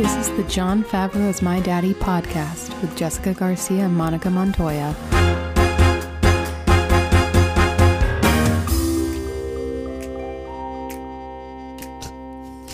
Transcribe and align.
This 0.00 0.16
is 0.16 0.34
the 0.34 0.44
Jon 0.44 0.82
Favreau 0.82 1.28
is 1.28 1.42
My 1.42 1.60
Daddy 1.60 1.92
podcast 1.92 2.70
with 2.80 2.96
Jessica 2.96 3.34
Garcia 3.34 3.84
and 3.84 3.94
Monica 3.94 4.30
Montoya. 4.30 4.96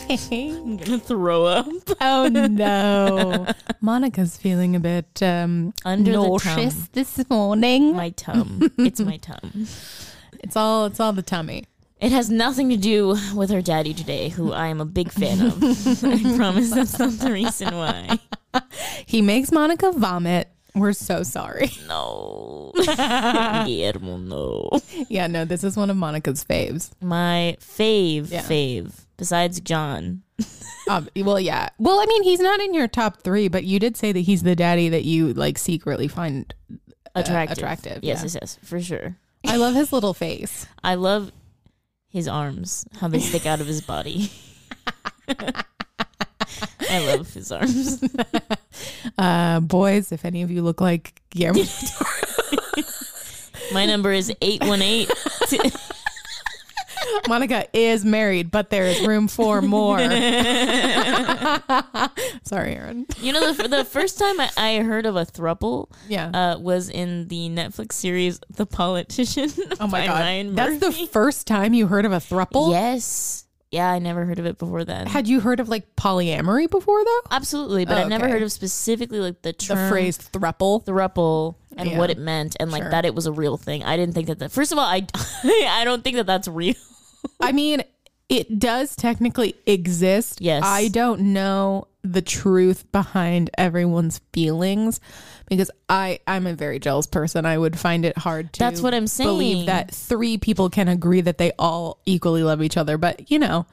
I'm 0.09 0.77
gonna 0.77 1.01
throw 1.01 1.47
up. 1.47 1.67
Oh 2.01 2.29
no. 2.29 3.53
Monica's 3.81 4.37
feeling 4.37 4.77
a 4.77 4.81
bit 4.81 5.21
um, 5.21 5.75
Under 5.85 6.13
the 6.13 6.19
nauseous 6.19 6.87
this 6.93 7.29
morning. 7.29 7.97
My 7.97 8.11
tum. 8.11 8.71
it's 8.79 9.01
my 9.01 9.17
tum. 9.21 9.67
It's 10.45 10.55
all 10.55 10.87
it's 10.87 11.01
all 11.01 11.13
the 11.13 11.23
tummy. 11.23 11.65
It 12.01 12.13
has 12.13 12.29
nothing 12.31 12.69
to 12.71 12.77
do 12.77 13.17
with 13.35 13.51
her 13.51 13.63
daddy 13.63 13.95
today, 13.95 14.29
who 14.29 14.53
I 14.53 14.67
am 14.67 14.81
a 14.81 14.85
big 14.85 15.11
fan 15.11 15.41
of. 15.41 15.63
I 16.05 16.37
promise 16.37 16.71
that's 16.71 16.99
not 16.99 17.13
the 17.13 17.33
reason 17.33 17.75
why. 17.77 18.19
He 19.05 19.21
makes 19.21 19.53
Monica 19.53 19.93
vomit. 19.93 20.49
We're 20.75 20.95
so 20.95 21.23
sorry. 21.23 21.71
No. 21.87 22.73
Guillermo, 23.67 24.17
no. 24.17 24.71
Yeah, 25.11 25.27
no, 25.27 25.45
this 25.45 25.63
is 25.63 25.77
one 25.77 25.91
of 25.91 25.97
Monica's 25.99 26.43
faves. 26.43 26.91
My 27.03 27.57
fave, 27.61 28.31
Yeah. 28.31 28.43
fave, 28.43 29.05
besides 29.19 29.61
John. 29.61 30.23
Um, 30.89 31.09
well, 31.17 31.39
yeah. 31.39 31.69
Well, 31.79 32.01
I 32.01 32.07
mean, 32.07 32.23
he's 32.23 32.41
not 32.41 32.61
in 32.61 32.73
your 32.73 32.89
top 32.89 33.23
three, 33.23 33.49
but 33.49 33.65
you 33.65 33.79
did 33.79 33.97
say 33.97 34.13
that 34.13 34.21
he's 34.21 34.43
the 34.43 34.57
daddy 34.57 34.89
that 34.89 35.05
you 35.05 35.35
like 35.35 35.59
secretly 35.59 36.09
find 36.09 36.53
Attractive. 37.15 37.59
attractive, 37.59 38.05
Yes, 38.05 38.19
yeah. 38.19 38.23
yes, 38.25 38.37
yes, 38.41 38.59
for 38.63 38.81
sure. 38.81 39.17
I 39.47 39.57
love 39.57 39.75
his 39.75 39.93
little 39.93 40.15
face. 40.15 40.67
I 40.83 40.95
love 40.95 41.31
his 42.11 42.29
arms, 42.29 42.85
how 43.01 43.09
they 43.09 43.21
stick 43.21 43.47
out 43.47 43.61
of 43.61 43.67
his 43.67 43.81
body. 43.81 44.31
I 46.89 47.05
love 47.07 47.33
his 47.33 47.53
arms. 47.53 48.03
Uh, 49.19 49.61
boys, 49.61 50.13
if 50.13 50.27
any 50.27 50.43
of 50.43 50.51
you 50.51 50.61
look 50.61 50.81
like 50.81 51.23
Guillermo, 51.31 51.63
My 53.73 53.87
number 53.87 54.13
is 54.13 54.31
818. 54.43 55.09
Monica 57.29 57.67
is 57.73 58.05
married, 58.05 58.51
but 58.51 58.71
there 58.71 58.85
is 58.87 59.07
room 59.07 59.29
for 59.29 59.63
more. 59.63 59.99
Sorry, 62.45 62.75
Aaron. 62.75 63.07
You 63.21 63.33
know, 63.33 63.53
the, 63.53 63.69
the 63.69 63.85
first 63.85 64.19
time 64.19 64.41
I, 64.41 64.51
I 64.57 64.79
heard 64.83 65.07
of 65.07 65.17
a 65.17 65.25
thruple 65.25 65.91
Yeah. 66.09 66.31
uh, 66.33 66.59
was 66.59 66.89
in 66.91 67.29
the 67.29 67.49
Netflix 67.49 67.93
series 67.93 68.41
The 68.51 68.67
Politician. 68.67 69.51
oh 69.81 69.87
my 69.89 70.07
god, 70.07 70.55
that's 70.57 70.79
the 70.79 70.93
first 71.11 71.47
time 71.47 71.75
you 71.75 71.87
heard 71.87 72.05
of 72.05 72.13
a 72.13 72.17
thruple. 72.19 72.71
Yes. 72.71 73.45
Yeah, 73.73 73.91
I 73.91 73.99
never 73.99 74.25
heard 74.25 74.39
of 74.39 74.47
it 74.47 74.59
before 74.59 74.85
then. 74.85 75.09
Had 75.09 75.27
you 75.27 75.41
heard 75.41 75.59
of 75.59 75.69
like 75.69 75.97
polyamory 75.97 76.71
before 76.71 77.05
though? 77.05 77.21
Absolutely, 77.33 77.85
but 77.85 77.99
Oh, 77.99 78.03
I 78.03 78.09
never 78.09 78.25
okay. 78.27 78.33
heard 78.35 78.43
of 78.43 78.53
specifically 78.53 79.19
like 79.19 79.43
the 79.43 79.53
term 79.53 79.77
The 79.79 79.89
phrase 79.89 80.17
thruple. 80.19 80.85
thruple 80.85 81.57
and 81.77 81.91
Yeah. 81.91 81.99
what 81.99 82.11
it 82.11 82.17
meant 82.17 82.55
and 82.61 82.71
like 82.71 82.83
Sure. 82.85 82.91
that 82.93 83.05
it 83.05 83.15
was 83.15 83.27
a 83.27 83.33
real 83.33 83.57
thing. 83.57 83.83
I 83.83 83.97
didn't 83.97 84.15
think 84.15 84.29
that 84.29 84.39
that 84.39 84.53
First 84.53 84.71
of 84.71 84.79
all, 84.79 84.85
I 84.85 85.05
I 85.45 85.83
don't 85.85 86.05
think 86.05 86.15
that 86.17 86.27
that's 86.27 86.47
real. 86.47 86.75
I 87.41 87.53
mean, 87.53 87.83
it 88.29 88.59
does 88.59 88.97
technically 88.97 89.55
exist. 89.67 90.41
Yes. 90.41 90.63
I 90.65 90.89
don't 90.89 91.33
know 91.33 91.89
the 92.03 92.23
truth 92.23 92.91
behind 92.93 93.51
everyone's 93.59 94.21
feelings 94.33 95.01
because 95.49 95.71
I 95.89 96.21
I'm 96.27 96.47
a 96.47 96.55
very 96.55 96.79
jealous 96.79 97.07
person. 97.07 97.45
I 97.45 97.59
would 97.59 97.79
find 97.79 98.05
it 98.05 98.17
hard 98.19 98.53
to 98.55 98.59
That's 98.59 98.81
what 98.81 98.95
I'm 98.95 99.07
saying. 99.07 99.29
believe 99.29 99.67
that 99.67 99.93
three 99.95 100.39
people 100.39 100.71
can 100.71 100.89
agree 100.89 101.21
that 101.21 101.39
they 101.39 101.53
all 101.59 102.01
equally 102.07 102.43
love 102.43 102.63
each 102.63 102.77
other, 102.77 102.99
but 102.99 103.31
you 103.31 103.39
know, 103.39 103.67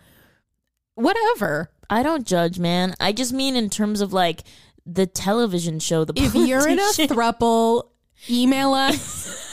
whatever. 0.95 1.69
I 1.89 2.01
don't 2.01 2.25
judge, 2.25 2.59
man. 2.59 2.95
I 2.99 3.11
just 3.11 3.33
mean 3.33 3.55
in 3.55 3.69
terms 3.69 4.01
of 4.01 4.13
like 4.13 4.43
the 4.85 5.05
television 5.05 5.79
show 5.79 6.05
The 6.05 6.13
If 6.15 6.33
you're 6.33 6.67
in 6.67 6.79
a 6.79 6.81
thruple, 7.07 7.89
email 8.29 8.73
us. 8.73 9.51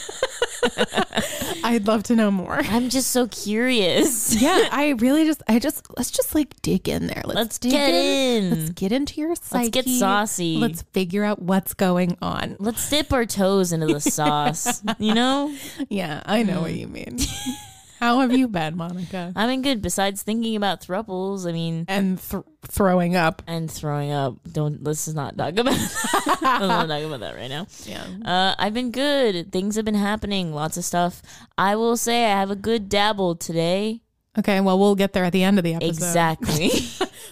I'd 1.63 1.87
love 1.87 2.03
to 2.03 2.15
know 2.15 2.31
more. 2.31 2.59
I'm 2.63 2.89
just 2.89 3.11
so 3.11 3.27
curious. 3.27 4.41
Yeah, 4.41 4.67
I 4.71 4.89
really 4.99 5.25
just, 5.25 5.41
I 5.47 5.59
just, 5.59 5.85
let's 5.97 6.11
just 6.11 6.33
like 6.35 6.59
dig 6.61 6.89
in 6.89 7.07
there. 7.07 7.21
Let's, 7.25 7.35
Let's 7.35 7.59
dig 7.59 7.71
get 7.71 7.93
in. 7.93 8.49
Let's 8.49 8.69
get 8.71 8.91
into 8.91 9.21
your 9.21 9.35
psyche. 9.35 9.65
Let's 9.65 9.69
get 9.69 9.85
saucy. 9.87 10.57
Let's 10.57 10.81
figure 10.81 11.23
out 11.23 11.41
what's 11.41 11.73
going 11.73 12.17
on. 12.21 12.55
Let's 12.59 12.89
dip 12.89 13.13
our 13.13 13.25
toes 13.25 13.71
into 13.71 13.87
the 13.87 14.01
sauce. 14.01 14.83
You 14.99 15.13
know? 15.13 15.55
Yeah, 15.89 16.21
I 16.25 16.43
know 16.43 16.61
what 16.61 16.73
you 16.73 16.87
mean. 16.87 17.17
How 18.01 18.19
have 18.21 18.33
you 18.33 18.47
been, 18.47 18.75
Monica? 18.77 19.31
I 19.35 19.45
mean, 19.45 19.61
good. 19.61 19.81
Besides 19.81 20.23
thinking 20.23 20.55
about 20.55 20.81
thruples, 20.81 21.47
I 21.47 21.51
mean, 21.51 21.85
And 21.87 22.19
th- 22.19 22.43
throwing 22.63 23.15
up. 23.15 23.43
and 23.45 23.69
throwing 23.69 24.11
up. 24.11 24.37
Don't 24.51 24.83
let's 24.83 25.05
just 25.05 25.15
not 25.15 25.37
talk 25.37 25.51
about. 25.53 25.65
let's 25.75 26.41
not 26.41 26.87
talk 26.87 27.03
about 27.03 27.19
that 27.19 27.35
right 27.35 27.49
now. 27.49 27.67
Yeah. 27.85 28.03
Uh, 28.25 28.55
I've 28.57 28.73
been 28.73 28.89
good. 28.89 29.51
Things 29.51 29.75
have 29.75 29.85
been 29.85 29.93
happening. 29.93 30.51
Lots 30.51 30.77
of 30.77 30.83
stuff. 30.83 31.21
I 31.59 31.75
will 31.75 31.95
say 31.95 32.25
I 32.25 32.39
have 32.39 32.49
a 32.49 32.55
good 32.55 32.89
dabble 32.89 33.35
today. 33.35 34.01
Okay, 34.39 34.61
well, 34.61 34.79
we'll 34.79 34.95
get 34.95 35.11
there 35.13 35.25
at 35.25 35.33
the 35.33 35.43
end 35.43 35.57
of 35.57 35.63
the 35.63 35.73
episode. 35.75 35.89
Exactly. 35.89 36.71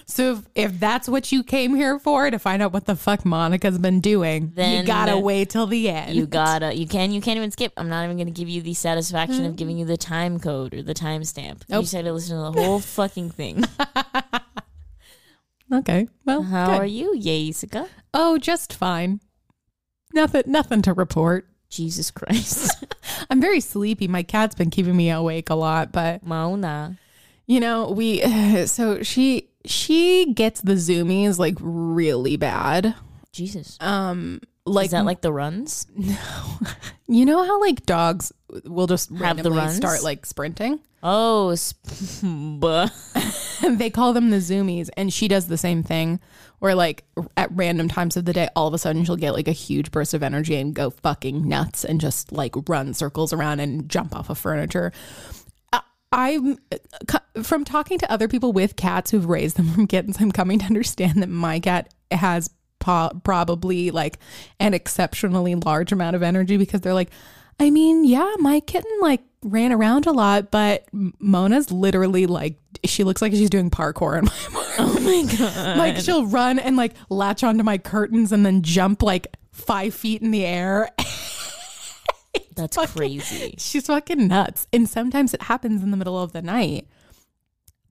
So 0.06 0.32
if, 0.32 0.42
if 0.72 0.80
that's 0.80 1.08
what 1.08 1.30
you 1.30 1.44
came 1.44 1.76
here 1.76 2.00
for, 2.00 2.28
to 2.28 2.38
find 2.40 2.62
out 2.62 2.72
what 2.72 2.84
the 2.84 2.96
fuck 2.96 3.24
Monica's 3.24 3.78
been 3.78 4.00
doing, 4.00 4.50
Then 4.56 4.80
you 4.80 4.86
gotta 4.86 5.16
wait 5.16 5.50
till 5.50 5.68
the 5.68 5.88
end. 5.88 6.16
you 6.16 6.26
gotta. 6.26 6.74
You 6.74 6.88
can. 6.88 7.12
You 7.12 7.20
can't 7.20 7.36
even 7.36 7.52
skip. 7.52 7.72
I'm 7.76 7.88
not 7.88 8.04
even 8.04 8.18
gonna 8.18 8.32
give 8.32 8.48
you 8.48 8.60
the 8.60 8.74
satisfaction 8.74 9.44
Mm. 9.44 9.48
of 9.48 9.56
giving 9.56 9.78
you 9.78 9.84
the 9.84 9.96
time 9.96 10.40
code 10.40 10.74
or 10.74 10.82
the 10.82 10.94
timestamp. 10.94 11.60
You 11.68 11.76
Nope. 11.76 11.82
just 11.82 11.92
had 11.94 12.06
to 12.06 12.12
listen 12.12 12.36
to 12.36 12.42
the 12.42 12.60
whole 12.60 12.80
fucking 12.98 13.30
thing. 13.30 13.62
okay, 15.72 16.08
well, 16.24 16.42
How 16.42 16.66
good. 16.66 16.80
are 16.80 16.86
you, 16.86 17.20
Jessica? 17.20 17.88
Oh, 18.12 18.36
just 18.38 18.72
fine. 18.72 19.20
Nothing, 20.12 20.42
nothing 20.46 20.82
to 20.82 20.92
report. 20.92 21.46
Jesus 21.70 22.10
Christ, 22.10 22.84
I'm 23.30 23.40
very 23.40 23.60
sleepy. 23.60 24.08
My 24.08 24.22
cat's 24.22 24.54
been 24.54 24.70
keeping 24.70 24.96
me 24.96 25.10
awake 25.10 25.50
a 25.50 25.54
lot, 25.54 25.92
but 25.92 26.24
Mona. 26.24 26.98
you 27.46 27.60
know, 27.60 27.90
we 27.90 28.20
so 28.66 29.02
she 29.02 29.48
she 29.64 30.32
gets 30.34 30.60
the 30.60 30.74
zoomies 30.74 31.38
like 31.38 31.56
really 31.60 32.36
bad. 32.36 32.94
Jesus. 33.32 33.78
Um 33.80 34.40
like 34.66 34.86
Is 34.86 34.90
that 34.92 35.04
like 35.04 35.20
the 35.20 35.32
runs? 35.32 35.86
No, 35.96 36.16
you 37.08 37.24
know 37.24 37.42
how 37.44 37.60
like 37.60 37.84
dogs 37.86 38.32
will 38.64 38.86
just 38.86 39.10
Have 39.10 39.18
the 39.18 39.24
randomly 39.24 39.58
runs? 39.58 39.76
start 39.76 40.02
like 40.02 40.24
sprinting? 40.26 40.78
Oh, 41.02 41.54
sp- 41.56 42.22
buh. 42.60 42.88
they 43.68 43.90
call 43.90 44.12
them 44.12 44.30
the 44.30 44.36
zoomies 44.38 44.88
and 44.96 45.12
she 45.12 45.28
does 45.28 45.46
the 45.48 45.56
same 45.58 45.82
thing 45.82 46.20
where 46.60 46.74
like 46.74 47.04
at 47.36 47.50
random 47.52 47.88
times 47.88 48.16
of 48.16 48.24
the 48.26 48.32
day 48.32 48.48
all 48.54 48.66
of 48.68 48.74
a 48.74 48.78
sudden 48.78 49.04
she'll 49.04 49.16
get 49.16 49.32
like 49.32 49.48
a 49.48 49.52
huge 49.52 49.90
burst 49.90 50.12
of 50.14 50.22
energy 50.22 50.54
and 50.56 50.74
go 50.74 50.90
fucking 50.90 51.46
nuts 51.48 51.84
and 51.84 52.00
just 52.00 52.32
like 52.32 52.54
run 52.68 52.92
circles 52.94 53.32
around 53.32 53.60
and 53.60 53.88
jump 53.88 54.14
off 54.14 54.28
of 54.30 54.38
furniture 54.38 54.92
I- 55.72 55.80
i'm 56.12 56.58
uh, 56.72 57.42
from 57.42 57.64
talking 57.64 57.98
to 57.98 58.10
other 58.12 58.28
people 58.28 58.52
with 58.52 58.76
cats 58.76 59.10
who've 59.10 59.26
raised 59.28 59.56
them 59.56 59.68
from 59.72 59.86
kittens 59.86 60.18
i'm 60.20 60.32
coming 60.32 60.58
to 60.58 60.66
understand 60.66 61.22
that 61.22 61.28
my 61.28 61.60
cat 61.60 61.92
has 62.10 62.50
po- 62.80 63.12
probably 63.22 63.90
like 63.92 64.18
an 64.58 64.74
exceptionally 64.74 65.54
large 65.54 65.92
amount 65.92 66.16
of 66.16 66.22
energy 66.22 66.56
because 66.56 66.80
they're 66.80 66.94
like 66.94 67.10
I 67.60 67.68
mean, 67.68 68.06
yeah, 68.06 68.36
my 68.38 68.60
kitten 68.60 68.90
like 69.02 69.20
ran 69.42 69.70
around 69.70 70.06
a 70.06 70.12
lot, 70.12 70.50
but 70.50 70.86
Mona's 70.92 71.70
literally 71.70 72.24
like 72.26 72.56
she 72.86 73.04
looks 73.04 73.20
like 73.20 73.32
she's 73.32 73.50
doing 73.50 73.68
parkour 73.68 74.18
in 74.18 74.24
my 74.24 74.32
Oh 74.78 74.98
my 75.00 75.36
god. 75.36 75.76
like 75.76 75.96
she'll 75.98 76.24
run 76.24 76.58
and 76.58 76.76
like 76.76 76.94
latch 77.10 77.44
onto 77.44 77.62
my 77.62 77.76
curtains 77.76 78.32
and 78.32 78.46
then 78.46 78.62
jump 78.62 79.02
like 79.02 79.26
five 79.52 79.94
feet 79.94 80.22
in 80.22 80.30
the 80.30 80.44
air. 80.46 80.88
That's 82.56 82.76
crazy. 82.92 83.54
She's 83.58 83.86
fucking 83.86 84.26
nuts. 84.28 84.66
And 84.72 84.88
sometimes 84.88 85.34
it 85.34 85.42
happens 85.42 85.82
in 85.82 85.90
the 85.90 85.96
middle 85.96 86.20
of 86.20 86.32
the 86.32 86.42
night. 86.42 86.88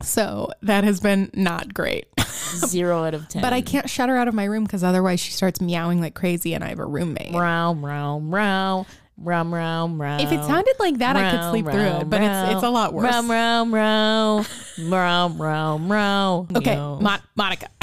So 0.01 0.49
that 0.61 0.83
has 0.83 0.99
been 0.99 1.29
not 1.33 1.73
great. 1.73 2.07
Zero 2.19 3.03
out 3.03 3.13
of 3.13 3.27
ten. 3.27 3.41
But 3.49 3.53
I 3.53 3.61
can't 3.61 3.89
shut 3.89 4.09
her 4.09 4.17
out 4.17 4.27
of 4.27 4.33
my 4.33 4.45
room 4.45 4.63
because 4.63 4.83
otherwise 4.83 5.19
she 5.19 5.31
starts 5.31 5.59
meowing 5.61 5.99
like 6.01 6.13
crazy 6.13 6.53
and 6.53 6.63
I 6.63 6.69
have 6.69 6.79
a 6.79 6.85
roommate. 6.85 7.31
Meow, 7.31 7.73
meow, 7.73 8.19
meow. 8.19 8.85
Rum, 9.21 9.53
rum, 9.53 10.01
rum. 10.01 10.21
If 10.21 10.31
it 10.31 10.41
sounded 10.45 10.75
like 10.79 10.99
that, 10.99 11.17
I 11.17 11.31
could 11.31 11.49
sleep 11.49 11.65
through 11.65 11.81
it, 11.81 12.09
but 12.09 12.21
it's 12.21 12.53
it's 12.53 12.63
a 12.63 12.69
lot 12.69 12.93
worse. 12.93 13.13
Row, 13.13 13.21
row, 13.27 13.65
row, 13.65 14.45
row, 14.89 15.27
row, 15.37 15.77
row. 15.77 16.47
Okay. 16.55 16.77
Mon- 16.77 17.19
Monica. 17.35 17.67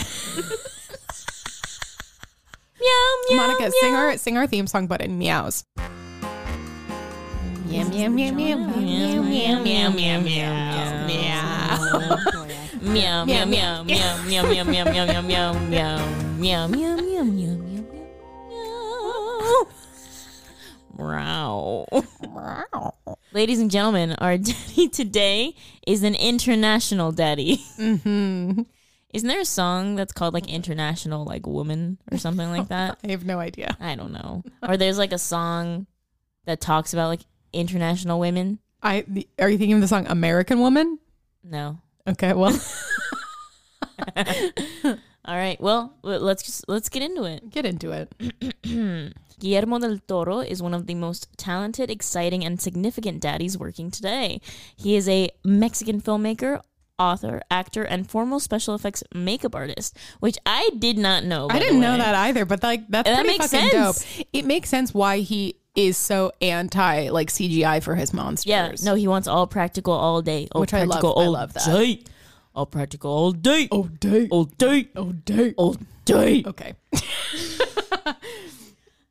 meow, 2.80 3.12
meow, 3.28 3.36
Monica, 3.36 3.62
meow. 3.64 3.70
sing 3.80 3.94
our 3.94 4.16
sing 4.16 4.38
our 4.38 4.46
theme 4.46 4.66
song, 4.66 4.86
but 4.86 5.02
in 5.02 5.18
meows. 5.18 5.64
Meow 7.68 7.88
meow 7.88 8.08
meow 8.08 8.32
meow 8.32 8.56
Meow, 8.56 9.22
meow, 9.22 9.62
meow, 9.62 9.90
meow, 9.90 10.20
meow, 10.20 11.06
meow. 11.06 11.64
Meow, 12.80 13.24
meow, 13.24 13.44
meow, 13.44 13.82
meow, 13.82 14.16
meow, 14.24 14.44
meow, 14.46 14.64
meow, 14.64 14.84
meow, 14.84 14.94
meow, 14.94 15.22
meow, 15.22 15.52
meow, 15.62 15.98
meow, 16.38 16.66
meow, 16.68 16.68
meow, 16.68 16.96
meow, 16.96 17.24
meow. 17.24 17.66
Meow. 20.96 21.86
Ladies 23.32 23.58
and 23.58 23.70
gentlemen, 23.70 24.12
our 24.12 24.38
daddy 24.38 24.88
today 24.88 25.54
is 25.86 26.04
an 26.04 26.14
international 26.14 27.10
daddy. 27.12 27.62
Mm-hmm. 27.78 28.62
Isn't 29.12 29.28
there 29.28 29.40
a 29.40 29.44
song 29.44 29.96
that's 29.96 30.12
called 30.12 30.34
like 30.34 30.48
International 30.48 31.24
like 31.24 31.46
Woman 31.46 31.98
or 32.12 32.18
something 32.18 32.50
like 32.50 32.68
that? 32.68 32.98
I 33.02 33.10
have 33.10 33.24
no 33.24 33.40
idea. 33.40 33.76
I 33.80 33.94
don't 33.96 34.12
know. 34.12 34.44
Or 34.62 34.76
there's 34.76 34.98
like 34.98 35.12
a 35.12 35.18
song 35.18 35.86
that 36.44 36.60
talks 36.60 36.92
about 36.92 37.08
like 37.08 37.22
international 37.56 38.20
women. 38.20 38.58
I 38.82 39.04
the, 39.08 39.26
are 39.38 39.48
you 39.50 39.58
thinking 39.58 39.74
of 39.74 39.80
the 39.80 39.88
song 39.88 40.06
American 40.08 40.60
Woman? 40.60 40.98
No. 41.42 41.78
Okay, 42.06 42.32
well, 42.34 42.56
All 45.28 45.34
right. 45.36 45.60
Well, 45.60 45.94
let's 46.02 46.42
just 46.44 46.68
let's 46.68 46.88
get 46.88 47.02
into 47.02 47.24
it. 47.24 47.50
get 47.50 47.66
into 47.66 47.90
it. 47.92 48.12
Guillermo 49.40 49.78
del 49.80 49.98
Toro 50.06 50.38
is 50.40 50.62
one 50.62 50.72
of 50.72 50.86
the 50.86 50.94
most 50.94 51.28
talented, 51.36 51.90
exciting, 51.90 52.44
and 52.44 52.60
significant 52.60 53.20
daddies 53.20 53.58
working 53.58 53.90
today. 53.90 54.40
He 54.76 54.96
is 54.96 55.08
a 55.08 55.28
Mexican 55.44 56.00
filmmaker, 56.00 56.62
author, 56.98 57.42
actor, 57.50 57.82
and 57.82 58.08
formal 58.08 58.40
special 58.40 58.74
effects 58.74 59.02
makeup 59.14 59.54
artist, 59.54 59.98
which 60.20 60.38
I 60.46 60.70
did 60.78 60.96
not 60.96 61.24
know. 61.24 61.48
I 61.50 61.58
didn't 61.58 61.80
know 61.80 61.96
that 61.98 62.14
either, 62.14 62.44
but 62.44 62.62
like 62.62 62.88
that's 62.88 63.08
That 63.08 63.24
pretty 63.24 63.38
fucking 63.38 63.70
sense. 63.70 63.72
dope. 64.16 64.26
It 64.32 64.44
makes 64.46 64.68
sense 64.68 64.94
why 64.94 65.18
he 65.18 65.56
is 65.76 65.96
so 65.96 66.32
anti 66.42 67.08
like 67.10 67.28
CGI 67.28 67.82
for 67.82 67.94
his 67.94 68.12
monsters. 68.12 68.46
Yeah, 68.48 68.72
no, 68.82 68.94
he 68.96 69.06
wants 69.06 69.28
all 69.28 69.46
practical 69.46 69.92
all 69.92 70.22
day. 70.22 70.48
All 70.52 70.60
Which 70.62 70.74
I 70.74 70.80
love. 70.84 70.88
practical 71.00 71.18
I 71.18 71.24
all 71.24 71.32
love 71.32 71.52
that. 71.52 71.64
day. 71.66 72.02
All 72.54 72.66
practical 72.66 73.10
all 73.12 73.32
day. 73.32 73.68
All 73.70 73.84
day. 73.84 74.28
All 74.30 74.44
day. 74.44 74.88
Oh 74.96 75.12
day. 75.12 75.54
All 75.56 75.76
day. 76.04 76.42
Okay. 76.46 76.74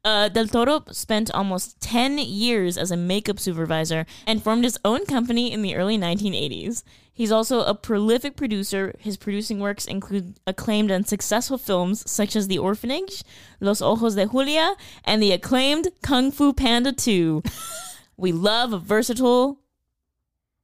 Uh, 0.06 0.30
Del 0.30 0.48
Toro 0.48 0.84
spent 0.92 1.32
almost 1.32 1.82
10 1.82 2.20
years 2.20 2.78
as 2.78 2.92
a 2.92 2.98
makeup 2.98 3.40
supervisor 3.40 4.06
and 4.28 4.44
formed 4.44 4.64
his 4.64 4.78
own 4.86 5.06
company 5.08 5.52
in 5.52 5.64
the 5.64 5.76
early 5.76 5.98
1980s. 5.98 6.84
He's 7.12 7.32
also 7.32 7.62
a 7.62 7.74
prolific 7.74 8.36
producer. 8.36 8.94
His 9.00 9.18
producing 9.18 9.60
works 9.60 9.86
include 9.86 10.40
acclaimed 10.46 10.92
and 10.92 11.08
successful 11.08 11.58
films 11.58 12.10
such 12.10 12.36
as 12.36 12.48
The 12.48 12.60
Orphanage, 12.60 13.24
Los 13.60 13.82
Ojos 13.82 14.14
de 14.14 14.28
Julia, 14.28 14.76
and 15.04 15.24
the 15.24 15.32
acclaimed 15.32 15.88
Kung 16.04 16.32
Fu 16.32 16.54
Panda 16.54 16.92
2. 16.92 17.42
we 18.18 18.32
love 18.32 18.74
a 18.74 18.78
versatile 18.78 19.60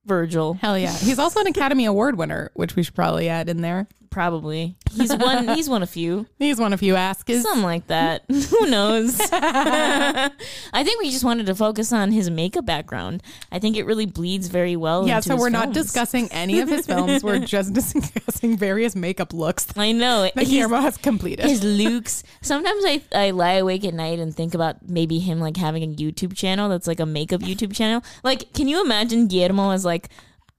Virgil. 0.05 0.55
Hell 0.55 0.77
yeah. 0.77 0.95
He's 0.95 1.19
also 1.19 1.39
an 1.41 1.47
Academy 1.47 1.85
Award 1.85 2.17
winner, 2.17 2.51
which 2.53 2.75
we 2.75 2.83
should 2.83 2.95
probably 2.95 3.29
add 3.29 3.49
in 3.49 3.61
there. 3.61 3.87
Probably. 4.11 4.75
He's 4.91 5.15
won 5.15 5.47
he's 5.55 5.69
won 5.69 5.81
a 5.83 5.87
few. 5.87 6.27
He's 6.37 6.59
one 6.59 6.73
of 6.73 6.81
you 6.83 6.95
askers. 7.09 7.43
Something 7.43 7.63
like 7.63 7.87
that. 7.87 8.23
Who 8.29 8.67
knows? 8.67 9.17
I 9.31 10.83
think 10.83 11.01
we 11.01 11.09
just 11.11 11.23
wanted 11.23 11.45
to 11.45 11.55
focus 11.55 11.93
on 11.93 12.11
his 12.11 12.29
makeup 12.29 12.65
background. 12.65 13.23
I 13.53 13.59
think 13.59 13.77
it 13.77 13.85
really 13.85 14.05
bleeds 14.05 14.47
very 14.49 14.75
well. 14.75 15.07
Yeah, 15.07 15.21
so 15.21 15.37
we're 15.37 15.49
not 15.49 15.71
discussing 15.73 16.27
any 16.31 16.59
of 16.59 16.67
his 16.67 16.85
films. 16.85 17.23
We're 17.23 17.39
just 17.39 17.73
discussing 17.73 18.57
various 18.57 18.95
makeup 18.97 19.33
looks 19.33 19.65
I 19.77 19.93
know. 19.93 20.23
that 20.35 20.45
Guillermo 20.45 20.81
has 20.81 20.97
completed. 20.97 21.45
his 21.45 21.63
looks. 21.63 22.23
Sometimes 22.41 22.83
I, 22.85 23.01
I 23.15 23.31
lie 23.31 23.53
awake 23.53 23.85
at 23.85 23.93
night 23.93 24.19
and 24.19 24.35
think 24.35 24.53
about 24.53 24.89
maybe 24.89 25.19
him 25.19 25.39
like 25.39 25.55
having 25.55 25.83
a 25.83 25.87
YouTube 25.87 26.35
channel 26.35 26.67
that's 26.67 26.85
like 26.85 26.99
a 26.99 27.05
makeup 27.05 27.39
YouTube 27.41 27.73
channel. 27.73 28.03
Like, 28.25 28.51
can 28.53 28.67
you 28.67 28.83
imagine 28.83 29.27
Guillermo 29.29 29.71
as 29.71 29.85
like 29.85 30.09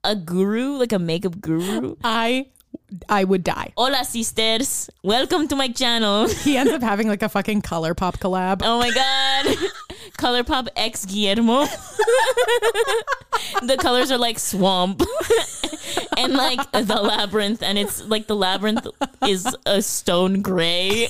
a 0.05 0.17
guru, 0.17 0.79
like 0.79 0.93
a 0.93 0.99
makeup 0.99 1.39
guru? 1.41 1.97
I 2.03 2.47
I 3.09 3.25
would 3.25 3.43
die. 3.45 3.73
Hola, 3.77 4.05
sisters. 4.05 4.91
Welcome 5.03 5.49
to 5.49 5.57
my 5.57 5.69
channel. 5.69 6.29
He 6.43 6.57
ends 6.57 6.73
up 6.73 6.83
having 6.83 7.09
like 7.09 7.23
a 7.23 7.29
fucking 7.29 7.63
ColourPop 7.63 8.19
collab. 8.19 8.63
Oh 8.65 8.79
my 8.79 8.91
god. 8.91 9.47
Colourpop 10.19 10.69
X 10.77 11.07
Guillermo. 11.07 11.65
the 13.63 13.77
colors 13.81 14.11
are 14.11 14.19
like 14.19 14.39
swamp 14.39 15.03
and 16.19 16.35
like 16.35 16.71
the 16.73 17.01
labyrinth, 17.03 17.63
and 17.63 17.79
it's 17.79 18.05
like 18.05 18.27
the 18.27 18.37
labyrinth 18.37 18.87
is 19.27 19.57
a 19.67 19.81
stone 19.81 20.43
gray. 20.43 21.09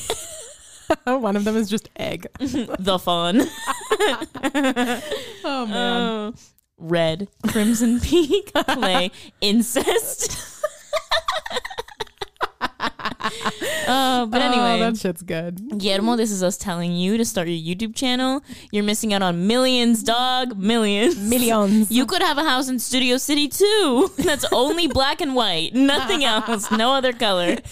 One 1.05 1.37
of 1.37 1.45
them 1.45 1.57
is 1.57 1.69
just 1.69 1.89
egg. 1.97 2.27
The 2.39 2.99
fawn. 2.99 3.43
Oh 5.45 5.67
man. 5.67 5.73
Oh, 5.75 6.35
red, 6.79 7.29
crimson 7.49 8.01
peak, 8.01 8.53
clay, 8.55 9.11
incest. 9.41 10.53
Uh, 13.87 14.27
but 14.27 14.41
Oh, 14.41 14.45
anyway, 14.45 14.79
that 14.81 14.97
shit's 14.97 15.23
good. 15.23 15.79
Guillermo, 15.79 16.17
this 16.17 16.31
is 16.31 16.43
us 16.43 16.57
telling 16.57 16.93
you 16.93 17.17
to 17.17 17.25
start 17.25 17.49
your 17.49 17.57
YouTube 17.77 17.95
channel. 17.95 18.43
You're 18.71 18.85
missing 18.85 19.13
out 19.13 19.23
on 19.23 19.47
millions, 19.47 20.03
dog. 20.03 20.57
Millions. 20.57 21.17
Millions. 21.19 21.91
You 21.91 22.07
could 22.07 22.23
have 22.23 22.39
a 22.39 22.45
house 22.45 22.69
in 22.69 22.79
Studio 22.79 23.17
City 23.17 23.49
too. 23.49 24.11
That's 24.19 24.45
only 24.53 24.87
black 24.87 25.21
and 25.21 25.35
white. 25.35 25.75
Nothing 25.75 26.25
else. 26.25 26.71
No 26.71 26.93
other 26.95 27.13
color. 27.13 27.57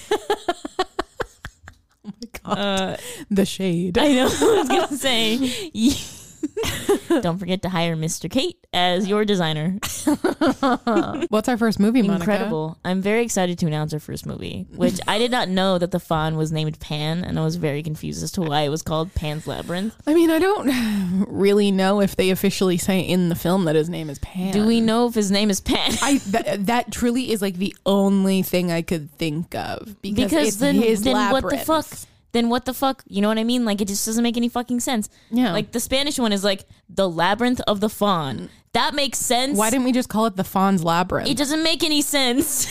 Oh 2.03 2.13
my 2.23 2.55
god. 2.55 2.59
Uh, 2.59 2.97
The 3.31 3.45
shade. 3.45 3.99
I 3.99 4.09
know. 4.13 4.27
I 4.27 4.59
was 4.59 4.69
gonna 4.69 4.97
say. 4.97 5.37
Don't 7.21 7.39
forget 7.39 7.63
to 7.63 7.69
hire 7.69 7.97
Mr. 7.97 8.31
Kate 8.31 8.57
as 8.73 9.09
your 9.09 9.25
designer. 9.25 9.79
What's 11.29 11.49
our 11.49 11.57
first 11.57 11.81
movie, 11.81 12.03
Monica? 12.03 12.23
Incredible. 12.23 12.79
I'm 12.85 13.03
very 13.03 13.23
excited 13.23 13.59
to 13.61 13.67
announce 13.67 13.93
our 13.93 14.01
first 14.01 14.27
movie, 14.27 14.67
which 14.75 15.01
I 15.09 15.19
did 15.19 15.31
not 15.31 15.49
know 15.49 15.79
that 15.79 15.91
the 15.91 16.01
fawn 16.01 16.37
was 16.37 16.53
named 16.53 16.79
Pan, 16.81 17.25
and 17.25 17.39
I 17.39 17.45
was 17.45 17.57
very 17.57 17.83
confused 17.83 18.23
as 18.23 18.33
to 18.33 18.43
why 18.43 18.63
it 18.63 18.69
was 18.69 18.83
called 18.83 19.15
Pan's 19.15 19.47
Labyrinth. 19.47 19.95
I 20.07 20.15
mean, 20.15 20.31
I 20.31 20.39
don't 20.39 21.27
really 21.29 21.71
know 21.71 22.01
if 22.01 22.17
they 22.17 22.31
officially 22.31 22.79
say 22.79 23.01
in 23.01 23.29
the 23.29 23.35
film 23.35 23.65
that 23.65 23.75
his 23.75 23.89
name 23.89 24.11
is 24.11 24.19
Pan. 24.19 24.53
Do 24.53 24.67
we 24.67 24.81
know 24.81 25.07
if 25.07 25.15
his 25.15 25.31
name 25.31 25.51
is 25.51 25.61
Pan? 25.61 25.93
I 26.03 26.19
that, 26.29 26.67
that 26.67 26.93
truly 26.93 27.33
is 27.33 27.43
like 27.43 27.57
the 27.57 27.75
only 27.87 28.43
thing 28.43 28.71
I 28.71 28.83
could 28.83 29.11
think 29.13 29.55
of 29.55 30.01
because, 30.03 30.31
because 30.31 30.59
then, 30.59 30.77
his 30.77 31.03
then 31.03 31.33
what 31.33 31.49
the 31.49 31.59
fuck? 31.59 31.87
Then 32.33 32.49
what 32.49 32.65
the 32.65 32.75
fuck? 32.75 33.03
You 33.07 33.23
know 33.23 33.29
what 33.29 33.39
I 33.39 33.45
mean? 33.45 33.65
Like 33.65 33.81
it 33.81 33.89
just 33.89 34.07
doesn't 34.07 34.23
make 34.23 34.37
any 34.37 34.49
fucking 34.49 34.81
sense. 34.81 35.09
Yeah. 35.31 35.53
Like 35.53 35.73
the 35.73 35.81
Spanish 35.81 36.19
one 36.19 36.33
is 36.33 36.45
like 36.45 36.65
the 36.89 37.09
labyrinth 37.09 37.61
of 37.67 37.81
the 37.81 37.89
fawn. 37.89 38.51
That 38.73 38.95
makes 38.95 39.19
sense. 39.19 39.59
Why 39.59 39.71
didn't 39.71 39.85
we 39.85 39.93
just 39.93 40.09
call 40.09 40.27
it 40.27 40.37
the 40.37 40.45
Fawn's 40.45 40.85
Labyrinth? 40.85 41.29
it 41.29 41.37
doesn't 41.37 41.63
make 41.65 41.83
any 41.83 42.03
sense? 42.03 42.67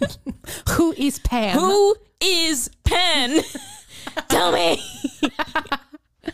Who 0.70 0.94
is 0.96 1.18
Pan? 1.18 1.58
Who 1.58 1.94
is 2.22 2.70
Pan? 2.84 3.40
Tell 4.28 4.52
me. 4.52 4.82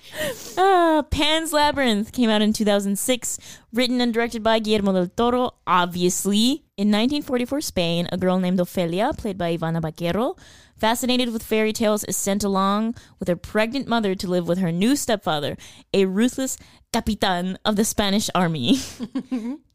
Uh, 0.58 1.02
Pan's 1.02 1.52
Labyrinth 1.52 2.12
came 2.12 2.30
out 2.30 2.40
in 2.40 2.50
2006, 2.50 3.38
written 3.74 4.00
and 4.00 4.14
directed 4.14 4.42
by 4.42 4.58
Guillermo 4.58 4.92
del 4.94 5.08
Toro, 5.08 5.50
obviously. 5.66 6.64
In 6.78 6.88
1944 6.88 7.60
Spain, 7.60 8.08
a 8.10 8.16
girl 8.16 8.38
named 8.38 8.58
Ofelia, 8.58 9.16
played 9.16 9.36
by 9.36 9.54
Ivana 9.54 9.82
Baquero, 9.82 10.38
fascinated 10.78 11.30
with 11.30 11.42
fairy 11.42 11.74
tales, 11.74 12.04
is 12.04 12.16
sent 12.16 12.42
along 12.42 12.94
with 13.18 13.28
her 13.28 13.36
pregnant 13.36 13.86
mother 13.86 14.14
to 14.14 14.26
live 14.26 14.48
with 14.48 14.58
her 14.58 14.72
new 14.72 14.96
stepfather, 14.96 15.58
a 15.92 16.06
ruthless 16.06 16.56
capitan 16.92 17.58
of 17.64 17.76
the 17.76 17.84
Spanish 17.84 18.30
army. 18.34 18.78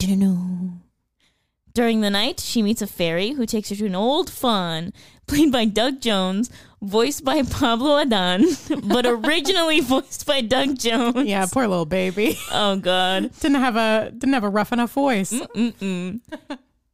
During 1.73 2.01
the 2.01 2.09
night, 2.09 2.39
she 2.39 2.61
meets 2.61 2.81
a 2.81 2.87
fairy 2.87 3.31
who 3.31 3.45
takes 3.45 3.69
her 3.69 3.75
to 3.75 3.85
an 3.85 3.95
old 3.95 4.29
fawn, 4.29 4.93
played 5.27 5.51
by 5.51 5.65
Doug 5.65 6.01
Jones, 6.01 6.49
voiced 6.81 7.23
by 7.23 7.43
Pablo 7.43 7.97
Adan, 7.97 8.45
but 8.83 9.05
originally 9.05 9.79
voiced 9.81 10.25
by 10.25 10.41
Doug 10.41 10.77
Jones. 10.77 11.27
Yeah, 11.27 11.45
poor 11.51 11.67
little 11.67 11.85
baby. 11.85 12.37
Oh 12.51 12.77
God. 12.77 13.31
didn't 13.39 13.61
have 13.61 13.75
a 13.75 14.11
didn't 14.11 14.33
have 14.33 14.43
a 14.43 14.49
rough 14.49 14.71
enough 14.73 14.91
voice. 14.91 15.33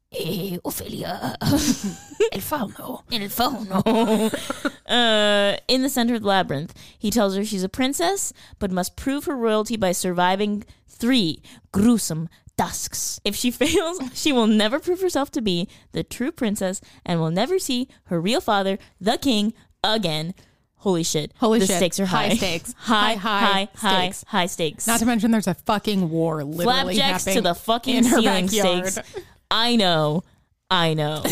Hey, 0.10 0.58
Ophelia. 0.63 1.36
El 1.41 2.39
fauno. 2.39 3.03
El 3.12 3.27
fauno. 3.27 4.72
uh, 4.88 5.58
in 5.67 5.82
the 5.82 5.89
center 5.89 6.15
of 6.15 6.22
the 6.22 6.27
labyrinth, 6.27 6.74
he 6.98 7.12
tells 7.12 7.36
her 7.36 7.44
she's 7.44 7.63
a 7.63 7.70
princess, 7.70 8.32
but 8.58 8.72
must 8.72 8.96
prove 8.96 9.25
her 9.25 9.36
royalty 9.36 9.75
by 9.75 9.91
surviving 9.91 10.63
three 10.88 11.41
gruesome 11.74 12.29
tasks. 12.58 13.20
If 13.24 13.36
she 13.36 13.51
fails, 13.51 14.00
she 14.13 14.32
will 14.32 14.48
never 14.48 14.79
prove 14.79 15.01
herself 15.01 15.29
to 15.32 15.41
be 15.41 15.67
the 15.91 16.03
true 16.03 16.32
princess 16.32 16.82
and 17.06 17.20
will 17.20 17.29
never 17.29 17.60
see 17.60 17.88
her 18.06 18.20
real 18.20 18.41
father, 18.41 18.79
the 19.00 19.17
king, 19.17 19.53
again. 19.94 20.34
holy 20.75 21.03
shit, 21.03 21.32
Holy 21.39 21.60
the 21.60 21.65
shit. 21.65 21.77
stakes 21.77 22.00
are 22.00 22.06
high, 22.06 22.27
High 22.29 22.36
stakes. 22.36 22.74
high, 22.77 23.15
High, 23.15 23.39
high, 23.39 23.70
high 23.75 24.10
stakes. 24.10 24.24
high 24.27 24.46
stakes. 24.46 24.88
Not 24.88 25.00
to 25.00 25.06
mention, 25.06 25.32
there's 25.32 25.48
a 25.48 25.53
fucking 25.56 26.10
war 26.10 26.44
literally 26.44 26.96
flapjacks 26.96 27.25
to 27.25 27.41
the 27.41 27.56
fucking 27.56 27.96
in 27.96 28.06
her 28.06 28.20
ceiling 28.22 28.46
backyard. 28.48 28.88
stakes. 28.88 29.10
I 29.50 29.75
know, 29.75 30.24
I 30.70 30.94
know. 30.94 31.24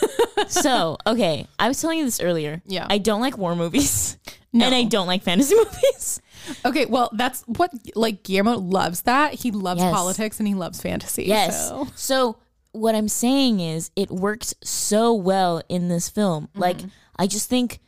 so 0.48 0.96
okay, 1.06 1.46
I 1.58 1.68
was 1.68 1.80
telling 1.80 1.98
you 1.98 2.04
this 2.04 2.20
earlier. 2.20 2.62
Yeah. 2.66 2.86
I 2.88 2.98
don't 2.98 3.20
like 3.20 3.36
war 3.38 3.54
movies, 3.56 4.16
No. 4.52 4.66
and 4.66 4.74
I 4.74 4.84
don't 4.84 5.06
like 5.06 5.22
fantasy 5.22 5.54
movies. 5.56 6.20
Okay, 6.64 6.86
well, 6.86 7.10
that's 7.14 7.42
what 7.42 7.70
like 7.94 8.22
Guillermo 8.22 8.58
loves 8.58 9.02
that. 9.02 9.34
He 9.34 9.50
loves 9.50 9.80
Yes. 9.80 9.92
politics 9.94 10.38
and 10.38 10.46
he 10.48 10.54
loves 10.54 10.80
fantasy. 10.80 11.24
Yes. 11.24 11.68
so. 11.68 11.88
So 11.94 12.36
what 12.72 12.94
I'm 12.94 13.08
saying 13.08 13.60
is 13.60 13.90
it 13.96 14.10
works 14.10 14.54
so 14.62 15.14
well 15.14 15.62
in 15.68 15.88
this 15.88 16.08
film. 16.08 16.48
Mm-hmm. 16.48 16.60
Like 16.60 16.76
I 17.18 17.26
just 17.26 17.48
think 17.48 17.80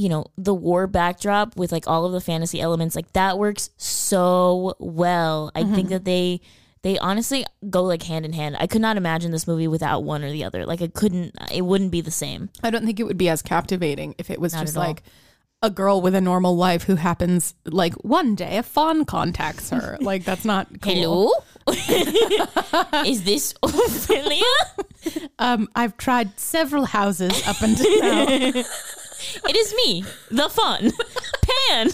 you 0.00 0.08
know, 0.08 0.24
the 0.38 0.54
war 0.54 0.86
backdrop 0.86 1.56
with 1.56 1.72
like 1.72 1.86
all 1.86 2.06
of 2.06 2.12
the 2.12 2.22
fantasy 2.22 2.58
elements, 2.58 2.96
like 2.96 3.12
that 3.12 3.38
works 3.38 3.68
so 3.76 4.74
well. 4.78 5.52
I 5.54 5.62
think 5.64 5.90
that 5.90 6.06
they 6.06 6.40
they 6.80 6.98
honestly 6.98 7.44
go 7.68 7.84
like 7.84 8.02
hand 8.04 8.24
in 8.24 8.32
hand. 8.32 8.56
I 8.58 8.66
could 8.66 8.80
not 8.80 8.96
imagine 8.96 9.30
this 9.30 9.46
movie 9.46 9.68
without 9.68 10.02
one 10.02 10.24
or 10.24 10.30
the 10.32 10.42
other. 10.42 10.64
Like 10.64 10.80
I 10.80 10.86
couldn't 10.86 11.34
it 11.52 11.66
wouldn't 11.66 11.90
be 11.90 12.00
the 12.00 12.10
same. 12.10 12.48
I 12.62 12.70
don't 12.70 12.86
think 12.86 12.98
it 12.98 13.04
would 13.04 13.18
be 13.18 13.28
as 13.28 13.42
captivating 13.42 14.14
if 14.16 14.30
it 14.30 14.40
was 14.40 14.54
Not 14.54 14.62
just 14.62 14.74
like 14.74 15.02
a 15.62 15.68
girl 15.68 16.00
with 16.00 16.14
a 16.14 16.20
normal 16.22 16.56
life 16.56 16.84
who 16.84 16.94
happens 16.94 17.52
like 17.66 17.92
one 17.96 18.34
day 18.34 18.56
a 18.56 18.62
fawn 18.62 19.04
contacts 19.04 19.68
her. 19.68 19.98
like 20.00 20.24
that's 20.24 20.46
not 20.46 20.80
cool. 20.80 21.34
Hello? 21.66 23.04
Is 23.04 23.24
this 23.24 23.52
Ophelia? 23.62 24.42
Um, 25.38 25.68
I've 25.74 25.98
tried 25.98 26.40
several 26.40 26.86
houses 26.86 27.46
up 27.46 27.60
until 27.60 28.00
now. 28.00 28.62
It 29.48 29.56
is 29.56 29.74
me, 29.74 30.04
the 30.30 30.48
fun. 30.48 30.92
Pan. 31.68 31.90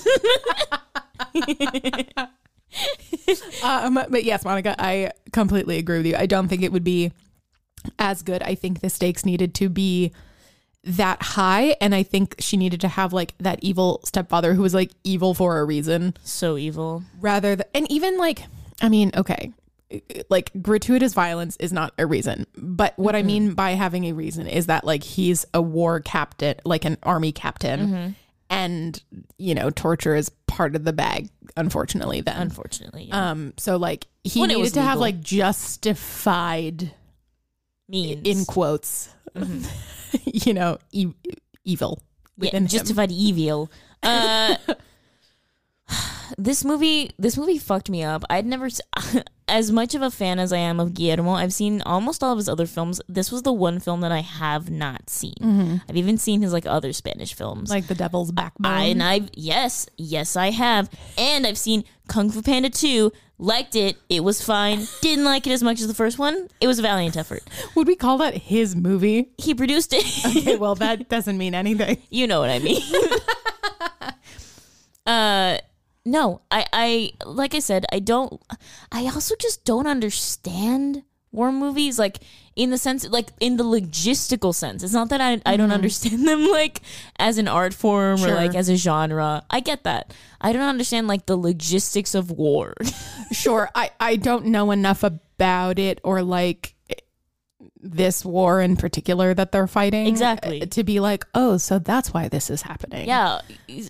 um, 3.62 3.94
but 4.10 4.24
yes, 4.24 4.44
Monica, 4.44 4.74
I 4.78 5.12
completely 5.32 5.78
agree 5.78 5.98
with 5.98 6.06
you. 6.06 6.16
I 6.16 6.26
don't 6.26 6.48
think 6.48 6.62
it 6.62 6.72
would 6.72 6.84
be 6.84 7.12
as 7.98 8.22
good. 8.22 8.42
I 8.42 8.54
think 8.54 8.80
the 8.80 8.90
stakes 8.90 9.24
needed 9.24 9.54
to 9.56 9.68
be 9.68 10.12
that 10.84 11.20
high, 11.22 11.76
and 11.80 11.94
I 11.94 12.02
think 12.04 12.36
she 12.38 12.56
needed 12.56 12.80
to 12.82 12.88
have 12.88 13.12
like 13.12 13.34
that 13.38 13.58
evil 13.62 14.00
stepfather 14.04 14.54
who 14.54 14.62
was 14.62 14.74
like 14.74 14.92
evil 15.02 15.34
for 15.34 15.58
a 15.58 15.64
reason, 15.64 16.14
so 16.22 16.56
evil. 16.56 17.02
rather 17.20 17.56
than 17.56 17.66
and 17.74 17.90
even 17.90 18.18
like 18.18 18.44
I 18.80 18.88
mean, 18.88 19.10
okay, 19.16 19.52
like 20.28 20.50
gratuitous 20.62 21.14
violence 21.14 21.56
is 21.60 21.72
not 21.72 21.92
a 21.98 22.06
reason, 22.06 22.46
but 22.56 22.92
what 22.98 23.14
I 23.14 23.22
mean 23.22 23.54
by 23.54 23.70
having 23.72 24.04
a 24.04 24.12
reason 24.12 24.46
is 24.46 24.66
that 24.66 24.84
like 24.84 25.02
he's 25.04 25.44
a 25.54 25.62
war 25.62 26.00
captain, 26.00 26.56
like 26.64 26.84
an 26.84 26.98
army 27.02 27.32
captain. 27.32 28.16
And 28.48 29.02
you 29.38 29.54
know, 29.56 29.70
torture 29.70 30.14
is 30.14 30.28
part 30.46 30.76
of 30.76 30.84
the 30.84 30.92
bag, 30.92 31.28
unfortunately. 31.56 32.20
Then, 32.20 32.36
Unfortunately. 32.36 33.04
Yeah. 33.06 33.30
um, 33.30 33.54
so 33.56 33.76
like 33.76 34.06
he 34.22 34.40
When 34.40 34.50
needed 34.50 34.74
to 34.74 34.82
have 34.82 34.98
like 35.00 35.20
justified 35.20 36.92
Means. 37.88 38.26
in 38.26 38.44
quotes, 38.44 39.08
you 40.24 40.54
know, 40.54 40.78
e- 40.92 41.12
evil 41.64 42.02
yeah, 42.36 42.46
within 42.46 42.62
him. 42.64 42.68
justified 42.68 43.10
evil. 43.10 43.70
Uh, 44.02 44.56
this 46.38 46.64
movie, 46.64 47.10
this 47.18 47.36
movie 47.36 47.58
fucked 47.58 47.88
me 47.88 48.02
up. 48.02 48.24
I'd 48.28 48.46
never, 48.46 48.68
as 49.48 49.70
much 49.70 49.94
of 49.94 50.02
a 50.02 50.10
fan 50.10 50.38
as 50.38 50.52
I 50.52 50.58
am 50.58 50.80
of 50.80 50.92
Guillermo, 50.94 51.32
I've 51.32 51.52
seen 51.52 51.82
almost 51.82 52.22
all 52.22 52.32
of 52.32 52.38
his 52.38 52.48
other 52.48 52.66
films. 52.66 53.00
This 53.08 53.30
was 53.30 53.42
the 53.42 53.52
one 53.52 53.78
film 53.78 54.00
that 54.00 54.12
I 54.12 54.20
have 54.20 54.68
not 54.70 55.08
seen. 55.08 55.80
I've 55.88 55.96
even 55.96 56.18
seen 56.18 56.42
his 56.42 56.52
like 56.52 56.66
other 56.66 56.92
Spanish 56.92 57.34
films. 57.34 57.70
like 57.70 57.86
the 57.86 57.94
devil's 57.94 58.32
backbone. 58.32 58.72
I 58.72 58.84
and 58.86 59.02
I've 59.02 59.28
yes, 59.34 59.88
yes, 59.96 60.36
I 60.36 60.50
have, 60.50 60.90
and 61.16 61.46
I've 61.46 61.58
seen 61.58 61.84
Kung 62.08 62.30
Fu 62.30 62.42
Panda 62.42 62.70
two. 62.70 63.12
Liked 63.38 63.76
it. 63.76 63.98
It 64.08 64.24
was 64.24 64.40
fine. 64.42 64.86
Didn't 65.02 65.26
like 65.26 65.46
it 65.46 65.50
as 65.52 65.62
much 65.62 65.82
as 65.82 65.88
the 65.88 65.94
first 65.94 66.18
one. 66.18 66.48
It 66.58 66.66
was 66.66 66.78
a 66.78 66.82
valiant 66.82 67.18
effort. 67.18 67.42
Would 67.74 67.86
we 67.86 67.94
call 67.94 68.16
that 68.18 68.32
his 68.34 68.74
movie? 68.74 69.28
He 69.36 69.54
produced 69.54 69.92
it. 69.92 70.06
Okay, 70.38 70.56
well 70.56 70.74
that 70.76 71.10
doesn't 71.10 71.36
mean 71.36 71.54
anything. 71.54 71.98
you 72.08 72.26
know 72.26 72.40
what 72.40 72.48
I 72.48 72.58
mean. 72.60 72.82
uh 75.06 75.58
no, 76.06 76.40
I 76.50 76.64
I 76.72 77.12
like 77.26 77.54
I 77.54 77.58
said, 77.58 77.84
I 77.92 77.98
don't 77.98 78.40
I 78.92 79.04
also 79.06 79.34
just 79.38 79.64
don't 79.64 79.86
understand 79.86 81.02
war 81.32 81.52
movies 81.52 81.98
like 81.98 82.18
in 82.54 82.70
the 82.70 82.78
sense 82.78 83.06
like 83.08 83.28
in 83.40 83.56
the 83.56 83.64
logistical 83.64 84.54
sense. 84.54 84.82
It's 84.82 84.92
not 84.92 85.10
that 85.10 85.20
I 85.20 85.42
I 85.44 85.56
don't 85.56 85.66
mm-hmm. 85.66 85.72
understand 85.72 86.26
them 86.28 86.46
like 86.46 86.80
as 87.18 87.38
an 87.38 87.48
art 87.48 87.74
form 87.74 88.22
or 88.24 88.28
like 88.28 88.54
as 88.54 88.68
a 88.68 88.76
genre. 88.76 89.44
I 89.50 89.60
get 89.60 89.82
that. 89.82 90.14
I 90.40 90.52
don't 90.52 90.62
understand 90.62 91.08
like 91.08 91.26
the 91.26 91.36
logistics 91.36 92.14
of 92.14 92.30
war. 92.30 92.74
Sure, 93.32 93.68
I 93.74 93.90
I 93.98 94.14
don't 94.14 94.46
know 94.46 94.70
enough 94.70 95.02
about 95.02 95.80
it 95.80 96.00
or 96.04 96.22
like 96.22 96.75
this 97.88 98.24
war 98.24 98.60
in 98.60 98.76
particular 98.76 99.32
that 99.34 99.52
they're 99.52 99.66
fighting 99.66 100.06
Exactly. 100.06 100.62
uh, 100.62 100.66
to 100.66 100.82
be 100.84 101.00
like, 101.00 101.24
"Oh, 101.34 101.56
so 101.56 101.78
that's 101.78 102.12
why 102.12 102.28
this 102.28 102.50
is 102.50 102.62
happening." 102.62 103.06
yeah. 103.08 103.40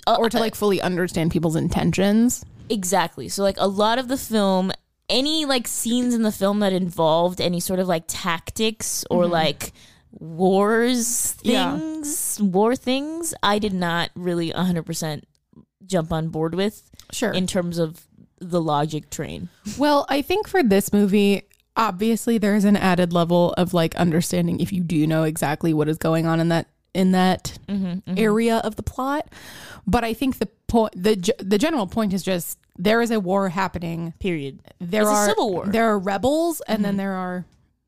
Uh, 0.07 0.17
Or 0.19 0.29
to 0.31 0.39
like 0.39 0.55
fully 0.55 0.81
understand 0.81 1.31
people's 1.31 1.57
intentions. 1.57 2.45
Exactly. 2.69 3.29
So 3.29 3.43
like 3.43 3.57
a 3.59 3.67
lot 3.69 3.99
of 3.99 4.09
the 4.09 4.17
film, 4.17 4.73
any 5.09 5.45
like 5.45 5.67
scenes 5.69 6.15
in 6.15 6.23
the 6.23 6.33
film 6.33 6.59
that 6.61 6.73
involved 6.73 7.41
any 7.41 7.61
sort 7.61 7.79
of 7.81 7.89
like 7.89 8.05
tactics 8.09 9.05
or 9.11 9.27
like 9.27 9.73
wars 10.37 11.37
Yeah. 11.43 11.79
things, 11.79 12.41
war 12.41 12.77
things, 12.77 13.35
I 13.43 13.59
did 13.59 13.73
not 13.75 14.11
really 14.15 14.51
100% 14.53 15.23
jump 15.87 16.13
on 16.13 16.29
board 16.29 16.55
with 16.55 16.91
Sure. 17.13 17.33
in 17.33 17.47
terms 17.47 17.79
of 17.79 18.07
the 18.41 18.61
logic 18.61 19.11
train. 19.11 19.49
Well, 19.79 20.05
I 20.09 20.23
think 20.23 20.49
for 20.49 20.63
this 20.63 20.93
movie, 20.93 21.43
obviously 21.77 22.39
there's 22.39 22.65
an 22.65 22.77
added 22.77 23.13
level 23.13 23.53
of 23.55 23.75
like 23.75 23.95
understanding 23.97 24.61
if 24.61 24.73
you 24.73 24.81
do 24.83 25.07
know 25.07 25.25
exactly 25.25 25.75
what 25.75 25.89
is 25.89 25.99
going 25.99 26.27
on 26.27 26.41
in 26.41 26.49
that 26.49 26.69
in 26.95 27.13
that 27.13 27.59
mm-hmm, 27.69 27.87
mm-hmm. 27.87 28.15
area 28.17 28.57
of 28.65 28.77
the 28.77 28.83
plot. 28.83 29.29
But 29.87 30.03
I 30.03 30.15
think 30.15 30.39
the 30.39 30.47
point 30.67 30.95
the 30.97 31.33
the 31.39 31.59
general 31.59 31.87
point 31.87 32.13
is 32.13 32.23
just 32.23 32.59
there 32.79 33.03
is 33.03 33.11
a 33.11 33.21
war 33.21 33.49
happening. 33.51 34.15
Period. 34.19 34.61
There 34.81 35.03
It's 35.03 35.11
a 35.11 35.15
are 35.15 35.27
civil 35.29 35.53
war. 35.53 35.67
There 35.67 35.87
are 35.87 35.99
rebels 35.99 36.61
and 36.67 36.85
then 36.85 36.93
mm-hmm. 36.93 36.99
there 36.99 37.13
are 37.13 37.45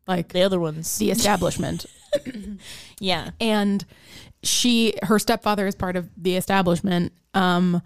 like 0.06 0.32
The 0.32 0.42
other 0.42 0.60
ones. 0.60 0.98
the 0.98 1.10
establishment. 1.10 1.86
yeah. 3.00 3.30
and 3.40 3.84
she 4.42 4.94
her 5.02 5.18
stepfather 5.18 5.66
is 5.66 5.74
part 5.74 5.96
of 5.96 6.08
the 6.16 6.36
establishment. 6.36 7.12
Um 7.34 7.82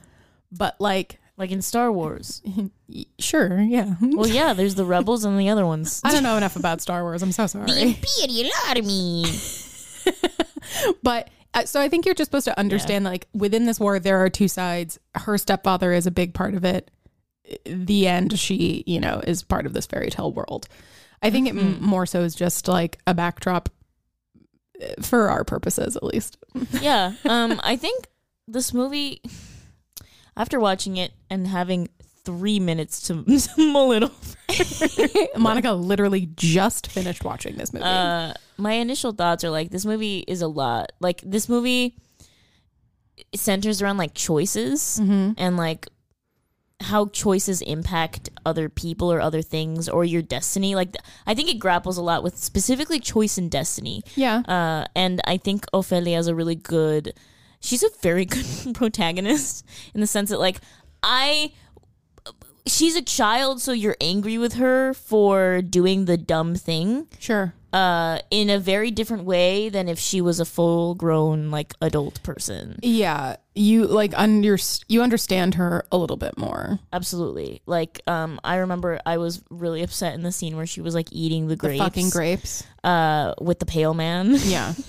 but 0.50 0.78
like 0.80 1.18
Like 1.42 1.50
in 1.50 1.60
Star 1.60 1.90
Wars. 1.90 2.40
sure, 3.18 3.60
yeah. 3.60 3.96
Well, 4.00 4.28
yeah, 4.28 4.52
there's 4.52 4.76
the 4.76 4.84
rebels 4.84 5.24
and 5.24 5.36
the 5.40 5.48
other 5.48 5.66
ones. 5.66 6.00
I 6.04 6.12
don't 6.12 6.22
know 6.22 6.36
enough 6.36 6.54
about 6.54 6.80
Star 6.80 7.02
Wars. 7.02 7.20
I'm 7.20 7.32
so 7.32 7.48
sorry. 7.48 7.66
The 7.66 7.80
Imperial 7.82 8.50
Army. 8.68 9.24
But 11.02 11.30
uh, 11.52 11.64
so 11.64 11.80
I 11.80 11.88
think 11.88 12.06
you're 12.06 12.14
just 12.14 12.30
supposed 12.30 12.44
to 12.44 12.56
understand 12.58 13.04
like 13.04 13.26
within 13.34 13.66
this 13.66 13.80
war 13.80 13.98
there 13.98 14.18
are 14.24 14.30
two 14.30 14.46
sides. 14.46 15.00
Her 15.16 15.36
stepfather 15.36 15.92
is 15.92 16.06
a 16.06 16.12
big 16.12 16.32
part 16.32 16.54
of 16.54 16.64
it. 16.64 16.90
The 17.66 18.06
end, 18.06 18.38
she 18.38 18.84
you 18.86 19.00
know 19.00 19.20
is 19.26 19.42
part 19.42 19.66
of 19.66 19.72
this 19.72 19.86
fairy 19.86 20.10
tale 20.10 20.32
world. 20.32 20.68
I 21.22 21.30
think 21.30 21.48
it 21.48 21.56
m- 21.56 21.82
more 21.82 22.06
so 22.06 22.22
is 22.22 22.36
just 22.36 22.68
like 22.68 22.98
a 23.06 23.14
backdrop 23.14 23.68
uh, 24.80 25.02
for 25.02 25.28
our 25.28 25.42
purposes, 25.44 25.96
at 25.96 26.04
least. 26.04 26.36
yeah. 26.80 27.14
Um, 27.24 27.60
I 27.64 27.76
think 27.76 28.06
this 28.48 28.72
movie, 28.72 29.20
after 30.36 30.58
watching 30.60 30.96
it 30.96 31.12
and 31.30 31.46
having 31.46 31.88
three 32.24 32.60
minutes 32.60 33.02
to 33.08 33.24
mull 33.58 33.92
it 33.92 34.02
over, 34.04 35.28
Monica 35.38 35.72
literally 35.72 36.28
just 36.36 36.86
finished 36.90 37.24
watching 37.24 37.56
this 37.56 37.72
movie. 37.72 37.84
uh, 37.84 38.32
my 38.56 38.72
initial 38.74 39.12
thoughts 39.12 39.42
are 39.44 39.50
like, 39.50 39.70
this 39.70 39.84
movie 39.84 40.20
is 40.28 40.40
a 40.42 40.46
lot. 40.48 40.92
Like, 41.00 41.20
this 41.24 41.48
movie 41.48 41.96
centers 43.34 43.80
around 43.82 43.96
like 43.98 44.14
choices 44.14 44.98
and 44.98 45.56
like 45.56 45.86
how 46.80 47.06
choices 47.06 47.62
impact 47.62 48.28
other 48.44 48.68
people 48.68 49.12
or 49.12 49.20
other 49.20 49.40
things 49.42 49.88
or 49.88 50.04
your 50.04 50.22
destiny. 50.22 50.74
Like, 50.74 50.96
I 51.26 51.34
think 51.34 51.48
it 51.48 51.58
grapples 51.60 51.96
a 51.96 52.02
lot 52.02 52.22
with 52.24 52.36
specifically 52.36 52.98
choice 52.98 53.38
and 53.38 53.50
destiny. 53.50 54.02
yeah, 54.16 54.38
Uh, 54.48 54.86
and 54.96 55.20
I 55.24 55.36
think 55.36 55.64
Ophelia 55.72 56.18
is 56.18 56.26
a 56.26 56.34
really 56.34 56.56
good. 56.56 57.14
She's 57.62 57.82
a 57.82 57.88
very 58.02 58.24
good 58.34 58.74
protagonist 58.74 59.64
in 59.94 60.00
the 60.02 60.06
sense 60.06 60.28
that, 60.30 60.38
like, 60.38 60.60
I. 61.02 61.52
She's 62.64 62.94
a 62.94 63.02
child, 63.02 63.60
so 63.60 63.72
you're 63.72 63.96
angry 64.00 64.38
with 64.38 64.52
her 64.54 64.94
for 64.94 65.62
doing 65.62 66.04
the 66.04 66.16
dumb 66.16 66.54
thing. 66.54 67.08
sure. 67.18 67.54
Uh, 67.72 68.18
in 68.30 68.50
a 68.50 68.58
very 68.58 68.90
different 68.90 69.24
way 69.24 69.68
than 69.70 69.88
if 69.88 69.98
she 69.98 70.20
was 70.20 70.38
a 70.38 70.44
full 70.44 70.94
grown 70.94 71.50
like 71.50 71.72
adult 71.80 72.22
person. 72.22 72.78
Yeah, 72.82 73.36
you 73.54 73.86
like 73.86 74.12
under 74.16 74.56
you 74.88 75.02
understand 75.02 75.54
her 75.56 75.84
a 75.92 75.96
little 75.98 76.16
bit 76.16 76.38
more. 76.38 76.78
Absolutely. 76.92 77.60
Like, 77.66 78.00
um, 78.06 78.40
I 78.44 78.56
remember 78.56 79.00
I 79.04 79.18
was 79.18 79.42
really 79.50 79.82
upset 79.82 80.14
in 80.14 80.22
the 80.22 80.32
scene 80.32 80.56
where 80.56 80.66
she 80.66 80.80
was 80.80 80.94
like 80.94 81.08
eating 81.12 81.48
the 81.48 81.54
The 81.56 81.60
grapes, 81.60 81.78
fucking 81.82 82.10
grapes. 82.10 82.64
uh, 82.84 83.34
with 83.40 83.58
the 83.58 83.66
pale 83.66 83.92
man. 83.94 84.36
Yeah. 84.44 84.72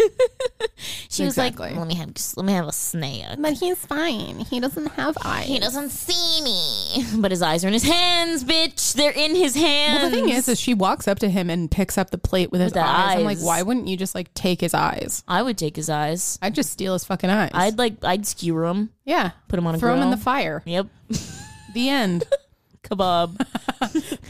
she 1.10 1.24
was 1.26 1.38
like, 1.38 1.60
"Let 1.60 1.88
me 1.88 1.96
have, 1.96 2.14
just 2.14 2.38
let 2.38 2.46
me 2.46 2.54
have 2.54 2.68
a 2.68 2.72
snack." 2.72 3.38
but 3.40 3.54
he's 3.54 3.78
fine. 3.86 4.40
He 4.40 4.60
doesn't 4.60 4.88
have 4.94 5.18
eyes. 5.24 5.48
He 5.48 5.60
doesn't 5.60 5.90
see 5.90 6.42
me, 6.44 7.22
but 7.22 7.32
his 7.32 7.42
eyes 7.42 7.64
are 7.64 7.68
in 7.68 7.74
his 7.74 7.84
hands, 7.84 8.44
bitch. 8.44 8.94
They're 8.94 9.12
in 9.12 9.36
his 9.36 9.56
hands. 9.56 10.02
Well, 10.02 10.10
the 10.10 10.16
thing 10.16 10.30
is, 10.30 10.48
is 10.48 10.60
she 10.60 10.74
walks 10.74 11.08
up 11.08 11.20
to 11.20 11.30
him 11.30 11.50
and 11.50 11.70
picks 11.70 11.98
up 11.98 12.12
the 12.12 12.18
plate 12.18 12.52
with 12.52 12.62
his 12.62 12.72
the 12.74 12.82
eyes. 12.82 13.18
I'm 13.18 13.24
like, 13.26 13.40
why 13.40 13.62
wouldn't 13.62 13.88
you 13.88 13.98
just 13.98 14.16
like 14.16 14.34
take 14.34 14.62
his 14.62 14.74
eyes? 14.74 15.24
I 15.28 15.42
would 15.42 15.58
take 15.58 15.76
his 15.76 15.90
eyes. 15.90 16.40
I'd 16.42 16.56
just 16.56 16.72
steal 16.72 16.94
his 16.94 17.04
fucking 17.04 17.30
eyes. 17.30 17.52
I'd 17.54 17.78
like, 17.78 18.04
I'd 18.04 18.26
skewer 18.26 18.53
him, 18.62 18.92
yeah, 19.06 19.32
put 19.48 19.58
him 19.58 19.66
on 19.68 19.76
a 19.76 19.80
throw 19.80 19.96
him 19.96 20.04
in 20.04 20.12
the 20.12 20.18
fire. 20.18 20.62
Yep, 20.66 20.88
The 21.74 21.90
end. 21.90 22.26
kebab. 22.84 23.40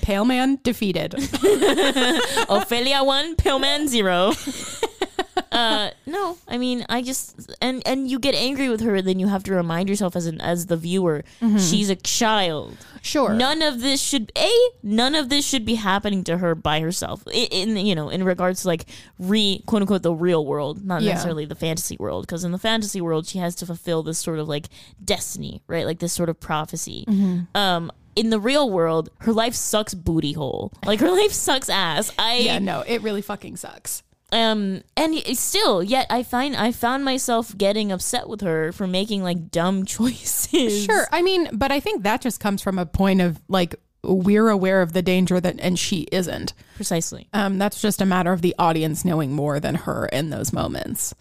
Pale 0.02 0.26
man 0.26 0.60
defeated. 0.64 1.14
Ophelia 2.50 3.04
one, 3.04 3.36
Pillman 3.36 3.88
zero. 3.88 4.32
uh, 5.52 5.90
no, 6.06 6.38
I 6.48 6.58
mean, 6.58 6.86
I 6.90 7.02
just 7.02 7.52
and 7.62 7.82
and 7.86 8.10
you 8.10 8.20
get 8.20 8.36
angry 8.36 8.70
with 8.70 8.82
her, 8.82 9.02
then 9.02 9.20
you 9.20 9.28
have 9.28 9.44
to 9.46 9.54
remind 9.54 9.90
yourself 9.90 10.16
as 10.16 10.26
an 10.26 10.40
as 10.42 10.68
the 10.68 10.78
viewer, 10.78 11.24
she's 11.58 11.90
a 11.90 11.96
child. 11.96 12.78
Sure. 13.02 13.34
None 13.34 13.62
of 13.62 13.82
this 13.82 14.02
should 14.02 14.32
a 14.38 14.52
none 14.82 15.16
of 15.16 15.30
this 15.30 15.46
should 15.46 15.66
be 15.66 15.76
happening 15.76 16.24
to 16.26 16.38
her 16.38 16.56
by 16.56 16.80
herself. 16.80 17.24
I- 17.28 17.48
In, 17.52 17.76
you 17.78 17.96
know, 17.96 18.10
in 18.10 18.24
regards 18.24 18.62
to 18.62 18.68
like 18.68 18.86
re 19.20 19.62
quote 19.66 19.82
unquote 19.82 20.04
the 20.04 20.14
real 20.14 20.46
world, 20.46 20.86
not 20.86 21.02
Yeah. 21.02 21.12
necessarily 21.14 21.46
the 21.46 21.56
fantasy 21.56 21.98
world, 22.00 22.26
because 22.28 22.44
in 22.44 22.52
the 22.52 22.58
fantasy 22.60 23.02
world 23.02 23.28
she 23.28 23.40
has 23.40 23.56
to 23.56 23.66
fulfill 23.66 24.04
this 24.04 24.20
sort 24.20 24.40
of 24.40 24.48
like 24.48 24.68
destiny, 25.04 25.62
right? 25.68 25.86
Like 25.86 26.00
this 26.00 26.14
sort 26.14 26.30
of 26.30 26.40
prophecy. 26.40 27.06
Mm-hmm. 27.08 27.56
Um, 27.58 27.92
in 28.16 28.30
the 28.30 28.40
real 28.40 28.70
world, 28.70 29.10
her 29.22 29.34
life 29.34 29.56
sucks 29.56 29.94
booty 29.96 30.34
hole. 30.34 30.72
Like 30.86 31.00
her 31.00 31.10
life 31.22 31.32
sucks 31.34 31.68
ass. 31.70 32.12
I 32.20 32.36
Yeah, 32.38 32.60
no, 32.60 32.84
it 32.86 33.02
really 33.02 33.22
fucking 33.24 33.58
sucks. 33.58 34.04
Um 34.34 34.82
and 34.98 35.16
still 35.38 35.82
yet 35.82 36.06
i 36.10 36.22
find 36.24 36.56
i 36.56 36.72
found 36.72 37.06
myself 37.06 37.58
getting 37.58 37.92
upset 37.92 38.28
with 38.28 38.42
her 38.42 38.72
for 38.72 38.88
making 38.88 39.24
like 39.24 39.50
dumb 39.52 39.86
choices 39.96 40.86
Sure. 40.86 41.08
I 41.12 41.22
mean, 41.22 41.50
but 41.54 41.72
I 41.72 41.80
think 41.80 42.04
that 42.04 42.22
just 42.22 42.40
comes 42.40 42.62
from 42.62 42.78
a 42.78 42.86
point 42.86 43.22
of 43.22 43.40
like 43.48 43.76
we're 44.04 44.50
aware 44.50 44.82
of 44.82 44.94
the 44.94 45.02
danger 45.02 45.40
that 45.40 45.56
and 45.60 45.80
she 45.80 46.02
isn't. 46.12 46.54
precisely 46.76 47.28
Um, 47.34 47.58
that's 47.58 47.82
just 47.82 48.02
a 48.02 48.06
matter 48.06 48.34
of 48.34 48.42
the 48.42 48.54
audience 48.60 49.06
knowing 49.06 49.32
more 49.34 49.60
than 49.60 49.76
her 49.76 50.08
in 50.08 50.30
those 50.30 50.52
moments, 50.52 51.16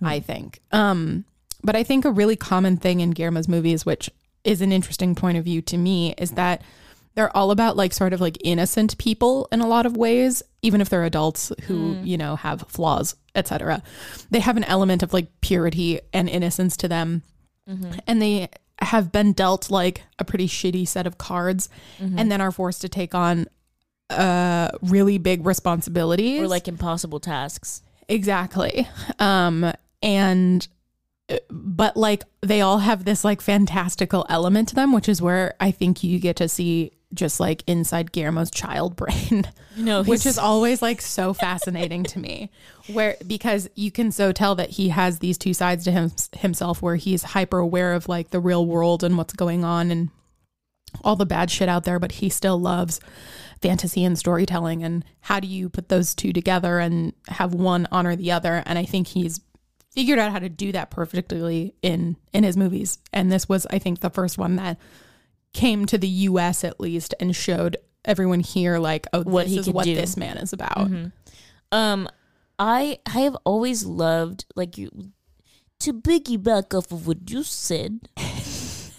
I 0.00 0.20
think. 0.20 0.60
Um, 0.72 1.24
but 1.64 1.74
I 1.74 1.82
think 1.82 2.04
a 2.04 2.10
really 2.12 2.36
common 2.36 2.76
thing 2.76 3.00
in 3.00 3.10
Guillermo's 3.10 3.48
movies, 3.48 3.84
which 3.84 4.08
is 4.44 4.60
an 4.62 4.70
interesting 4.72 5.14
point 5.16 5.36
of 5.36 5.44
view 5.44 5.60
to 5.62 5.76
me, 5.76 6.14
is 6.16 6.30
that 6.32 6.62
they're 7.14 7.36
all 7.36 7.50
about 7.50 7.76
like 7.76 7.92
sort 7.92 8.12
of 8.12 8.20
like 8.20 8.38
innocent 8.44 8.96
people 8.98 9.48
in 9.50 9.60
a 9.60 9.66
lot 9.66 9.84
of 9.84 9.96
ways, 9.96 10.42
even 10.62 10.80
if 10.80 10.88
they're 10.88 11.04
adults 11.04 11.52
who, 11.64 11.98
you 12.02 12.16
know, 12.16 12.36
have 12.36 12.64
flaws, 12.68 13.14
etc. 13.34 13.82
They 14.30 14.40
have 14.40 14.56
an 14.56 14.64
element 14.64 15.02
of 15.02 15.12
like 15.12 15.28
purity 15.40 16.00
and 16.12 16.28
innocence 16.28 16.76
to 16.78 16.88
them. 16.88 17.22
And 18.06 18.20
they 18.20 18.48
have 18.80 19.12
been 19.12 19.32
dealt 19.32 19.70
like 19.70 20.02
a 20.18 20.24
pretty 20.24 20.48
shitty 20.48 20.86
set 20.88 21.06
of 21.06 21.18
cards 21.18 21.68
and 21.98 22.30
then 22.30 22.40
are 22.40 22.50
forced 22.52 22.80
to 22.82 22.88
take 22.88 23.14
on 23.14 23.46
uh 24.10 24.70
really 24.82 25.18
big 25.18 25.44
responsibilities. 25.46 26.40
Or 26.40 26.48
like 26.48 26.66
impossible 26.68 27.20
tasks. 27.20 27.82
Exactly. 28.08 28.88
Um 29.18 29.72
and 30.02 30.66
uh, 31.28 31.36
but 31.50 31.96
like 31.96 32.24
they 32.40 32.60
all 32.62 32.78
have 32.78 33.04
this 33.04 33.22
like 33.22 33.40
fantastical 33.42 34.24
element 34.30 34.68
to 34.68 34.74
them 34.74 34.92
which 34.92 35.08
is 35.08 35.20
where 35.20 35.54
i 35.60 35.70
think 35.70 36.02
you 36.02 36.18
get 36.18 36.36
to 36.36 36.48
see 36.48 36.92
just 37.14 37.40
like 37.40 37.64
inside 37.66 38.12
guillermo's 38.12 38.50
child 38.50 38.96
brain. 38.96 39.46
No 39.76 40.02
which 40.02 40.26
is 40.26 40.38
always 40.38 40.82
like 40.82 41.00
so 41.00 41.32
fascinating 41.32 42.04
to 42.04 42.18
me. 42.18 42.50
Where 42.92 43.16
because 43.26 43.68
you 43.74 43.90
can 43.90 44.10
so 44.10 44.32
tell 44.32 44.54
that 44.56 44.70
he 44.70 44.88
has 44.88 45.18
these 45.18 45.38
two 45.38 45.54
sides 45.54 45.84
to 45.84 45.92
him 45.92 46.12
himself 46.32 46.82
where 46.82 46.96
he's 46.96 47.22
hyper 47.22 47.58
aware 47.58 47.94
of 47.94 48.08
like 48.08 48.30
the 48.30 48.40
real 48.40 48.66
world 48.66 49.04
and 49.04 49.16
what's 49.16 49.34
going 49.34 49.64
on 49.64 49.90
and 49.90 50.10
all 51.04 51.16
the 51.16 51.26
bad 51.26 51.50
shit 51.50 51.68
out 51.68 51.84
there 51.84 51.98
but 51.98 52.12
he 52.12 52.28
still 52.28 52.58
loves 52.58 52.98
fantasy 53.60 54.04
and 54.04 54.18
storytelling 54.18 54.82
and 54.82 55.04
how 55.20 55.38
do 55.38 55.46
you 55.46 55.68
put 55.68 55.88
those 55.88 56.14
two 56.14 56.32
together 56.32 56.78
and 56.78 57.12
have 57.28 57.54
one 57.54 57.86
honor 57.92 58.16
the 58.16 58.32
other? 58.32 58.62
And 58.66 58.78
i 58.78 58.84
think 58.84 59.06
he's 59.06 59.40
figured 59.92 60.18
out 60.18 60.32
how 60.32 60.38
to 60.38 60.48
do 60.48 60.72
that 60.72 60.90
perfectly 60.90 61.74
in 61.82 62.16
in 62.32 62.44
his 62.44 62.56
movies. 62.56 62.98
And 63.12 63.30
this 63.30 63.48
was 63.48 63.66
i 63.70 63.78
think 63.78 64.00
the 64.00 64.10
first 64.10 64.38
one 64.38 64.56
that 64.56 64.78
came 65.52 65.86
to 65.86 65.98
the 65.98 66.08
us 66.08 66.64
at 66.64 66.78
least 66.80 67.14
and 67.20 67.34
showed 67.34 67.76
everyone 68.04 68.40
here 68.40 68.78
like 68.78 69.06
oh 69.12 69.22
What 69.22 69.44
this 69.44 69.52
he 69.52 69.58
is 69.58 69.70
what 69.70 69.84
do. 69.84 69.94
this 69.94 70.16
man 70.16 70.38
is 70.38 70.52
about 70.52 70.88
um 71.72 72.08
i 72.58 72.98
i 73.06 73.10
have 73.20 73.36
always 73.44 73.84
loved 73.84 74.44
like 74.54 74.78
you 74.78 74.90
to 75.80 75.92
piggyback 75.92 76.74
off 76.76 76.90
of 76.92 77.06
what 77.06 77.30
you 77.30 77.42
said 77.42 78.08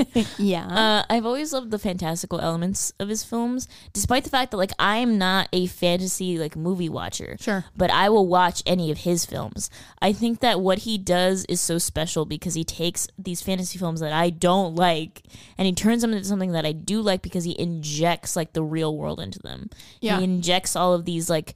yeah 0.37 0.65
Uh, 0.67 1.03
I've 1.09 1.25
always 1.25 1.51
loved 1.53 1.71
the 1.71 1.79
fantastical 1.79 2.39
elements 2.39 2.91
of 2.99 3.09
his 3.09 3.23
films, 3.23 3.67
despite 3.93 4.23
the 4.23 4.29
fact 4.29 4.51
that 4.51 4.57
like 4.57 4.71
I'm 4.79 5.17
not 5.17 5.49
a 5.53 5.67
fantasy 5.67 6.37
like 6.37 6.55
movie 6.55 6.89
watcher. 6.89 7.37
Sure. 7.39 7.65
but 7.75 7.89
I 7.91 8.09
will 8.09 8.27
watch 8.27 8.63
any 8.65 8.91
of 8.91 8.99
his 8.99 9.25
films. 9.25 9.69
I 10.01 10.13
think 10.13 10.39
that 10.39 10.61
what 10.61 10.79
he 10.79 10.97
does 10.97 11.45
is 11.45 11.59
so 11.61 11.77
special 11.77 12.25
because 12.25 12.53
he 12.53 12.63
takes 12.63 13.07
these 13.17 13.41
fantasy 13.41 13.77
films 13.77 13.99
that 13.99 14.13
I 14.13 14.29
don't 14.29 14.75
like 14.75 15.23
and 15.57 15.65
he 15.65 15.73
turns 15.73 16.01
them 16.01 16.13
into 16.13 16.25
something 16.25 16.51
that 16.53 16.65
I 16.65 16.71
do 16.71 17.01
like 17.01 17.21
because 17.21 17.43
he 17.43 17.59
injects 17.59 18.35
like 18.35 18.53
the 18.53 18.63
real 18.63 18.95
world 18.97 19.19
into 19.19 19.39
them. 19.39 19.69
Yeah. 20.01 20.17
He 20.17 20.23
injects 20.23 20.75
all 20.75 20.93
of 20.93 21.05
these 21.05 21.29
like 21.29 21.55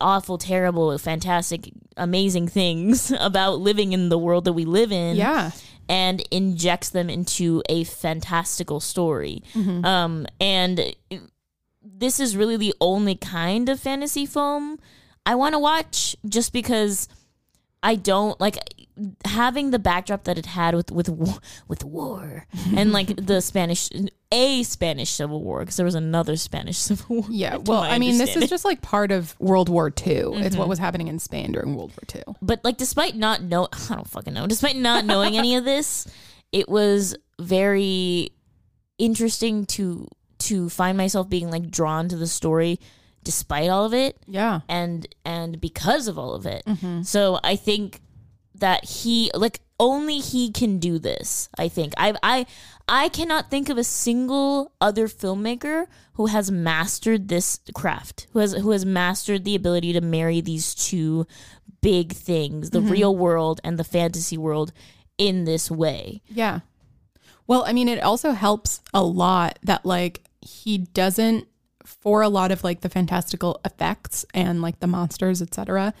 awful, 0.00 0.38
terrible, 0.38 0.96
fantastic, 0.98 1.70
amazing 1.96 2.46
things 2.48 3.10
about 3.20 3.58
living 3.58 3.92
in 3.92 4.08
the 4.08 4.18
world 4.18 4.44
that 4.44 4.52
we 4.52 4.64
live 4.64 4.92
in 4.92 5.16
yeah 5.16 5.50
and 5.88 6.22
injects 6.30 6.90
them 6.90 7.10
into 7.10 7.62
a 7.68 7.84
fantastical 7.84 8.80
story. 8.80 9.42
Um, 9.84 10.26
and 10.40 10.94
this 11.82 12.18
is 12.20 12.36
really 12.36 12.56
the 12.56 12.74
only 12.80 13.14
kind 13.14 13.68
of 13.68 13.78
fantasy 13.80 14.26
film 14.26 14.78
I 15.26 15.34
want 15.34 15.54
to 15.54 15.58
watch 15.58 16.16
just 16.28 16.52
because 16.52 17.08
I 17.82 17.96
don't 17.96 18.40
like 18.40 18.56
having 19.24 19.70
the 19.70 19.78
backdrop 19.78 20.24
that 20.24 20.38
it 20.38 20.46
had 20.46 20.74
with 20.74 20.90
with 20.90 21.08
with 21.66 21.84
war 21.84 22.46
and 22.76 22.92
like 22.92 23.08
the 23.26 23.40
Spanish 23.40 23.90
a 24.30 24.62
Spanish 24.62 25.10
Civil 25.10 25.42
War 25.42 25.60
because 25.60 25.76
there 25.76 25.86
was 25.86 25.96
another 25.96 26.36
Spanish 26.36 26.76
Civil 26.88 27.16
War. 27.16 27.26
yeah 27.28 27.56
well 27.56 27.80
i 27.80 27.98
mean 27.98 28.18
this 28.18 28.36
is 28.36 28.48
just 28.48 28.64
like 28.64 28.82
part 28.82 29.10
of 29.10 29.34
world 29.40 29.68
war 29.68 29.92
ii 30.06 30.14
it's 30.14 30.30
what 30.30 30.36
mm-hmm. 30.36 30.68
was 30.68 30.78
happening 30.78 31.08
in 31.08 31.18
spain 31.18 31.52
during 31.52 31.74
world 31.74 31.92
war 31.92 32.20
ii 32.20 32.34
but 32.40 32.64
like 32.64 32.76
despite 32.76 33.16
not 33.16 33.42
know 33.42 33.68
I 33.90 33.94
don't 33.94 34.08
fucking 34.08 34.34
know. 34.34 34.46
Despite 34.46 34.76
not 34.76 35.04
knowing 35.04 35.36
any 35.36 35.56
of 35.56 35.64
this 35.64 36.06
it 36.52 36.68
was 36.68 37.16
very 37.40 38.30
interesting 38.98 39.66
to 39.66 40.08
to 40.38 40.68
find 40.68 40.96
myself 40.96 41.28
being 41.28 41.50
like 41.50 41.70
drawn 41.70 42.08
to 42.08 42.16
the 42.16 42.26
story 42.26 42.78
despite 43.22 43.70
all 43.70 43.86
of 43.86 43.94
it 43.94 44.18
yeah. 44.26 44.60
and 44.68 45.06
and 45.24 45.60
because 45.60 46.08
of 46.08 46.18
all 46.18 46.34
of 46.34 46.46
it. 46.46 46.62
Mm-hmm. 46.66 47.02
So 47.02 47.40
i 47.42 47.56
think 47.56 48.00
that 48.54 48.84
he 48.84 49.30
like 49.34 49.60
only 49.80 50.18
he 50.18 50.50
can 50.52 50.78
do 50.78 50.98
this 50.98 51.48
i 51.58 51.68
think 51.68 51.92
i 51.96 52.14
i 52.22 52.46
i 52.88 53.08
cannot 53.08 53.50
think 53.50 53.68
of 53.68 53.76
a 53.76 53.84
single 53.84 54.72
other 54.80 55.08
filmmaker 55.08 55.86
who 56.14 56.26
has 56.26 56.50
mastered 56.50 57.28
this 57.28 57.60
craft 57.74 58.28
who 58.32 58.38
has 58.38 58.52
who 58.52 58.70
has 58.70 58.86
mastered 58.86 59.44
the 59.44 59.56
ability 59.56 59.92
to 59.92 60.00
marry 60.00 60.40
these 60.40 60.74
two 60.74 61.26
big 61.80 62.12
things 62.12 62.70
the 62.70 62.78
mm-hmm. 62.78 62.92
real 62.92 63.16
world 63.16 63.60
and 63.64 63.78
the 63.78 63.84
fantasy 63.84 64.38
world 64.38 64.72
in 65.18 65.44
this 65.44 65.70
way 65.70 66.22
Yeah. 66.28 66.60
Well, 67.46 67.64
I 67.66 67.72
mean, 67.72 67.88
it 67.88 68.02
also 68.02 68.32
helps 68.32 68.80
a 68.92 69.02
lot 69.02 69.58
that 69.62 69.84
like 69.84 70.22
he 70.40 70.78
doesn't 70.78 71.46
for 71.84 72.22
a 72.22 72.28
lot 72.28 72.50
of 72.50 72.64
like 72.64 72.80
the 72.80 72.88
fantastical 72.88 73.60
effects 73.64 74.24
and 74.32 74.62
like 74.62 74.80
the 74.80 74.86
monsters, 74.86 75.42
etc. 75.42 75.92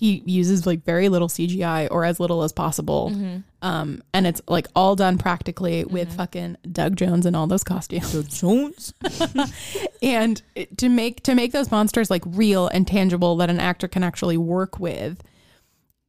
He 0.00 0.22
uses 0.24 0.66
like 0.66 0.82
very 0.82 1.10
little 1.10 1.28
CGI 1.28 1.88
or 1.90 2.06
as 2.06 2.18
little 2.18 2.42
as 2.42 2.52
possible. 2.52 3.10
Mm-hmm. 3.10 3.36
Um, 3.60 4.02
and 4.14 4.26
it's 4.26 4.40
like 4.48 4.66
all 4.74 4.96
done 4.96 5.18
practically 5.18 5.84
with 5.84 6.08
mm-hmm. 6.08 6.16
fucking 6.16 6.56
Doug 6.72 6.96
Jones 6.96 7.26
and 7.26 7.36
all 7.36 7.46
those 7.46 7.64
costumes. 7.64 8.40
jones? 8.40 8.94
And 10.02 10.40
it- 10.54 10.78
to 10.78 10.88
make 10.88 11.22
to 11.24 11.34
make 11.34 11.52
those 11.52 11.70
monsters 11.70 12.08
like 12.08 12.22
real 12.24 12.66
and 12.68 12.86
tangible 12.86 13.36
that 13.36 13.50
an 13.50 13.60
actor 13.60 13.88
can 13.88 14.02
actually 14.02 14.38
work 14.38 14.80
with 14.80 15.22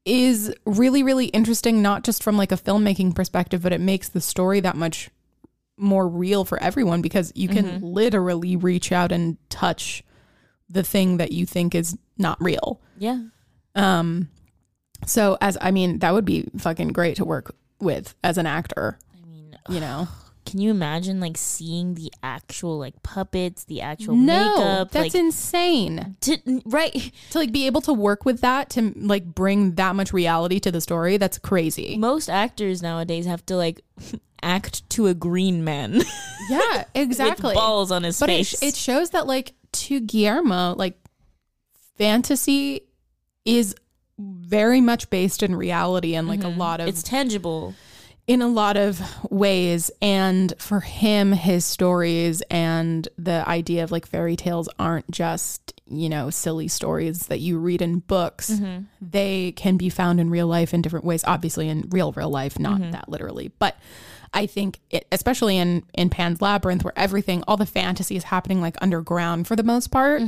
is 0.05 0.55
really 0.65 1.03
really 1.03 1.25
interesting 1.25 1.81
not 1.81 2.05
just 2.05 2.23
from 2.23 2.37
like 2.37 2.53
a 2.53 2.57
filmmaking 2.57 3.13
perspective 3.13 3.61
but 3.61 3.73
it 3.73 3.81
makes 3.81 4.07
the 4.07 4.21
story 4.21 4.61
that 4.61 4.77
much 4.77 5.09
more 5.77 6.07
real 6.07 6.45
for 6.45 6.57
everyone 6.63 7.01
because 7.01 7.33
you 7.35 7.49
can 7.49 7.65
mm-hmm. 7.65 7.85
literally 7.85 8.55
reach 8.55 8.93
out 8.93 9.11
and 9.11 9.37
touch 9.49 10.01
the 10.69 10.83
thing 10.83 11.17
that 11.17 11.33
you 11.33 11.45
think 11.45 11.75
is 11.75 11.97
not 12.17 12.41
real. 12.41 12.79
Yeah 12.97 13.19
um 13.75 14.27
so 15.05 15.37
as 15.41 15.57
i 15.61 15.71
mean 15.71 15.99
that 15.99 16.13
would 16.13 16.25
be 16.25 16.45
fucking 16.57 16.89
great 16.89 17.15
to 17.17 17.25
work 17.25 17.55
with 17.79 18.13
as 18.23 18.37
an 18.37 18.45
actor. 18.45 18.99
I 19.11 19.25
mean, 19.27 19.57
You 19.67 19.79
know, 19.79 20.07
can 20.45 20.59
you 20.59 20.69
imagine 20.69 21.19
like 21.19 21.35
seeing 21.35 21.95
the 21.95 22.11
actual 22.21 22.77
like 22.77 23.01
puppets, 23.01 23.63
the 23.63 23.81
actual 23.81 24.15
no, 24.15 24.55
makeup? 24.55 24.91
that's 24.91 25.13
like, 25.13 25.15
insane. 25.15 26.15
to, 26.21 26.61
right. 26.65 27.11
To 27.31 27.39
like 27.39 27.51
be 27.51 27.65
able 27.65 27.81
to 27.81 27.93
work 27.93 28.23
with 28.23 28.41
that 28.41 28.69
to 28.71 28.93
like 28.97 29.25
bring 29.25 29.71
that 29.75 29.95
much 29.95 30.13
reality 30.13 30.59
to 30.59 30.71
the 30.71 30.79
story, 30.79 31.17
that's 31.17 31.39
crazy. 31.39 31.97
Most 31.97 32.29
actors 32.29 32.83
nowadays 32.83 33.25
have 33.25 33.43
to 33.47 33.55
like 33.57 33.81
act 34.43 34.87
to 34.91 35.07
a 35.07 35.15
green 35.15 35.63
man 35.63 36.01
Yeah, 36.51 36.83
exactly. 36.93 37.55
balls 37.55 37.91
on 37.91 38.03
his 38.03 38.19
but 38.19 38.29
it, 38.29 38.37
face. 38.37 38.49
sh- 38.59 38.63
it 38.63 38.75
shows 38.75 39.09
that 39.11 39.25
like 39.25 39.53
to 39.71 39.99
Guillermo, 40.01 40.75
like 40.75 40.99
fantasy 41.97 42.81
is 43.45 43.75
very 44.19 44.81
much 44.81 45.09
based 45.09 45.43
in 45.43 45.55
reality 45.55 46.15
and 46.15 46.27
like 46.27 46.43
a 46.43 46.47
mm-hmm. 46.47 46.59
lot 46.59 46.79
of 46.79 46.87
it's 46.87 47.03
tangible. 47.03 47.73
in 48.27 48.41
a 48.41 48.47
lot 48.47 48.77
of 48.77 49.01
ways. 49.31 49.89
And 50.01 50.53
for 50.57 50.79
him 50.79 51.31
his 51.31 51.65
stories 51.65 52.41
and 52.49 53.07
the 53.17 53.47
idea 53.47 53.83
of 53.83 53.91
like 53.91 54.05
fairy 54.05 54.35
tales 54.35 54.69
aren't 54.77 55.09
just 55.09 55.73
you 55.87 56.07
know 56.07 56.29
silly 56.29 56.67
stories 56.67 57.27
that 57.27 57.39
you 57.39 57.57
read 57.57 57.81
in 57.81 57.99
books. 57.99 58.51
Mm-hmm. 58.51 58.85
They 59.01 59.53
can 59.53 59.77
be 59.77 59.89
found 59.89 60.19
in 60.19 60.29
real 60.29 60.47
life 60.47 60.73
in 60.73 60.81
different 60.81 61.05
ways 61.05 61.23
obviously 61.25 61.67
in 61.67 61.87
real 61.89 62.11
real 62.11 62.29
life 62.29 62.59
not 62.59 62.79
mm-hmm. 62.79 62.91
that 62.91 63.09
literally. 63.09 63.51
But 63.59 63.77
i 64.33 64.45
think 64.45 64.79
it, 64.89 65.05
especially 65.11 65.57
in 65.57 65.83
in 65.93 66.09
pan's 66.09 66.41
labyrinth 66.41 66.85
where 66.85 66.93
everything 66.95 67.43
all 67.49 67.57
the 67.57 67.65
fantasy 67.65 68.15
is 68.15 68.23
happening 68.23 68.61
like 68.61 68.77
underground 68.81 69.45
for 69.45 69.57
the 69.57 69.63
most 69.63 69.91
part 69.91 70.21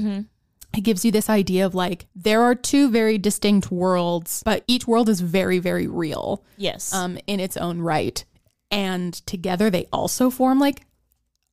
it 0.76 0.82
gives 0.82 1.06
you 1.06 1.12
this 1.12 1.30
idea 1.30 1.66
of 1.66 1.76
like 1.76 2.08
there 2.16 2.42
are 2.42 2.56
two 2.56 2.90
very 2.90 3.18
distinct 3.18 3.72
worlds 3.72 4.42
but 4.44 4.64
each 4.68 4.88
world 4.88 5.08
is 5.10 5.20
very 5.22 5.60
very 5.60 5.88
real 5.88 6.44
Yes. 6.58 6.94
um, 6.94 7.18
in 7.28 7.40
its 7.40 7.58
own 7.58 7.80
right. 7.80 8.24
And 8.72 9.14
together 9.28 9.70
they 9.70 9.86
also 9.94 10.30
form 10.32 10.60
like 10.60 10.86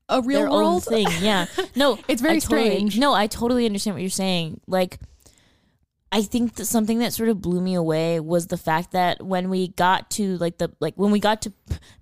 a 0.08 0.22
real 0.22 0.40
Their 0.40 0.50
world. 0.50 0.84
thing. 0.84 1.06
Yeah. 1.20 1.46
No, 1.76 1.98
It's 2.08 2.22
very 2.22 2.36
I 2.36 2.38
totally- 2.40 2.70
strange. 2.70 2.98
No, 2.98 3.12
I 3.12 3.26
totally 3.26 3.66
understand 3.66 3.94
what 3.94 4.00
you're 4.00 4.10
saying. 4.10 4.60
Like, 4.66 4.98
I 6.10 6.22
think 6.22 6.54
that 6.56 6.64
something 6.64 6.98
that 6.98 7.12
sort 7.12 7.28
of 7.28 7.40
blew 7.40 7.60
me 7.60 7.74
away 7.74 8.18
was 8.18 8.48
the 8.48 8.56
fact 8.56 8.90
that 8.92 9.22
when 9.24 9.48
we 9.50 9.68
got 9.68 10.10
to 10.12 10.36
like 10.38 10.58
the 10.58 10.72
like 10.80 10.94
when 10.96 11.12
we 11.12 11.20
got 11.20 11.42
to 11.42 11.52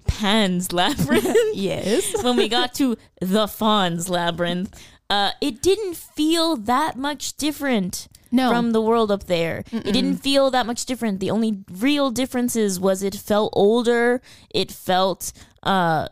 Pan's 0.06 0.72
labyrinth, 0.72 1.36
Yes. 1.54 2.14
when 2.24 2.36
we 2.36 2.48
got 2.48 2.72
to 2.74 2.96
the 3.20 3.46
Fawn's 3.46 4.08
labyrinth, 4.08 4.74
uh, 5.10 5.30
it 5.40 5.62
didn't 5.62 5.96
feel 5.96 6.56
that 6.56 6.96
much 6.96 7.36
different 7.36 8.08
No. 8.30 8.50
from 8.50 8.72
the 8.72 8.80
world 8.82 9.10
up 9.10 9.24
there. 9.24 9.64
It 9.72 9.92
didn't 9.92 10.16
feel 10.18 10.50
that 10.50 10.66
much 10.66 10.84
different. 10.84 11.18
The 11.20 11.30
only 11.30 11.64
real 11.70 12.10
differences 12.10 12.78
was 12.78 13.02
it 13.02 13.14
felt 13.14 13.52
older. 13.54 14.20
It 14.50 14.70
felt 14.70 15.32
uh 15.64 16.06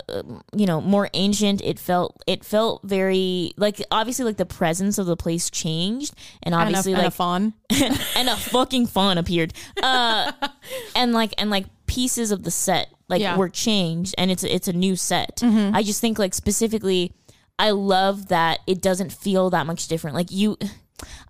you 0.57 0.67
know 0.67 0.81
more 0.81 1.09
ancient 1.15 1.63
it 1.63 1.79
felt 1.79 2.21
it 2.27 2.45
felt 2.45 2.83
very 2.83 3.53
like 3.57 3.81
obviously 3.93 4.25
like 4.25 4.37
the 4.39 4.45
presence 4.45 4.99
of 4.99 5.07
the 5.07 5.17
place 5.17 5.49
changed 5.51 6.13
and 6.43 6.53
and 6.53 6.61
a, 6.61 6.67
obviously 6.67 6.93
and 6.95 7.01
a 7.03 7.05
like 7.05 7.13
fawn. 7.13 7.53
and 8.17 8.29
a 8.29 8.37
fucking 8.37 8.87
fawn 8.89 9.19
appeared. 9.19 9.53
Uh, 9.81 10.33
and 10.97 11.13
like 11.13 11.33
and 11.39 11.49
like 11.51 11.67
pieces 11.87 12.33
of 12.33 12.43
the 12.43 12.51
set 12.51 12.89
like 13.09 13.21
Yeah. 13.23 13.37
were 13.37 13.49
changed, 13.49 14.15
and 14.19 14.31
it's 14.33 14.43
it's 14.43 14.67
a 14.69 14.73
new 14.73 14.97
set. 14.97 15.37
Mm-hmm. 15.37 15.77
I 15.77 15.83
just 15.85 16.01
think 16.01 16.19
like 16.19 16.35
specifically, 16.35 17.13
I 17.59 17.71
love 17.71 18.29
that 18.29 18.61
it 18.66 18.81
doesn't 18.83 19.12
feel 19.12 19.51
that 19.51 19.66
much 19.66 19.88
different. 19.88 20.14
Like 20.16 20.31
you, 20.31 20.59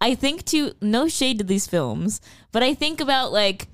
I 0.00 0.14
think 0.14 0.44
to 0.46 0.72
no 0.80 1.08
shade 1.08 1.38
to 1.38 1.44
these 1.44 1.66
films, 1.66 2.20
but 2.52 2.62
I 2.62 2.74
think 2.74 3.00
about 3.00 3.32
like. 3.32 3.68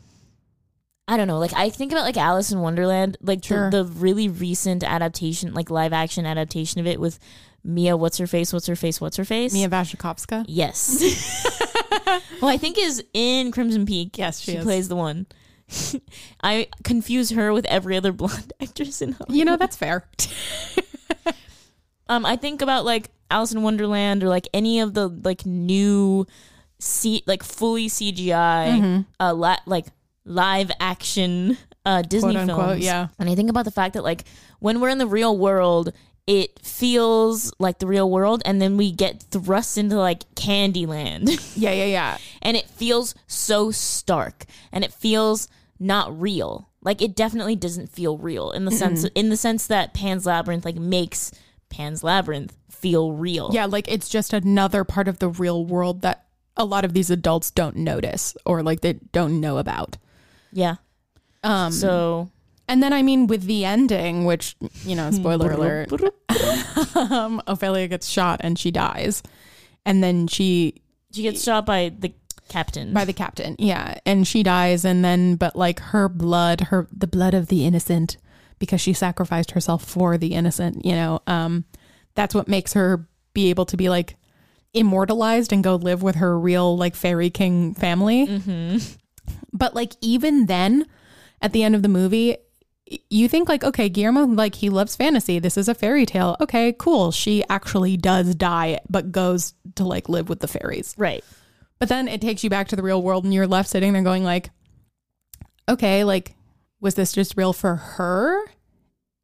I 1.09 1.17
don't 1.17 1.27
know. 1.27 1.41
Like 1.41 1.53
I 1.53 1.69
think 1.69 1.91
about 1.91 2.05
like 2.05 2.17
Alice 2.17 2.53
in 2.53 2.61
Wonderland, 2.61 3.17
like 3.21 3.45
Sure. 3.45 3.71
the, 3.71 3.83
the 3.83 3.91
really 3.93 4.29
recent 4.29 4.85
adaptation, 4.85 5.53
like 5.53 5.69
live 5.69 5.93
action 5.93 6.25
adaptation 6.25 6.81
of 6.81 6.87
it 6.87 7.01
with 7.01 7.19
Mia. 7.65 7.97
What's 7.97 8.19
her 8.19 8.27
face? 8.29 8.53
What's 8.53 8.67
her 8.69 8.77
face? 8.77 9.01
What's 9.01 9.17
her 9.17 9.25
face? 9.25 9.53
Mia 9.53 9.69
Wasikowska. 9.69 10.45
Yes. 10.47 11.45
well, 12.41 12.51
I 12.51 12.57
think 12.57 12.79
is 12.79 13.03
in 13.13 13.51
Crimson 13.51 13.85
Peak. 13.85 14.17
Yes, 14.17 14.39
she 14.41 14.53
is. 14.53 14.65
plays 14.65 14.89
the 14.89 14.97
one. 14.97 15.27
I 16.43 16.69
confuse 16.85 17.31
her 17.31 17.53
with 17.53 17.65
every 17.67 17.97
other 17.97 18.13
blonde 18.13 18.53
actress 18.63 19.03
in 19.03 19.13
Hollywood. 19.13 19.37
You 19.37 19.45
know, 19.45 19.57
that's 19.57 19.77
fair. 19.77 20.07
Um, 22.09 22.27
I 22.27 22.37
think 22.37 22.63
about 22.63 22.85
like 22.85 23.11
Alice 23.31 23.53
in 23.53 23.63
Wonderland 23.63 24.23
or 24.23 24.29
like 24.29 24.49
any 24.53 24.81
of 24.81 24.95
the 24.95 25.09
like 25.09 25.47
new, 25.47 26.27
C 26.79 27.23
like 27.27 27.43
fully 27.43 27.89
CGI, 27.89 28.79
Mm-hmm. 28.81 29.01
uh, 29.21 29.35
la- 29.35 29.57
like 29.67 29.87
live 30.25 30.71
action 30.81 31.57
uh 31.85 32.03
Disney 32.03 32.35
Quote, 32.35 32.49
unquote, 32.51 32.69
films. 32.71 32.85
yeah. 32.85 33.09
And 33.19 33.29
I 33.29 33.35
think 33.35 33.51
about 33.51 33.65
the 33.65 33.71
fact 33.73 33.95
that 33.95 34.05
like 34.05 34.25
when 34.61 34.81
we're 34.81 34.89
in 34.91 34.99
the 34.99 35.07
real 35.07 35.37
world, 35.37 35.93
it 36.29 36.61
feels 36.63 37.53
like 37.59 37.79
the 37.81 37.87
real 37.89 38.09
world, 38.09 38.43
and 38.45 38.63
then 38.63 38.77
we 38.77 38.93
get 38.93 39.21
thrust 39.31 39.77
into 39.79 39.97
like 39.97 40.21
Candyland. 40.37 41.29
yeah, 41.57 41.73
yeah, 41.73 41.85
yeah. 41.87 42.19
and 42.41 42.57
it 42.57 42.69
feels 42.69 43.15
so 43.27 43.71
stark 43.73 44.45
and 44.71 44.85
it 44.85 44.93
feels 44.93 45.49
not 45.81 46.21
real 46.21 46.69
like 46.85 47.03
it 47.03 47.17
definitely 47.17 47.57
doesn't 47.57 47.89
feel 47.89 48.17
real 48.17 48.53
in 48.53 48.65
the 48.65 48.71
sense 48.71 49.03
in 49.17 49.31
the 49.31 49.37
sense 49.37 49.67
that 49.67 49.93
pan's 49.93 50.25
labyrinth 50.27 50.65
like 50.65 50.77
makes 50.77 51.33
pan's 51.73 52.05
labyrinth 52.05 52.57
feel 52.71 53.13
real. 53.13 53.51
Yeah, 53.53 53.67
like 53.67 53.89
it's 53.89 54.09
just 54.09 54.33
another 54.33 54.85
part 54.85 55.09
of 55.09 55.19
the 55.19 55.29
real 55.29 55.65
world 55.65 56.03
that 56.03 56.27
a 56.57 56.65
lot 56.65 56.85
of 56.85 56.93
these 56.93 57.11
adults 57.11 57.51
don't 57.51 57.77
notice 57.77 58.37
or 58.45 58.63
like 58.63 58.83
they 58.83 58.95
don't 59.13 59.41
know 59.41 59.59
about. 59.59 59.97
yeah. 60.53 60.77
Um, 61.45 61.73
so 61.73 62.31
and 62.69 62.81
then 62.83 62.93
I 62.93 63.03
mean 63.03 63.27
with 63.27 63.45
the 63.45 63.65
ending, 63.65 64.25
which 64.25 64.55
you 64.85 64.95
know, 64.95 65.11
spoiler 65.11 65.51
alert, 65.59 65.91
um, 66.95 67.43
Ophelia 67.49 67.89
gets 67.89 68.09
shot 68.09 68.41
and 68.45 68.57
she 68.59 68.71
dies, 68.71 69.23
and 69.85 70.05
then 70.05 70.29
she 70.29 70.83
she 71.13 71.23
gets 71.23 71.43
shot 71.43 71.67
by 71.67 71.93
the 71.99 72.13
captain. 72.49 72.93
By 72.93 73.05
the 73.05 73.13
captain 73.13 73.57
yeah. 73.59 73.99
And 74.05 74.27
she 74.27 74.43
dies 74.43 74.85
and 74.85 75.05
then 75.05 75.37
but 75.37 75.57
like 75.57 75.81
her 75.81 76.09
blood 76.09 76.61
her 76.63 76.87
the 76.93 77.07
blood 77.07 77.35
of 77.35 77.49
the 77.49 77.65
innocent 77.65 78.19
because 78.63 78.81
she 78.81 78.93
sacrificed 78.93 79.51
herself 79.51 79.85
for 79.85 80.17
the 80.17 80.35
innocent 80.35 80.85
you 80.87 80.93
know 80.93 81.21
um 81.27 81.65
that's 82.15 82.33
what 82.33 82.47
makes 82.47 82.75
her 82.75 83.09
be 83.35 83.51
able 83.51 83.67
to 83.67 83.77
be 83.77 83.89
like 83.89 84.15
immortalized 84.73 85.53
and 85.53 85.65
go 85.65 85.75
live 85.75 86.01
with 86.01 86.15
her 86.15 86.39
real 86.39 86.77
like 86.77 86.95
fairy 86.95 87.29
king 87.29 87.75
family. 87.75 88.25
But 89.53 89.75
like 89.75 89.95
even 90.01 90.47
then 90.47 90.87
at 91.41 91.53
the 91.53 91.65
end 91.65 91.75
of 91.75 91.83
the 91.83 91.89
movie 91.89 92.37
you 93.11 93.29
think 93.29 93.49
like 93.49 93.65
okay 93.65 93.89
guillermo 93.89 94.27
like 94.27 94.55
he 94.55 94.71
loves 94.71 94.95
fantasy. 94.95 95.41
This 95.41 95.59
is 95.59 95.69
a 95.69 95.75
fairy 95.75 96.07
tale. 96.07 96.37
Okay 96.41 96.73
cool. 96.79 97.11
She 97.11 97.43
actually 97.51 97.97
does 97.97 98.37
die 98.37 98.79
but 98.89 99.11
goes 99.11 99.55
to 99.75 99.85
like 99.85 100.09
live 100.09 100.29
with 100.29 100.39
the 100.39 100.49
fairies. 100.49 100.95
Right. 100.97 101.25
But 101.81 101.89
then 101.89 102.07
it 102.07 102.21
takes 102.21 102.45
you 102.45 102.51
back 102.51 102.69
to 102.69 102.77
the 102.77 102.83
real 102.83 103.03
world 103.03 103.25
and 103.25 103.35
you're 103.35 103.49
left 103.49 103.69
sitting 103.69 103.93
there 103.93 104.03
going 104.03 104.23
like, 104.23 104.51
okay, 105.69 106.05
like, 106.05 106.37
was 106.83 106.97
this 106.97 107.13
just 107.13 107.37
real 107.39 107.55
for 107.55 107.77
her? 107.77 108.45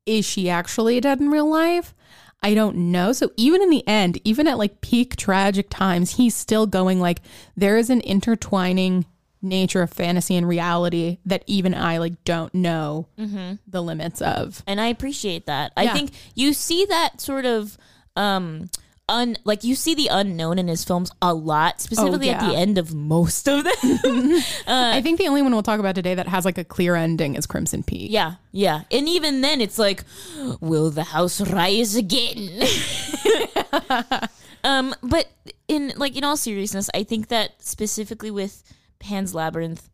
Is 0.06 0.24
she 0.24 0.48
actually 0.48 0.98
dead 1.00 1.20
in 1.20 1.28
real 1.30 1.50
life? 1.50 1.94
I 2.42 2.54
don't 2.54 2.76
know. 2.92 3.12
So 3.12 3.30
even 3.36 3.60
in 3.60 3.68
the 3.68 3.86
end, 3.86 4.18
even 4.24 4.46
at 4.46 4.56
like 4.56 4.80
peak 4.80 5.16
tragic 5.16 5.68
times, 5.68 6.12
he's 6.16 6.34
still 6.34 6.66
going 6.66 7.00
like, 7.00 7.20
there 7.56 7.76
is 7.76 7.90
an 7.90 8.00
intertwining 8.00 9.04
nature 9.42 9.82
of 9.82 9.90
fantasy 9.90 10.34
and 10.36 10.48
reality 10.48 11.18
that 11.26 11.42
even 11.46 11.74
I 11.74 11.98
like 11.98 12.24
don't 12.24 12.54
know 12.54 13.06
the 13.66 13.80
limits 13.82 14.20
of. 14.20 14.62
and 14.66 14.80
i 14.80 14.86
appreciate 14.88 15.46
that 15.46 15.72
i 15.76 15.84
think 15.92 16.10
you 16.34 16.52
see 16.52 16.84
that 16.86 17.20
sort 17.20 17.44
of 17.44 17.78
um 18.16 18.68
un 19.08 19.36
like 19.44 19.64
you 19.64 19.74
see 19.74 19.94
the 19.94 20.08
unknown 20.08 20.58
in 20.58 20.68
his 20.68 20.84
films 20.84 21.10
a 21.22 21.32
lot 21.32 21.80
specifically 21.80 22.30
at 22.30 22.42
yeah. 22.42 22.48
the 22.48 22.56
end 22.56 22.78
of 22.78 22.94
most 22.94 23.48
of 23.48 23.64
them 23.64 23.72
I 24.66 25.00
think 25.00 25.18
the 25.18 25.28
only 25.28 25.42
one 25.42 25.52
we'll 25.52 25.62
talk 25.62 25.80
about 25.80 25.94
today 25.94 26.14
that 26.14 26.28
has 26.28 26.44
like 26.44 26.58
a 26.58 26.64
clear 26.64 26.94
ending 26.94 27.34
is 27.34 27.46
Crimson 27.46 27.82
Peak. 27.82 28.10
Yeah, 28.10 28.34
yeah. 28.52 28.82
And 28.90 29.08
even 29.08 29.40
then 29.40 29.60
it's 29.60 29.78
like, 29.78 30.04
will 30.60 30.90
the 30.90 31.04
house 31.04 31.40
rise 31.40 31.96
again? 31.96 32.62
um, 34.64 34.94
but 35.02 35.28
in 35.66 35.92
like 35.96 36.16
in 36.16 36.24
all 36.24 36.36
seriousness, 36.36 36.90
I 36.94 37.04
think 37.04 37.28
that 37.28 37.62
specifically 37.62 38.30
with 38.30 38.62
Pan's 38.98 39.34
Labyrinth, 39.34 39.88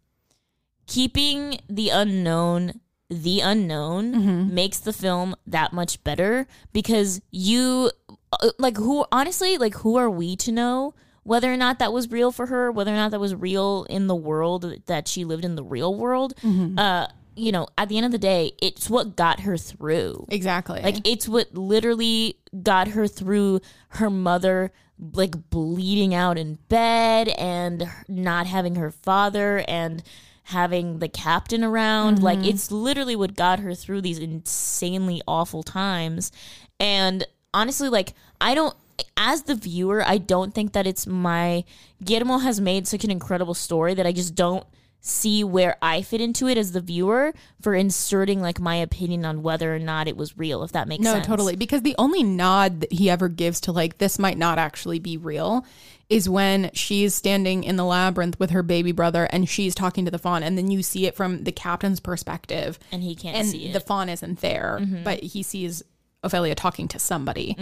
keeping 0.87 1.59
the 1.69 1.91
unknown 1.91 2.81
the 3.11 3.41
unknown 3.41 4.53
makes 4.53 4.79
the 4.79 4.93
film 4.93 5.37
that 5.47 5.73
much 5.73 6.03
better 6.05 6.47
because 6.73 7.21
you 7.31 7.91
uh, 8.04 8.04
Uh, 8.41 8.51
like 8.59 8.77
who 8.77 9.05
honestly 9.13 9.59
like 9.59 9.75
who 9.77 9.97
are 9.97 10.11
we 10.11 10.37
to 10.37 10.53
know 10.53 10.95
whether 11.23 11.53
or 11.53 11.57
not 11.57 11.79
that 11.79 11.93
was 11.93 12.11
real 12.11 12.33
for 12.33 12.47
her 12.47 12.71
whether 12.71 12.93
or 12.93 12.97
not 12.97 13.11
that 13.11 13.21
was 13.21 13.35
real 13.35 13.87
in 13.91 14.07
the 14.07 14.15
world 14.15 14.75
that 14.87 15.09
she 15.09 15.25
lived 15.25 15.45
in 15.45 15.57
the 15.57 15.65
real 15.65 15.95
world 15.95 16.35
mm-hmm. 16.37 16.79
uh 16.79 17.07
you 17.37 17.51
know 17.51 17.67
at 17.77 17.89
the 17.89 17.97
end 17.97 18.07
of 18.07 18.13
the 18.13 18.19
day 18.19 18.53
it's 18.61 18.89
what 18.89 19.17
got 19.17 19.41
her 19.41 19.57
through 19.57 20.27
Exactly. 20.31 20.81
like 20.83 21.07
it's 21.07 21.29
what 21.29 21.53
literally 21.55 22.39
got 22.63 22.89
her 22.89 23.07
through 23.09 23.61
her 23.89 24.11
mother 24.11 24.73
like 25.13 25.51
bleeding 25.51 26.15
out 26.15 26.39
in 26.39 26.59
bed 26.69 27.29
and 27.29 27.89
not 28.09 28.47
having 28.47 28.77
her 28.77 28.91
father 28.91 29.65
and 29.67 30.03
having 30.45 30.99
the 30.99 31.09
captain 31.09 31.65
around. 31.65 32.23
Like 32.23 32.39
mm-hmm. 32.39 32.49
it's 32.49 32.71
literally 32.71 33.17
what 33.17 33.35
got 33.35 33.61
her 33.61 33.75
through 33.75 34.03
these 34.03 34.19
insanely 34.19 35.23
awful 35.27 35.63
times. 35.63 36.31
And 36.79 37.27
honestly, 37.55 37.89
like 37.89 38.13
I 38.41 38.55
don't 38.55 38.77
as 39.17 39.43
the 39.45 39.55
viewer, 39.55 40.05
I 40.07 40.19
don't 40.19 40.55
think 40.55 40.73
that 40.73 40.87
it's 40.87 41.07
my 41.07 41.65
Guillermo 42.05 42.39
has 42.39 42.61
made 42.61 42.87
such 42.87 43.03
an 43.05 43.11
incredible 43.11 43.55
story 43.55 43.95
that 43.95 44.07
I 44.07 44.13
just 44.13 44.35
don't 44.35 44.65
see 45.07 45.45
where 45.45 45.77
I 45.83 46.01
fit 46.01 46.21
into 46.23 46.49
it 46.49 46.57
as 46.57 46.73
the 46.73 46.81
viewer 46.81 47.35
for 47.61 47.75
inserting 47.75 48.41
like 48.41 48.59
my 48.59 48.77
opinion 48.77 49.25
on 49.27 49.43
whether 49.43 49.75
or 49.75 49.79
not 49.79 50.09
it 50.09 50.17
was 50.17 50.39
real, 50.39 50.63
if 50.63 50.73
that 50.73 50.89
makes 50.89 51.03
No, 51.05 51.15
sense. 51.15 51.27
totally. 51.27 51.57
Because 51.57 51.83
the 51.83 51.95
only 51.99 52.23
nod 52.23 52.81
that 52.81 52.93
he 52.93 53.11
ever 53.11 53.29
gives 53.29 53.61
to 53.63 53.73
like 53.73 53.99
this 53.99 54.19
might 54.19 54.39
not 54.39 54.59
actually 54.59 54.99
be 55.01 55.17
real 55.19 55.67
is 56.09 56.27
when 56.29 56.71
she's 56.73 57.15
standing 57.15 57.65
in 57.65 57.77
the 57.77 57.85
labyrinth 57.85 58.39
with 58.41 58.51
her 58.51 58.63
baby 58.63 58.93
brother 58.93 59.25
and 59.31 59.47
she's 59.49 59.75
talking 59.75 60.05
to 60.07 60.11
the 60.11 60.19
fawn, 60.19 60.43
and 60.43 60.57
then 60.57 60.71
you 60.71 60.83
see 60.83 61.07
it 61.07 61.15
from 61.17 61.45
the 61.45 61.53
captain's 61.53 62.01
perspective, 62.01 62.79
And 62.93 63.03
he 63.03 63.15
can't 63.15 63.37
and 63.37 63.49
see 63.49 63.59
the 63.59 63.65
it. 63.65 63.73
Mm-hmm. 63.81 63.87
fawn 63.87 64.09
isn't 64.09 64.41
there, 64.41 64.81
but 65.03 65.23
he 65.23 65.43
sees 65.43 65.83
Ophelia 66.25 66.55
talking 66.55 66.89
to 66.89 66.99
somebody. 66.99 67.57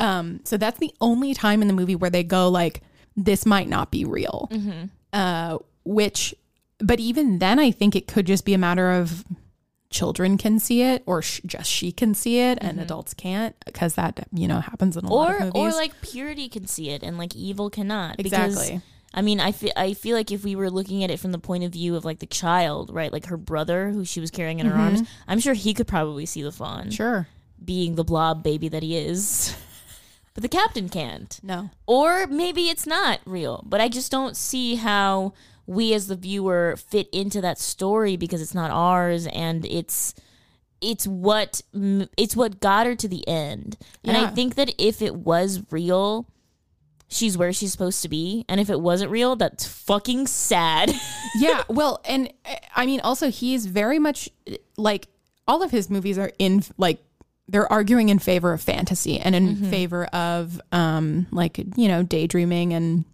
Um, 0.00 0.40
so 0.44 0.56
that's 0.56 0.78
the 0.78 0.92
only 1.00 1.34
time 1.34 1.62
in 1.62 1.68
the 1.68 1.74
movie 1.74 1.94
where 1.96 2.10
they 2.10 2.24
go 2.24 2.48
like, 2.48 2.82
"This 3.16 3.44
might 3.46 3.68
not 3.68 3.90
be 3.90 4.04
real," 4.04 4.48
Mm-hmm. 4.50 4.84
uh, 5.12 5.58
which, 5.84 6.34
but 6.78 7.00
even 7.00 7.38
then, 7.38 7.58
I 7.58 7.70
think 7.70 7.94
it 7.96 8.06
could 8.08 8.26
just 8.26 8.44
be 8.44 8.54
a 8.54 8.58
matter 8.58 8.90
of 8.92 9.24
children 9.90 10.36
can 10.36 10.58
see 10.58 10.82
it 10.82 11.02
or 11.06 11.22
sh- 11.22 11.40
just 11.46 11.70
she 11.70 11.90
can 11.90 12.12
see 12.14 12.40
it 12.40 12.58
and 12.60 12.78
adults 12.78 13.14
can't 13.14 13.56
because 13.64 13.94
that 13.94 14.28
you 14.34 14.46
know 14.46 14.60
happens 14.60 14.98
in 14.98 15.04
a 15.06 15.08
lot 15.12 15.30
of 15.30 15.36
Mm-hmm. 15.36 15.44
movies. 15.58 15.74
or 15.74 15.76
like 15.78 15.92
purity 16.02 16.48
can 16.50 16.66
see 16.66 16.90
it 16.90 17.02
and 17.02 17.16
like 17.16 17.34
evil 17.34 17.70
cannot. 17.70 18.20
Exactly. 18.20 18.66
Because, 18.66 18.82
I 19.14 19.22
mean, 19.22 19.40
I 19.40 19.52
feel 19.52 19.72
I 19.76 19.94
feel 19.94 20.14
like 20.14 20.30
if 20.30 20.44
we 20.44 20.54
were 20.54 20.68
looking 20.70 21.02
at 21.02 21.10
it 21.10 21.18
from 21.18 21.32
the 21.32 21.38
point 21.38 21.64
of 21.64 21.72
view 21.72 21.96
of 21.96 22.04
like 22.04 22.18
the 22.18 22.26
child, 22.26 22.90
right, 22.92 23.10
like 23.10 23.26
her 23.26 23.38
brother 23.38 23.88
who 23.88 24.04
she 24.04 24.20
was 24.20 24.30
carrying 24.30 24.58
in 24.60 24.66
her 24.66 24.76
arms, 24.76 25.02
I'm 25.26 25.40
sure 25.40 25.54
he 25.54 25.72
could 25.72 25.86
probably 25.88 26.26
see 26.26 26.42
the 26.42 26.52
fawn, 26.52 26.80
Mm-hmm. 26.82 26.90
sure, 26.90 27.28
being 27.64 27.94
the 27.94 28.04
blob 28.04 28.42
baby 28.42 28.68
that 28.68 28.82
he 28.82 28.96
is. 28.96 29.54
But 30.34 30.42
the 30.42 30.48
captain 30.56 30.88
can't. 30.88 31.36
no, 31.42 31.70
Or 31.84 32.28
maybe 32.28 32.68
it's 32.68 32.86
not 32.86 33.18
real, 33.26 33.64
but 33.66 33.80
I 33.80 33.88
just 33.88 34.12
don't 34.12 34.36
see 34.36 34.76
how 34.76 35.32
we 35.66 35.92
as 35.92 36.06
the 36.06 36.14
viewer 36.14 36.76
fit 36.76 37.08
into 37.10 37.40
that 37.40 37.58
story 37.58 38.16
because 38.16 38.40
it's 38.40 38.54
not 38.54 38.70
ours 38.70 39.26
and 39.26 39.66
it's 39.66 40.14
it's 40.80 41.08
what 41.08 41.60
it's 42.16 42.36
what 42.36 42.60
got 42.60 42.86
her 42.86 42.94
to 42.94 43.08
the 43.08 43.26
end. 43.26 43.76
And 44.04 44.16
I 44.16 44.28
think 44.28 44.54
that 44.54 44.72
if 44.78 45.02
it 45.02 45.16
was 45.16 45.64
real, 45.72 46.28
she's 47.08 47.36
where 47.36 47.52
she's 47.52 47.72
supposed 47.72 48.00
to 48.02 48.08
be, 48.08 48.44
and 48.48 48.60
if 48.60 48.70
it 48.70 48.80
wasn't 48.80 49.10
real, 49.10 49.34
that's 49.34 49.66
fucking 49.66 50.28
sad. 50.28 50.92
yeah. 51.36 51.64
Well, 51.68 52.00
and 52.04 52.32
uh, 52.44 52.54
I 52.76 52.86
mean, 52.86 53.00
also 53.00 53.28
he's 53.28 53.66
very 53.66 53.98
much 53.98 54.30
like 54.76 55.08
all 55.48 55.64
of 55.64 55.72
his 55.72 55.90
movies 55.90 56.16
are 56.16 56.30
in 56.38 56.62
like 56.76 57.02
they're 57.48 57.70
arguing 57.72 58.10
in 58.10 58.18
favor 58.18 58.52
of 58.52 58.60
fantasy 58.60 59.18
and 59.18 59.34
in 59.34 59.56
favor 59.70 60.04
of 60.06 60.60
um 60.70 61.26
like 61.30 61.58
you 61.76 61.88
know 61.88 62.02
daydreaming 62.02 62.74
and 62.74 63.04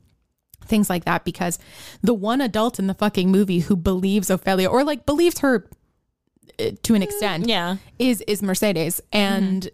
things 0.65 0.91
like 0.91 1.05
that 1.05 1.25
because 1.25 1.59
the 2.03 2.15
one 2.15 2.41
adult 2.41 2.79
in 2.79 2.87
the 2.87 2.95
fucking 2.95 3.31
movie 3.31 3.61
who 3.61 3.77
believes 3.77 4.31
Ophelia 4.31 4.69
or 4.69 4.85
like 4.85 5.07
believes 5.07 5.39
her 5.39 5.69
uh, 6.59 6.71
to 6.83 6.95
an 6.95 7.03
extent 7.03 7.47
yeah. 7.47 7.77
is 7.99 8.21
is 8.23 8.43
Mercedes. 8.43 9.01
And 9.13 9.69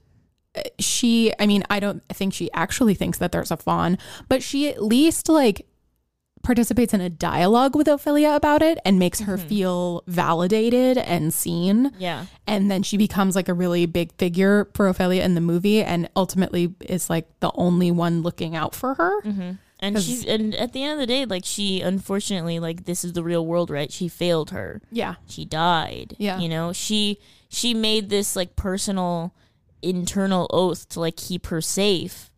uh, 0.54 0.62
she 0.78 1.32
I 1.38 1.46
mean 1.46 1.64
I 1.70 1.80
don't 1.80 2.02
think 2.08 2.34
she 2.34 2.50
actually 2.52 2.94
thinks 2.94 3.18
that 3.18 3.32
there's 3.32 3.50
a 3.50 3.56
fawn 3.56 3.98
but 4.28 4.42
she 4.42 4.68
at 4.68 4.82
least 4.82 5.28
like 5.28 5.66
participates 6.42 6.94
in 6.94 7.00
a 7.00 7.10
dialogue 7.10 7.76
with 7.76 7.86
Ophelia 7.86 8.30
about 8.32 8.62
it 8.62 8.78
and 8.84 8.98
makes 8.98 9.20
her 9.20 9.36
mm-hmm. 9.36 9.46
feel 9.48 10.02
validated 10.06 10.96
and 10.98 11.34
seen 11.34 11.92
Yeah. 11.98 12.26
and 12.46 12.70
then 12.70 12.82
she 12.82 12.96
becomes 12.96 13.36
like 13.36 13.48
a 13.48 13.54
really 13.54 13.84
big 13.86 14.12
figure 14.16 14.68
for 14.74 14.88
Ophelia 14.88 15.22
in 15.22 15.34
the 15.34 15.40
movie 15.42 15.82
and 15.82 16.08
ultimately 16.16 16.74
is 16.80 17.10
like 17.10 17.26
the 17.40 17.50
only 17.54 17.90
one 17.90 18.22
looking 18.22 18.56
out 18.56 18.74
for 18.74 18.94
her 18.94 19.20
mm-hmm. 19.22 19.52
And 19.82 19.96
'Cause- 19.96 20.04
she 20.04 20.28
and 20.28 20.54
at 20.56 20.74
the 20.74 20.82
end 20.82 20.92
of 20.92 20.98
the 20.98 21.06
day, 21.06 21.24
like 21.24 21.44
she 21.46 21.80
unfortunately 21.80 22.58
like 22.58 22.84
this 22.84 23.02
is 23.02 23.14
the 23.14 23.22
real 23.24 23.46
world, 23.46 23.70
right? 23.70 23.90
She 23.90 24.08
failed 24.08 24.50
her. 24.50 24.82
yeah 24.92 25.14
she 25.26 25.46
died. 25.46 26.14
Yeah. 26.18 26.38
You 26.38 26.50
know, 26.50 26.74
she 26.74 27.18
she 27.48 27.72
made 27.72 28.10
this 28.10 28.36
like 28.36 28.56
personal 28.56 29.34
internal 29.80 30.46
oath 30.52 30.86
to 30.90 31.00
like 31.00 31.16
keep 31.16 31.46
her 31.46 31.62
safe 31.62 32.30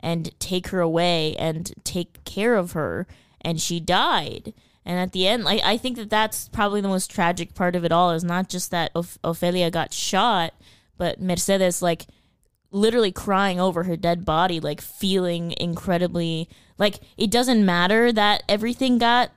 and 0.00 0.38
take 0.38 0.68
her 0.68 0.80
away 0.80 1.34
and 1.36 1.72
take 1.84 2.22
care 2.24 2.54
of 2.54 2.72
her 2.72 3.06
and 3.42 3.60
she 3.60 3.80
died. 3.80 4.54
And 4.84 4.98
at 4.98 5.12
the 5.12 5.26
end, 5.26 5.44
like 5.44 5.62
I 5.62 5.76
think 5.76 5.96
that 5.96 6.10
that's 6.10 6.48
probably 6.48 6.80
the 6.80 6.88
most 6.88 7.10
tragic 7.10 7.54
part 7.54 7.76
of 7.76 7.84
it 7.84 7.92
all 7.92 8.10
is 8.10 8.24
not 8.24 8.48
just 8.48 8.70
that 8.70 8.90
Oph- 8.94 9.18
Ophelia 9.22 9.70
got 9.70 9.92
shot, 9.92 10.54
but 10.96 11.20
Mercedes 11.20 11.82
like 11.82 12.06
literally 12.70 13.12
crying 13.12 13.60
over 13.60 13.84
her 13.84 13.96
dead 13.96 14.24
body, 14.24 14.60
like 14.60 14.80
feeling 14.80 15.54
incredibly 15.58 16.48
like 16.78 17.00
it 17.16 17.30
doesn't 17.30 17.64
matter 17.64 18.10
that 18.12 18.42
everything 18.48 18.98
got, 18.98 19.30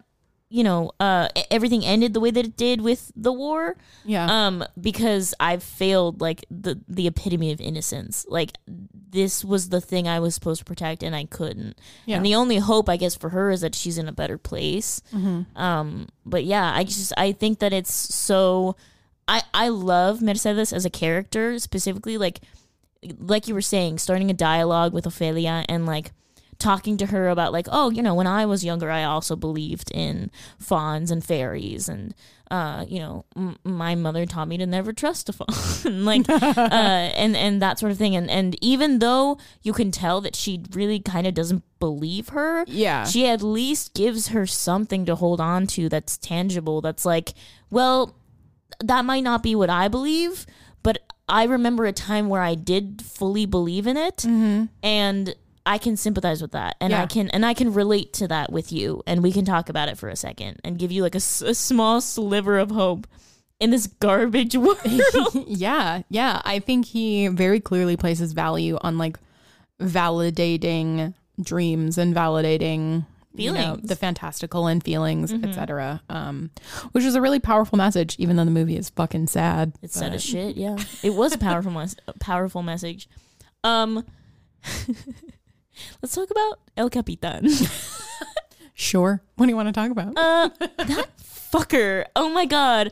you 0.53 0.63
know, 0.63 0.91
uh, 0.99 1.29
everything 1.49 1.83
ended 1.83 2.13
the 2.13 2.19
way 2.19 2.29
that 2.29 2.45
it 2.45 2.55
did 2.55 2.79
with 2.79 3.11
the 3.15 3.33
war. 3.33 3.75
yeah 4.05 4.27
Um, 4.29 4.63
because 4.79 5.33
I've 5.39 5.63
failed 5.63 6.21
like 6.21 6.45
the 6.51 6.79
the 6.87 7.07
epitome 7.07 7.51
of 7.51 7.59
innocence. 7.59 8.23
Like 8.29 8.51
this 8.67 9.43
was 9.43 9.69
the 9.69 9.81
thing 9.81 10.07
I 10.07 10.19
was 10.19 10.35
supposed 10.35 10.59
to 10.59 10.65
protect 10.65 11.01
and 11.01 11.15
I 11.15 11.25
couldn't. 11.25 11.73
Yeah. 12.05 12.17
And 12.17 12.25
the 12.25 12.35
only 12.35 12.57
hope 12.57 12.87
I 12.87 12.97
guess 12.97 13.15
for 13.15 13.29
her 13.29 13.49
is 13.49 13.61
that 13.61 13.73
she's 13.73 13.97
in 13.97 14.07
a 14.07 14.11
better 14.11 14.37
place. 14.37 15.01
Um, 15.55 16.07
but 16.23 16.43
yeah, 16.45 16.71
I 16.79 16.83
just 16.83 17.13
I 17.17 17.31
think 17.31 17.57
that 17.59 17.73
it's 17.73 17.93
so 17.93 18.75
I 19.27 19.41
I 19.55 19.69
love 19.69 20.21
Mercedes 20.21 20.71
as 20.71 20.85
a 20.85 20.89
character 20.91 21.57
specifically 21.57 22.17
like 22.19 22.41
like 23.17 23.47
you 23.47 23.53
were 23.55 23.61
saying 23.75 23.97
starting 23.97 24.29
a 24.29 24.33
dialogue 24.33 24.93
with 24.93 25.05
Ophelia 25.07 25.65
and 25.67 25.85
like 25.85 26.11
talking 26.63 26.95
to 26.95 27.07
her 27.07 27.27
about 27.27 27.51
like 27.51 27.67
oh 27.71 27.89
you 27.89 28.01
know 28.01 28.15
when 28.15 28.25
I 28.25 28.45
was 28.45 28.63
younger 28.63 28.89
I 28.89 29.03
also 29.03 29.35
believed 29.35 29.91
in 29.91 30.31
fawns 30.57 31.11
and 31.11 31.23
fairies 31.23 31.89
and 31.89 32.15
uh 32.49 32.85
you 32.87 32.99
know 32.99 33.25
m- 33.35 33.57
my 33.65 33.95
mother 33.95 34.25
taught 34.25 34.47
me 34.47 34.57
to 34.57 34.65
never 34.65 34.93
trust 34.93 35.27
a 35.27 35.33
fawn. 35.33 35.47
Like 36.05 36.29
uh 36.29 36.53
and 37.17 37.35
and 37.35 37.61
that 37.61 37.79
sort 37.79 37.91
of 37.91 37.97
thing. 37.97 38.15
And 38.15 38.29
and 38.31 38.55
even 38.63 38.99
though 38.99 39.37
you 39.61 39.73
can 39.73 39.91
tell 39.91 40.21
that 40.21 40.37
she 40.37 40.63
really 40.71 41.01
kind 41.01 41.27
of 41.27 41.33
doesn't 41.33 41.63
believe 41.81 42.29
her 42.29 42.63
yeah. 42.67 43.03
she 43.03 43.27
at 43.27 43.41
least 43.41 43.93
gives 43.93 44.29
her 44.29 44.47
something 44.47 45.05
to 45.05 45.15
hold 45.15 45.41
on 45.41 45.67
to 45.67 45.89
that's 45.89 46.17
tangible 46.17 46.79
that's 46.79 47.03
like 47.03 47.33
well 47.69 48.15
that 48.79 49.03
might 49.03 49.23
not 49.23 49.43
be 49.43 49.53
what 49.53 49.69
i 49.69 49.89
believe 49.89 50.45
but 50.81 50.99
i 51.27 51.43
remember 51.43 51.85
a 51.85 51.91
time 51.91 52.29
where 52.29 52.41
i 52.41 52.55
did 52.55 53.01
fully 53.01 53.45
believe 53.45 53.85
in 53.85 53.97
it. 53.97 54.23
And 54.81 55.35
i 55.65 55.77
can 55.77 55.95
sympathize 55.95 56.41
with 56.41 56.51
that 56.51 56.75
and 56.81 56.93
i 56.93 57.05
can 57.05 57.29
and 57.29 57.45
i 57.45 57.53
can 57.53 57.73
relate 57.73 58.11
to 58.13 58.27
that 58.27 58.51
with 58.51 58.71
you 58.71 59.01
and 59.07 59.23
we 59.23 59.31
can 59.31 59.45
talk 59.45 59.69
about 59.69 59.87
it 59.89 59.97
for 59.97 60.09
a 60.09 60.15
second 60.15 60.59
and 60.63 60.77
give 60.77 60.91
you 60.91 61.01
like 61.01 61.15
a 61.15 61.19
small 61.19 62.01
sliver 62.01 62.57
of 62.57 62.71
hope 62.71 63.07
in 63.59 63.69
this 63.69 63.87
garbage 63.87 64.55
world 64.57 64.77
yeah, 65.47 66.01
yeah. 66.09 66.41
I 66.43 66.59
think 66.59 66.85
he 66.85 67.27
very 67.29 67.59
clearly 67.61 67.95
places 67.95 68.33
value 68.33 68.77
on 68.81 68.97
like 68.97 69.17
validating 69.81 71.13
dreams 71.41 71.97
and 71.97 72.13
validating 72.15 73.05
you 73.35 73.51
know, 73.51 73.61
Feelings. 73.61 73.89
the 73.89 73.95
fantastical 73.95 74.67
and 74.67 74.83
feelings, 74.83 75.33
etc. 75.33 76.03
Um, 76.07 76.51
which 76.91 77.03
is 77.03 77.15
a 77.15 77.21
really 77.21 77.39
powerful 77.39 77.79
message, 77.79 78.15
even 78.19 78.35
though 78.35 78.45
the 78.45 78.51
movie 78.51 78.77
is 78.77 78.89
fucking 78.91 79.25
sad. 79.25 79.73
It's 79.81 79.95
sad 79.97 80.13
as 80.13 80.23
shit. 80.23 80.55
Yeah, 80.55 80.77
it 81.01 81.15
was 81.15 81.33
a 81.33 81.39
powerful, 81.39 81.71
mes- 81.71 81.95
powerful 82.19 82.61
message. 82.61 83.09
Um, 83.63 84.05
let's 86.01 86.15
talk 86.15 86.29
about 86.31 86.59
El 86.77 86.89
Capitan. 86.89 87.47
Sure. 88.73 89.21
What 89.35 89.45
do 89.45 89.49
you 89.51 89.55
want 89.55 89.69
to 89.69 89.71
talk 89.71 89.91
about? 89.91 90.17
Uh, 90.17 90.49
that 90.59 91.09
fucker. 91.17 92.05
Oh 92.15 92.29
my 92.29 92.45
god. 92.45 92.91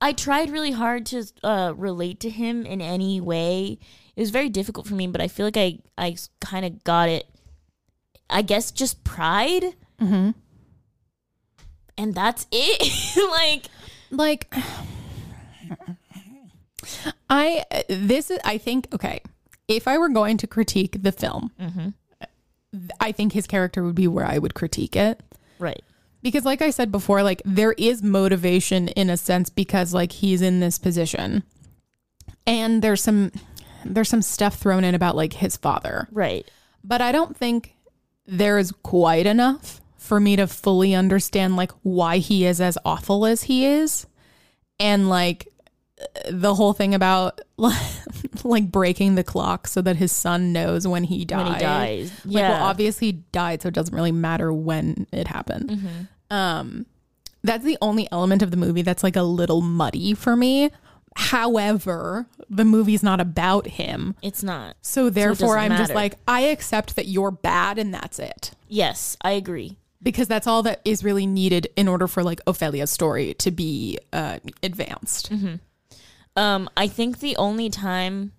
I 0.00 0.12
tried 0.12 0.50
really 0.50 0.70
hard 0.70 1.06
to 1.06 1.24
uh, 1.42 1.72
relate 1.76 2.20
to 2.20 2.30
him 2.30 2.64
in 2.66 2.80
any 2.80 3.20
way. 3.20 3.78
It 4.16 4.20
was 4.20 4.30
very 4.30 4.48
difficult 4.48 4.86
for 4.86 4.94
me, 4.94 5.06
but 5.06 5.20
I 5.20 5.28
feel 5.28 5.46
like 5.46 5.56
I 5.56 5.78
I 5.98 6.16
kind 6.40 6.64
of 6.64 6.84
got 6.84 7.08
it. 7.08 7.26
I 8.30 8.42
guess 8.42 8.70
just 8.70 9.04
pride, 9.04 9.64
mm-hmm. 10.00 10.30
and 11.98 12.14
that's 12.14 12.46
it. 12.52 13.16
like 13.30 13.66
Like, 14.10 14.54
I 17.30 17.64
this 17.88 18.30
is 18.30 18.38
I 18.44 18.58
think 18.58 18.88
okay. 18.94 19.20
If 19.68 19.88
I 19.88 19.98
were 19.98 20.08
going 20.08 20.36
to 20.38 20.46
critique 20.46 21.02
the 21.02 21.12
film, 21.12 21.52
mm-hmm. 21.60 21.88
I 23.00 23.12
think 23.12 23.32
his 23.32 23.46
character 23.46 23.82
would 23.82 23.94
be 23.94 24.08
where 24.08 24.26
I 24.26 24.38
would 24.38 24.54
critique 24.54 24.96
it. 24.96 25.20
right. 25.58 25.82
Because 26.22 26.46
like 26.46 26.62
I 26.62 26.70
said 26.70 26.90
before, 26.90 27.22
like 27.22 27.42
there 27.44 27.74
is 27.74 28.02
motivation 28.02 28.88
in 28.88 29.10
a 29.10 29.16
sense 29.18 29.50
because 29.50 29.92
like 29.92 30.10
he's 30.10 30.40
in 30.40 30.60
this 30.60 30.78
position. 30.78 31.42
And 32.46 32.80
there's 32.80 33.02
some 33.02 33.30
there's 33.84 34.08
some 34.08 34.22
stuff 34.22 34.56
thrown 34.56 34.84
in 34.84 34.94
about 34.94 35.16
like 35.16 35.34
his 35.34 35.58
father. 35.58 36.08
Right. 36.10 36.50
But 36.82 37.02
I 37.02 37.12
don't 37.12 37.36
think 37.36 37.74
there 38.26 38.58
is 38.58 38.72
quite 38.82 39.26
enough 39.26 39.82
for 39.98 40.18
me 40.18 40.36
to 40.36 40.46
fully 40.46 40.94
understand 40.94 41.56
like 41.56 41.72
why 41.82 42.18
he 42.18 42.46
is 42.46 42.58
as 42.58 42.78
awful 42.84 43.26
as 43.26 43.44
he 43.44 43.66
is 43.66 44.06
and 44.78 45.08
like 45.08 45.48
the 46.30 46.54
whole 46.54 46.72
thing 46.72 46.94
about 46.94 47.40
like 48.44 48.70
breaking 48.70 49.14
the 49.14 49.24
clock 49.24 49.68
so 49.68 49.80
that 49.82 49.96
his 49.96 50.12
son 50.12 50.52
knows 50.52 50.86
when 50.86 51.04
he 51.04 51.24
died. 51.24 51.44
When 51.44 51.54
he 51.54 51.60
dies. 51.60 52.12
Like, 52.24 52.42
well, 52.42 52.64
obviously 52.64 53.08
he 53.08 53.12
died, 53.32 53.62
so 53.62 53.68
it 53.68 53.74
doesn't 53.74 53.94
really 53.94 54.12
matter 54.12 54.52
when 54.52 55.06
it 55.12 55.28
happened. 55.28 55.70
Mm-hmm. 55.70 56.34
Um, 56.34 56.86
that's 57.42 57.64
the 57.64 57.78
only 57.80 58.08
element 58.10 58.42
of 58.42 58.50
the 58.50 58.56
movie 58.56 58.82
that's 58.82 59.02
like 59.02 59.16
a 59.16 59.22
little 59.22 59.60
muddy 59.60 60.14
for 60.14 60.34
me. 60.34 60.70
However, 61.16 62.26
the 62.50 62.64
movie's 62.64 63.02
not 63.02 63.20
about 63.20 63.66
him. 63.68 64.16
It's 64.20 64.42
not. 64.42 64.76
So 64.82 65.10
therefore, 65.10 65.54
doesn't 65.54 65.72
I'm 65.72 65.78
just 65.78 65.94
like, 65.94 66.16
I 66.26 66.40
accept 66.42 66.96
that 66.96 67.06
you're 67.06 67.30
bad 67.30 67.78
and 67.78 67.94
that's 67.94 68.18
it. 68.18 68.52
Yes, 68.66 69.16
I 69.20 69.32
agree. 69.32 69.76
Because 70.02 70.26
that's 70.26 70.46
all 70.46 70.62
that 70.64 70.80
is 70.84 71.04
really 71.04 71.24
needed 71.24 71.68
in 71.76 71.86
order 71.86 72.08
for 72.08 72.22
like 72.22 72.40
Ophelia's 72.46 72.90
story 72.90 73.34
to 73.34 73.50
be 73.50 73.98
uh, 74.12 74.38
advanced. 74.62 75.30
Um, 76.36 76.68
I 76.76 76.88
think 76.88 77.20
the 77.20 77.36
only 77.36 77.70
time 77.70 78.32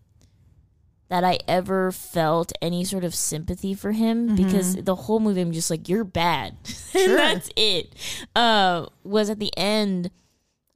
that 1.08 1.23
I 1.23 1.38
ever 1.47 1.91
felt 1.91 2.51
any 2.62 2.84
sort 2.84 3.03
of 3.03 3.13
sympathy 3.13 3.73
for 3.73 3.91
him 3.91 4.36
because 4.36 4.75
the 4.75 4.95
whole 4.95 5.19
movie 5.19 5.41
I'm 5.41 5.51
just 5.51 5.69
like 5.69 5.88
you're 5.88 6.03
bad. 6.03 6.58
and 6.95 7.13
that's 7.13 7.49
it. 7.55 7.93
Uh 8.36 8.88
was 9.03 9.29
at 9.29 9.39
the 9.39 9.55
end 9.55 10.10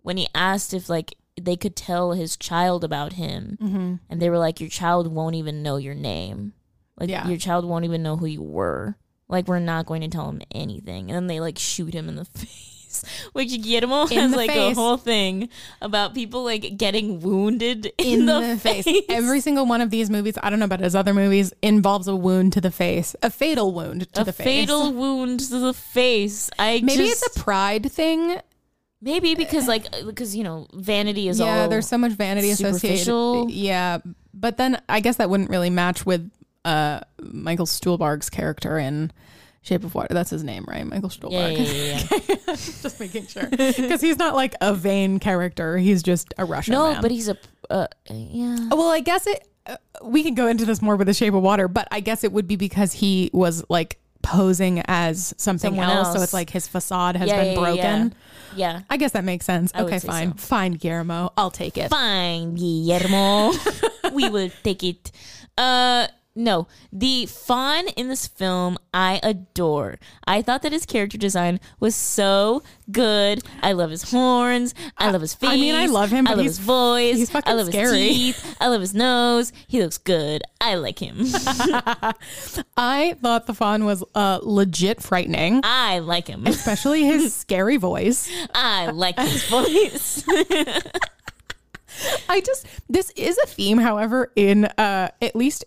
when 0.01 0.17
he 0.17 0.27
asked 0.35 0.73
if 0.73 0.87
like 0.87 1.15
they 1.41 1.55
could 1.55 1.75
tell 1.75 2.11
his 2.13 2.37
child 2.37 2.83
about 2.83 3.13
him 3.13 3.99
and 4.09 4.21
they 4.21 4.29
were 4.29 4.37
like 4.37 4.59
your 4.59 4.69
child 4.69 5.07
won't 5.11 5.35
even 5.35 5.63
know 5.63 5.77
your 5.77 5.95
name. 5.95 6.53
Like 6.97 7.09
Yeah. 7.09 7.27
your 7.27 7.37
child 7.37 7.65
won't 7.65 7.85
even 7.85 8.03
know 8.03 8.15
who 8.17 8.25
you 8.27 8.43
were. 8.43 8.97
Like 9.27 9.47
we're 9.47 9.59
not 9.59 9.87
going 9.87 10.01
to 10.01 10.07
tell 10.09 10.29
him 10.29 10.41
anything. 10.51 11.09
And 11.09 11.15
then 11.15 11.27
they 11.27 11.39
like 11.39 11.57
shoot 11.57 11.93
him 11.93 12.07
in 12.07 12.15
the 12.15 12.25
face. 12.35 12.68
Which 13.33 13.61
Guillermo 13.61 14.03
In 14.07 14.17
has 14.19 14.35
like 14.35 14.49
face. 14.49 14.71
a 14.71 14.79
whole 14.79 14.97
thing 14.97 15.49
about 15.81 16.13
people 16.15 16.43
like 16.43 16.77
getting 16.77 17.19
wounded 17.19 17.85
in, 17.97 18.21
in 18.21 18.25
the, 18.25 18.39
the, 18.41 18.57
face. 18.57 18.85
face. 18.85 19.03
Every 19.09 19.39
single 19.41 19.65
one 19.65 19.81
of 19.81 19.89
these 19.89 20.09
movies, 20.09 20.35
I 20.41 20.49
don't 20.49 20.59
know 20.59 20.65
about 20.65 20.79
his 20.79 20.95
other 20.95 21.13
movies, 21.13 21.53
involves 21.61 22.07
a 22.07 22.15
wound 22.15 22.53
to 22.53 22.61
the 22.61 22.71
face, 22.71 23.15
a 23.21 23.29
fatal 23.29 23.73
wound 23.73 24.11
to 24.13 24.21
a 24.21 24.23
the 24.25 24.33
face. 24.33 24.45
fatal 24.45 24.91
wound 24.93 25.39
to 25.41 25.59
the 25.59 25.73
face. 25.73 26.49
I 26.57 26.81
Maybe 26.83 27.05
just, 27.07 27.23
it's 27.25 27.37
a 27.37 27.39
pride 27.39 27.91
thing. 27.91 28.37
maybe 29.01 29.35
because 29.35 29.67
like 29.67 29.85
because 30.05 30.35
you 30.35 30.43
know 30.43 30.67
vanity 30.73 31.29
is 31.29 31.39
all 31.39 31.47
yeah, 31.47 31.67
there's 31.67 31.87
so 31.87 31.97
much 31.97 32.13
vanity 32.13 32.49
associated. 32.51 33.49
Yeah, 33.51 33.99
but 34.33 34.57
then 34.57 34.81
I 34.89 34.99
guess 34.99 35.17
that 35.17 35.29
wouldn't 35.29 35.49
really 35.49 35.69
match 35.69 36.05
with 36.05 36.29
uh, 36.65 36.99
Michael 37.21 37.65
Stuhlbarg's 37.65 38.29
character 38.29 38.77
in 38.77 39.11
Shape 39.61 39.83
of 39.83 39.93
Water. 39.93 40.13
That's 40.13 40.29
his 40.29 40.43
name, 40.43 40.65
right? 40.67 40.85
Michael 40.85 41.11
yeah, 41.29 41.49
Stuhlbarg. 41.49 41.57
yeah, 41.57 41.73
yeah, 41.73 42.19
yeah. 42.27 42.35
just 42.55 42.99
making 42.99 43.27
sure 43.27 43.45
because 43.49 44.01
he's 44.01 44.17
not 44.17 44.35
like 44.35 44.55
a 44.61 44.73
vain 44.73 45.19
character. 45.19 45.77
He's 45.77 46.01
just 46.03 46.33
a 46.37 46.45
Russian. 46.45 46.73
no, 46.73 46.93
man. 46.93 47.01
but 47.01 47.11
he's 47.11 47.27
a 47.29 47.37
uh, 47.69 47.87
yeah. 48.09 48.69
Well, 48.71 48.89
I 48.89 48.99
guess 49.01 49.27
it. 49.27 49.47
Uh, 49.65 49.77
we 50.03 50.23
can 50.23 50.33
go 50.33 50.47
into 50.47 50.65
this 50.65 50.81
more 50.81 50.95
with 50.95 51.07
the 51.07 51.13
Shape 51.13 51.33
of 51.33 51.43
Water, 51.43 51.67
but 51.67 51.87
I 51.91 51.99
guess 51.99 52.23
it 52.23 52.31
would 52.31 52.47
be 52.47 52.55
because 52.55 52.93
he 52.93 53.29
was 53.33 53.63
like 53.69 53.99
posing 54.21 54.81
as 54.87 55.33
something 55.37 55.71
Someone 55.71 55.89
else, 55.89 56.13
so 56.13 56.21
it's 56.21 56.33
like 56.33 56.49
his 56.49 56.67
facade 56.67 57.15
has 57.15 57.29
Yeah, 57.29 57.37
been 57.43 57.53
yeah, 57.53 57.59
broken. 57.59 57.75
yeah. 57.75 58.09
Yeah. 58.55 58.81
I 58.89 58.97
guess 58.97 59.11
that 59.11 59.23
makes 59.23 59.45
sense. 59.45 59.71
I 59.75 59.83
okay, 59.83 59.99
fine, 59.99 60.37
so. 60.37 60.45
fine, 60.47 60.71
Guillermo, 60.73 61.31
I'll 61.37 61.51
take 61.51 61.77
it. 61.77 61.89
Fine, 61.89 62.55
Guillermo. 62.55 63.51
we 64.13 64.29
will 64.29 64.49
take 64.63 64.83
it. 64.83 65.11
Uh 65.57 66.07
no, 66.39 66.67
the 66.91 67.25
fawn 67.25 67.89
in 67.89 68.07
this 68.07 68.25
film 68.25 68.77
I 68.93 69.19
adore. 69.21 69.99
I 70.25 70.41
thought 70.41 70.61
that 70.61 70.71
his 70.71 70.85
character 70.85 71.17
design 71.17 71.59
was 71.81 71.95
so 71.95 72.63
good. 72.91 73.41
I 73.61 73.73
love 73.73 73.91
his 73.91 74.09
horns. 74.09 74.73
I 74.97 75.11
love 75.11 75.19
his 75.21 75.33
face. 75.33 75.49
I 75.49 75.55
mean, 75.57 75.75
I 75.75 75.87
love 75.87 76.09
him, 76.11 76.27
I 76.27 76.33
love 76.33 76.45
his 76.45 76.57
voice. 76.57 77.17
he's 77.17 77.29
fucking 77.29 77.51
I 77.51 77.55
love 77.55 77.67
scary. 77.67 78.07
his 78.07 78.17
teeth. 78.17 78.57
I 78.61 78.67
love 78.67 78.79
his 78.81 78.93
nose. 78.93 79.51
He 79.67 79.81
looks 79.81 79.97
good. 79.97 80.41
I 80.61 80.75
like 80.75 80.99
him. 80.99 81.17
I 82.77 83.15
thought 83.21 83.45
the 83.45 83.53
fawn 83.53 83.83
was 83.83 84.03
uh, 84.15 84.39
legit 84.41 85.03
frightening, 85.03 85.59
I 85.63 85.99
like 85.99 86.27
him. 86.27 86.47
especially 86.47 87.03
his 87.03 87.35
scary 87.41 87.75
voice. 87.77 88.29
I 88.55 88.87
like 88.91 89.19
his 89.19 89.43
voice. 89.49 90.23
I 92.29 92.39
just 92.39 92.65
this 92.87 93.11
is 93.17 93.37
a 93.43 93.47
theme, 93.47 93.77
however, 93.79 94.31
in 94.35 94.65
uh 94.65 95.09
at 95.21 95.35
least 95.35 95.65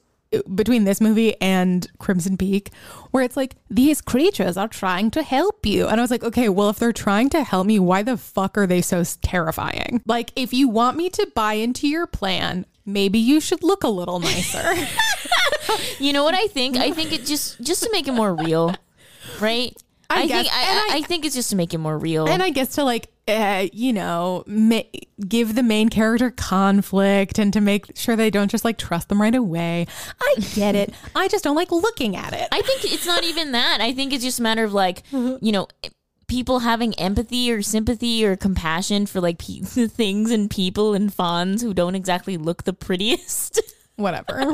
between 0.54 0.84
this 0.84 1.00
movie 1.00 1.34
and 1.40 1.86
Crimson 1.98 2.36
Peak, 2.36 2.70
where 3.10 3.22
it's 3.22 3.36
like 3.36 3.56
these 3.70 4.00
creatures 4.00 4.56
are 4.56 4.68
trying 4.68 5.10
to 5.12 5.22
help 5.22 5.64
you, 5.66 5.86
and 5.88 6.00
I 6.00 6.02
was 6.02 6.10
like, 6.10 6.24
okay, 6.24 6.48
well, 6.48 6.70
if 6.70 6.78
they're 6.78 6.92
trying 6.92 7.28
to 7.30 7.42
help 7.44 7.66
me, 7.66 7.78
why 7.78 8.02
the 8.02 8.16
fuck 8.16 8.56
are 8.58 8.66
they 8.66 8.80
so 8.82 9.02
terrifying? 9.22 10.02
Like, 10.06 10.32
if 10.36 10.52
you 10.52 10.68
want 10.68 10.96
me 10.96 11.10
to 11.10 11.30
buy 11.34 11.54
into 11.54 11.86
your 11.88 12.06
plan, 12.06 12.66
maybe 12.86 13.18
you 13.18 13.40
should 13.40 13.62
look 13.62 13.84
a 13.84 13.88
little 13.88 14.20
nicer. 14.20 14.62
You 15.98 16.12
know 16.12 16.24
what 16.24 16.34
I 16.34 16.48
think? 16.48 16.76
I 16.76 16.90
think 16.90 17.12
it 17.12 17.24
just 17.24 17.60
just 17.60 17.82
to 17.84 17.90
make 17.92 18.08
it 18.08 18.12
more 18.12 18.34
real, 18.34 18.74
right? 19.40 19.74
I 20.10 20.22
I, 20.22 20.26
guess- 20.26 20.42
think 20.48 20.52
I, 20.54 20.62
I- 20.90 20.96
I 20.98 21.02
think 21.02 21.24
it's 21.24 21.34
just 21.34 21.50
to 21.50 21.56
make 21.56 21.72
it 21.72 21.78
more 21.78 21.96
real. 21.96 22.28
and 22.28 22.42
I 22.42 22.50
guess 22.50 22.74
to 22.74 22.84
like, 22.84 23.08
uh, 23.28 23.66
you 23.72 23.92
know, 23.92 24.42
ma- 24.46 24.80
give 25.28 25.54
the 25.54 25.62
main 25.62 25.88
character 25.88 26.30
conflict 26.30 27.38
and 27.38 27.52
to 27.52 27.60
make 27.60 27.96
sure 27.96 28.16
they 28.16 28.30
don't 28.30 28.50
just 28.50 28.64
like 28.64 28.78
trust 28.78 29.08
them 29.08 29.20
right 29.20 29.34
away. 29.34 29.86
I 30.20 30.34
get 30.54 30.74
it. 30.74 30.92
I 31.14 31.28
just 31.28 31.44
don't 31.44 31.56
like 31.56 31.70
looking 31.70 32.16
at 32.16 32.32
it. 32.32 32.48
I 32.50 32.62
think 32.62 32.84
it's 32.92 33.06
not 33.06 33.22
even 33.24 33.52
that. 33.52 33.78
I 33.80 33.92
think 33.92 34.12
it's 34.12 34.24
just 34.24 34.40
a 34.40 34.42
matter 34.42 34.64
of 34.64 34.72
like, 34.72 35.02
you 35.12 35.52
know, 35.52 35.68
people 36.26 36.60
having 36.60 36.94
empathy 36.94 37.52
or 37.52 37.62
sympathy 37.62 38.24
or 38.24 38.36
compassion 38.36 39.06
for 39.06 39.20
like 39.20 39.38
pe- 39.38 39.60
things 39.86 40.30
and 40.30 40.50
people 40.50 40.94
and 40.94 41.12
fawns 41.12 41.62
who 41.62 41.72
don't 41.74 41.94
exactly 41.94 42.36
look 42.36 42.64
the 42.64 42.72
prettiest. 42.72 43.60
Whatever. 43.96 44.52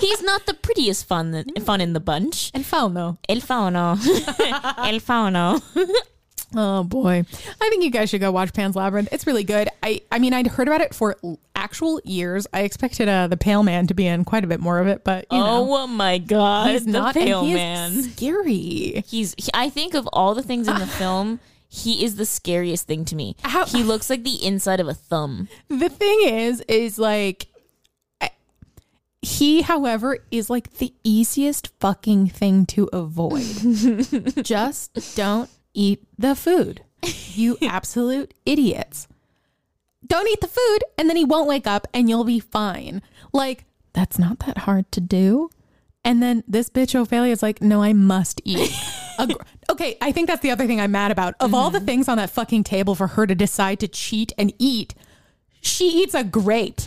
He's 0.00 0.22
not 0.22 0.44
the 0.46 0.52
prettiest 0.54 1.06
fun 1.06 1.44
fun 1.64 1.80
in 1.80 1.94
the 1.94 2.00
bunch. 2.00 2.50
and 2.54 2.64
fauno. 2.64 3.16
El 3.28 3.38
fauno. 3.40 3.96
El 4.86 5.00
fauno. 5.00 5.62
Oh 6.54 6.84
boy. 6.84 7.24
I 7.60 7.68
think 7.68 7.82
you 7.82 7.90
guys 7.90 8.08
should 8.10 8.20
go 8.20 8.30
watch 8.30 8.52
Pan's 8.52 8.76
Labyrinth. 8.76 9.08
It's 9.12 9.26
really 9.26 9.42
good. 9.44 9.68
I 9.82 10.00
I 10.12 10.18
mean 10.18 10.32
I'd 10.32 10.46
heard 10.46 10.68
about 10.68 10.80
it 10.80 10.94
for 10.94 11.16
actual 11.56 12.00
years. 12.04 12.46
I 12.52 12.60
expected 12.62 13.08
uh, 13.08 13.26
the 13.26 13.36
Pale 13.36 13.64
Man 13.64 13.86
to 13.88 13.94
be 13.94 14.06
in 14.06 14.24
quite 14.24 14.44
a 14.44 14.46
bit 14.46 14.60
more 14.60 14.78
of 14.78 14.86
it, 14.86 15.02
but 15.02 15.26
you 15.30 15.38
know, 15.38 15.74
Oh 15.76 15.86
my 15.88 16.18
god. 16.18 16.70
he's 16.70 16.84
the 16.84 16.92
not 16.92 17.14
pale 17.14 17.44
he 17.44 17.54
man. 17.54 18.02
Scary. 18.04 19.02
He's. 19.08 19.34
He, 19.36 19.48
I 19.54 19.68
think 19.70 19.94
of 19.94 20.08
all 20.12 20.34
the 20.34 20.42
things 20.42 20.68
in 20.68 20.78
the 20.78 20.86
film, 20.98 21.40
he 21.68 22.04
is 22.04 22.14
the 22.16 22.24
scariest 22.26 22.86
thing 22.86 23.04
to 23.06 23.16
me. 23.16 23.34
How- 23.42 23.66
he 23.66 23.82
looks 23.82 24.08
like 24.08 24.22
the 24.22 24.42
inside 24.44 24.78
of 24.78 24.86
a 24.86 24.94
thumb. 24.94 25.48
The 25.68 25.88
thing 25.88 26.20
is, 26.22 26.60
is 26.68 26.96
like 26.98 27.48
he, 29.22 29.62
however, 29.62 30.18
is 30.30 30.48
like 30.48 30.74
the 30.74 30.94
easiest 31.02 31.68
fucking 31.80 32.28
thing 32.28 32.64
to 32.66 32.84
avoid. 32.92 33.42
Just 34.44 35.16
don't 35.16 35.50
eat 35.76 36.02
the 36.18 36.34
food. 36.34 36.82
You 37.34 37.58
absolute 37.62 38.34
idiots. 38.44 39.06
Don't 40.06 40.28
eat 40.28 40.40
the 40.40 40.48
food, 40.48 40.78
and 40.96 41.08
then 41.08 41.16
he 41.16 41.24
won't 41.24 41.48
wake 41.48 41.66
up 41.66 41.86
and 41.92 42.08
you'll 42.08 42.24
be 42.24 42.40
fine. 42.40 43.02
Like, 43.32 43.64
that's 43.92 44.18
not 44.18 44.40
that 44.40 44.58
hard 44.58 44.90
to 44.92 45.00
do. 45.00 45.50
And 46.04 46.22
then 46.22 46.44
this 46.46 46.70
bitch 46.70 46.98
Ophelia 46.98 47.32
is 47.32 47.42
like, 47.42 47.60
no, 47.60 47.82
I 47.82 47.92
must 47.92 48.40
eat. 48.44 48.70
a 49.18 49.26
gr- 49.26 49.42
okay, 49.70 49.96
I 50.00 50.12
think 50.12 50.28
that's 50.28 50.42
the 50.42 50.52
other 50.52 50.66
thing 50.66 50.80
I'm 50.80 50.92
mad 50.92 51.10
about. 51.10 51.34
Of 51.40 51.52
all 51.52 51.70
the 51.70 51.78
mm-hmm. 51.78 51.86
things 51.86 52.08
on 52.08 52.18
that 52.18 52.30
fucking 52.30 52.62
table 52.62 52.94
for 52.94 53.08
her 53.08 53.26
to 53.26 53.34
decide 53.34 53.80
to 53.80 53.88
cheat 53.88 54.32
and 54.38 54.52
eat, 54.58 54.94
she 55.60 55.88
eats 55.88 56.14
a 56.14 56.22
grape. 56.22 56.82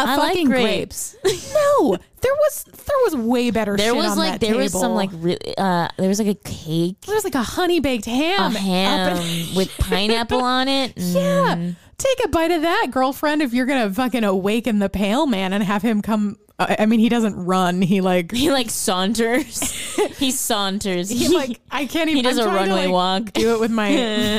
A 0.00 0.02
I 0.02 0.16
like 0.16 0.28
fucking 0.28 0.46
grapes. 0.46 1.16
no, 1.24 1.96
there 2.20 2.32
was 2.34 2.64
there 2.64 2.96
was 3.04 3.16
way 3.16 3.50
better 3.50 3.76
There 3.76 3.88
shit 3.88 3.96
was 3.96 4.12
on 4.12 4.18
like 4.18 4.32
that 4.32 4.40
there 4.40 4.56
was 4.56 4.72
some 4.72 4.92
like 4.94 5.10
uh 5.58 5.88
there 5.96 6.08
was 6.08 6.18
like 6.20 6.28
a 6.28 6.34
cake, 6.34 7.00
there 7.02 7.14
was 7.16 7.24
like 7.24 7.34
a 7.34 7.42
honey 7.42 7.80
baked 7.80 8.04
ham. 8.04 8.40
up 8.40 8.52
ham 8.52 9.16
in- 9.16 9.54
with 9.56 9.70
pineapple 9.78 10.40
on 10.40 10.68
it. 10.68 10.92
Yeah. 10.96 11.54
Mm. 11.56 11.76
Take 11.96 12.24
a 12.24 12.28
bite 12.28 12.52
of 12.52 12.62
that, 12.62 12.88
girlfriend, 12.92 13.42
if 13.42 13.52
you're 13.52 13.66
going 13.66 13.88
to 13.88 13.92
fucking 13.92 14.22
awaken 14.22 14.78
the 14.78 14.88
pale 14.88 15.26
man 15.26 15.52
and 15.52 15.64
have 15.64 15.82
him 15.82 16.00
come. 16.00 16.36
I 16.56 16.76
I 16.80 16.86
mean, 16.86 17.00
he 17.00 17.08
doesn't 17.08 17.34
run. 17.34 17.82
He 17.82 18.00
like, 18.00 18.30
He 18.30 18.52
like 18.52 18.70
saunters. 18.70 19.72
he 20.16 20.30
saunters. 20.30 21.08
he 21.10 21.26
like, 21.26 21.60
I 21.72 21.86
can't 21.86 22.08
even. 22.08 22.16
He 22.18 22.22
does 22.22 22.38
I'm 22.38 22.48
a 22.50 22.52
trying 22.52 22.68
to, 22.68 22.74
like, 22.76 22.90
walk. 22.90 23.32
Do 23.32 23.52
it 23.54 23.58
with 23.60 23.72
my, 23.72 23.90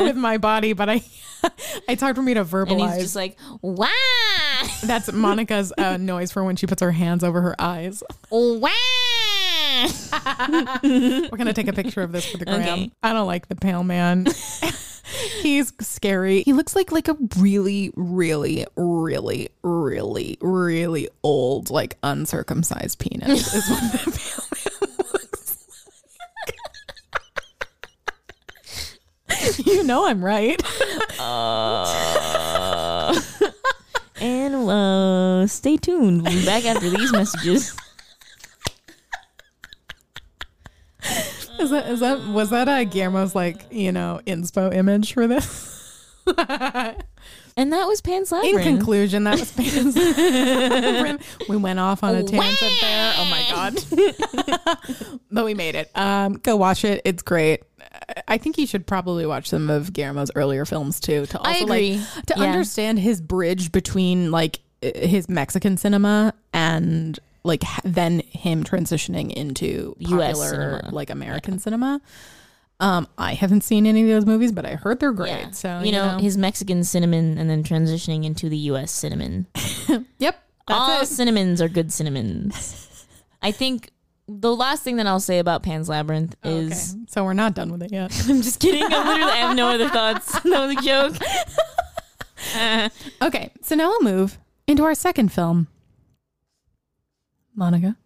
with 0.01 0.15
my 0.15 0.37
body, 0.37 0.71
but 0.71 0.87
I, 0.89 1.01
it's 1.87 2.01
hard 2.01 2.15
for 2.15 2.21
me 2.21 2.33
to 2.33 2.41
and 2.41 2.49
verbalize. 2.49 2.93
he's 2.95 3.03
just 3.03 3.15
like, 3.15 3.37
wow, 3.61 3.87
That's 4.83 5.11
Monica's 5.11 5.73
uh, 5.77 5.97
noise 5.97 6.31
for 6.31 6.43
when 6.43 6.55
she 6.55 6.67
puts 6.67 6.81
her 6.81 6.91
hands 6.91 7.23
over 7.23 7.41
her 7.41 7.55
eyes. 7.59 8.03
wow. 8.31 8.69
We're 10.83 11.37
gonna 11.37 11.53
take 11.53 11.67
a 11.67 11.73
picture 11.73 12.01
of 12.01 12.11
this 12.11 12.29
for 12.29 12.37
the 12.37 12.45
gram. 12.45 12.61
Okay. 12.61 12.91
I 13.03 13.13
don't 13.13 13.27
like 13.27 13.47
the 13.47 13.55
pale 13.55 13.83
man. 13.83 14.25
He's 15.41 15.73
scary. 15.81 16.43
He 16.43 16.53
looks 16.53 16.75
like 16.75 16.91
like 16.91 17.07
a 17.07 17.17
really, 17.37 17.91
really, 17.95 18.65
really, 18.75 19.49
really, 19.63 20.37
really 20.41 21.09
old, 21.23 21.69
like 21.69 21.97
uncircumcised 22.03 22.99
penis. 22.99 23.53
Is 23.53 23.69
what 23.69 23.91
the 23.91 23.97
pale 24.11 24.45
man 24.89 25.05
looks 25.13 25.65
like. 29.29 29.38
you 29.65 29.83
know 29.83 30.05
I'm 30.05 30.23
right. 30.23 30.61
Uh, 31.19 33.19
and 34.21 34.55
uh, 34.55 35.47
stay 35.47 35.77
tuned. 35.77 36.23
We'll 36.23 36.33
be 36.33 36.45
back 36.45 36.65
after 36.65 36.89
these 36.89 37.11
messages. 37.11 37.75
Is 41.59 41.71
that 41.71 41.89
is 41.89 41.99
that 41.99 42.25
was 42.27 42.51
that 42.51 42.67
a 42.67 42.85
Guillermo's 42.85 43.35
like 43.35 43.65
you 43.69 43.91
know 43.91 44.21
inspo 44.25 44.73
image 44.73 45.13
for 45.13 45.27
this? 45.27 46.15
And 47.59 47.73
that 47.73 47.87
was 47.87 47.99
Pan's 47.99 48.31
Labyrinth. 48.31 48.65
In 48.65 48.77
conclusion, 48.77 49.25
that 49.25 49.37
was 49.37 49.51
Pan's 49.51 49.95
Labyrinth. 49.95 51.25
We 51.49 51.57
went 51.57 51.77
off 51.79 52.03
on 52.03 52.15
a 52.15 52.23
tangent 52.23 52.73
there. 52.79 53.13
Oh 53.17 53.25
my 53.25 53.45
god! 53.51 55.19
but 55.31 55.43
we 55.43 55.53
made 55.53 55.75
it. 55.75 55.91
Um, 55.93 56.33
go 56.35 56.55
watch 56.55 56.85
it. 56.85 57.01
It's 57.03 57.21
great. 57.21 57.63
I 58.27 58.37
think 58.37 58.57
you 58.57 58.65
should 58.65 58.87
probably 58.87 59.25
watch 59.25 59.49
some 59.49 59.69
of 59.69 59.91
Guillermo's 59.91 60.31
earlier 60.35 60.63
films 60.63 60.99
too 61.01 61.25
to 61.25 61.37
also 61.39 61.49
I 61.49 61.55
agree. 61.57 61.97
like 61.97 62.25
to 62.27 62.33
Yeah. 62.37 62.43
understand 62.45 62.99
his 62.99 63.19
bridge 63.19 63.71
between 63.73 64.31
like 64.31 64.59
his 64.81 65.27
Mexican 65.27 65.75
cinema 65.75 66.33
and 66.53 67.19
like 67.43 67.63
then 67.83 68.21
him 68.29 68.63
transitioning 68.63 69.33
into 69.33 69.95
US 69.99 70.37
popular 70.37 70.81
like 70.91 71.09
American 71.09 71.59
cinema. 71.59 71.99
Um, 72.81 73.07
I 73.17 73.33
haven't 73.33 73.61
seen 73.65 73.85
any 73.85 74.03
of 74.03 74.07
those 74.07 74.25
movies, 74.25 74.51
but 74.53 74.65
I 74.65 74.75
heard 74.75 74.99
they're 75.01 75.11
great. 75.11 75.31
Yeah. 75.31 75.51
So 75.51 75.81
you 75.81 75.91
know, 75.91 76.17
his 76.17 76.37
Mexican 76.37 76.83
cinnamon 76.83 77.37
and 77.37 77.49
then 77.49 77.63
transitioning 77.63 78.23
into 78.23 78.47
the 78.47 78.57
US 78.57 78.91
cinnamon. 78.91 79.47
yep, 80.19 80.41
All 80.67 81.01
it. 81.01 81.07
cinnamons 81.07 81.61
are 81.61 81.67
good 81.67 81.91
cinnamons. 81.91 83.05
I 83.41 83.51
think 83.51 83.89
the 84.27 84.55
last 84.55 84.83
thing 84.83 84.95
that 84.97 85.07
I'll 85.07 85.19
say 85.19 85.39
about 85.39 85.63
Pan's 85.63 85.89
Labyrinth 85.89 86.35
is 86.43 86.93
Okay, 86.93 87.03
so 87.09 87.23
we're 87.25 87.33
not 87.33 87.53
done 87.53 87.71
with 87.71 87.83
it 87.83 87.91
yet. 87.91 88.11
I'm 88.29 88.41
just 88.41 88.59
kidding. 88.61 88.83
I 88.83 88.87
literally 89.07 89.31
I 89.31 89.35
have 89.37 89.55
no 89.57 89.67
other 89.69 89.89
thoughts. 89.89 90.31
That 90.39 90.67
was 90.67 90.77
a 90.77 90.81
joke. 90.81 91.15
Okay, 93.21 93.51
so 93.61 93.75
now 93.75 93.89
we'll 93.89 94.03
move 94.03 94.37
into 94.67 94.83
our 94.83 94.95
second 94.95 95.33
film. 95.33 95.67
Monica. 97.55 97.97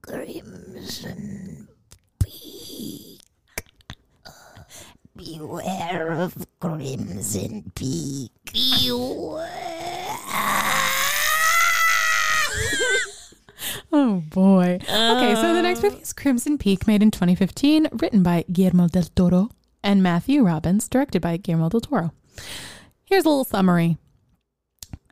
Crimson 0.00 1.63
Beware 5.24 6.12
of 6.12 6.46
Crimson 6.60 7.72
Peak. 7.74 8.30
Oh 13.92 14.22
boy. 14.28 14.78
okay, 14.82 15.34
so 15.36 15.54
the 15.54 15.62
next 15.62 15.82
movie 15.82 15.98
is 16.02 16.12
Crimson 16.12 16.58
Peak, 16.58 16.86
made 16.86 17.00
in 17.02 17.10
2015, 17.12 17.88
written 17.92 18.22
by 18.24 18.44
Guillermo 18.52 18.88
del 18.88 19.04
Toro 19.14 19.50
and 19.84 20.02
Matthew 20.02 20.42
Robbins, 20.42 20.88
directed 20.88 21.22
by 21.22 21.36
Guillermo 21.36 21.68
del 21.68 21.80
Toro. 21.80 22.12
Here's 23.04 23.24
a 23.24 23.28
little 23.28 23.44
summary. 23.44 23.96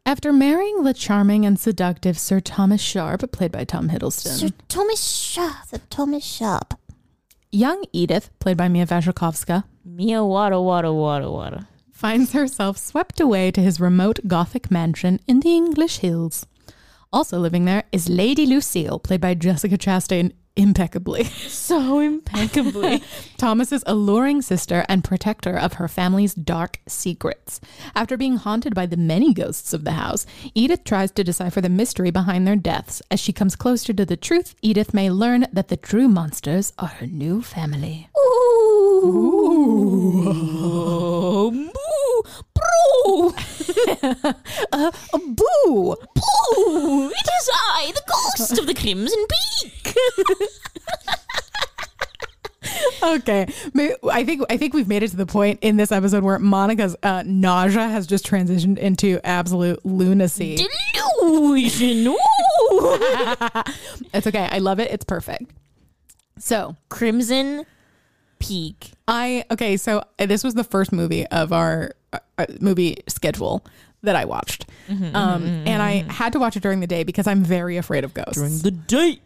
After 0.05 0.33
marrying 0.33 0.83
the 0.83 0.95
charming 0.95 1.47
and 1.47 1.61
seductive 1.61 2.19
Sir 2.19 2.41
Thomas 2.41 2.81
Sharpe, 2.81 3.31
played 3.31 3.53
by 3.53 3.63
Tom 3.65 3.89
Hiddleston, 3.89 4.37
Sir 4.37 4.49
Thomas 4.69 5.03
Sharpe. 5.03 5.67
Sir 5.69 5.81
Thomas 5.89 6.25
Sharpe. 6.25 6.75
Young 7.53 7.85
Edith, 7.93 8.31
played 8.41 8.57
by 8.57 8.69
Mia 8.69 8.87
Wasikowska, 8.87 9.65
Mia 9.85 10.25
wada 10.25 10.61
wada 10.61 10.93
wada 10.93 11.31
wada. 11.31 11.69
finds 11.93 12.33
herself 12.33 12.79
swept 12.79 13.21
away 13.21 13.51
to 13.51 13.61
his 13.61 13.79
remote 13.79 14.21
Gothic 14.27 14.71
mansion 14.71 15.21
in 15.29 15.41
the 15.41 15.55
English 15.55 15.99
hills. 15.99 16.47
Also 17.13 17.39
living 17.39 17.67
there 17.67 17.85
is 17.93 18.09
Lady 18.09 18.47
Lucille, 18.47 18.99
played 18.99 19.21
by 19.21 19.35
Jessica 19.35 19.77
Chastain 19.77 20.33
impeccably. 20.57 21.25
So 21.63 22.01
impeccably. 22.01 23.03
Thomas's 23.39 23.85
alluring 23.87 24.43
sister 24.43 24.85
and 24.89 25.05
protector 25.05 25.57
of 25.57 25.75
her 25.75 25.87
family's 25.89 26.35
dark 26.35 26.81
secrets. 26.89 27.61
After 27.95 28.17
being 28.17 28.37
haunted 28.37 28.75
by 28.75 28.87
the 28.87 28.97
many 28.97 29.33
ghosts 29.33 29.73
of 29.73 29.85
the 29.85 29.93
house, 29.93 30.27
Edith 30.55 30.83
tries 30.85 31.11
to 31.13 31.25
decipher 31.25 31.61
the 31.61 31.69
mystery 31.69 32.11
behind 32.11 32.47
their 32.47 32.57
deaths. 32.57 33.01
As 33.11 33.21
she 33.21 33.33
comes 33.33 33.55
closer 33.57 33.93
to 33.93 34.05
the 34.05 34.17
truth, 34.17 34.55
Edith 34.61 34.93
may 34.93 35.11
learn 35.11 35.47
that 35.53 35.69
the 35.69 35.77
true 35.77 36.09
monsters 36.09 36.73
are 36.79 36.89
her 36.89 37.07
new 37.07 37.43
family. 37.43 38.09
Ooh. 38.19 39.03
Ooh. 39.05 40.33
Oh, 41.35 41.51
boo, 41.51 42.23
bro, 42.55 43.33
Uh, 44.73 44.91
boo! 45.13 45.97
boo! 46.15 47.11
It 47.11 47.29
is 47.41 47.51
I, 47.53 47.93
the 47.95 48.03
ghost 48.07 48.59
of 48.59 48.67
the 48.67 48.75
Crimson 48.75 49.25
Peak. 49.29 49.82
Okay, 53.03 53.47
I 54.11 54.25
think 54.25 54.43
I 54.49 54.57
think 54.57 54.75
we've 54.75 54.89
made 54.89 55.03
it 55.03 55.11
to 55.11 55.17
the 55.17 55.27
point 55.27 55.59
in 55.63 55.77
this 55.77 55.93
episode 55.93 56.23
where 56.23 56.39
Monica's 56.39 56.97
uh, 57.03 57.23
nausea 57.27 57.89
has 57.89 58.07
just 58.07 58.25
transitioned 58.27 58.79
into 58.79 59.21
absolute 59.25 59.85
lunacy. 59.85 60.57
It's 64.15 64.27
okay. 64.27 64.49
I 64.51 64.59
love 64.59 64.79
it. 64.81 64.91
It's 64.91 65.05
perfect. 65.05 65.53
So 66.39 66.77
Crimson 66.89 67.67
Peak. 68.39 68.93
I 69.09 69.45
okay. 69.51 69.77
So 69.77 70.03
uh, 70.19 70.27
this 70.27 70.45
was 70.45 70.55
the 70.55 70.65
first 70.65 70.93
movie 70.93 71.27
of 71.27 71.53
our 71.53 71.93
uh, 72.13 72.19
uh, 72.39 72.47
movie 72.61 72.99
schedule 73.09 73.65
that 74.03 74.17
I 74.17 74.25
watched, 74.25 74.67
um, 74.91 75.45
and 75.45 75.81
I 75.83 76.05
had 76.11 76.33
to 76.33 76.39
watch 76.39 76.57
it 76.57 76.63
during 76.63 76.81
the 76.81 76.87
day 76.87 77.05
because 77.05 77.27
I'm 77.27 77.45
very 77.45 77.77
afraid 77.77 78.05
of 78.05 78.15
ghosts. 78.15 78.35
During 78.35 78.59
the 78.59 78.71
date. 78.71 79.23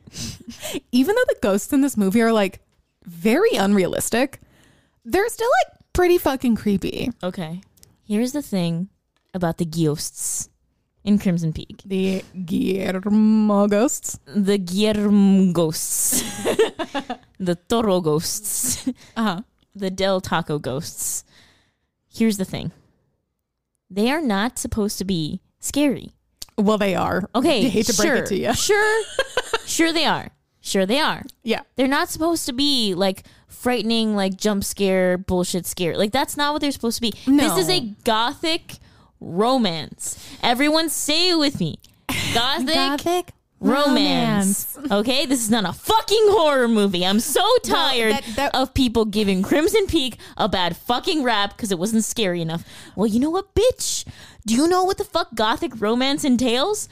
Even 0.93 1.15
though 1.15 1.25
the 1.29 1.37
ghosts 1.41 1.73
in 1.73 1.81
this 1.81 1.97
movie 1.97 2.21
are 2.23 2.33
like 2.33 2.61
very 3.05 3.53
unrealistic, 3.57 4.41
they're 5.05 5.29
still 5.29 5.49
like 5.65 5.79
pretty 5.93 6.19
fucking 6.19 6.57
creepy. 6.57 7.11
Okay. 7.23 7.61
Here's 8.07 8.33
the 8.33 8.43
thing 8.43 8.89
about 9.33 9.59
the 9.59 9.65
ghosts 9.65 10.49
in 11.05 11.19
Crimson 11.19 11.53
Peak. 11.53 11.83
The 11.87 12.23
Guillermo 12.45 13.67
ghosts. 13.69 14.19
The 14.27 14.59
Guillermo 14.59 15.53
ghosts. 15.53 16.23
the 17.39 17.55
Toro 17.69 18.01
ghosts. 18.01 18.89
Uh 19.17 19.23
huh. 19.23 19.41
the 19.75 19.91
Del 19.91 20.21
Taco 20.21 20.59
ghosts. 20.59 21.25
Here's 22.13 22.37
the 22.37 22.45
thing. 22.45 22.73
They 23.91 24.11
are 24.11 24.23
not 24.23 24.59
supposed 24.59 24.99
to 24.99 25.05
be 25.05 25.41
scary. 25.61 26.11
Well, 26.59 26.79
they 26.79 26.95
are. 26.95 27.29
Okay. 27.35 27.67
I 27.67 27.69
hate 27.69 27.87
to 27.87 27.95
break 27.95 28.07
sure, 28.07 28.17
it 28.17 28.27
to 28.27 28.37
you. 28.37 28.55
Sure. 28.55 29.05
sure 29.67 29.93
they 29.93 30.05
are. 30.05 30.31
Sure 30.61 30.87
they 30.87 31.01
are. 31.01 31.23
Yeah. 31.45 31.61
They're 31.77 31.87
not 31.87 32.09
supposed 32.09 32.47
to 32.47 32.53
be 32.53 32.95
like 32.95 33.23
frightening, 33.47 34.17
like 34.17 34.37
jump 34.37 34.65
scare, 34.65 35.17
bullshit 35.17 35.65
scare. 35.67 35.97
Like 35.97 36.11
that's 36.13 36.37
not 36.37 36.53
what 36.53 36.61
they're 36.61 36.73
supposed 36.73 36.97
to 36.97 37.03
be. 37.03 37.15
No. 37.27 37.55
This 37.55 37.65
is 37.65 37.69
a 37.69 37.81
gothic 38.05 38.79
romance. 39.21 40.37
Everyone 40.43 40.89
say 40.89 41.31
it 41.31 41.39
with 41.39 41.61
me. 41.61 41.79
Gothic, 42.35 42.75
Gothic 42.75 43.33
romance. 43.61 44.73
Okay, 44.91 45.27
this 45.27 45.41
is 45.43 45.51
not 45.51 45.65
a 45.65 45.73
fucking 45.73 46.27
horror 46.29 46.69
movie. 46.69 47.05
I'm 47.05 47.19
so 47.19 47.43
tired 47.65 48.13
that- 48.13 48.25
that- 48.37 48.55
of 48.55 48.73
people 48.73 49.05
giving 49.05 49.43
Crimson 49.43 49.87
Peak 49.89 50.17
a 50.37 50.49
bad 50.49 50.77
fucking 50.77 51.25
rap 51.25 51.57
because 51.57 51.73
it 51.73 51.79
wasn't 51.79 52.05
scary 52.05 52.41
enough. 52.41 52.63
Well, 52.95 53.09
you 53.09 53.19
know 53.19 53.31
what, 53.31 53.53
bitch? 53.55 54.05
Do 54.47 54.55
you 54.55 54.69
know 54.69 54.85
what 54.85 54.99
the 54.99 55.05
fuck 55.05 55.35
gothic 55.35 55.73
romance 55.81 56.23
entails? 56.25 56.89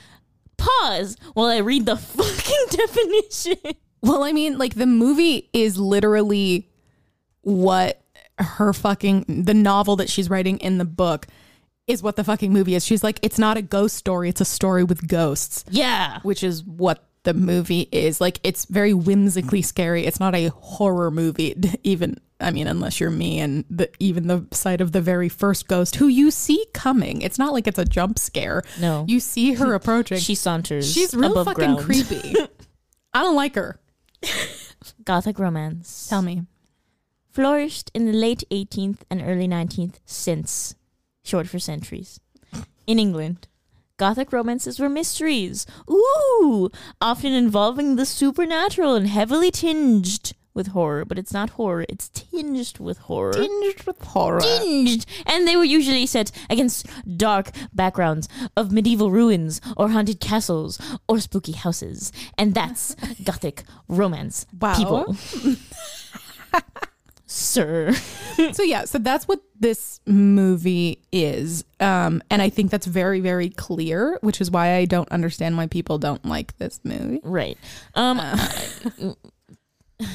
Pause 0.56 1.16
while 1.34 1.46
I 1.46 1.58
read 1.58 1.86
the 1.86 1.96
fucking 2.18 2.66
definition. 2.70 3.74
Well, 4.00 4.24
I 4.24 4.32
mean, 4.32 4.58
like 4.58 4.74
the 4.74 4.86
movie 4.86 5.50
is 5.52 5.78
literally 5.78 6.68
what 7.42 8.02
her 8.38 8.72
fucking 8.72 9.44
the 9.44 9.54
novel 9.54 9.94
that 9.96 10.10
she's 10.10 10.28
writing 10.28 10.58
in 10.58 10.78
the 10.78 10.84
book 10.84 11.26
is 11.86 12.02
what 12.02 12.16
the 12.16 12.24
fucking 12.24 12.52
movie 12.52 12.74
is. 12.74 12.84
She's 12.84 13.04
like, 13.04 13.18
it's 13.22 13.38
not 13.38 13.56
a 13.56 13.62
ghost 13.62 13.96
story, 13.96 14.28
it's 14.28 14.40
a 14.40 14.44
story 14.46 14.84
with 14.84 15.06
ghosts, 15.08 15.64
Yeah. 15.70 16.20
which 16.22 16.42
is 16.42 16.64
what 16.64 17.04
the 17.24 17.34
movie 17.34 17.88
is. 17.92 18.20
Like 18.20 18.38
it's 18.42 18.64
very 18.66 18.92
whimsically 18.92 19.62
scary. 19.62 20.04
It's 20.06 20.20
not 20.20 20.34
a 20.34 20.48
horror 20.48 21.10
movie, 21.10 21.54
even 21.82 22.16
I 22.40 22.50
mean, 22.50 22.66
unless 22.66 23.00
you're 23.00 23.10
me 23.10 23.38
and 23.38 23.64
the 23.70 23.88
even 23.98 24.26
the 24.26 24.46
sight 24.50 24.80
of 24.82 24.92
the 24.92 25.00
very 25.00 25.28
first 25.30 25.66
ghost 25.68 25.96
who 25.96 26.08
you 26.08 26.30
see 26.30 26.64
coming. 26.74 27.22
It's 27.22 27.38
not 27.38 27.52
like 27.52 27.66
it's 27.66 27.78
a 27.78 27.84
jump 27.84 28.18
scare. 28.18 28.62
No. 28.80 29.04
You 29.08 29.20
see 29.20 29.54
her 29.54 29.72
approaching. 29.74 30.18
She 30.18 30.34
saunters. 30.34 30.92
She's 30.92 31.14
real 31.14 31.44
fucking 31.44 31.76
ground. 31.76 31.78
creepy. 31.84 32.34
I 33.14 33.22
don't 33.22 33.36
like 33.36 33.54
her. 33.54 33.78
Gothic 35.04 35.38
romance. 35.38 36.08
Tell 36.08 36.22
me. 36.22 36.42
Flourished 37.30 37.90
in 37.94 38.06
the 38.06 38.12
late 38.12 38.44
18th 38.50 38.98
and 39.10 39.22
early 39.22 39.48
19th 39.48 39.96
since, 40.04 40.74
short 41.24 41.48
for 41.48 41.58
centuries. 41.58 42.20
In 42.86 43.00
England, 43.00 43.48
Gothic 43.96 44.32
romances 44.32 44.78
were 44.78 44.88
mysteries. 44.88 45.66
Ooh, 45.90 46.70
often 47.00 47.32
involving 47.32 47.96
the 47.96 48.06
supernatural 48.06 48.94
and 48.94 49.08
heavily 49.08 49.50
tinged 49.50 50.32
with 50.52 50.68
horror, 50.68 51.04
but 51.04 51.18
it's 51.18 51.32
not 51.32 51.50
horror, 51.50 51.84
it's 51.88 52.08
tinged 52.10 52.78
with 52.78 52.98
horror. 52.98 53.32
Tinged 53.32 53.84
with 53.84 54.00
horror. 54.02 54.40
Tinged. 54.40 55.04
And 55.26 55.46
they 55.48 55.56
were 55.56 55.64
usually 55.64 56.06
set 56.06 56.30
against 56.48 56.86
dark 57.16 57.50
backgrounds 57.72 58.28
of 58.56 58.70
medieval 58.70 59.10
ruins 59.10 59.60
or 59.76 59.88
haunted 59.90 60.20
castles 60.20 60.80
or 61.08 61.18
spooky 61.18 61.52
houses. 61.52 62.12
And 62.38 62.54
that's 62.54 62.94
Gothic 63.24 63.64
romance. 63.88 64.46
Wow. 64.60 64.76
People. 64.76 65.16
sir. 67.34 67.92
so 68.52 68.62
yeah, 68.62 68.84
so 68.84 68.98
that's 68.98 69.26
what 69.28 69.40
this 69.58 70.00
movie 70.06 71.02
is. 71.12 71.64
Um, 71.80 72.22
and 72.30 72.40
I 72.42 72.48
think 72.50 72.70
that's 72.70 72.86
very, 72.86 73.20
very 73.20 73.50
clear, 73.50 74.18
which 74.22 74.40
is 74.40 74.50
why 74.50 74.74
I 74.76 74.84
don't 74.84 75.08
understand 75.10 75.56
why 75.56 75.66
people 75.66 75.98
don't 75.98 76.24
like 76.24 76.56
this 76.58 76.80
movie. 76.84 77.20
right. 77.24 77.58
Um, 77.94 78.20
Uh. 78.20 78.48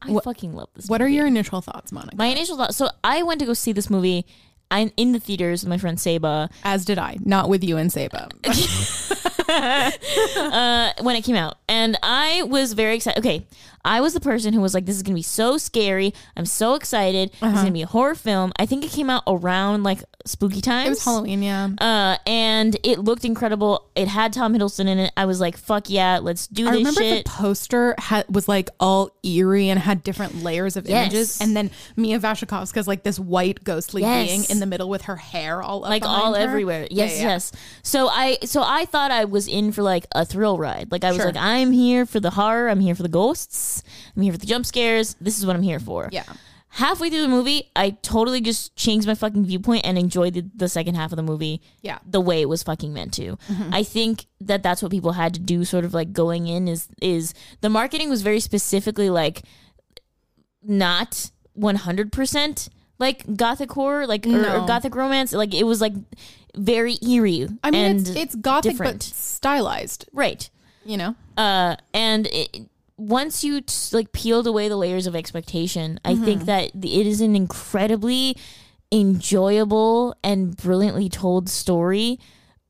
I, 0.00 0.12
What- 0.12 0.24
fucking 0.24 0.54
love 0.54 0.68
this. 0.74 0.86
What 0.88 1.02
are 1.02 1.08
your 1.08 1.26
initial 1.26 1.60
thoughts, 1.60 1.90
Monica? 1.90 2.16
my 2.16 2.26
initial 2.26 2.56
thoughts? 2.56 2.76
So 2.76 2.88
I 3.02 3.22
went 3.24 3.40
to 3.40 3.46
go 3.46 3.52
see 3.54 3.72
this 3.72 3.90
movie. 3.90 4.24
I'm 4.70 4.92
in 4.96 5.12
the 5.12 5.18
theaters 5.18 5.62
with 5.64 5.70
my 5.70 5.78
friend 5.78 5.98
Saba. 5.98 6.50
As 6.62 6.84
did 6.84 6.98
I, 6.98 7.16
not 7.24 7.48
with 7.48 7.64
you 7.64 7.76
and 7.78 7.90
Saba. 7.92 8.28
uh, 9.48 10.92
when 11.00 11.16
it 11.16 11.24
came 11.24 11.36
out, 11.36 11.56
and 11.68 11.98
I 12.02 12.42
was 12.44 12.74
very 12.74 12.96
excited. 12.96 13.18
Okay, 13.18 13.46
I 13.88 14.00
was 14.00 14.12
the 14.14 14.20
person 14.20 14.52
who 14.52 14.60
was 14.60 14.74
like, 14.74 14.86
"This 14.86 14.96
is 14.96 15.02
gonna 15.02 15.14
be 15.14 15.22
so 15.22 15.56
scary. 15.58 16.12
I'm 16.36 16.46
so 16.46 16.74
excited. 16.74 17.30
It's 17.32 17.40
gonna 17.40 17.70
be 17.70 17.82
a 17.82 17.86
horror 17.86 18.14
film." 18.14 18.52
I 18.58 18.66
think 18.66 18.84
it 18.84 18.90
came 18.92 19.08
out 19.10 19.22
around 19.26 19.82
like 19.82 20.00
spooky 20.26 20.60
times. 20.60 20.86
it 20.86 20.90
was 20.90 21.04
Halloween, 21.04 21.42
yeah. 21.42 21.70
Uh, 21.78 22.18
and 22.26 22.76
it 22.82 22.98
looked 22.98 23.24
incredible. 23.24 23.88
It 23.96 24.08
had 24.08 24.32
Tom 24.34 24.54
Hiddleston 24.54 24.86
in 24.88 24.98
it. 24.98 25.12
I 25.16 25.24
was 25.24 25.40
like, 25.40 25.56
"Fuck 25.56 25.88
yeah, 25.88 26.18
let's 26.22 26.46
do 26.48 26.68
I 26.68 26.72
this 26.72 26.78
remember 26.78 27.00
shit." 27.00 27.24
the 27.24 27.30
poster 27.30 27.94
had, 27.98 28.26
was 28.28 28.46
like 28.46 28.68
all 28.78 29.10
eerie 29.22 29.70
and 29.70 29.80
had 29.80 30.04
different 30.04 30.42
layers 30.42 30.76
of 30.76 30.86
Yes. 30.86 31.06
images, 31.06 31.40
and 31.40 31.56
then 31.56 31.70
Mia 31.96 32.20
Wasikowska's 32.20 32.86
like 32.86 33.02
this 33.04 33.18
white 33.18 33.64
ghostly 33.64 34.02
Yes. 34.02 34.28
being 34.28 34.44
in 34.50 34.60
the 34.60 34.66
middle 34.66 34.88
with 34.90 35.02
her 35.02 35.16
hair 35.16 35.62
all 35.62 35.84
up 35.84 35.90
like 35.90 36.04
all 36.04 36.34
her. 36.34 36.40
everywhere. 36.40 36.86
Yes, 36.90 37.16
Yeah, 37.16 37.22
yeah. 37.22 37.28
yes. 37.30 37.52
So 37.82 38.08
I 38.08 38.36
so 38.44 38.62
I 38.62 38.84
thought 38.84 39.10
I 39.10 39.24
was 39.24 39.48
in 39.48 39.72
for 39.72 39.82
like 39.82 40.06
a 40.14 40.24
thrill 40.26 40.58
ride. 40.58 40.88
Like 40.92 41.04
I 41.04 41.08
was 41.08 41.16
Sure. 41.16 41.26
like, 41.26 41.36
I'm 41.36 41.72
here 41.72 42.04
for 42.04 42.20
the 42.20 42.30
horror. 42.30 42.68
I'm 42.68 42.80
here 42.80 42.94
for 42.94 43.02
the 43.02 43.08
ghosts. 43.08 43.77
I'm 44.16 44.22
here 44.22 44.32
for 44.32 44.38
the 44.38 44.46
jump 44.46 44.66
scares. 44.66 45.16
This 45.20 45.38
is 45.38 45.46
what 45.46 45.56
I'm 45.56 45.62
here 45.62 45.80
for. 45.80 46.08
Yeah. 46.12 46.24
Halfway 46.70 47.08
through 47.08 47.22
the 47.22 47.28
movie, 47.28 47.70
I 47.74 47.90
totally 48.02 48.42
just 48.42 48.76
changed 48.76 49.06
my 49.06 49.14
fucking 49.14 49.46
viewpoint 49.46 49.86
and 49.86 49.96
enjoyed 49.96 50.34
the, 50.34 50.44
the 50.54 50.68
second 50.68 50.96
half 50.96 51.12
of 51.12 51.16
the 51.16 51.22
movie. 51.22 51.62
Yeah. 51.80 51.96
Mm-hmm. 51.96 52.10
the 52.10 52.20
way 52.20 52.42
it 52.42 52.48
was 52.48 52.62
fucking 52.62 52.92
meant 52.92 53.14
to. 53.14 53.38
I 53.72 53.82
think 53.82 54.26
that 54.42 54.62
that's 54.62 54.82
what 54.82 54.90
people 54.90 55.12
had 55.12 55.32
to 55.34 55.40
do. 55.40 55.64
Sort 55.64 55.86
of 55.86 55.94
like 55.94 56.12
going 56.12 56.46
in 56.46 56.68
is 56.68 56.88
is 57.00 57.32
the 57.62 57.70
marketing 57.70 58.10
was 58.10 58.20
very 58.22 58.40
specifically 58.40 59.08
like 59.08 59.42
not 60.62 61.30
one 61.54 61.76
hundred 61.76 62.12
percent 62.12 62.68
like 62.98 63.36
gothic 63.36 63.70
horror, 63.72 64.06
like 64.06 64.26
or, 64.26 64.30
No. 64.30 64.62
or 64.62 64.66
gothic 64.66 64.94
romance. 64.94 65.32
Like 65.32 65.54
it 65.54 65.64
was 65.64 65.80
like 65.80 65.94
very 66.56 66.96
eerie. 67.00 67.48
I 67.62 67.70
mean, 67.70 67.84
and 67.90 68.00
it's, 68.00 68.10
it's 68.10 68.34
gothic 68.34 68.72
different. 68.72 68.98
but 68.98 69.02
stylized, 69.04 70.08
right. 70.12 70.50
you 70.84 70.96
know? 70.96 71.14
Uh, 71.36 71.76
and 71.94 72.26
it, 72.26 72.68
once 72.98 73.42
you 73.44 73.60
t- 73.62 73.72
like 73.96 74.12
peeled 74.12 74.46
away 74.46 74.68
the 74.68 74.76
layers 74.76 75.06
of 75.06 75.16
expectation, 75.16 75.98
I 76.04 76.12
Mm-hmm. 76.14 76.24
think 76.24 76.44
that 76.44 76.64
it 76.74 77.06
is 77.06 77.20
an 77.22 77.34
incredibly 77.36 78.36
enjoyable 78.92 80.16
and 80.22 80.56
brilliantly 80.56 81.08
told 81.08 81.48
story 81.48 82.18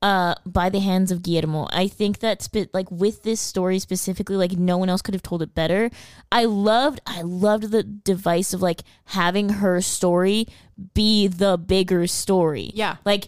uh 0.01 0.33
by 0.45 0.69
the 0.69 0.79
hands 0.79 1.11
of 1.11 1.21
Guillermo. 1.23 1.67
I 1.71 1.87
think 1.87 2.19
that 2.19 2.41
spe- 2.41 2.73
like 2.73 2.89
with 2.89 3.23
this 3.23 3.41
story 3.41 3.79
specifically 3.79 4.37
like 4.37 4.51
no 4.53 4.77
one 4.77 4.87
else 4.87 5.01
could 5.01 5.13
have 5.13 5.23
told 5.23 5.41
it 5.41 5.53
better. 5.53 5.89
I 6.31 6.45
loved 6.45 7.01
I 7.05 7.21
loved 7.21 7.71
the 7.71 7.83
device 7.83 8.53
of 8.53 8.61
like 8.61 8.81
having 9.05 9.49
her 9.49 9.81
story 9.81 10.47
be 10.93 11.27
the 11.27 11.57
bigger 11.57 12.07
story. 12.07 12.71
Yeah. 12.73 12.95
Like 13.03 13.27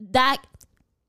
that 0.00 0.38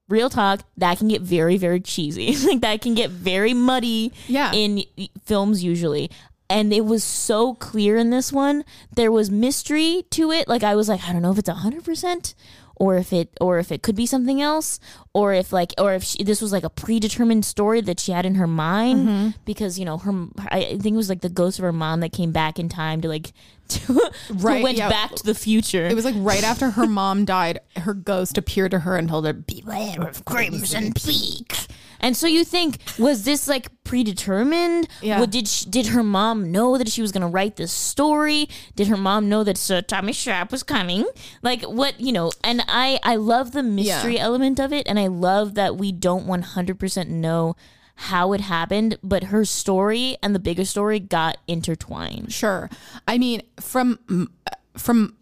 real 0.09 0.29
talk 0.29 0.61
that 0.77 0.97
can 0.97 1.07
get 1.07 1.21
very 1.21 1.57
very 1.57 1.79
cheesy. 1.79 2.35
like 2.47 2.61
that 2.61 2.81
can 2.81 2.95
get 2.95 3.09
very 3.11 3.53
muddy 3.53 4.11
Yeah. 4.27 4.51
in 4.53 4.83
films 5.25 5.63
usually. 5.63 6.09
And 6.51 6.73
it 6.73 6.83
was 6.83 7.03
so 7.03 7.53
clear 7.53 7.95
in 7.95 8.09
this 8.09 8.33
one. 8.33 8.65
There 8.95 9.11
was 9.11 9.29
mystery 9.29 10.05
to 10.09 10.31
it. 10.31 10.47
Like 10.47 10.63
I 10.63 10.73
was 10.75 10.89
like, 10.89 11.03
I 11.07 11.13
don't 11.13 11.21
know 11.21 11.31
if 11.31 11.37
it's 11.37 11.47
hundred 11.47 11.83
percent, 11.83 12.33
or 12.79 12.95
if 12.95 13.13
it, 13.13 13.29
or 13.39 13.59
if 13.59 13.71
it 13.71 13.83
could 13.83 13.95
be 13.95 14.05
something 14.05 14.41
else, 14.41 14.79
or 15.13 15.33
if 15.33 15.51
like, 15.53 15.73
or 15.77 15.93
if 15.93 16.03
she, 16.03 16.23
this 16.23 16.41
was 16.41 16.51
like 16.51 16.63
a 16.63 16.69
predetermined 16.69 17.45
story 17.45 17.81
that 17.81 17.99
she 17.99 18.13
had 18.13 18.25
in 18.25 18.35
her 18.35 18.47
mind. 18.47 19.07
Mm-hmm. 19.07 19.29
Because 19.45 19.77
you 19.77 19.85
know 19.85 19.97
her, 19.97 20.27
I 20.47 20.77
think 20.79 20.93
it 20.93 20.97
was 20.97 21.09
like 21.09 21.21
the 21.21 21.29
ghost 21.29 21.59
of 21.59 21.63
her 21.63 21.73
mom 21.73 21.99
that 21.99 22.13
came 22.13 22.31
back 22.31 22.57
in 22.57 22.69
time 22.69 23.01
to 23.01 23.07
like, 23.07 23.33
to, 23.69 24.11
Right, 24.33 24.63
went 24.63 24.77
yeah. 24.77 24.89
back 24.89 25.13
to 25.15 25.23
the 25.23 25.35
future. 25.35 25.85
It 25.85 25.93
was 25.93 26.05
like 26.05 26.15
right 26.17 26.43
after 26.43 26.71
her 26.71 26.85
mom 26.87 27.25
died, 27.25 27.59
her 27.75 27.93
ghost 27.93 28.37
appeared 28.37 28.71
to 28.71 28.79
her 28.79 28.95
and 28.95 29.09
told 29.09 29.25
her, 29.25 29.33
"Be 29.33 29.59
Beware 29.61 30.07
of 30.07 30.25
Crimson 30.25 30.93
Peak. 30.93 31.53
And 31.99 32.15
so 32.15 32.27
you 32.27 32.45
think 32.45 32.77
was 32.97 33.25
this 33.25 33.47
like 33.47 33.67
predetermined? 33.89 34.87
Yeah. 35.01 35.19
What 35.19 35.31
did 35.31 35.47
she, 35.47 35.67
did 35.67 35.87
her 35.87 36.03
mom 36.03 36.51
know 36.51 36.77
that 36.77 36.89
she 36.89 37.01
was 37.01 37.11
going 37.11 37.23
to 37.23 37.27
write 37.27 37.55
this 37.55 37.71
story? 37.71 38.47
Did 38.75 38.87
her 38.87 38.95
mom 38.97 39.27
know 39.29 39.43
that 39.43 39.57
Sir 39.57 39.81
Tommy 39.81 40.13
Sharpe 40.13 40.51
was 40.51 40.61
coming? 40.61 41.07
Like 41.41 41.63
what 41.63 41.99
you 41.99 42.11
know? 42.11 42.31
And 42.43 42.61
I 42.67 42.99
I 43.01 43.15
love 43.15 43.51
the 43.51 43.63
mystery 43.63 44.19
element 44.19 44.59
of 44.59 44.71
it, 44.71 44.87
and 44.87 44.99
I 44.99 45.07
love 45.07 45.55
that 45.55 45.75
we 45.75 45.91
don't 45.91 46.27
one 46.27 46.43
hundred 46.43 46.77
percent 46.79 47.09
know 47.09 47.55
how 47.95 48.31
it 48.33 48.41
happened, 48.41 48.99
but 49.01 49.23
her 49.25 49.43
story 49.43 50.17
and 50.21 50.35
the 50.35 50.39
bigger 50.39 50.65
story 50.65 50.99
got 50.99 51.39
intertwined. 51.47 52.31
Sure. 52.31 52.69
I 53.07 53.17
mean, 53.17 53.41
from 53.59 53.97
uh, 54.45 54.51
from 54.77 55.15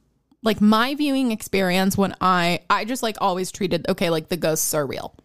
like 0.43 0.59
my 0.59 0.93
viewing 0.93 1.31
experience 1.31 1.97
when 1.97 2.15
I 2.19 2.59
I 2.69 2.83
just 2.83 3.01
like 3.01 3.15
always 3.21 3.49
treated 3.49 3.87
okay, 3.87 4.09
like 4.09 4.27
the 4.27 4.35
ghosts 4.37 4.73
are 4.73 4.85
real. 4.85 5.15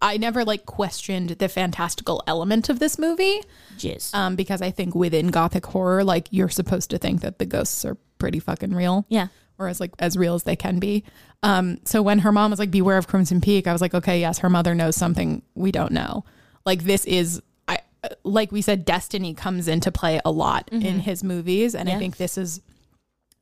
I 0.00 0.16
never 0.16 0.44
like 0.44 0.64
questioned 0.66 1.30
the 1.30 1.48
fantastical 1.48 2.22
element 2.26 2.68
of 2.68 2.78
this 2.78 2.98
movie 2.98 3.40
Jizz. 3.76 4.14
um, 4.14 4.36
because 4.36 4.62
I 4.62 4.70
think 4.70 4.94
within 4.94 5.28
gothic 5.28 5.66
horror, 5.66 6.04
like 6.04 6.28
you're 6.30 6.48
supposed 6.48 6.90
to 6.90 6.98
think 6.98 7.20
that 7.22 7.38
the 7.38 7.46
ghosts 7.46 7.84
are 7.84 7.96
pretty 8.18 8.38
fucking 8.40 8.74
real. 8.74 9.06
yeah. 9.08 9.28
or 9.58 9.68
as 9.68 9.80
like 9.80 9.90
as 9.98 10.16
real 10.16 10.34
as 10.34 10.44
they 10.44 10.56
can 10.56 10.78
be. 10.78 11.04
Um, 11.42 11.78
so 11.84 12.02
when 12.02 12.20
her 12.20 12.32
mom 12.32 12.50
was 12.50 12.58
like, 12.60 12.70
"Beware 12.70 12.98
of 12.98 13.06
Crimson 13.08 13.40
Peak," 13.40 13.66
I 13.66 13.72
was 13.72 13.80
like, 13.80 13.94
"Okay, 13.94 14.20
yes, 14.20 14.38
her 14.38 14.50
mother 14.50 14.74
knows 14.74 14.96
something 14.96 15.42
we 15.54 15.72
don't 15.72 15.92
know." 15.92 16.24
Like 16.64 16.84
this 16.84 17.04
is, 17.04 17.40
I 17.66 17.78
like 18.24 18.52
we 18.52 18.62
said, 18.62 18.84
destiny 18.84 19.34
comes 19.34 19.68
into 19.68 19.90
play 19.90 20.20
a 20.24 20.30
lot 20.30 20.68
in 20.72 21.00
his 21.00 21.24
movies, 21.24 21.74
and 21.74 21.88
I 21.88 21.98
think 21.98 22.16
this 22.16 22.38
is 22.38 22.60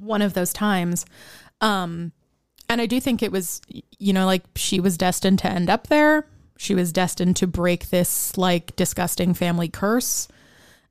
one 0.01 0.23
of 0.23 0.35
those 0.35 0.53
times. 0.53 1.07
Um, 1.61 2.13
and 2.69 2.81
I 2.81 2.87
do 2.87 3.01
think 3.01 3.23
it 3.23 3.33
was, 3.33 3.61
you 3.99 4.13
know, 4.13 4.27
like 4.27 4.43
she 4.57 4.81
was 4.81 4.97
destined 4.97 5.39
to 5.41 5.49
end 5.49 5.71
up 5.71 5.87
there. 5.87 6.27
She 6.57 6.75
was 6.75 6.93
destined 6.93 7.37
to 7.37 7.47
break 7.47 7.91
this 7.91 8.37
like 8.37 8.75
disgusting 8.77 9.35
family 9.35 9.69
curse. 9.69 10.29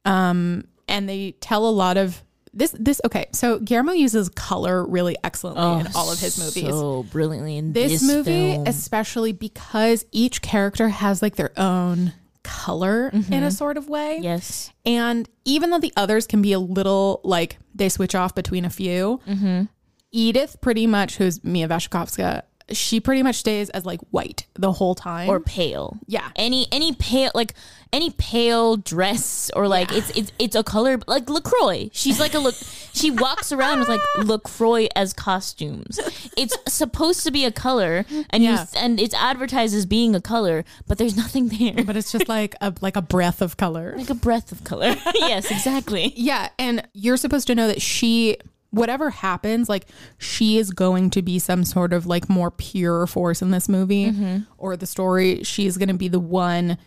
Um, 0.05 0.68
and 0.88 1.09
they 1.09 1.32
tell 1.39 1.68
a 1.68 1.72
lot 1.72 1.97
of 1.97 2.22
this. 2.53 2.76
This 2.80 3.01
okay. 3.05 3.26
So 3.32 3.59
Guillermo 3.59 3.93
uses 3.93 4.30
color 4.30 4.86
really 4.86 5.18
excellently 5.24 5.82
in 5.82 5.88
all 5.95 6.11
of 6.11 6.20
his 6.20 6.38
movies. 6.38 6.70
So 6.70 7.03
brilliantly 7.11 7.57
in 7.57 7.74
this, 7.74 7.93
this, 7.93 8.03
movie, 8.03 8.53
film. 8.53 8.68
especially 8.68 9.32
because 9.34 10.05
each 10.11 10.41
character 10.41 10.89
has 10.89 11.22
like 11.22 11.36
their 11.36 11.51
own 11.57 12.13
color 12.43 13.09
in 13.32 13.41
a 13.41 13.49
sort 13.49 13.76
of 13.76 13.89
way. 13.89 14.20
yes. 14.22 14.72
And 14.86 15.28
even 15.45 15.72
though 15.72 15.80
the 15.80 15.91
others 15.97 16.28
can 16.28 16.43
be 16.43 16.53
a 16.53 16.59
little 16.59 17.20
like 17.24 17.57
they 17.74 17.89
switch 17.89 18.13
off 18.13 18.36
between 18.36 18.66
a 18.66 18.70
few, 18.70 19.20
Mm-hmm. 19.28 19.63
Edith 20.11 20.61
pretty 20.61 20.88
much, 20.88 21.18
who's 21.18 21.43
Mia 21.43 21.68
Wasikowska, 21.68 22.43
she 22.72 22.99
pretty 22.99 23.22
much 23.24 23.36
stays 23.36 23.70
as 23.72 23.86
like 23.86 23.99
white 24.11 24.47
the 24.55 24.72
whole 24.72 24.95
time. 24.95 25.30
or 25.30 25.39
pale. 25.39 25.97
Yeah. 26.07 26.30
Any 26.36 26.68
any 26.72 26.93
pale 26.93 27.32
like 27.36 27.53
any 27.93 28.09
pale 28.09 28.76
dress 28.76 29.51
or 29.55 29.68
like 29.68 29.91
it's 29.91 30.09
it's 30.11 30.32
it's 30.39 30.55
a 30.55 30.63
color 30.63 30.99
like 31.07 31.30
Lacroix. 31.30 31.89
She's 31.93 32.20
like 32.20 32.34
a 32.34 32.39
look. 32.39 32.55
she 32.93 33.11
walks 33.11 33.51
around 33.51 33.80
with 33.80 33.88
like 33.89 34.01
Lacroix 34.18 34.88
as 34.95 35.13
costumes. 35.13 35.99
It's 36.36 36.57
supposed 36.68 37.24
to 37.24 37.32
be 37.32 37.45
a 37.45 37.51
color, 37.51 38.05
and 38.32 38.43
Yeah. 38.43 38.61
you 38.61 38.68
and 38.80 38.99
it's 38.99 39.13
advertised 39.13 39.76
as 39.76 39.86
being 39.86 40.16
a 40.16 40.22
color, 40.22 40.66
but 40.88 40.97
there's 40.97 41.16
nothing 41.16 41.49
there. 41.49 41.84
but 41.86 41.95
it's 41.95 42.11
just 42.11 42.28
like 42.28 42.55
a 42.61 42.74
like 42.82 42.95
a 42.95 43.01
breath 43.01 43.41
of 43.41 43.57
color. 43.57 43.93
like 43.95 44.09
a 44.09 44.16
breath 44.16 44.51
of 44.51 44.63
color. 44.63 44.95
yes, 45.16 45.51
exactly. 45.51 46.13
Yeah, 46.16 46.49
and 46.57 46.86
you're 46.93 47.18
supposed 47.18 47.47
to 47.47 47.55
know 47.55 47.68
that 47.68 47.82
she 47.82 48.38
whatever 48.76 49.09
happens, 49.09 49.69
like 49.69 49.88
she 50.17 50.57
is 50.57 50.71
going 50.71 51.09
to 51.11 51.21
be 51.21 51.39
some 51.39 51.63
sort 51.63 51.93
of 51.93 52.05
like 52.05 52.30
more 52.30 52.51
pure 52.51 53.07
force 53.07 53.41
in 53.41 53.51
this 53.51 53.67
movie 53.69 54.11
mm-hmm. 54.11 54.39
or 54.57 54.76
the 54.76 54.86
story. 54.86 55.43
She's 55.43 55.78
going 55.78 55.89
to 55.89 55.95
be 55.95 56.07
the 56.07 56.19
one 56.19 56.78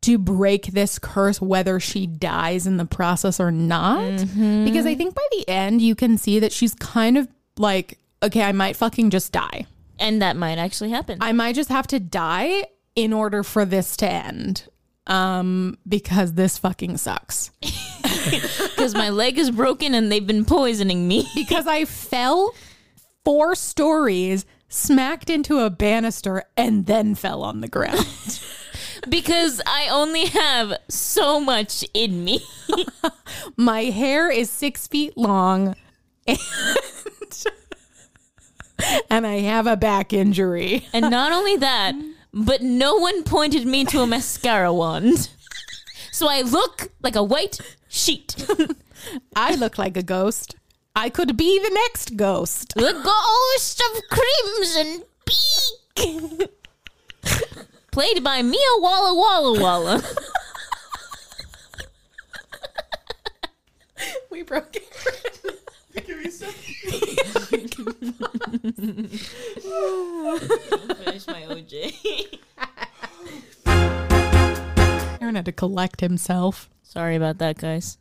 to 0.00 0.18
break 0.18 0.66
this 0.66 0.98
curse 0.98 1.40
whether 1.40 1.80
she 1.80 2.06
dies 2.06 2.66
in 2.66 2.76
the 2.76 2.84
process 2.84 3.40
or 3.40 3.50
not. 3.50 3.98
Mm-hmm. 3.98 4.64
Because 4.64 4.86
I 4.86 4.94
think 4.94 5.14
by 5.14 5.26
the 5.32 5.48
end 5.48 5.80
you 5.80 5.94
can 5.94 6.18
see 6.18 6.38
that 6.40 6.52
she's 6.52 6.74
kind 6.74 7.16
of 7.16 7.28
like 7.56 7.98
okay, 8.22 8.42
I 8.42 8.52
might 8.52 8.74
fucking 8.74 9.10
just 9.10 9.32
die. 9.32 9.66
And 9.98 10.22
that 10.22 10.36
might 10.36 10.58
actually 10.58 10.90
happen. 10.90 11.18
I 11.20 11.32
might 11.32 11.54
just 11.54 11.68
have 11.68 11.86
to 11.88 12.00
die 12.00 12.64
in 12.96 13.12
order 13.12 13.42
for 13.42 13.64
this 13.64 13.96
to 13.98 14.08
end. 14.08 14.66
Um 15.06 15.78
because 15.88 16.34
this 16.34 16.58
fucking 16.58 16.96
sucks. 16.96 17.50
Because 18.74 18.94
my 18.94 19.10
leg 19.10 19.38
is 19.38 19.50
broken 19.50 19.94
and 19.94 20.10
they've 20.10 20.26
been 20.26 20.44
poisoning 20.44 21.06
me. 21.06 21.26
because 21.34 21.66
I 21.66 21.84
fell 21.84 22.54
four 23.24 23.54
stories, 23.54 24.44
smacked 24.68 25.30
into 25.30 25.60
a 25.60 25.70
banister, 25.70 26.44
and 26.56 26.86
then 26.86 27.14
fell 27.14 27.42
on 27.42 27.60
the 27.60 27.68
ground. 27.68 28.06
because 29.08 29.60
I 29.66 29.88
only 29.88 30.26
have 30.26 30.74
so 30.88 31.38
much 31.40 31.84
in 31.94 32.24
me. 32.24 32.40
My 33.56 33.84
hair 33.84 34.30
is 34.30 34.50
six 34.50 34.86
feet 34.86 35.16
long, 35.16 35.76
and, 36.26 36.38
and 39.10 39.26
I 39.26 39.40
have 39.40 39.66
a 39.66 39.76
back 39.76 40.12
injury. 40.12 40.86
And 40.92 41.10
not 41.10 41.32
only 41.32 41.56
that, 41.56 41.94
but 42.34 42.60
no 42.62 42.96
one 42.96 43.22
pointed 43.22 43.64
me 43.64 43.84
to 43.86 44.00
a 44.00 44.06
mascara 44.06 44.72
wand. 44.72 45.30
So 46.10 46.28
I 46.28 46.42
look 46.42 46.88
like 47.02 47.16
a 47.16 47.22
white 47.22 47.60
sheet. 47.88 48.44
I 49.36 49.54
look 49.54 49.78
like 49.78 49.96
a 49.96 50.02
ghost. 50.02 50.56
I 50.96 51.10
could 51.10 51.36
be 51.36 51.58
the 51.58 51.70
next 51.70 52.16
ghost. 52.16 52.74
The 52.74 52.92
ghost 52.92 53.82
of 53.90 54.02
Crimson 54.10 55.04
Peak. 55.24 56.50
Played 57.90 58.24
by 58.24 58.42
Mia 58.42 58.60
Walla 58.78 59.14
Walla 59.14 59.60
Walla. 59.60 60.02
We 64.30 64.42
broke 64.42 64.76
it. 64.76 64.82
Finish 71.04 71.26
my 71.26 71.42
OJ. 71.48 72.38
Aaron 75.20 75.34
had 75.34 75.44
to 75.46 75.52
collect 75.52 76.00
himself. 76.00 76.68
Sorry 76.82 77.16
about 77.16 77.38
that, 77.38 77.58
guys. 77.58 77.98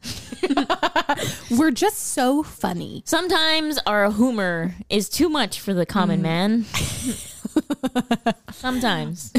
We're 1.52 1.72
just 1.72 1.98
so 1.98 2.44
funny. 2.44 3.02
Sometimes 3.06 3.80
our 3.86 4.12
humor 4.12 4.76
is 4.90 5.10
too 5.10 5.30
much 5.30 5.60
for 5.60 5.74
the 5.74 5.86
common 5.86 6.20
mm. 6.20 6.24
man. 6.24 6.66
Sometimes. 8.52 9.32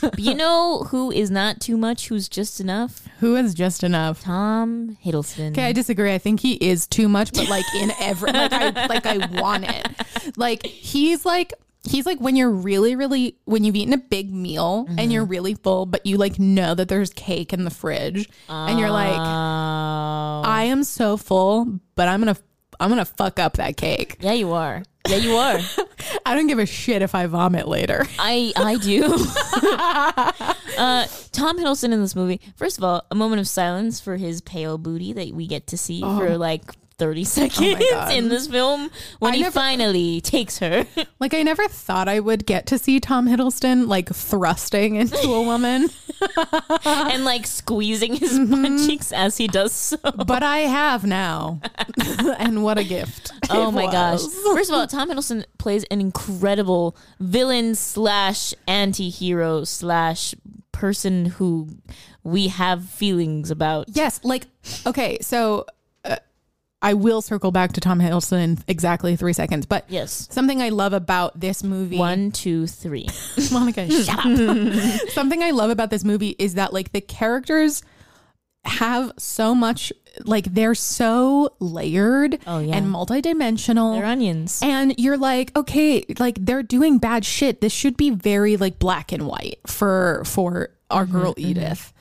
But 0.00 0.18
you 0.18 0.34
know 0.34 0.84
who 0.88 1.10
is 1.10 1.30
not 1.30 1.60
too 1.60 1.76
much, 1.76 2.08
who's 2.08 2.28
just 2.28 2.60
enough? 2.60 3.08
Who 3.20 3.36
is 3.36 3.54
just 3.54 3.82
enough? 3.82 4.22
Tom 4.22 4.96
Hiddleston. 5.04 5.50
Okay, 5.50 5.66
I 5.66 5.72
disagree. 5.72 6.12
I 6.12 6.18
think 6.18 6.40
he 6.40 6.54
is 6.54 6.86
too 6.86 7.08
much, 7.08 7.32
but 7.32 7.48
like 7.48 7.64
in 7.74 7.92
every 8.00 8.32
like 8.32 8.52
I 8.52 8.86
like 8.86 9.06
I 9.06 9.40
want 9.40 9.64
it. 9.68 10.36
Like 10.36 10.66
he's 10.66 11.24
like 11.24 11.52
he's 11.88 12.06
like 12.06 12.18
when 12.18 12.36
you're 12.36 12.50
really 12.50 12.96
really 12.96 13.36
when 13.44 13.64
you've 13.64 13.76
eaten 13.76 13.92
a 13.92 13.98
big 13.98 14.32
meal 14.32 14.86
and 14.96 15.12
you're 15.12 15.22
mm-hmm. 15.22 15.30
really 15.30 15.54
full, 15.54 15.86
but 15.86 16.04
you 16.06 16.16
like 16.16 16.38
know 16.38 16.74
that 16.74 16.88
there's 16.88 17.12
cake 17.12 17.52
in 17.52 17.64
the 17.64 17.70
fridge, 17.70 18.28
and 18.48 18.78
you're 18.78 18.90
like, 18.90 19.18
Oh. 19.18 20.42
I 20.44 20.64
am 20.64 20.84
so 20.84 21.16
full, 21.16 21.80
but 21.94 22.08
I'm 22.08 22.20
gonna 22.20 22.36
I'm 22.80 22.88
gonna 22.88 23.04
fuck 23.04 23.38
up 23.38 23.54
that 23.54 23.76
cake. 23.76 24.16
Yeah, 24.20 24.32
you 24.32 24.52
are. 24.52 24.82
Yeah, 25.08 25.16
you 25.16 25.36
are. 25.36 25.58
I 26.26 26.34
don't 26.34 26.46
give 26.46 26.58
a 26.58 26.66
shit 26.66 27.02
if 27.02 27.14
I 27.14 27.26
vomit 27.26 27.68
later. 27.68 28.06
I 28.18 28.52
I 28.56 28.76
do. 28.76 29.04
uh, 30.78 31.06
Tom 31.32 31.58
Hiddleston 31.58 31.92
in 31.92 32.00
this 32.00 32.16
movie. 32.16 32.40
First 32.56 32.78
of 32.78 32.84
all, 32.84 33.04
a 33.10 33.14
moment 33.14 33.40
of 33.40 33.48
silence 33.48 34.00
for 34.00 34.16
his 34.16 34.40
pale 34.40 34.78
booty 34.78 35.12
that 35.12 35.32
we 35.32 35.46
get 35.46 35.66
to 35.68 35.78
see 35.78 36.00
for 36.00 36.38
like 36.38 36.62
thirty 36.98 37.24
seconds 37.38 37.76
Oh 37.92 38.08
in 38.10 38.28
this 38.28 38.46
film 38.46 38.90
when 39.18 39.32
I 39.32 39.36
he 39.36 39.42
never- 39.42 39.52
finally 39.52 40.20
takes 40.20 40.58
her. 40.58 40.86
Like 41.20 41.32
I 41.32 41.42
never 41.42 41.66
thought 41.68 42.06
I 42.06 42.20
would 42.20 42.44
get 42.44 42.66
to 42.66 42.78
see 42.78 43.00
Tom 43.00 43.26
Hiddleston 43.26 43.86
like 43.88 44.10
thrusting 44.10 44.96
into 44.96 45.16
a 45.16 45.42
woman, 45.42 45.88
and 46.84 47.24
like 47.24 47.46
squeezing 47.46 48.16
his 48.16 48.38
Mm-hmm. 48.38 48.62
butt 48.76 48.86
cheeks 48.86 49.10
as 49.12 49.36
he 49.38 49.46
does 49.46 49.72
so. 49.72 49.96
but 50.26 50.42
I 50.42 50.58
have 50.58 51.04
now, 51.06 51.60
and 52.38 52.62
what 52.62 52.76
a 52.78 52.84
gift! 52.84 53.32
Oh 53.48 53.70
my 53.70 53.86
gosh. 53.90 54.20
First 54.52 54.70
of 54.70 54.76
all, 54.76 54.86
Tom 54.86 55.08
Hiddleston 55.10 55.44
plays 55.58 55.84
an 55.84 56.00
incredible 56.00 56.94
villain 57.20 57.74
slash 57.74 58.52
anti 58.66 59.08
hero 59.08 59.64
slash 59.64 60.34
person 60.72 61.26
who 61.26 61.68
we 62.22 62.48
have 62.48 62.84
feelings 62.84 63.50
about. 63.50 63.86
Yes, 63.88 64.20
like 64.24 64.46
okay, 64.86 65.18
so 65.22 65.64
I 66.84 66.94
will 66.94 67.22
circle 67.22 67.50
back 67.50 67.72
to 67.72 67.80
Tom 67.80 67.98
Hiddleston 67.98 68.38
in 68.42 68.58
exactly 68.68 69.16
three 69.16 69.32
seconds, 69.32 69.66
but 69.66 69.86
Yes. 69.88 70.28
something 70.30 70.60
I 70.62 70.68
love 70.68 70.92
about 70.92 71.40
this 71.40 71.64
movie. 71.64 71.96
One, 71.98 72.30
two, 72.30 72.66
three. 72.66 73.08
Monica, 73.52 73.90
shut 73.90 74.18
up. 74.18 74.24
Something 75.10 75.42
I 75.42 75.50
love 75.50 75.70
about 75.70 75.90
this 75.90 76.04
movie 76.04 76.36
is 76.38 76.54
that 76.54 76.72
like 76.72 76.92
the 76.92 77.00
characters 77.00 77.82
have 78.66 79.12
so 79.18 79.54
much 79.54 79.92
like 80.24 80.44
they're 80.54 80.74
so 80.74 81.54
layered 81.58 82.38
Oh, 82.46 82.58
yeah. 82.60 82.76
and 82.76 82.86
multidimensional. 82.86 83.96
They're 83.96 84.04
onions. 84.06 84.60
and 84.62 84.94
you're 84.98 85.16
like, 85.18 85.56
okay, 85.56 86.04
like 86.18 86.36
they're 86.44 86.62
doing 86.62 86.98
bad 86.98 87.24
shit. 87.24 87.60
This 87.62 87.72
should 87.72 87.96
be 87.96 88.10
very 88.10 88.56
like 88.58 88.78
black 88.78 89.10
and 89.10 89.26
white 89.26 89.58
for 89.66 90.22
for 90.26 90.70
our 90.90 91.04
Mm-hmm, 91.06 91.12
girl 91.18 91.34
Edith. 91.38 91.92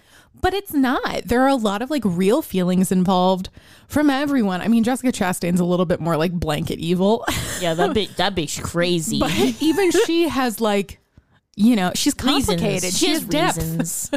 But 0.43 0.53
it's 0.53 0.73
not. 0.73 1.23
There 1.23 1.41
are 1.41 1.47
a 1.47 1.55
lot 1.55 1.81
of 1.81 1.89
like 1.89 2.01
real 2.03 2.41
feelings 2.41 2.91
involved 2.91 3.49
from 3.87 4.09
everyone. 4.09 4.59
I 4.59 4.67
mean, 4.67 4.83
Jessica 4.83 5.13
Chastain's 5.13 5.61
a 5.61 5.65
little 5.65 5.85
bit 5.85 6.01
more 6.01 6.17
like 6.17 6.33
blanket 6.33 6.79
evil. 6.79 7.25
Yeah, 7.61 7.75
that 7.75 7.91
bitch, 7.91 8.17
that 8.17 8.35
bitch 8.35 8.61
crazy. 8.61 9.19
but 9.19 9.31
even 9.61 9.89
she 9.91 10.27
has 10.27 10.59
like 10.59 10.99
you 11.55 11.77
know, 11.77 11.93
she's 11.95 12.13
complicated. 12.13 12.83
Reasons. 12.83 12.97
She, 12.97 13.07
has 13.09 13.33
has 13.33 13.57
reasons. 13.57 14.11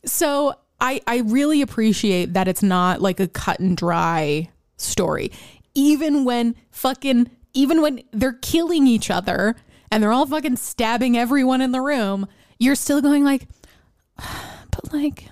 So 0.06 0.54
I 0.80 1.02
I 1.06 1.18
really 1.18 1.60
appreciate 1.60 2.32
that 2.32 2.48
it's 2.48 2.62
not 2.62 3.02
like 3.02 3.20
a 3.20 3.28
cut 3.28 3.60
and 3.60 3.76
dry 3.76 4.48
story. 4.78 5.30
Even 5.74 6.24
when 6.24 6.54
fucking 6.70 7.28
even 7.52 7.82
when 7.82 8.02
they're 8.12 8.38
killing 8.40 8.86
each 8.86 9.10
other 9.10 9.56
and 9.90 10.02
they're 10.02 10.12
all 10.12 10.24
fucking 10.24 10.56
stabbing 10.56 11.18
everyone 11.18 11.60
in 11.60 11.72
the 11.72 11.82
room, 11.82 12.28
you're 12.58 12.76
still 12.76 13.02
going 13.02 13.24
like 13.24 13.46
but 14.16 14.90
like 14.90 15.26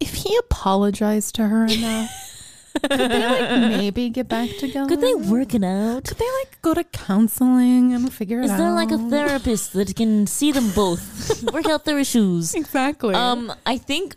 if 0.00 0.14
he 0.14 0.36
apologized 0.36 1.34
to 1.36 1.46
her 1.48 1.66
enough 1.66 2.10
could 2.82 2.90
they 2.90 3.08
like 3.26 3.50
maybe 3.78 4.10
get 4.10 4.28
back 4.28 4.50
together? 4.58 4.88
Could 4.88 5.00
they 5.00 5.14
work 5.14 5.54
it 5.54 5.64
out? 5.64 6.04
Could 6.04 6.18
they 6.18 6.30
like 6.40 6.60
go 6.62 6.74
to 6.74 6.84
counseling 6.84 7.94
and 7.94 8.12
figure 8.12 8.40
it 8.40 8.44
Is 8.44 8.50
out? 8.50 8.54
Is 8.54 8.60
there 8.60 8.72
like 8.72 8.90
a 8.90 8.98
therapist 8.98 9.72
that 9.72 9.94
can 9.96 10.26
see 10.26 10.52
them 10.52 10.70
both, 10.72 11.42
work 11.52 11.66
out 11.66 11.84
their 11.84 11.98
issues? 11.98 12.54
exactly? 12.54 13.14
Um, 13.14 13.52
I 13.64 13.78
think 13.78 14.16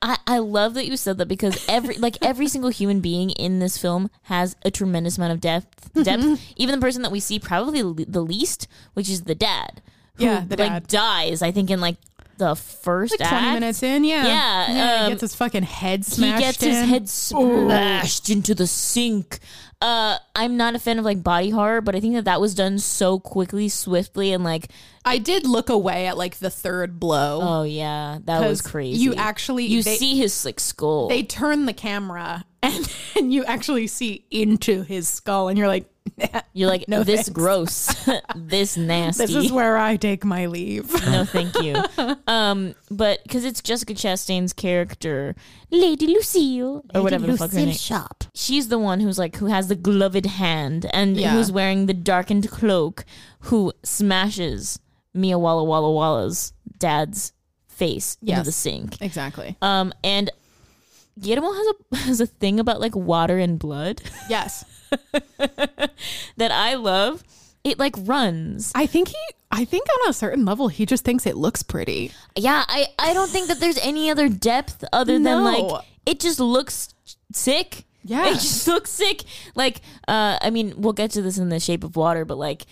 I, 0.00 0.16
I 0.26 0.38
love 0.38 0.74
that 0.74 0.86
you 0.86 0.96
said 0.96 1.18
that 1.18 1.26
because 1.26 1.64
every 1.68 1.96
like 1.96 2.16
every 2.22 2.48
single 2.48 2.70
human 2.70 3.00
being 3.00 3.30
in 3.30 3.58
this 3.58 3.76
film 3.78 4.10
has 4.22 4.56
a 4.64 4.70
tremendous 4.70 5.18
amount 5.18 5.32
of 5.34 5.40
depth. 5.40 5.92
Depth. 6.02 6.40
Even 6.56 6.76
the 6.80 6.84
person 6.84 7.02
that 7.02 7.12
we 7.12 7.20
see 7.20 7.38
probably 7.38 7.82
le- 7.82 8.06
the 8.06 8.22
least, 8.22 8.66
which 8.94 9.10
is 9.10 9.24
the 9.24 9.34
dad. 9.34 9.82
who, 10.16 10.24
Yeah, 10.24 10.44
the 10.48 10.56
like 10.56 10.72
dad. 10.72 10.86
dies. 10.88 11.42
I 11.42 11.50
think 11.52 11.70
in 11.70 11.80
like 11.82 11.96
the 12.42 12.56
first 12.56 13.18
like 13.20 13.28
20 13.28 13.46
act. 13.46 13.60
minutes 13.60 13.82
in, 13.82 14.04
yeah. 14.04 14.26
Yeah, 14.26 14.66
he 14.66 15.04
um, 15.04 15.10
gets 15.10 15.20
his 15.20 15.34
fucking 15.34 15.62
head 15.62 16.04
smashed 16.04 16.38
He 16.38 16.44
gets 16.44 16.60
his 16.60 16.88
head 16.88 17.08
smashed 17.08 18.30
into 18.30 18.54
the 18.54 18.66
sink. 18.66 19.38
Uh, 19.80 20.18
I'm 20.34 20.56
not 20.56 20.74
a 20.74 20.78
fan 20.78 20.98
of 20.98 21.04
like 21.04 21.22
body 21.22 21.50
horror, 21.50 21.80
but 21.80 21.94
I 21.94 22.00
think 22.00 22.14
that 22.14 22.24
that 22.24 22.40
was 22.40 22.54
done 22.54 22.78
so 22.78 23.18
quickly, 23.18 23.68
swiftly, 23.68 24.32
and 24.32 24.42
like, 24.42 24.68
I 25.04 25.18
did 25.18 25.46
look 25.46 25.68
away 25.68 26.06
at 26.06 26.16
like 26.16 26.36
the 26.36 26.50
third 26.50 26.98
blow. 26.98 27.40
oh 27.42 27.62
yeah, 27.62 28.18
that 28.24 28.48
was 28.48 28.60
crazy. 28.60 29.00
You 29.00 29.14
actually 29.14 29.66
you 29.66 29.82
they, 29.82 29.96
see 29.96 30.16
his 30.16 30.44
like 30.44 30.60
skull. 30.60 31.08
they 31.08 31.22
turn 31.22 31.66
the 31.66 31.72
camera 31.72 32.44
and, 32.62 32.92
and 33.16 33.32
you 33.32 33.44
actually 33.44 33.88
see 33.88 34.24
into 34.30 34.82
his 34.82 35.08
skull 35.08 35.48
and 35.48 35.58
you're 35.58 35.68
like 35.68 35.91
You're 36.52 36.68
like 36.68 36.88
No 36.88 37.02
this 37.04 37.16
thanks. 37.22 37.30
gross, 37.30 38.06
this 38.36 38.76
nasty. 38.76 39.26
this 39.26 39.34
is 39.34 39.52
where 39.52 39.76
I 39.76 39.96
take 39.96 40.24
my 40.24 40.46
leave. 40.46 40.92
no, 41.06 41.24
thank 41.24 41.54
you. 41.62 41.76
Um, 42.26 42.74
but 42.90 43.22
because 43.22 43.44
it's 43.44 43.60
Jessica 43.62 43.94
Chastain's 43.94 44.52
character, 44.52 45.34
Lady 45.70 46.06
Lucille, 46.08 46.84
or 46.94 47.02
whatever 47.02 47.26
the 47.26 47.36
fuck 47.36 47.50
her 47.52 47.56
name. 47.58 47.72
Shop. 47.72 48.24
She's 48.34 48.68
the 48.68 48.78
one 48.78 49.00
who's 49.00 49.18
like 49.18 49.36
who 49.36 49.46
has 49.46 49.68
the 49.68 49.76
gloved 49.76 50.26
hand 50.26 50.86
and 50.92 51.16
Yeah. 51.16 51.32
who's 51.32 51.50
wearing 51.50 51.86
the 51.86 51.94
darkened 51.94 52.50
cloak, 52.50 53.04
who 53.40 53.72
smashes 53.82 54.78
Mia 55.14 55.38
Walla 55.38 55.64
Walla 55.64 55.90
Walla's 55.92 56.52
dad's 56.78 57.32
face 57.68 58.16
into 58.22 58.42
the 58.42 58.52
sink. 58.52 59.00
Exactly. 59.00 59.56
Um, 59.62 59.92
and 60.04 60.30
Guillermo 61.20 61.52
has 61.52 61.66
a 61.66 61.96
has 62.08 62.20
a 62.20 62.26
thing 62.26 62.58
about 62.60 62.80
like 62.80 62.94
water 62.96 63.38
and 63.38 63.58
blood 63.58 64.00
Yes. 64.28 64.64
that 66.36 66.50
I 66.52 66.74
love. 66.74 67.22
It 67.64 67.78
like 67.78 67.94
runs. 67.98 68.72
I 68.74 68.86
think 68.86 69.08
he 69.08 69.16
I 69.50 69.64
think 69.64 69.86
on 70.02 70.10
a 70.10 70.12
certain 70.12 70.44
level 70.44 70.68
he 70.68 70.84
just 70.86 71.04
thinks 71.04 71.26
it 71.26 71.36
looks 71.36 71.62
pretty. 71.62 72.10
Yeah, 72.36 72.64
I 72.66 72.86
I 72.98 73.14
don't 73.14 73.30
think 73.30 73.48
that 73.48 73.60
there's 73.60 73.78
any 73.78 74.10
other 74.10 74.28
depth 74.28 74.84
other 74.92 75.14
than 75.14 75.22
No. 75.22 75.42
like 75.42 75.84
it 76.06 76.20
just 76.20 76.40
looks 76.40 76.92
sick. 77.32 77.84
Yeah. 78.02 78.26
It 78.28 78.34
just 78.34 78.66
looks 78.74 78.90
sick. 78.90 79.22
Like 79.54 79.80
uh 80.08 80.38
I 80.40 80.50
mean, 80.50 80.74
we'll 80.76 80.92
get 80.92 81.10
to 81.12 81.22
this 81.22 81.38
in 81.38 81.50
the 81.50 81.60
shape 81.60 81.84
of 81.84 81.94
water, 81.96 82.24
but 82.24 82.36
like 82.38 82.66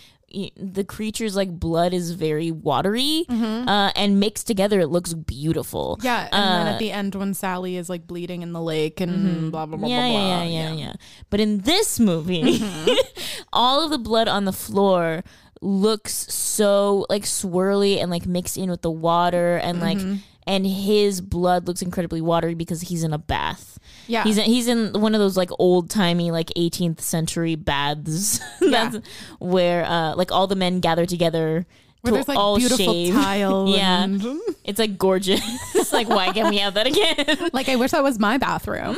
the 0.57 0.85
creature's 0.85 1.35
like 1.35 1.51
blood 1.51 1.93
is 1.93 2.12
very 2.12 2.51
watery 2.53 3.24
uh 3.28 3.91
and 3.97 4.20
mixed 4.20 4.47
together 4.47 4.78
it 4.81 4.87
looks 4.87 5.12
beautiful. 5.14 5.97
Mm-hmm. 5.99 6.07
Yeah, 6.07 6.28
and 6.33 6.45
then 6.55 6.66
Uh, 6.66 6.70
at 6.70 6.78
the 6.78 6.93
end 6.93 7.14
when 7.16 7.35
Sally 7.35 7.76
is 7.76 7.89
like 7.89 8.07
bleeding 8.07 8.43
in 8.43 8.53
the 8.53 8.61
lake 8.62 9.01
and 9.01 9.51
blah 9.51 9.66
blah 9.66 9.76
blah 9.76 9.89
yeah, 9.89 10.01
blah 10.01 10.07
yeah, 10.07 10.37
blah. 10.37 10.43
yeah, 10.45 10.68
yeah, 10.70 10.72
yeah. 10.74 10.93
But 11.31 11.41
in 11.41 11.59
this 11.62 11.99
movie, 11.99 12.62
all 13.53 13.85
of 13.85 13.91
the 13.91 13.99
blood 13.99 14.28
on 14.28 14.45
the 14.45 14.53
floor 14.53 15.22
looks 15.62 16.33
so 16.33 17.05
like 17.11 17.24
swirly 17.24 18.01
and 18.01 18.11
like 18.11 18.24
mixed 18.26 18.57
in 18.57 18.70
with 18.70 18.83
the 18.83 18.91
water 18.91 19.57
and 19.59 19.81
like 19.81 19.99
and 20.47 20.66
his 20.66 21.20
blood 21.20 21.66
looks 21.68 21.83
incredibly 21.83 22.20
watery 22.20 22.55
because 22.55 22.81
he's 22.83 23.05
in 23.05 23.12
a 23.12 23.18
bath. 23.18 23.78
Yeah. 24.11 24.25
He's 24.25 24.37
in, 24.39 24.45
he's 24.45 24.67
in 24.69 25.01
one 25.01 25.15
of 25.15 25.21
those 25.21 25.37
like 25.37 25.51
old 25.59 25.89
timey 25.89 26.31
like 26.31 26.49
18th 26.57 27.01
century 27.01 27.55
baths. 27.55 28.41
That's 28.61 28.99
where 29.39 29.85
uh 29.85 30.15
like 30.17 30.33
all 30.33 30.47
the 30.47 30.57
men 30.57 30.81
gather 30.81 31.07
together 31.07 31.65
Where 32.03 32.11
to 32.11 32.15
there's 32.17 32.29
like 32.29 32.37
all 32.39 32.57
beautiful 32.59 32.85
shave. 32.93 33.15
tile. 33.25 33.69
Yeah. 33.69 34.03
and- 34.05 34.23
It's 34.65 34.79
like 34.79 34.99
gorgeous. 34.99 35.41
it's 35.75 35.93
like 35.93 36.09
why 36.09 36.33
can't 36.33 36.51
we 36.51 36.59
have 36.59 36.75
that 36.75 36.87
again? 36.87 37.51
like 37.53 37.69
I 37.69 37.77
wish 37.77 37.91
that 37.93 38.03
was 38.03 38.19
my 38.19 38.37
bathroom. 38.39 38.97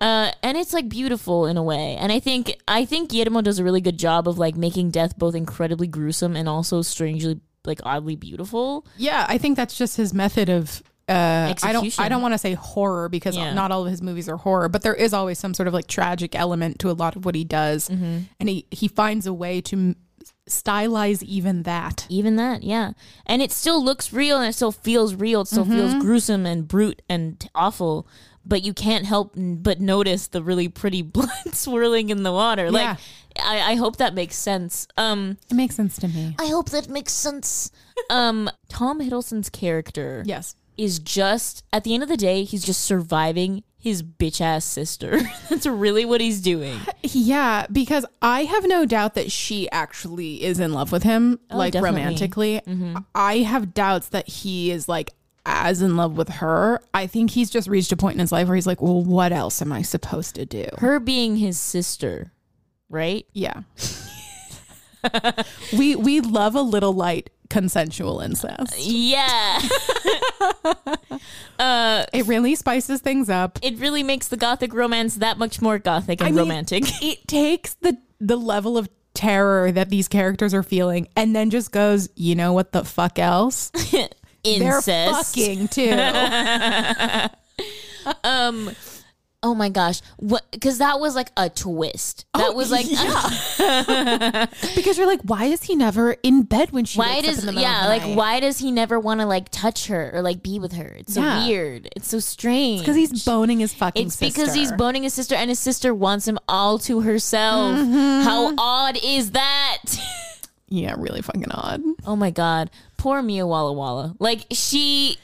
uh, 0.00 0.30
and 0.42 0.56
it's 0.56 0.72
like 0.72 0.88
beautiful 0.88 1.46
in 1.46 1.56
a 1.56 1.62
way. 1.62 1.96
And 2.00 2.12
I 2.12 2.20
think 2.20 2.56
I 2.68 2.84
think 2.84 3.10
Guillermo 3.10 3.42
does 3.42 3.58
a 3.58 3.64
really 3.64 3.80
good 3.80 3.98
job 3.98 4.28
of 4.28 4.38
like 4.38 4.56
making 4.56 4.90
death 4.90 5.18
both 5.18 5.34
incredibly 5.34 5.86
gruesome 5.86 6.36
and 6.36 6.48
also 6.48 6.82
strangely 6.82 7.40
like 7.66 7.80
oddly 7.84 8.16
beautiful. 8.16 8.86
yeah, 8.96 9.26
I 9.28 9.36
think 9.36 9.56
that's 9.56 9.76
just 9.76 9.96
his 9.96 10.14
method 10.14 10.48
of. 10.48 10.82
Uh, 11.10 11.54
I 11.62 11.72
don't. 11.72 11.98
I 12.00 12.08
don't 12.08 12.22
want 12.22 12.34
to 12.34 12.38
say 12.38 12.54
horror 12.54 13.08
because 13.08 13.36
Yeah. 13.36 13.52
not 13.52 13.72
all 13.72 13.84
of 13.84 13.90
his 13.90 14.00
movies 14.02 14.28
are 14.28 14.36
horror, 14.36 14.68
but 14.68 14.82
there 14.82 14.94
is 14.94 15.12
always 15.12 15.38
some 15.38 15.54
sort 15.54 15.66
of 15.68 15.74
like 15.74 15.86
tragic 15.88 16.34
element 16.34 16.78
to 16.80 16.90
a 16.90 16.92
lot 16.94 17.16
of 17.16 17.24
what 17.24 17.34
he 17.34 17.44
does, 17.44 17.88
Mm-hmm. 17.88 18.18
and 18.38 18.48
he 18.48 18.66
he 18.70 18.86
finds 18.88 19.26
a 19.26 19.32
way 19.32 19.60
to 19.62 19.76
m- 19.76 19.96
stylize 20.48 21.22
even 21.22 21.62
that. 21.64 22.06
Even 22.08 22.36
that, 22.36 22.62
yeah. 22.62 22.92
And 23.26 23.40
it 23.42 23.52
still 23.52 23.82
looks 23.84 24.12
real 24.12 24.38
and 24.38 24.48
it 24.48 24.52
still 24.54 24.72
feels 24.72 25.14
real. 25.14 25.42
It 25.42 25.48
still 25.48 25.64
feels 25.64 25.94
gruesome 25.94 26.46
and 26.46 26.66
brute 26.66 27.02
and 27.08 27.48
awful. 27.54 28.06
But 28.44 28.62
you 28.62 28.72
can't 28.72 29.04
help 29.04 29.32
but 29.36 29.80
notice 29.80 30.26
the 30.28 30.42
really 30.42 30.68
pretty 30.68 31.02
blood 31.16 31.52
swirling 31.54 32.08
in 32.10 32.22
the 32.22 32.32
water. 32.32 32.70
Like 32.70 32.98
I, 33.38 33.72
I 33.72 33.74
hope 33.76 33.96
that 33.98 34.14
makes 34.14 34.34
sense. 34.36 34.88
Um 34.96 35.36
It 35.50 35.54
makes 35.54 35.74
sense 35.76 35.96
to 35.98 36.08
me. 36.08 36.34
I 36.38 36.46
hope 36.48 36.70
that 36.70 36.88
makes 36.88 37.12
sense. 37.12 37.70
um 38.08 38.50
Tom 38.68 39.00
Hiddleston's 39.00 39.50
character 39.50 40.22
Yes. 40.26 40.56
Is 40.76 40.98
just 40.98 41.64
at 41.72 41.84
the 41.84 41.94
end 41.94 42.02
of 42.02 42.08
the 42.08 42.16
day, 42.16 42.44
he's 42.44 42.64
just 42.64 42.82
surviving 42.82 43.62
his 43.78 44.02
bitch 44.02 44.40
ass 44.40 44.64
sister. 44.64 45.18
That's 45.48 45.66
really 45.66 46.04
what 46.04 46.20
he's 46.20 46.40
doing. 46.40 46.78
Yeah, 47.02 47.66
because 47.72 48.04
I 48.20 48.44
have 48.44 48.66
no 48.66 48.84
doubt 48.84 49.14
that 49.14 49.32
she 49.32 49.70
actually 49.70 50.44
is 50.44 50.60
in 50.60 50.72
love 50.72 50.92
with 50.92 51.02
him, 51.02 51.40
oh, 51.50 51.56
like 51.56 51.72
definitely. 51.72 52.00
romantically. 52.00 52.60
Mm-hmm. 52.66 52.98
I 53.14 53.38
have 53.38 53.72
doubts 53.72 54.08
that 54.08 54.28
he 54.28 54.70
is 54.70 54.88
like 54.88 55.14
as 55.46 55.80
in 55.82 55.96
love 55.96 56.16
with 56.16 56.28
her. 56.28 56.82
I 56.92 57.06
think 57.06 57.30
he's 57.30 57.50
just 57.50 57.68
reached 57.68 57.92
a 57.92 57.96
point 57.96 58.14
in 58.14 58.20
his 58.20 58.32
life 58.32 58.46
where 58.46 58.54
he's 58.54 58.66
like, 58.66 58.82
well, 58.82 59.02
what 59.02 59.32
else 59.32 59.62
am 59.62 59.72
I 59.72 59.82
supposed 59.82 60.34
to 60.34 60.44
do? 60.44 60.66
Her 60.78 61.00
being 61.00 61.36
his 61.36 61.58
sister, 61.58 62.32
right? 62.88 63.26
Yeah. 63.32 63.62
we 65.76 65.96
we 65.96 66.20
love 66.20 66.54
a 66.54 66.62
little 66.62 66.92
light 66.92 67.30
consensual 67.48 68.20
incest. 68.20 68.78
Yeah. 68.78 69.60
uh 71.58 72.04
It 72.12 72.26
really 72.26 72.54
spices 72.54 73.00
things 73.00 73.28
up. 73.28 73.58
it 73.62 73.78
really 73.78 74.02
makes 74.02 74.28
the 74.28 74.36
gothic 74.36 74.72
romance 74.72 75.16
that 75.16 75.36
much 75.38 75.60
more 75.60 75.78
gothic 75.78 76.20
and 76.20 76.28
I 76.28 76.30
mean, 76.30 76.38
romantic. 76.38 76.84
It 77.02 77.26
takes 77.26 77.74
the 77.74 77.98
the 78.20 78.36
level 78.36 78.78
of 78.78 78.88
terror 79.14 79.72
that 79.72 79.90
these 79.90 80.06
characters 80.08 80.54
are 80.54 80.62
feeling 80.62 81.08
and 81.16 81.34
then 81.34 81.50
just 81.50 81.72
goes, 81.72 82.08
you 82.14 82.34
know 82.36 82.52
what 82.52 82.70
the 82.72 82.84
fuck 82.84 83.18
else? 83.18 83.70
They're 83.90 84.08
Incest. 84.44 85.34
fucking 85.36 85.68
too. 85.68 85.90
Um 88.24 88.70
Oh 89.42 89.54
my 89.54 89.70
gosh. 89.70 90.02
What 90.18 90.44
cuz 90.60 90.78
that 90.78 91.00
was 91.00 91.14
like 91.14 91.30
a 91.36 91.48
twist. 91.48 92.26
That 92.34 92.48
Oh, 92.50 92.52
was 92.52 92.70
like 92.70 92.84
yeah. 92.90 94.46
because 94.76 94.98
you're 94.98 95.06
like, 95.06 95.22
why 95.22 95.46
is 95.46 95.62
he 95.62 95.74
never 95.76 96.12
in 96.22 96.42
bed 96.42 96.72
when 96.72 96.84
she 96.84 96.98
why 96.98 97.20
does 97.22 97.44
yeah, 97.46 97.86
like 97.88 98.02
night? 98.02 98.16
why 98.16 98.40
does 98.40 98.58
he 98.58 98.70
never 98.70 99.00
want 99.00 99.20
to 99.20 99.26
like 99.26 99.48
touch 99.48 99.86
her 99.86 100.10
or 100.12 100.20
like 100.22 100.42
be 100.42 100.58
with 100.58 100.72
her? 100.74 100.88
It's 100.98 101.14
so 101.14 101.22
Yeah. 101.22 101.46
weird. 101.46 101.88
It's 101.96 102.08
so 102.08 102.18
strange. 102.18 102.80
Because 102.80 102.96
he's 102.96 103.24
boning 103.24 103.60
his 103.60 103.72
fucking 103.72 104.10
sister. 104.10 104.26
It's 104.26 104.34
because 104.36 104.54
he's 104.54 104.72
boning 104.72 105.04
his 105.04 105.14
sister 105.14 105.34
and 105.34 105.48
his 105.48 105.58
sister 105.58 105.94
wants 105.94 106.28
him 106.28 106.38
all 106.48 106.78
to 106.80 107.00
herself. 107.00 107.78
Mm-hmm. 107.78 108.22
How 108.24 108.54
odd 108.58 108.98
is 109.02 109.30
that? 109.32 109.78
Yeah, 110.72 110.94
really 110.96 111.20
fucking 111.20 111.50
odd. 111.50 111.82
oh 112.06 112.14
my 112.14 112.30
god. 112.30 112.70
Poor 112.96 113.22
Mia 113.22 113.44
Walla 113.44 113.72
Walla. 113.72 114.14
Like 114.20 114.46
she 114.52 115.16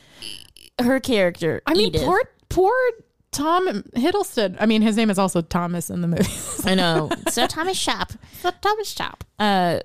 her 0.80 0.98
character. 0.98 1.62
I 1.66 1.74
mean, 1.74 1.86
Edith. 1.94 2.02
poor 2.02 2.20
poor 2.48 2.74
Tom 3.36 3.68
Hiddleston. 3.94 4.56
I 4.58 4.66
mean, 4.66 4.82
his 4.82 4.96
name 4.96 5.10
is 5.10 5.18
also 5.18 5.42
Thomas 5.42 5.90
in 5.90 6.00
the 6.00 6.08
movie. 6.08 6.24
I 6.64 6.74
know. 6.74 7.10
so 7.30 7.46
Thomas 7.46 7.76
Shop. 7.76 8.12
so 8.40 8.50
Thomas 8.60 8.90
Shop. 8.90 9.24
uh 9.38 9.80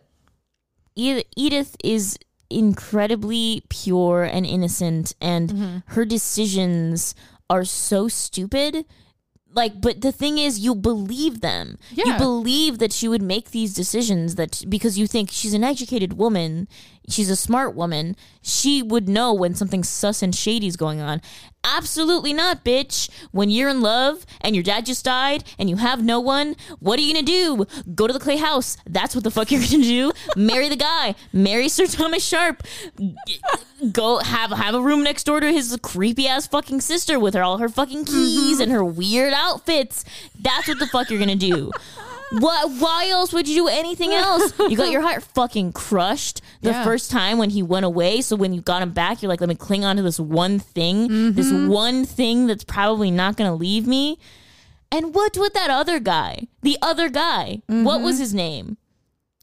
Edith, 0.95 1.25
Edith 1.37 1.75
is 1.83 2.17
incredibly 2.49 3.63
pure 3.69 4.23
and 4.23 4.45
innocent 4.45 5.13
and 5.21 5.83
her 5.87 6.03
decisions 6.05 7.15
are 7.49 7.63
so 7.63 8.07
stupid 8.09 8.85
like 9.53 9.79
but 9.81 10.01
the 10.01 10.11
thing 10.11 10.37
is 10.37 10.59
you 10.59 10.75
believe 10.75 11.39
them 11.41 11.77
you 11.91 12.17
believe 12.17 12.77
that 12.79 12.91
she 12.91 13.07
would 13.07 13.21
make 13.21 13.51
these 13.51 13.73
decisions 13.73 14.35
that 14.35 14.63
because 14.69 14.97
you 14.99 15.07
think 15.07 15.29
she's 15.31 15.53
an 15.53 15.63
educated 15.63 16.13
woman 16.13 16.67
she's 17.09 17.29
a 17.29 17.35
smart 17.35 17.75
woman. 17.75 18.15
She 18.41 18.81
would 18.81 19.07
know 19.07 19.33
when 19.33 19.53
something 19.55 19.83
sus 19.83 20.21
and 20.21 20.33
shady 20.33 20.67
is 20.67 20.75
going 20.75 20.99
on. 20.99 21.21
Absolutely 21.63 22.33
not 22.33 22.65
bitch. 22.65 23.09
When 23.31 23.49
you're 23.49 23.69
in 23.69 23.81
love 23.81 24.25
and 24.41 24.55
your 24.55 24.63
dad 24.63 24.85
just 24.85 25.05
died 25.05 25.43
and 25.59 25.69
you 25.69 25.75
have 25.75 26.03
no 26.03 26.19
one 26.19 26.55
what 26.79 26.97
are 26.97 27.03
you 27.03 27.13
gonna 27.13 27.25
do? 27.25 27.65
Go 27.93 28.07
to 28.07 28.13
the 28.13 28.19
clay 28.19 28.37
house. 28.37 28.77
That's 28.85 29.13
what 29.13 29.23
the 29.23 29.31
fuck 29.31 29.51
you're 29.51 29.61
gonna 29.61 29.83
do. 29.83 30.11
Marry 30.35 30.69
the 30.69 30.75
guy. 30.75 31.15
Marry 31.31 31.69
sir 31.69 31.85
thomas 31.85 32.25
sharpe. 32.25 32.63
Go 33.91 34.19
have 34.19 34.51
have 34.51 34.73
a 34.73 34.81
room 34.81 35.03
next 35.03 35.25
door 35.25 35.39
to 35.39 35.51
his 35.51 35.77
creepy 35.83 36.27
ass 36.27 36.47
fucking 36.47 36.81
sister 36.81 37.19
with 37.19 37.35
her 37.35 37.43
all 37.43 37.59
her 37.59 37.69
fucking 37.69 38.05
keys 38.05 38.53
mm-hmm. 38.53 38.61
and 38.63 38.71
her 38.71 38.83
weird 38.83 39.33
outfits. 39.33 40.03
That's 40.39 40.67
what 40.67 40.79
the 40.79 40.87
fuck 40.87 41.09
you're 41.09 41.19
gonna 41.19 41.35
do. 41.35 41.71
What? 42.39 42.71
Why 42.79 43.09
else 43.09 43.34
would 43.34 43.47
you 43.47 43.55
do 43.55 43.67
anything 43.67 44.11
else? 44.13 44.53
You 44.59 44.77
got 44.77 44.89
your 44.91 45.01
heart 45.07 45.23
fucking 45.23 45.73
crushed 45.73 46.41
the 46.61 46.69
Yeah. 46.69 46.84
first 46.84 47.11
time 47.11 47.38
when 47.38 47.49
he 47.49 47.61
went 47.61 47.86
away. 47.86 48.21
So 48.21 48.36
when 48.36 48.53
you 48.53 48.61
got 48.61 48.82
him 48.82 48.91
back, 48.91 49.21
you're 49.21 49.29
like, 49.29 49.41
let 49.41 49.49
me 49.49 49.55
cling 49.55 49.84
on 49.84 49.97
to 49.97 50.01
this 50.01 50.19
one 50.19 50.57
thing, 50.59 51.34
this 51.34 51.51
one 51.51 52.05
thing 52.05 52.47
that's 52.47 52.63
probably 52.63 53.11
not 53.11 53.36
gonna 53.38 53.55
leave 53.55 53.86
me. 53.88 54.17
And 54.91 55.13
what 55.15 55.38
with 55.38 55.53
that 55.53 55.69
other 55.69 55.99
guy? 55.99 56.47
The 56.61 56.77
other 56.82 57.09
guy. 57.09 57.61
What 57.67 58.01
was 58.01 58.19
his 58.19 58.34
name? 58.34 58.77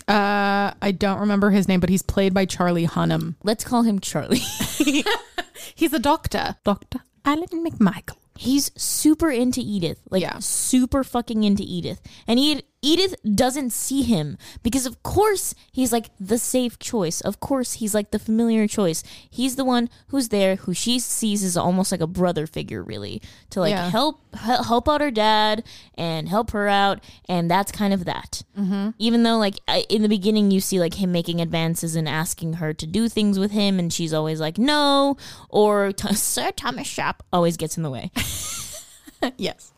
Uh, 0.07 0.73
I 0.81 0.93
don't 0.97 1.21
remember 1.21 1.51
his 1.51 1.69
name, 1.69 1.81
but 1.81 1.91
he's 1.91 2.03
played 2.03 2.33
by 2.33 2.47
Charlie 2.47 2.87
Hunnam. 2.87 3.35
Let's 3.43 3.65
call 3.65 3.83
him 3.83 3.99
Charlie. 3.99 4.39
He's 5.75 5.93
a 5.93 5.99
doctor, 5.99 6.57
Doctor 6.65 7.01
Alan 7.25 7.47
McMichael. 7.65 8.17
He's 8.37 8.71
super 8.81 9.31
into 9.31 9.61
Edith, 9.61 10.01
like 10.11 10.23
Yeah. 10.23 10.39
super 10.39 11.05
fucking 11.05 11.45
into 11.45 11.63
Edith, 11.63 12.01
and 12.27 12.39
Edith, 12.39 12.65
Edith 12.81 13.15
doesn't 13.35 13.71
see 13.71 14.03
him 14.03 14.39
because, 14.63 14.87
of 14.87 15.03
course, 15.03 15.55
he's 15.73 15.93
like 15.93 16.11
the 16.21 16.39
safe 16.39 16.79
choice. 16.79 17.21
Of 17.21 17.41
course, 17.41 17.75
he's 17.75 17.93
like 17.93 18.13
the 18.13 18.19
familiar 18.21 18.69
choice. 18.69 19.03
He's 19.29 19.57
the 19.57 19.65
one 19.65 19.91
who's 20.09 20.29
there, 20.29 20.57
who 20.57 20.73
she 20.75 21.01
sees 21.01 21.43
as 21.43 21.57
almost 21.57 21.91
like 21.91 22.01
a 22.01 22.07
brother 22.07 22.47
figure, 22.47 22.83
really, 22.85 23.21
to 23.51 23.61
like 23.61 23.73
Yeah. 23.73 23.91
help 23.91 24.21
help 24.37 24.89
out 24.89 25.01
her 25.01 25.11
dad 25.11 25.65
and 25.97 26.29
help 26.29 26.53
her 26.53 26.69
out, 26.69 27.03
and 27.29 27.51
that's 27.51 27.73
kind 27.73 27.93
of 27.93 28.05
that. 28.05 28.43
Mm-hmm. 28.57 28.91
Even 28.99 29.25
though, 29.25 29.39
like 29.39 29.57
in 29.89 30.03
the 30.03 30.09
beginning, 30.09 30.51
you 30.53 30.61
see 30.61 30.79
like 30.79 30.95
him 30.95 31.11
making 31.11 31.41
advances 31.41 31.97
and 31.97 32.09
asking 32.09 32.55
her 32.55 32.73
to 32.75 32.87
do 32.87 33.09
things 33.09 33.39
with 33.41 33.51
him, 33.51 33.79
and 33.81 33.93
she's 33.93 34.15
always 34.15 34.39
like 34.41 34.57
no, 34.57 35.17
or 35.49 35.93
Sir 36.13 36.53
Thomas 36.53 36.87
Shop 36.87 37.25
always 37.33 37.57
gets 37.57 37.77
in 37.77 37.83
the 37.83 37.91
way. 37.91 38.13
yes, 39.37 39.73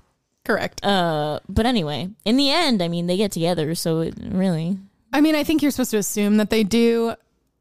correct. 0.45 0.85
Uh, 0.85 1.41
but 1.49 1.67
anyway, 1.67 2.09
in 2.25 2.37
the 2.37 2.51
end, 2.51 2.83
I 2.83 2.89
mean, 2.89 3.07
they 3.07 3.17
get 3.17 3.33
together, 3.33 3.75
so 3.75 4.01
it 4.01 4.15
really. 4.21 4.79
I 5.13 5.21
mean, 5.21 5.35
I 5.35 5.45
think 5.45 5.63
you're 5.63 5.71
supposed 5.71 5.91
to 5.93 5.99
assume 5.99 6.37
that 6.39 6.51
they 6.51 6.63
do. 6.65 7.15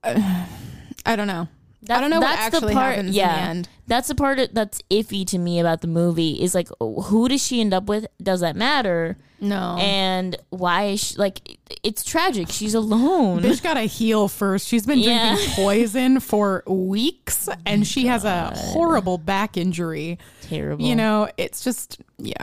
Uh, 0.04 0.46
I 1.06 1.16
don't 1.16 1.28
know. 1.28 1.48
I 1.90 2.02
don't 2.02 2.10
know 2.12 2.20
what 2.20 2.36
that's 2.36 2.60
the 2.60 2.68
part- 2.68 2.96
happens 2.96 3.16
yeah. 3.16 3.30
in 3.30 3.36
the 3.36 3.50
end. 3.50 3.70
That's 3.88 4.08
the 4.10 4.16
part 4.16 4.54
that's 4.54 4.82
iffy 4.92 5.26
to 5.28 5.38
me 5.40 5.60
about 5.60 5.82
the 5.82 5.88
movie 5.88 6.42
is 6.42 6.54
like, 6.54 6.68
who 6.80 7.28
does 7.28 7.44
she 7.44 7.62
end 7.62 7.74
up 7.74 7.86
with? 7.86 8.06
Does 8.22 8.42
that 8.42 8.56
matter? 8.56 9.18
No. 9.40 9.78
And 9.80 10.36
why 10.50 10.88
is 10.90 11.00
she 11.04 11.16
like? 11.16 11.58
It's 11.82 12.04
tragic. 12.04 12.50
She's 12.50 12.74
alone. 12.76 13.42
Bitch 13.42 13.64
got 13.64 13.76
to 13.76 13.82
heal 13.82 14.28
first. 14.28 14.68
She's 14.68 14.86
been 14.86 15.00
Yeah. 15.00 15.36
drinking 15.36 15.54
poison 15.56 16.20
for 16.20 16.64
weeks 16.68 17.50
and 17.66 17.88
she 17.88 18.08
has 18.08 18.26
a 18.26 18.52
horrible 18.56 19.18
back 19.18 19.56
injury. 19.58 20.20
Terrible. 20.50 20.84
You 20.86 20.96
know, 20.96 21.30
it's 21.38 21.64
just, 21.64 22.02
yeah. 22.18 22.34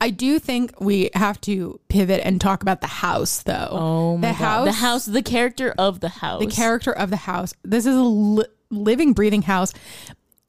I 0.00 0.10
do 0.10 0.38
think 0.38 0.80
we 0.80 1.10
have 1.14 1.40
to 1.42 1.80
pivot 1.88 2.20
and 2.24 2.40
talk 2.40 2.62
about 2.62 2.80
the 2.80 2.86
house, 2.86 3.42
though. 3.42 3.68
Oh 3.70 4.16
my 4.18 4.28
the 4.32 4.38
god. 4.38 4.38
house, 4.38 4.64
The 4.66 4.72
house. 4.72 5.04
The 5.06 5.22
character 5.22 5.74
of 5.78 6.00
the 6.00 6.08
house. 6.10 6.40
the 6.44 6.50
character 6.50 6.92
of 6.92 7.10
the 7.10 7.16
house. 7.16 7.54
This 7.64 7.86
is 7.86 7.94
a 7.96 8.00
li- 8.02 8.44
living, 8.70 9.12
breathing 9.14 9.42
house. 9.42 9.72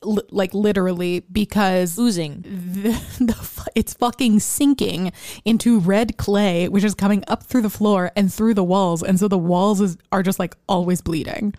li- 0.04 0.22
like 0.32 0.54
literally 0.54 1.22
because 1.32 1.98
Oozing. 2.00 2.42
the, 2.44 2.90
the 3.24 3.68
it's 3.76 3.94
fucking 3.94 4.40
sinking 4.40 5.12
into 5.46 5.80
red 5.80 6.18
clay, 6.18 6.68
which 6.70 6.84
is 6.84 6.96
coming 6.96 7.24
up 7.28 7.44
through 7.44 7.62
the 7.64 7.70
floor 7.70 8.12
and 8.16 8.34
through 8.34 8.54
the 8.54 8.64
walls, 8.64 9.04
and 9.04 9.20
so 9.20 9.28
the 9.28 9.38
walls 9.38 9.82
is, 9.82 9.98
are 10.12 10.24
just 10.24 10.40
like 10.40 10.56
always 10.68 11.02
bleeding. 11.02 11.54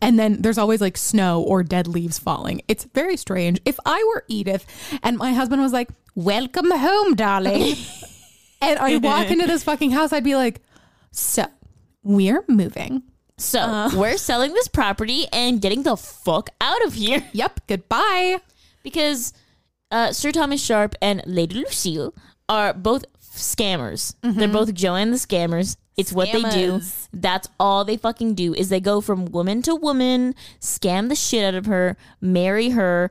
And 0.00 0.18
then 0.18 0.42
there's 0.42 0.58
always 0.58 0.80
like 0.80 0.96
snow 0.96 1.42
or 1.42 1.62
dead 1.62 1.86
leaves 1.86 2.18
falling. 2.18 2.62
It's 2.68 2.84
very 2.84 3.16
strange. 3.16 3.60
If 3.64 3.78
I 3.84 4.02
were 4.14 4.24
Edith 4.28 4.66
and 5.02 5.16
my 5.18 5.32
husband 5.32 5.62
was 5.62 5.72
like, 5.72 5.90
"Welcome 6.14 6.70
home, 6.70 7.14
darling," 7.14 7.76
and 8.62 8.78
I 8.78 8.96
walk 8.98 9.30
into 9.30 9.46
this 9.46 9.64
fucking 9.64 9.90
house, 9.92 10.12
I'd 10.12 10.24
be 10.24 10.36
like, 10.36 10.60
"So 11.10 11.46
we're 12.02 12.44
moving." 12.48 13.02
So 13.36 13.88
we're 13.96 14.18
selling 14.18 14.52
this 14.52 14.68
property 14.68 15.26
and 15.32 15.62
getting 15.62 15.82
the 15.82 15.96
fuck 15.96 16.50
out 16.60 16.84
of 16.84 16.92
here 16.92 17.24
Yep, 17.32 17.60
goodbye. 17.68 18.38
because 18.82 19.32
uh, 19.90 20.12
Sir 20.12 20.30
Thomas 20.30 20.62
Sharpe 20.62 20.94
and 21.00 21.22
Lady 21.24 21.54
Lucille 21.54 22.14
are 22.50 22.74
both 22.74 23.06
scammers. 23.30 24.14
They're 24.22 24.32
mm-hmm. 24.32 24.52
both 24.52 24.74
Joanne 24.74 25.10
the 25.10 25.16
scammers. 25.16 25.76
It's 25.96 26.12
what 26.12 26.32
they 26.32 26.42
do. 26.42 26.80
That's 27.12 27.48
all 27.58 27.84
they 27.84 27.96
fucking 27.96 28.34
do 28.34 28.54
is 28.54 28.70
they 28.70 28.80
go 28.80 29.00
from 29.00 29.26
woman 29.26 29.60
to 29.62 29.74
woman, 29.74 30.34
scam 30.58 31.08
the 31.08 31.14
shit 31.14 31.44
out 31.44 31.54
of 31.54 31.66
her, 31.66 31.96
marry 32.20 32.70
her, 32.70 33.10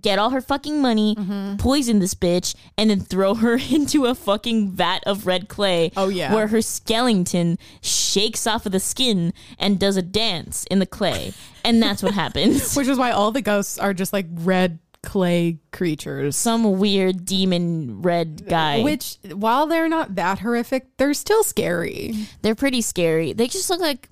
get 0.00 0.18
all 0.18 0.30
her 0.30 0.40
fucking 0.40 0.80
money, 0.80 1.14
mm-hmm. 1.14 1.56
poison 1.56 1.98
this 1.98 2.14
bitch, 2.14 2.54
and 2.76 2.90
then 2.90 3.00
throw 3.00 3.34
her 3.34 3.58
into 3.70 4.06
a 4.06 4.14
fucking 4.14 4.70
vat 4.70 5.02
of 5.06 5.26
red 5.26 5.48
clay. 5.48 5.90
Oh, 5.96 6.08
yeah. 6.08 6.32
Where 6.34 6.48
her 6.48 6.62
skeleton 6.62 7.58
shakes 7.80 8.46
off 8.46 8.66
of 8.66 8.72
the 8.72 8.80
skin 8.80 9.32
and 9.58 9.78
does 9.78 9.96
a 9.96 10.02
dance 10.02 10.64
in 10.70 10.78
the 10.78 10.86
clay. 10.86 11.32
And 11.64 11.82
that's 11.82 12.02
what 12.02 12.14
happens. 12.14 12.74
Which 12.76 12.88
is 12.88 12.98
why 12.98 13.10
all 13.10 13.32
the 13.32 13.42
ghosts 13.42 13.78
are 13.78 13.92
just 13.92 14.12
like 14.12 14.26
red 14.30 14.78
clay 15.06 15.58
creatures. 15.72 16.36
Some 16.36 16.78
weird 16.78 17.24
demon 17.24 18.02
red 18.02 18.46
guy. 18.46 18.82
Which, 18.82 19.16
while 19.32 19.66
they're 19.66 19.88
not 19.88 20.16
that 20.16 20.40
horrific, 20.40 20.96
they're 20.98 21.14
still 21.14 21.42
scary. 21.42 22.12
They're 22.42 22.54
pretty 22.54 22.82
scary. 22.82 23.32
They 23.32 23.46
just 23.46 23.70
look 23.70 23.80
like 23.80 24.10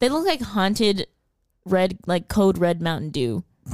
they 0.00 0.08
look 0.08 0.26
like 0.26 0.40
haunted 0.40 1.06
red 1.64 1.98
like 2.06 2.26
code 2.26 2.58
red 2.58 2.82
Mountain 2.82 3.10
Dew. 3.10 3.44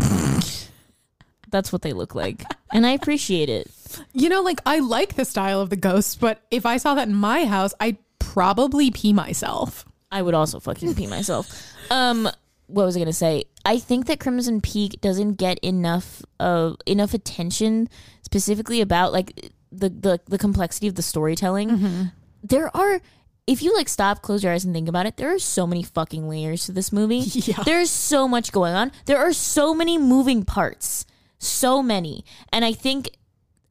That's 1.50 1.72
what 1.72 1.82
they 1.82 1.92
look 1.92 2.14
like. 2.14 2.44
And 2.72 2.84
I 2.84 2.90
appreciate 2.90 3.48
it. 3.48 3.70
You 4.12 4.28
know, 4.28 4.42
like 4.42 4.60
I 4.66 4.80
like 4.80 5.14
the 5.14 5.24
style 5.24 5.60
of 5.60 5.70
the 5.70 5.76
ghosts, 5.76 6.16
but 6.16 6.42
if 6.50 6.66
I 6.66 6.76
saw 6.78 6.94
that 6.96 7.06
in 7.08 7.14
my 7.14 7.44
house, 7.44 7.72
I'd 7.78 7.96
probably 8.18 8.90
pee 8.90 9.12
myself. 9.12 9.84
I 10.10 10.20
would 10.20 10.34
also 10.34 10.58
fucking 10.58 10.94
pee 10.96 11.06
myself. 11.06 11.72
Um 11.90 12.28
what 12.66 12.86
was 12.86 12.96
I 12.96 13.00
gonna 13.00 13.12
say? 13.12 13.44
I 13.64 13.78
think 13.78 14.06
that 14.06 14.20
Crimson 14.20 14.60
Peak 14.60 15.00
doesn't 15.00 15.34
get 15.34 15.58
enough 15.60 16.22
of 16.38 16.76
enough 16.86 17.14
attention 17.14 17.88
specifically 18.22 18.80
about 18.80 19.12
like 19.12 19.52
the 19.72 19.88
the, 19.88 20.20
the 20.26 20.38
complexity 20.38 20.86
of 20.86 20.94
the 20.94 21.02
storytelling. 21.02 21.70
Mm-hmm. 21.70 22.02
There 22.42 22.74
are 22.76 23.00
if 23.46 23.62
you 23.62 23.74
like 23.74 23.88
stop, 23.88 24.22
close 24.22 24.42
your 24.42 24.52
eyes 24.52 24.64
and 24.64 24.74
think 24.74 24.88
about 24.88 25.06
it, 25.06 25.16
there 25.16 25.34
are 25.34 25.38
so 25.38 25.66
many 25.66 25.82
fucking 25.82 26.28
layers 26.28 26.66
to 26.66 26.72
this 26.72 26.92
movie. 26.92 27.22
Yeah. 27.34 27.62
There's 27.62 27.90
so 27.90 28.26
much 28.26 28.52
going 28.52 28.74
on. 28.74 28.92
There 29.04 29.18
are 29.18 29.32
so 29.32 29.74
many 29.74 29.98
moving 29.98 30.44
parts. 30.44 31.04
So 31.38 31.82
many. 31.82 32.24
And 32.50 32.64
I 32.64 32.72
think 32.72 33.10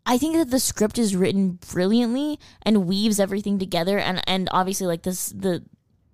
I 0.05 0.17
think 0.17 0.35
that 0.35 0.51
the 0.51 0.59
script 0.59 0.99
is 0.99 1.15
written 1.15 1.59
brilliantly 1.71 2.39
and 2.63 2.85
weaves 2.87 3.19
everything 3.19 3.57
together 3.57 3.97
and 3.97 4.21
and 4.27 4.49
obviously 4.51 4.87
like 4.87 5.03
this 5.03 5.27
the 5.27 5.63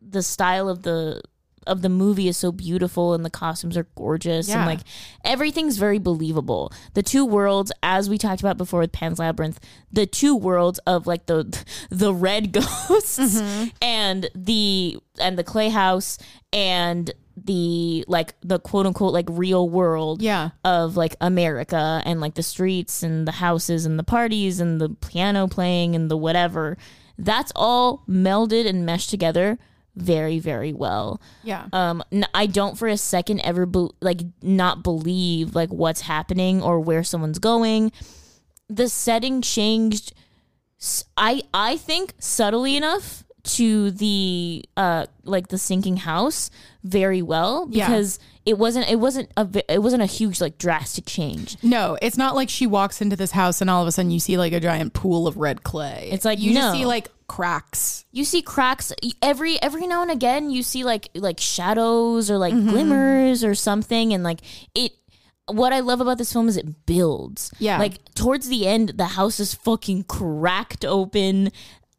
the 0.01 0.23
style 0.23 0.69
of 0.69 0.83
the 0.83 1.21
of 1.67 1.81
the 1.81 1.89
movie 1.89 2.27
is 2.27 2.37
so 2.37 2.51
beautiful 2.51 3.13
and 3.13 3.23
the 3.25 3.29
costumes 3.29 3.77
are 3.77 3.87
gorgeous 3.95 4.47
Yeah. 4.49 4.57
and 4.59 4.65
like 4.65 4.79
everything's 5.23 5.77
very 5.77 5.99
believable. 5.99 6.71
The 6.93 7.03
two 7.03 7.25
worlds 7.25 7.71
as 7.83 8.09
we 8.09 8.17
talked 8.17 8.41
about 8.41 8.57
before 8.57 8.79
with 8.81 8.91
Pan's 8.91 9.19
Labyrinth, 9.19 9.59
the 9.91 10.05
two 10.05 10.35
worlds 10.35 10.79
of 10.87 11.07
like 11.07 11.25
the 11.25 11.45
the 11.89 12.13
red 12.13 12.51
ghosts 12.53 13.19
mm-hmm. 13.19 13.69
and 13.81 14.29
the 14.35 14.97
and 15.19 15.37
the 15.37 15.43
clay 15.43 15.69
house 15.69 16.17
and 16.53 17.11
the 17.45 18.03
like 18.07 18.33
the 18.41 18.59
quote 18.59 18.85
unquote 18.85 19.13
like 19.13 19.25
real 19.29 19.69
world 19.69 20.21
Yeah. 20.21 20.49
of 20.65 20.97
like 20.97 21.15
America 21.21 22.01
and 22.05 22.19
like 22.19 22.33
the 22.35 22.43
streets 22.43 23.01
and 23.01 23.25
the 23.27 23.31
houses 23.31 23.85
and 23.85 23.97
the 23.97 24.03
parties 24.03 24.59
and 24.59 24.81
the 24.81 24.89
piano 24.89 25.47
playing 25.47 25.95
and 25.95 26.11
the 26.11 26.17
whatever. 26.17 26.77
That's 27.17 27.51
all 27.55 28.03
melded 28.09 28.67
and 28.67 28.85
meshed 28.85 29.09
together 29.09 29.57
very 30.01 30.39
very 30.39 30.73
well. 30.73 31.21
Yeah. 31.43 31.67
Um 31.73 32.03
n- 32.11 32.25
I 32.33 32.45
don't 32.45 32.77
for 32.77 32.87
a 32.87 32.97
second 32.97 33.39
ever 33.41 33.65
be- 33.65 33.89
like 34.01 34.21
not 34.41 34.83
believe 34.83 35.55
like 35.55 35.69
what's 35.69 36.01
happening 36.01 36.61
or 36.61 36.79
where 36.79 37.03
someone's 37.03 37.39
going. 37.39 37.91
The 38.69 38.87
setting 38.89 39.41
changed 39.41 40.13
s- 40.79 41.03
I 41.17 41.41
I 41.53 41.77
think 41.77 42.13
subtly 42.19 42.75
enough 42.75 43.23
to 43.41 43.89
the 43.91 44.63
uh 44.77 45.05
like 45.23 45.47
the 45.47 45.57
sinking 45.57 45.97
house 45.97 46.51
very 46.83 47.21
well 47.21 47.67
Yeah. 47.71 47.87
because 47.87 48.19
it 48.45 48.57
wasn't 48.57 48.89
it 48.89 48.97
wasn't 48.97 49.29
a 49.37 49.47
it 49.73 49.81
wasn't 49.81 50.03
a 50.03 50.05
huge 50.07 50.41
like 50.41 50.57
drastic 50.57 51.05
change. 51.05 51.55
No, 51.63 51.97
it's 52.01 52.17
not 52.17 52.35
like 52.35 52.49
she 52.49 52.67
walks 52.67 53.01
into 53.01 53.15
this 53.15 53.31
house 53.31 53.61
and 53.61 53.69
all 53.69 53.81
of 53.81 53.87
a 53.87 53.91
sudden 53.91 54.11
you 54.11 54.19
see 54.19 54.37
like 54.37 54.53
a 54.53 54.59
giant 54.59 54.93
pool 54.93 55.25
of 55.27 55.37
red 55.37 55.63
clay. 55.63 56.09
It's 56.11 56.25
like, 56.25 56.39
you 56.39 56.53
no. 56.53 56.59
just 56.61 56.73
see 56.73 56.85
like 56.85 57.09
cracks. 57.29 58.03
You 58.11 58.25
see 58.25 58.41
cracks 58.41 58.91
every 59.21 59.61
every 59.61 59.87
now 59.87 60.01
and 60.01 60.11
again 60.11 60.49
you 60.49 60.63
see 60.63 60.83
like 60.83 61.07
like 61.15 61.39
shadows 61.39 62.29
or 62.29 62.37
like 62.37 62.53
mm-hmm. 62.53 62.69
glimmers 62.69 63.43
or 63.43 63.55
something 63.55 64.13
and 64.13 64.23
like 64.23 64.41
it 64.75 64.91
what 65.47 65.71
I 65.71 65.79
love 65.79 66.01
about 66.01 66.17
this 66.17 66.33
film 66.33 66.49
is 66.49 66.57
it 66.57 66.85
builds. 66.85 67.51
Yeah. 67.59 67.77
Like 67.77 68.13
towards 68.15 68.49
the 68.49 68.67
end 68.67 68.89
the 68.97 69.05
house 69.05 69.39
is 69.39 69.53
fucking 69.53 70.03
cracked 70.03 70.83
open. 70.83 71.51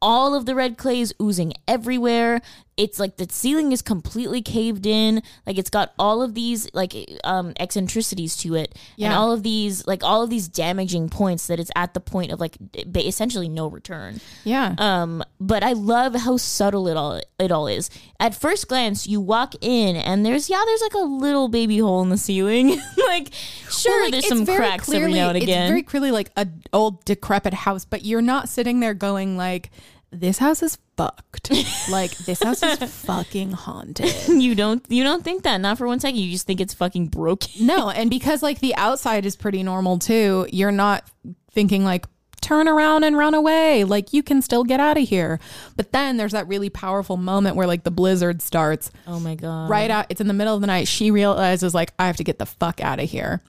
All 0.03 0.35
of 0.35 0.45
the 0.45 0.55
red 0.55 0.77
clay 0.77 0.99
is 0.99 1.13
oozing 1.21 1.53
everywhere. 1.67 2.41
It's 2.81 2.99
like 2.99 3.17
the 3.17 3.27
ceiling 3.29 3.71
is 3.71 3.81
completely 3.81 4.41
caved 4.41 4.85
in. 4.85 5.21
Like 5.45 5.57
it's 5.59 5.69
got 5.69 5.93
all 5.99 6.21
of 6.23 6.33
these 6.33 6.67
like 6.73 6.93
um 7.23 7.53
eccentricities 7.59 8.35
to 8.37 8.55
it. 8.55 8.75
And 8.99 9.13
all 9.13 9.31
of 9.31 9.43
these 9.43 9.85
like 9.85 10.03
all 10.03 10.23
of 10.23 10.29
these 10.29 10.47
damaging 10.47 11.09
points 11.09 11.45
that 11.47 11.59
it's 11.59 11.69
at 11.75 11.93
the 11.93 11.99
point 11.99 12.31
of 12.31 12.39
like 12.39 12.57
essentially 12.95 13.47
no 13.49 13.67
return. 13.67 14.19
Yeah. 14.43 14.75
Um, 14.77 15.23
but 15.39 15.63
I 15.63 15.73
love 15.73 16.15
how 16.15 16.37
subtle 16.37 16.87
it 16.87 16.97
all 16.97 17.21
it 17.37 17.51
all 17.51 17.67
is. 17.67 17.89
At 18.19 18.33
first 18.35 18.67
glance, 18.67 19.05
you 19.07 19.21
walk 19.21 19.53
in 19.61 19.95
and 19.95 20.25
there's 20.25 20.49
yeah, 20.49 20.61
there's 20.65 20.81
like 20.81 20.93
a 20.95 20.99
little 20.99 21.47
baby 21.49 21.77
hole 21.77 22.01
in 22.01 22.09
the 22.09 22.17
ceiling. 22.17 22.69
like 23.07 23.29
sure, 23.69 23.91
Well, 23.91 24.01
like, 24.05 24.11
there's 24.11 24.27
some 24.27 24.45
cracks 24.45 24.87
every 24.89 24.99
clearly- 24.99 25.19
now 25.19 25.27
and 25.29 25.37
It's 25.37 25.43
again. 25.43 25.67
very 25.69 25.83
clearly 25.83 26.11
like 26.11 26.31
a 26.35 26.47
old 26.73 27.05
decrepit 27.05 27.53
house, 27.53 27.85
but 27.85 28.05
you're 28.05 28.21
not 28.21 28.49
sitting 28.49 28.79
there 28.79 28.93
going 28.93 29.37
like, 29.37 29.69
"This 30.11 30.37
house 30.37 30.61
is 30.61 30.77
fucked." 30.97 31.51
like 31.89 32.11
this 32.17 32.43
house 32.43 32.61
is 32.63 32.77
fucking 32.93 33.51
haunted. 33.51 34.13
you 34.27 34.55
don't 34.55 34.83
you 34.89 35.03
don't 35.03 35.23
think 35.23 35.43
that 35.43 35.61
not 35.61 35.77
for 35.77 35.87
one 35.87 35.99
second. 35.99 36.19
You 36.19 36.31
just 36.31 36.45
think 36.45 36.61
it's 36.61 36.73
fucking 36.73 37.07
broken. 37.07 37.65
No, 37.65 37.89
and 37.89 38.09
because 38.09 38.43
like 38.43 38.59
the 38.59 38.75
outside 38.75 39.25
is 39.25 39.35
pretty 39.35 39.63
normal 39.63 39.99
too, 39.99 40.47
you're 40.51 40.71
not 40.71 41.09
thinking 41.51 41.83
like 41.83 42.05
turn 42.41 42.67
around 42.67 43.03
and 43.03 43.17
run 43.17 43.33
away. 43.33 43.83
Like 43.83 44.13
you 44.13 44.23
can 44.23 44.41
still 44.41 44.63
get 44.63 44.79
out 44.79 44.97
of 44.97 45.07
here. 45.07 45.39
But 45.77 45.91
then 45.91 46.17
there's 46.17 46.31
that 46.31 46.47
really 46.47 46.69
powerful 46.69 47.15
moment 47.15 47.55
where 47.55 47.67
like 47.67 47.83
the 47.83 47.91
blizzard 47.91 48.41
starts 48.41 48.91
Oh 49.07 49.19
my 49.19 49.35
god! 49.35 49.69
right 49.69 49.91
out 49.91 50.07
it's 50.09 50.19
in 50.21 50.27
the 50.27 50.33
middle 50.33 50.55
of 50.55 50.61
the 50.61 50.67
night. 50.67 50.87
She 50.87 51.11
realizes 51.11 51.73
like 51.73 51.93
I 51.99 52.07
have 52.07 52.17
to 52.17 52.23
get 52.23 52.39
the 52.39 52.45
fuck 52.45 52.81
out 52.81 52.99
of 52.99 53.09
here. 53.09 53.41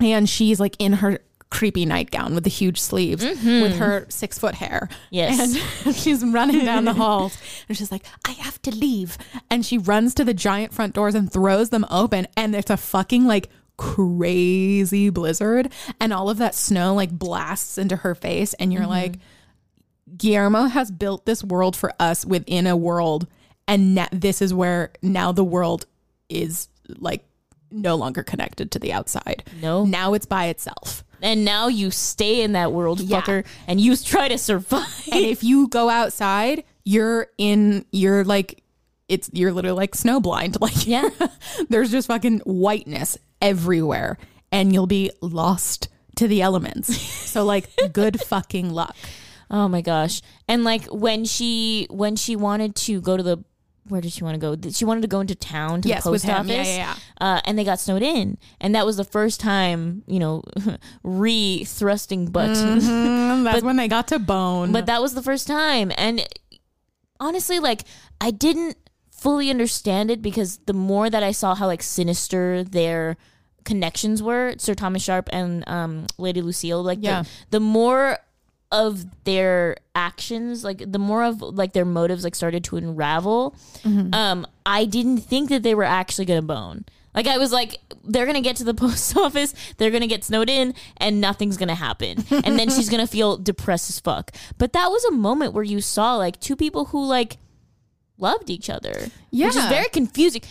And 0.00 0.28
she's 0.28 0.60
like 0.60 0.76
in 0.78 0.94
her 0.94 1.20
creepy 1.50 1.86
nightgown 1.86 2.34
with 2.34 2.44
the 2.44 2.50
huge 2.50 2.80
sleeves 2.80 3.24
mm-hmm. 3.24 3.62
with 3.62 3.76
her 3.78 4.06
six 4.08 4.38
foot 4.38 4.54
hair. 4.54 4.88
Yes. 5.10 5.84
And 5.86 5.94
she's 5.96 6.24
running 6.24 6.64
down 6.64 6.84
the 6.84 6.92
halls 6.94 7.38
and 7.68 7.76
she's 7.76 7.92
like, 7.92 8.04
I 8.24 8.32
have 8.32 8.60
to 8.62 8.74
leave. 8.74 9.16
And 9.50 9.64
she 9.64 9.78
runs 9.78 10.14
to 10.14 10.24
the 10.24 10.34
giant 10.34 10.74
front 10.74 10.94
doors 10.94 11.14
and 11.14 11.32
throws 11.32 11.70
them 11.70 11.86
open. 11.90 12.26
And 12.36 12.54
it's 12.54 12.70
a 12.70 12.76
fucking 12.76 13.26
like 13.26 13.48
crazy 13.76 15.10
blizzard. 15.10 15.72
And 16.00 16.12
all 16.12 16.30
of 16.30 16.38
that 16.38 16.54
snow 16.54 16.94
like 16.94 17.10
blasts 17.10 17.78
into 17.78 17.96
her 17.96 18.14
face. 18.14 18.54
And 18.54 18.72
you're 18.72 18.82
mm-hmm. 18.82 18.90
like, 18.90 19.18
Guillermo 20.16 20.64
has 20.64 20.90
built 20.90 21.26
this 21.26 21.44
world 21.44 21.76
for 21.76 21.92
us 22.00 22.24
within 22.24 22.66
a 22.66 22.76
world. 22.76 23.26
And 23.68 23.94
na- 23.94 24.08
this 24.12 24.40
is 24.42 24.54
where 24.54 24.92
now 25.02 25.32
the 25.32 25.44
world 25.44 25.86
is 26.28 26.68
like 26.98 27.24
no 27.70 27.94
longer 27.96 28.22
connected 28.22 28.70
to 28.72 28.78
the 28.78 28.92
outside. 28.92 29.44
No. 29.60 29.84
Now 29.84 30.14
it's 30.14 30.26
by 30.26 30.46
itself. 30.46 31.04
And 31.22 31.44
now 31.44 31.68
you 31.68 31.90
stay 31.90 32.42
in 32.42 32.52
that 32.52 32.72
world, 32.72 33.00
Yeah. 33.00 33.20
fucker, 33.22 33.44
and 33.66 33.80
you 33.80 33.96
try 33.96 34.28
to 34.28 34.38
survive. 34.38 35.08
and 35.10 35.24
if 35.24 35.42
you 35.42 35.68
go 35.68 35.88
outside, 35.88 36.64
you're 36.84 37.28
in 37.38 37.84
you're 37.90 38.22
like 38.24 38.62
it's 39.08 39.30
you're 39.32 39.52
literally 39.52 39.76
like 39.76 39.92
snowblind. 39.92 40.58
Like 40.60 40.86
Yeah. 40.86 41.08
there's 41.68 41.90
just 41.90 42.08
fucking 42.08 42.40
whiteness 42.40 43.16
everywhere 43.42 44.18
and 44.52 44.72
you'll 44.72 44.86
be 44.86 45.10
lost 45.20 45.88
to 46.16 46.28
the 46.28 46.42
elements. 46.42 46.88
So 47.36 47.44
like 47.44 47.68
good 47.92 48.18
fucking 48.22 48.70
luck. 48.70 48.96
Oh 49.50 49.68
my 49.68 49.80
gosh. 49.82 50.22
And 50.48 50.64
like 50.64 50.86
when 50.86 51.24
she 51.26 51.86
when 51.90 52.16
she 52.16 52.34
wanted 52.34 52.74
to 52.76 53.00
go 53.02 53.16
to 53.16 53.22
the 53.22 53.44
where 53.88 54.00
did 54.00 54.12
she 54.12 54.24
want 54.24 54.40
to 54.40 54.56
go? 54.56 54.70
She 54.70 54.84
wanted 54.84 55.02
to 55.02 55.08
go 55.08 55.20
into 55.20 55.34
town 55.34 55.82
to 55.82 55.88
Yes, 55.88 56.04
the 56.04 56.10
with 56.10 56.22
post 56.22 56.30
him. 56.32 56.36
office. 56.40 56.66
Yeah, 56.68 56.76
yeah, 56.76 56.94
yeah. 57.20 57.26
Uh, 57.36 57.40
and 57.44 57.58
they 57.58 57.64
got 57.64 57.78
snowed 57.80 58.02
in, 58.02 58.38
and 58.60 58.74
that 58.74 58.84
was 58.86 58.96
the 58.96 59.04
first 59.04 59.40
time, 59.40 60.02
you 60.06 60.18
know, 60.18 60.42
re 61.02 61.64
thrusting 61.64 62.26
butt. 62.26 62.50
Mm, 62.50 63.44
that's 63.44 63.62
when 63.62 63.76
they 63.76 63.88
got 63.88 64.08
to 64.08 64.18
bone. 64.18 64.72
but 64.72 64.86
that 64.86 65.00
was 65.02 65.14
the 65.14 65.22
first 65.22 65.46
time, 65.46 65.92
and 65.96 66.26
honestly, 67.20 67.58
like 67.58 67.82
I 68.20 68.30
didn't 68.30 68.76
fully 69.10 69.50
understand 69.50 70.10
it 70.10 70.20
because 70.22 70.58
the 70.66 70.72
more 70.74 71.08
that 71.08 71.22
I 71.22 71.32
saw 71.32 71.54
how 71.54 71.66
like 71.66 71.82
sinister 71.82 72.62
their 72.62 73.16
connections 73.64 74.22
were, 74.22 74.54
Sir 74.58 74.74
Thomas 74.74 75.02
Sharpe 75.02 75.28
and 75.32 75.66
um, 75.68 76.06
Lady 76.18 76.42
Lucille, 76.42 76.82
like 76.82 76.98
Yeah. 77.00 77.22
the, 77.22 77.28
the 77.52 77.60
more 77.60 78.18
of 78.72 79.04
their 79.24 79.76
actions 79.94 80.64
like 80.64 80.82
the 80.90 80.98
more 80.98 81.22
of 81.22 81.40
like 81.40 81.72
their 81.72 81.84
motives 81.84 82.24
like 82.24 82.34
started 82.34 82.64
to 82.64 82.76
unravel 82.76 83.54
um 84.12 84.44
i 84.66 84.84
didn't 84.84 85.18
think 85.18 85.48
that 85.50 85.62
they 85.62 85.74
were 85.74 85.84
actually 85.84 86.24
gonna 86.24 86.42
bone. 86.42 86.84
Like 87.14 87.26
i 87.28 87.38
was 87.38 87.52
like 87.52 87.78
they're 88.04 88.26
gonna 88.26 88.40
get 88.40 88.56
to 88.56 88.64
the 88.64 88.74
post 88.84 89.16
office 89.16 89.54
they're 89.78 89.90
gonna 89.92 90.08
get 90.08 90.24
snowed 90.24 90.50
in 90.50 90.74
and 90.98 91.20
nothing's 91.20 91.56
gonna 91.56 91.74
happen. 91.76 92.24
And 92.44 92.58
then 92.58 92.68
she's 92.68 92.88
gonna 92.90 93.06
feel 93.06 93.36
depressed 93.36 93.88
as 93.88 94.00
fuck. 94.00 94.32
But 94.58 94.72
that 94.72 94.88
was 94.88 95.04
a 95.04 95.12
moment 95.12 95.52
where 95.54 95.64
you 95.64 95.80
saw 95.80 96.16
like 96.16 96.40
two 96.40 96.56
people 96.56 96.86
who 96.86 97.04
like 97.06 97.38
loved 98.18 98.50
each 98.50 98.68
other 98.70 98.94
yeah 99.30 99.46
which 99.46 99.56
is 99.56 99.66
very 99.66 99.88
confusing 99.88 100.42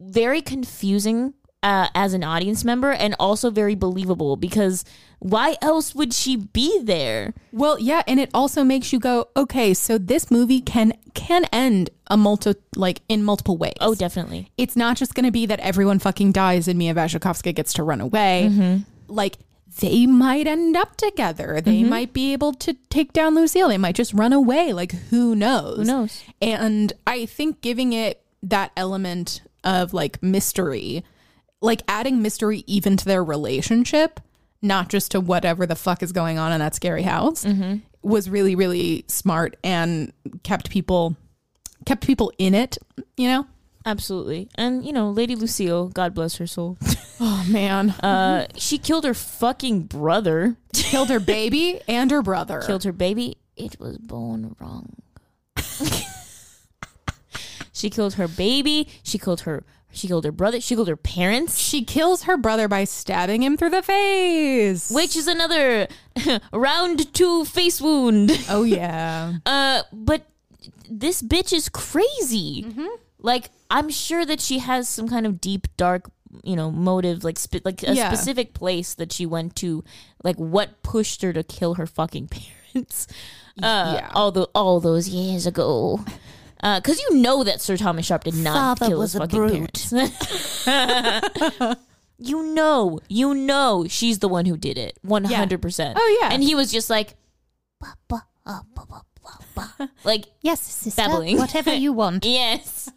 very 0.00 0.42
confusing 0.42 1.34
uh, 1.62 1.86
as 1.94 2.12
an 2.12 2.24
audience 2.24 2.64
member 2.64 2.90
and 2.90 3.14
also 3.20 3.48
very 3.50 3.76
believable 3.76 4.36
because 4.36 4.84
why 5.22 5.56
else 5.62 5.94
would 5.94 6.12
she 6.12 6.34
be 6.36 6.80
there 6.82 7.32
Well, 7.52 7.78
yeah, 7.78 8.02
and 8.08 8.18
it 8.18 8.28
also 8.34 8.64
makes 8.64 8.92
you 8.92 8.98
go, 8.98 9.28
okay, 9.36 9.72
so 9.72 9.96
this 9.96 10.30
movie 10.32 10.60
can 10.60 10.94
can 11.14 11.44
end 11.52 11.90
a 12.08 12.16
multi 12.16 12.54
like 12.74 13.02
in 13.08 13.22
multiple 13.22 13.56
ways. 13.56 13.74
oh 13.80 13.94
definitely 13.94 14.50
it's 14.58 14.74
not 14.76 14.96
just 14.96 15.14
going 15.14 15.24
to 15.24 15.30
be 15.30 15.46
that 15.46 15.60
everyone 15.60 15.98
fucking 15.98 16.32
dies 16.32 16.66
and 16.66 16.76
Mia 16.78 16.92
Wasikowska 16.94 17.54
gets 17.54 17.72
to 17.74 17.82
run 17.82 18.00
away. 18.00 18.48
Mm-hmm. 18.50 18.76
Like 19.06 19.36
they 19.80 20.06
might 20.06 20.46
end 20.46 20.76
up 20.76 20.96
together. 20.96 21.60
They 21.60 21.82
might 21.82 22.12
be 22.12 22.32
able 22.32 22.52
to 22.54 22.74
take 22.90 23.12
down 23.12 23.34
Lucille. 23.34 23.68
They 23.68 23.78
might 23.78 23.94
just 23.94 24.12
run 24.12 24.32
away. 24.32 24.72
Like 24.72 24.92
who 25.10 25.34
knows? 25.34 25.78
Who 25.78 25.84
knows? 25.84 26.22
And 26.42 26.92
I 27.06 27.26
think 27.26 27.60
giving 27.62 27.92
it 27.92 28.22
that 28.42 28.72
element 28.76 29.40
of 29.64 29.94
like 29.94 30.22
mystery, 30.22 31.04
like 31.60 31.82
adding 31.88 32.20
mystery 32.20 32.64
even 32.66 32.96
to 32.98 33.04
their 33.04 33.22
relationship, 33.24 34.20
not 34.62 34.88
just 34.88 35.10
to 35.10 35.20
whatever 35.20 35.66
the 35.66 35.76
fuck 35.76 36.02
is 36.02 36.12
going 36.12 36.38
on 36.38 36.52
in 36.52 36.60
that 36.60 36.74
scary 36.74 37.02
house, 37.02 37.44
was 38.02 38.30
really 38.30 38.54
really 38.54 39.04
smart 39.08 39.56
and 39.62 40.12
kept 40.42 40.70
people 40.70 41.16
kept 41.84 42.06
people 42.06 42.32
in 42.38 42.54
it, 42.54 42.78
you 43.16 43.28
know? 43.28 43.46
Absolutely. 43.84 44.48
And, 44.54 44.86
you 44.86 44.92
know, 44.92 45.10
Lady 45.10 45.34
Lucille, 45.34 45.88
God 45.88 46.14
bless 46.14 46.36
her 46.36 46.46
soul, 46.46 46.78
Oh 47.20 47.44
man. 47.48 47.90
uh, 47.90 48.46
she 48.56 48.78
killed 48.78 49.04
her 49.04 49.14
fucking 49.14 49.82
brother, 49.82 50.56
killed 50.72 51.08
her 51.08 51.18
baby 51.20 51.80
and 51.88 52.10
her 52.12 52.22
brother. 52.22 52.60
killed 52.60 52.84
her 52.84 52.92
baby. 52.92 53.36
It 53.56 53.78
was 53.80 53.98
born 53.98 54.54
wrong. 54.60 54.94
she 57.72 57.90
killed 57.90 58.14
her 58.14 58.28
baby. 58.28 58.88
She 59.02 59.18
killed 59.18 59.40
her. 59.42 59.64
She 59.92 60.08
killed 60.08 60.24
her 60.24 60.32
brother. 60.32 60.60
She 60.60 60.74
killed 60.74 60.88
her 60.88 60.96
parents, 60.96 61.58
She 61.58 61.84
kills 61.84 62.22
her 62.24 62.36
brother 62.36 62.66
by 62.66 62.84
stabbing 62.84 63.42
him 63.42 63.56
through 63.56 63.70
the 63.70 63.82
face. 63.82 64.90
which 64.90 65.14
is 65.16 65.28
another 65.28 65.86
round 66.52 67.12
two 67.14 67.44
face 67.44 67.80
wound. 67.80 68.30
oh 68.48 68.62
yeah. 68.64 69.34
Uh, 69.46 69.82
but 69.92 70.26
this 70.90 71.22
bitch 71.22 71.52
is 71.52 71.68
crazy. 71.68 72.64
Mm-hmm. 72.66 72.86
Like, 73.18 73.50
I'm 73.70 73.88
sure 73.90 74.24
that 74.24 74.40
she 74.40 74.58
has 74.58 74.88
some 74.88 75.08
kind 75.08 75.26
of 75.26 75.40
deep, 75.40 75.68
dark, 75.76 76.10
you 76.42 76.56
know, 76.56 76.70
motive, 76.70 77.22
like, 77.22 77.38
spe- 77.38 77.64
like 77.64 77.82
a 77.82 77.94
Yeah. 77.94 78.08
specific 78.12 78.52
place 78.54 78.94
that 78.94 79.12
she 79.12 79.26
went 79.26 79.54
to. 79.56 79.84
Like, 80.24 80.36
what 80.36 80.82
pushed 80.82 81.22
her 81.22 81.32
to 81.32 81.42
kill 81.42 81.74
her 81.74 81.86
fucking 81.86 82.28
parents? 82.72 83.06
Uh, 83.62 83.98
Yeah. 84.00 84.10
all 84.14 84.32
the 84.32 84.48
all 84.54 84.80
those 84.80 85.08
years 85.08 85.46
ago. 85.46 86.00
Because 86.62 86.98
you 87.00 87.16
know 87.16 87.42
that 87.44 87.60
Sir 87.60 87.76
Thomas 87.76 88.06
Sharpe 88.06 88.24
did 88.24 88.34
not 88.36 88.78
Father 88.78 88.90
kill 88.90 88.98
was 89.00 89.12
his 89.12 89.20
a 89.20 89.24
fucking 89.26 89.38
brute. 89.38 89.88
parents. 90.64 91.76
you 92.18 92.42
know, 92.54 93.00
you 93.08 93.34
know, 93.34 93.86
she's 93.88 94.20
the 94.20 94.28
one 94.28 94.46
who 94.46 94.56
did 94.56 94.78
it, 94.78 94.96
one 95.02 95.24
hundred 95.24 95.60
percent. 95.60 95.98
Oh, 96.00 96.18
yeah. 96.20 96.30
and 96.32 96.42
he 96.42 96.54
was 96.54 96.70
just 96.70 96.88
like, 96.88 97.16
Ba, 97.80 97.94
ba, 98.08 98.24
ah, 98.46 98.62
ba, 98.74 98.82
ba, 98.88 99.02
ba, 99.56 99.64
ba. 99.78 99.90
like 100.04 100.26
Yes, 100.40 100.60
sister. 100.60 101.02
Babbling. 101.02 101.36
Whatever 101.38 101.74
you 101.74 101.92
want. 102.02 102.24
Yes. 102.24 102.88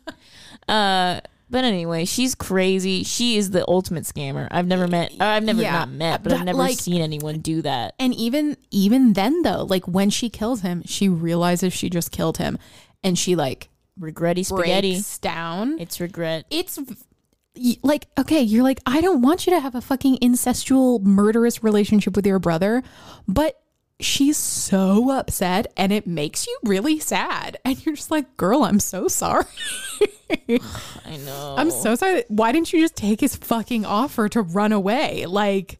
uh, 0.67 1.21
but 1.49 1.63
anyway, 1.63 2.05
she's 2.05 2.33
crazy. 2.35 3.03
She 3.03 3.37
is 3.37 3.51
the 3.51 3.63
ultimate 3.67 4.03
scammer. 4.03 4.47
I've 4.51 4.65
never 4.67 4.87
met. 4.87 5.11
Or 5.19 5.25
I've 5.25 5.43
never 5.43 5.61
Yeah. 5.61 5.71
not 5.73 5.89
met, 5.89 6.23
but 6.23 6.33
I've 6.33 6.43
never 6.43 6.57
like- 6.57 6.77
seen 6.79 7.01
anyone 7.01 7.39
do 7.39 7.61
that. 7.63 7.93
And 7.99 8.13
even 8.15 8.57
even 8.71 9.13
then 9.13 9.41
though, 9.43 9.63
like 9.63 9.87
when 9.87 10.09
she 10.09 10.29
kills 10.29 10.61
him, 10.61 10.83
she 10.85 11.07
realizes 11.09 11.71
she 11.73 11.89
just 11.89 12.11
killed 12.11 12.37
him 12.37 12.57
and 13.05 13.17
she 13.17 13.35
like 13.37 13.69
Regretty 13.97 14.43
spaghetti. 14.43 14.95
breaks 14.95 15.17
down. 15.19 15.79
It's 15.79 16.01
regret. 16.01 16.45
It's 16.49 16.77
y- 17.55 17.77
like 17.81 18.07
okay, 18.17 18.41
you're 18.41 18.63
like 18.63 18.81
I 18.85 18.99
don't 18.99 19.21
want 19.21 19.47
you 19.47 19.53
to 19.53 19.59
have 19.61 19.75
a 19.75 19.81
fucking 19.81 20.17
incestual 20.17 21.01
murderous 21.01 21.63
relationship 21.63 22.15
with 22.17 22.25
your 22.27 22.39
brother, 22.39 22.83
but 23.27 23.61
she's 24.01 24.35
so 24.35 25.11
upset 25.11 25.67
and 25.77 25.93
it 25.93 26.05
makes 26.05 26.45
you 26.47 26.57
really 26.65 26.99
sad. 26.99 27.57
And 27.63 27.85
you're 27.85 27.95
just 27.95 28.11
like, 28.11 28.35
"Girl, 28.35 28.63
I'm 28.63 28.81
so 28.81 29.07
sorry." 29.07 29.45
I 30.49 31.17
know. 31.25 31.55
I'm 31.57 31.71
so 31.71 31.95
sorry. 31.95 32.23
Why 32.27 32.51
didn't 32.51 32.73
you 32.73 32.81
just 32.81 32.95
take 32.97 33.21
his 33.21 33.35
fucking 33.35 33.85
offer 33.85 34.27
to 34.29 34.41
run 34.41 34.73
away? 34.73 35.25
Like 35.25 35.79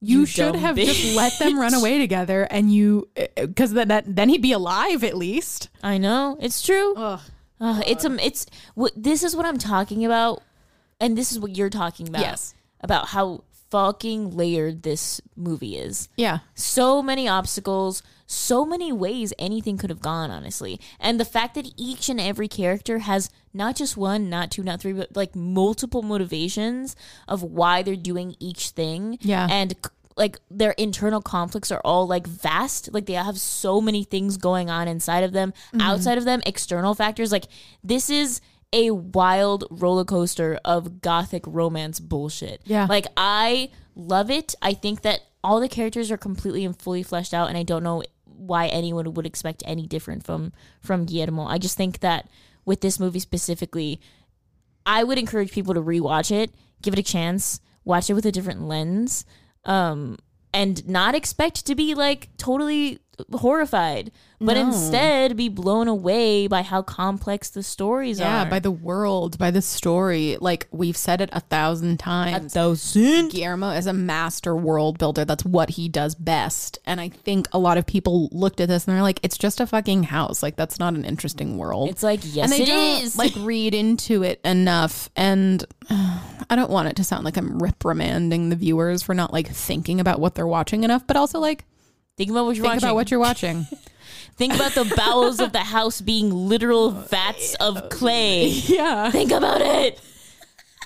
you, 0.00 0.20
You 0.20 0.26
should 0.26 0.54
have 0.56 0.76
just 0.76 1.16
let 1.16 1.32
them 1.38 1.58
run 1.58 1.74
away 1.74 1.98
together 1.98 2.42
and 2.50 2.72
you 2.72 3.08
because 3.36 3.72
then 3.72 3.88
that, 3.88 4.04
then 4.06 4.28
he'd 4.28 4.42
be 4.42 4.52
alive 4.52 5.02
at 5.04 5.16
least. 5.16 5.68
I 5.82 5.98
know. 5.98 6.36
It's 6.40 6.62
true. 6.62 6.94
Ugh. 6.96 7.20
Uh, 7.58 7.80
it's 7.86 8.04
um. 8.04 8.18
It's 8.18 8.46
what 8.74 8.92
this 8.94 9.22
is 9.22 9.34
what 9.34 9.46
I'm 9.46 9.56
talking 9.56 10.04
about, 10.04 10.42
and 11.00 11.16
this 11.16 11.32
is 11.32 11.40
what 11.40 11.56
you're 11.56 11.70
talking 11.70 12.06
about. 12.06 12.20
Yes. 12.20 12.54
About 12.80 13.08
how 13.08 13.44
fucking 13.70 14.36
layered 14.36 14.82
this 14.82 15.20
movie 15.34 15.76
is. 15.76 16.08
Yeah. 16.16 16.38
so 16.54 17.02
many 17.02 17.26
obstacles, 17.26 18.02
so 18.26 18.64
many 18.64 18.92
ways 18.92 19.32
anything 19.38 19.76
could 19.76 19.90
have 19.90 20.00
gone, 20.00 20.30
honestly. 20.30 20.78
And 21.00 21.18
the 21.18 21.24
fact 21.24 21.54
that 21.54 21.72
each 21.76 22.08
and 22.08 22.20
every 22.20 22.46
character 22.46 22.98
has 23.00 23.28
not 23.56 23.74
just 23.76 23.96
one, 23.96 24.28
not 24.30 24.50
two, 24.50 24.62
not 24.62 24.80
three, 24.80 24.92
but 24.92 25.16
like 25.16 25.34
multiple 25.34 26.02
motivations 26.02 26.94
of 27.26 27.42
why 27.42 27.82
they're 27.82 27.96
doing 27.96 28.36
each 28.38 28.70
thing. 28.70 29.18
Yeah. 29.22 29.46
And 29.50 29.74
like 30.16 30.38
their 30.50 30.70
internal 30.72 31.20
conflicts 31.20 31.70
are 31.72 31.80
all 31.84 32.06
like 32.06 32.26
vast. 32.26 32.92
Like 32.92 33.06
they 33.06 33.14
have 33.14 33.38
so 33.38 33.80
many 33.80 34.04
things 34.04 34.36
going 34.36 34.70
on 34.70 34.88
inside 34.88 35.24
of 35.24 35.32
them, 35.32 35.52
Mm-hmm. 35.72 35.80
outside 35.80 36.18
of 36.18 36.24
them, 36.24 36.40
external 36.46 36.94
factors. 36.94 37.32
Like 37.32 37.44
this 37.84 38.08
is 38.10 38.40
a 38.72 38.90
wild 38.90 39.64
roller 39.70 40.04
coaster 40.04 40.58
of 40.64 41.00
gothic 41.00 41.44
romance 41.46 42.00
bullshit. 42.00 42.60
Yeah. 42.64 42.86
Like 42.88 43.06
I 43.16 43.70
love 43.94 44.30
it. 44.30 44.54
I 44.62 44.74
think 44.74 45.02
that 45.02 45.20
all 45.44 45.60
the 45.60 45.68
characters 45.68 46.10
are 46.10 46.16
completely 46.16 46.64
and 46.64 46.76
fully 46.76 47.02
fleshed 47.02 47.32
out 47.32 47.48
and 47.48 47.56
I 47.56 47.62
don't 47.62 47.82
know 47.84 48.02
why 48.24 48.66
anyone 48.66 49.12
would 49.14 49.24
expect 49.26 49.62
any 49.66 49.86
different 49.86 50.24
from 50.24 50.52
from 50.80 51.04
Guillermo. 51.04 51.44
I 51.46 51.58
just 51.58 51.76
think 51.76 52.00
that 52.00 52.28
with 52.66 52.82
this 52.82 53.00
movie 53.00 53.20
specifically, 53.20 54.00
I 54.84 55.02
would 55.02 55.18
encourage 55.18 55.52
people 55.52 55.72
to 55.72 55.80
rewatch 55.80 56.30
it, 56.30 56.50
give 56.82 56.92
it 56.92 57.00
a 57.00 57.02
chance, 57.02 57.60
watch 57.84 58.10
it 58.10 58.14
with 58.14 58.26
a 58.26 58.32
different 58.32 58.62
lens, 58.62 59.24
um, 59.64 60.18
and 60.52 60.86
not 60.86 61.14
expect 61.14 61.64
to 61.66 61.74
be 61.74 61.94
like 61.94 62.28
totally 62.36 62.98
horrified, 63.32 64.10
but 64.40 64.54
No. 64.54 64.66
instead 64.66 65.36
be 65.36 65.48
blown 65.48 65.88
away 65.88 66.46
by 66.46 66.62
how 66.62 66.82
complex 66.82 67.48
the 67.50 67.62
stories 67.62 68.18
Yeah, 68.20 68.42
are. 68.42 68.50
by 68.50 68.58
the 68.58 68.70
world, 68.70 69.38
by 69.38 69.50
the 69.50 69.62
story. 69.62 70.36
Like 70.40 70.68
we've 70.70 70.96
said 70.96 71.20
it 71.20 71.30
a 71.32 71.40
thousand 71.40 71.98
times. 71.98 72.52
A 72.54 72.58
thousand. 72.58 73.30
Guillermo 73.30 73.70
is 73.70 73.86
a 73.86 73.92
master 73.92 74.54
world 74.56 74.98
builder. 74.98 75.24
That's 75.24 75.44
what 75.44 75.70
he 75.70 75.88
does 75.88 76.14
best. 76.14 76.78
And 76.86 77.00
I 77.00 77.08
think 77.08 77.48
a 77.52 77.58
lot 77.58 77.78
of 77.78 77.86
people 77.86 78.28
looked 78.32 78.60
at 78.60 78.68
this 78.68 78.86
and 78.86 78.94
they're 78.94 79.02
like, 79.02 79.20
it's 79.22 79.38
just 79.38 79.60
a 79.60 79.66
fucking 79.66 80.04
house. 80.04 80.42
Like 80.42 80.56
that's 80.56 80.78
not 80.78 80.94
an 80.94 81.04
interesting 81.04 81.56
world. 81.58 81.88
It's 81.90 82.02
like 82.02 82.20
yes, 82.22 82.44
and 82.44 82.52
they 82.52 82.62
it 82.64 82.66
don't 82.66 83.02
is. 83.02 83.16
like 83.16 83.32
read 83.38 83.74
into 83.74 84.22
it 84.22 84.40
enough. 84.44 85.08
And 85.16 85.64
uh, 85.90 86.20
I 86.50 86.56
don't 86.56 86.70
want 86.70 86.88
it 86.88 86.96
to 86.96 87.04
sound 87.04 87.24
like 87.24 87.36
I'm 87.36 87.58
reprimanding 87.58 88.50
the 88.50 88.56
viewers 88.56 89.02
for 89.02 89.14
not 89.14 89.32
like 89.32 89.48
thinking 89.48 90.00
about 90.00 90.20
what 90.20 90.34
they're 90.34 90.46
watching 90.46 90.84
enough, 90.84 91.06
but 91.06 91.16
also 91.16 91.38
like 91.40 91.64
think 92.16 92.30
about 92.30 92.46
what 92.46 92.56
you're 92.56 92.64
think 92.64 92.74
watching. 92.74 92.84
about 92.88 92.94
what 92.94 93.10
you're 93.10 93.20
watching. 93.20 93.66
Think 94.36 94.54
about 94.54 94.72
the 94.72 94.84
bowels 94.94 95.40
of 95.40 95.52
the 95.52 95.60
house 95.60 96.02
being 96.02 96.30
literal 96.30 96.90
vats 96.90 97.54
of 97.54 97.78
uh, 97.78 97.88
clay. 97.88 98.48
yeah. 98.48 99.10
Think 99.10 99.32
about 99.32 99.62
it. 99.62 99.98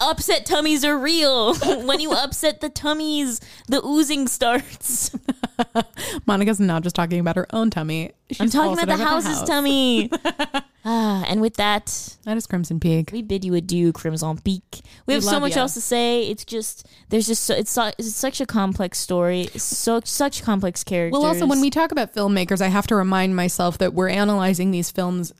Upset 0.00 0.46
tummies 0.46 0.84
are 0.84 0.96
real. 0.98 1.54
when 1.84 2.00
you 2.00 2.12
upset 2.12 2.60
the 2.60 2.68
tummies, 2.68 3.40
the 3.68 3.84
oozing 3.84 4.28
starts. 4.28 5.14
Monica's 6.26 6.58
not 6.60 6.82
just 6.82 6.96
talking 6.96 7.20
about 7.20 7.36
her 7.36 7.46
own 7.52 7.70
tummy. 7.70 8.12
She's 8.30 8.40
I'm 8.40 8.48
talking 8.50 8.82
about 8.82 8.98
the 8.98 9.04
house's 9.04 9.42
tummy. 9.42 10.10
Ah, 10.82 11.24
and 11.28 11.42
with 11.42 11.56
that, 11.56 12.16
That 12.24 12.38
is 12.38 12.46
Crimson 12.46 12.80
Peak. 12.80 13.10
we 13.12 13.20
bid 13.20 13.44
you 13.44 13.54
adieu, 13.54 13.92
Crimson 13.92 14.38
Peak. 14.38 14.62
We, 14.72 14.80
We 15.08 15.14
have 15.14 15.24
so 15.24 15.38
much 15.38 15.54
ya. 15.54 15.60
else 15.62 15.74
to 15.74 15.80
say. 15.82 16.22
It's 16.22 16.42
just 16.42 16.86
there's 17.10 17.26
just 17.26 17.44
so, 17.44 17.54
it's, 17.54 17.70
so, 17.70 17.90
it's 17.98 18.14
such 18.14 18.40
a 18.40 18.46
complex 18.46 18.98
story. 18.98 19.42
It's 19.52 19.62
so 19.62 20.00
such 20.04 20.42
complex 20.42 20.82
characters. 20.82 21.12
Well, 21.12 21.26
also 21.26 21.46
when 21.46 21.60
we 21.60 21.68
talk 21.68 21.92
about 21.92 22.14
filmmakers, 22.14 22.62
I 22.62 22.68
have 22.68 22.86
to 22.86 22.96
remind 22.96 23.36
myself 23.36 23.76
that 23.76 23.92
we're 23.92 24.08
analyzing 24.08 24.70
these 24.70 24.90
films 24.90 25.34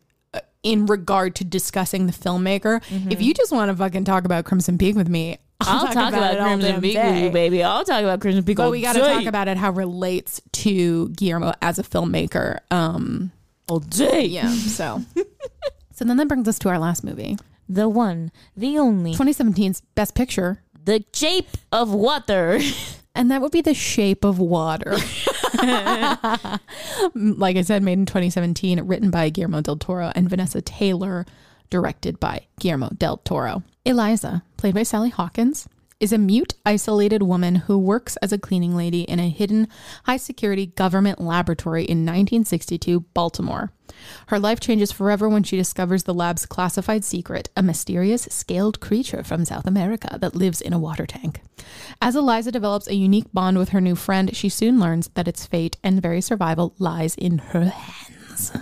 in 0.62 0.86
regard 0.86 1.34
to 1.36 1.44
discussing 1.44 2.06
the 2.06 2.12
filmmaker. 2.12 2.82
If 3.10 3.22
you 3.22 3.32
just 3.34 3.52
want 3.52 3.70
to 3.70 3.76
fucking 3.76 4.04
talk 4.04 4.24
about 4.24 4.44
Crimson 4.44 4.78
Peak 4.78 4.96
with 4.96 5.08
me, 5.08 5.38
I'll, 5.60 5.86
I'll 5.86 5.92
talk, 5.92 6.12
about, 6.12 6.34
it 6.34 6.40
all 6.40 6.48
Crimson 6.48 6.80
Peak, 6.80 6.96
with 6.96 7.22
you, 7.22 7.30
baby. 7.30 7.62
I'll 7.62 7.84
talk 7.84 8.02
about 8.02 8.20
Crimson 8.20 8.44
Peak. 8.44 8.56
But 8.56 8.70
we 8.70 8.80
got 8.80 8.94
to 8.94 9.00
talk 9.00 9.26
about 9.26 9.48
it 9.48 9.56
how 9.56 9.70
it 9.70 9.76
relates 9.76 10.40
to 10.52 11.08
Guillermo 11.10 11.52
as 11.60 11.78
a 11.78 11.82
filmmaker. 11.82 12.58
Um, 12.70 13.32
all 13.68 13.80
day. 13.80 14.24
yeah. 14.24 14.50
So, 14.50 15.02
so 15.92 16.04
then 16.04 16.16
that 16.16 16.28
brings 16.28 16.48
us 16.48 16.58
to 16.60 16.68
our 16.68 16.78
last 16.78 17.04
movie, 17.04 17.38
The 17.68 17.88
one, 17.88 18.32
the 18.56 18.78
only, 18.78 19.14
2017's 19.14 19.82
Best 19.94 20.14
Picture, 20.14 20.62
the 20.84 21.04
shape 21.12 21.48
of 21.72 21.92
water. 21.92 22.58
and 23.14 23.30
that 23.30 23.40
would 23.40 23.52
be 23.52 23.60
The 23.60 23.74
Shape 23.74 24.24
of 24.24 24.38
Water. 24.38 24.96
like 27.14 27.56
I 27.56 27.62
said, 27.62 27.82
made 27.82 27.98
in 27.98 28.06
2017, 28.06 28.80
written 28.82 29.10
by 29.10 29.28
Guillermo 29.30 29.60
del 29.60 29.76
Toro 29.76 30.12
and 30.14 30.28
Vanessa 30.28 30.60
Taylor, 30.60 31.26
directed 31.70 32.20
by 32.20 32.46
Guillermo 32.58 32.90
del 32.96 33.18
Toro. 33.18 33.62
Eliza, 33.84 34.42
played 34.56 34.74
by 34.74 34.82
Sally 34.82 35.10
Hawkins, 35.10 35.68
is 36.00 36.12
a 36.12 36.18
mute, 36.18 36.54
isolated 36.64 37.22
woman 37.22 37.56
who 37.56 37.78
works 37.78 38.16
as 38.16 38.32
a 38.32 38.38
cleaning 38.38 38.74
lady 38.74 39.02
in 39.02 39.20
a 39.20 39.28
hidden, 39.28 39.68
high 40.04 40.16
security 40.16 40.66
government 40.66 41.20
laboratory 41.20 41.82
in 41.82 41.98
1962 41.98 43.00
Baltimore. 43.12 43.70
Her 44.28 44.38
life 44.38 44.60
changes 44.60 44.90
forever 44.90 45.28
when 45.28 45.42
she 45.42 45.58
discovers 45.58 46.04
the 46.04 46.14
lab's 46.14 46.46
classified 46.46 47.04
secret 47.04 47.50
a 47.54 47.62
mysterious 47.62 48.22
scaled 48.30 48.80
creature 48.80 49.22
from 49.22 49.44
South 49.44 49.66
America 49.66 50.18
that 50.20 50.34
lives 50.34 50.62
in 50.62 50.72
a 50.72 50.78
water 50.78 51.06
tank. 51.06 51.42
As 52.00 52.16
Eliza 52.16 52.50
develops 52.50 52.88
a 52.88 52.94
unique 52.94 53.30
bond 53.34 53.58
with 53.58 53.70
her 53.70 53.80
new 53.80 53.94
friend, 53.94 54.34
she 54.34 54.48
soon 54.48 54.80
learns 54.80 55.08
that 55.14 55.28
its 55.28 55.44
fate 55.44 55.76
and 55.84 56.00
very 56.00 56.22
survival 56.22 56.74
lies 56.78 57.14
in 57.14 57.38
her 57.38 57.64
hands. 57.64 58.52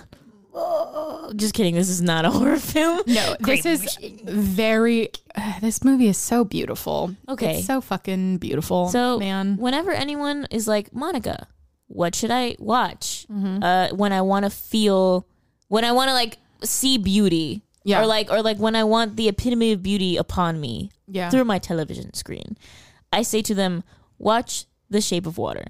Just 1.35 1.53
kidding. 1.53 1.75
This 1.75 1.89
is 1.89 2.01
not 2.01 2.25
a 2.25 2.31
horror 2.37 2.57
film. 2.57 3.01
No, 3.07 3.35
this 3.39 3.65
is 3.65 3.97
very. 4.23 5.09
this 5.61 5.83
movie 5.83 6.07
is 6.07 6.17
so 6.17 6.43
beautiful. 6.43 7.15
Okay. 7.27 7.57
it's 7.59 7.67
so 7.67 7.81
fucking 7.81 8.37
beautiful. 8.37 8.89
So 8.89 9.19
man, 9.19 9.57
whenever 9.57 9.91
anyone 9.91 10.47
is 10.51 10.67
like, 10.67 10.93
Monica, 10.93 11.47
what 11.87 12.15
should 12.15 12.31
I 12.31 12.55
watch? 12.59 13.25
Mm-hmm. 13.31 13.63
Uh, 13.63 13.87
when 13.89 14.11
I 14.13 14.21
want 14.21 14.45
to 14.45 14.49
feel, 14.49 15.27
when 15.67 15.83
I 15.85 15.91
want 15.91 16.09
to 16.09 16.13
like 16.13 16.37
see 16.63 16.97
beauty, 16.97 17.61
Yeah. 17.83 18.01
or 18.01 18.05
like, 18.05 18.31
or 18.31 18.41
like 18.41 18.57
when 18.57 18.75
I 18.75 18.83
want 18.83 19.15
the 19.15 19.27
epitome 19.27 19.71
of 19.71 19.81
beauty 19.83 20.17
upon 20.17 20.59
me 20.59 20.91
yeah, 21.07 21.29
through 21.29 21.45
my 21.45 21.59
television 21.59 22.13
screen, 22.13 22.57
I 23.13 23.21
say 23.23 23.41
to 23.43 23.53
them, 23.55 23.83
watch 24.17 24.65
The 24.89 25.01
Shape 25.01 25.25
of 25.25 25.37
Water. 25.37 25.65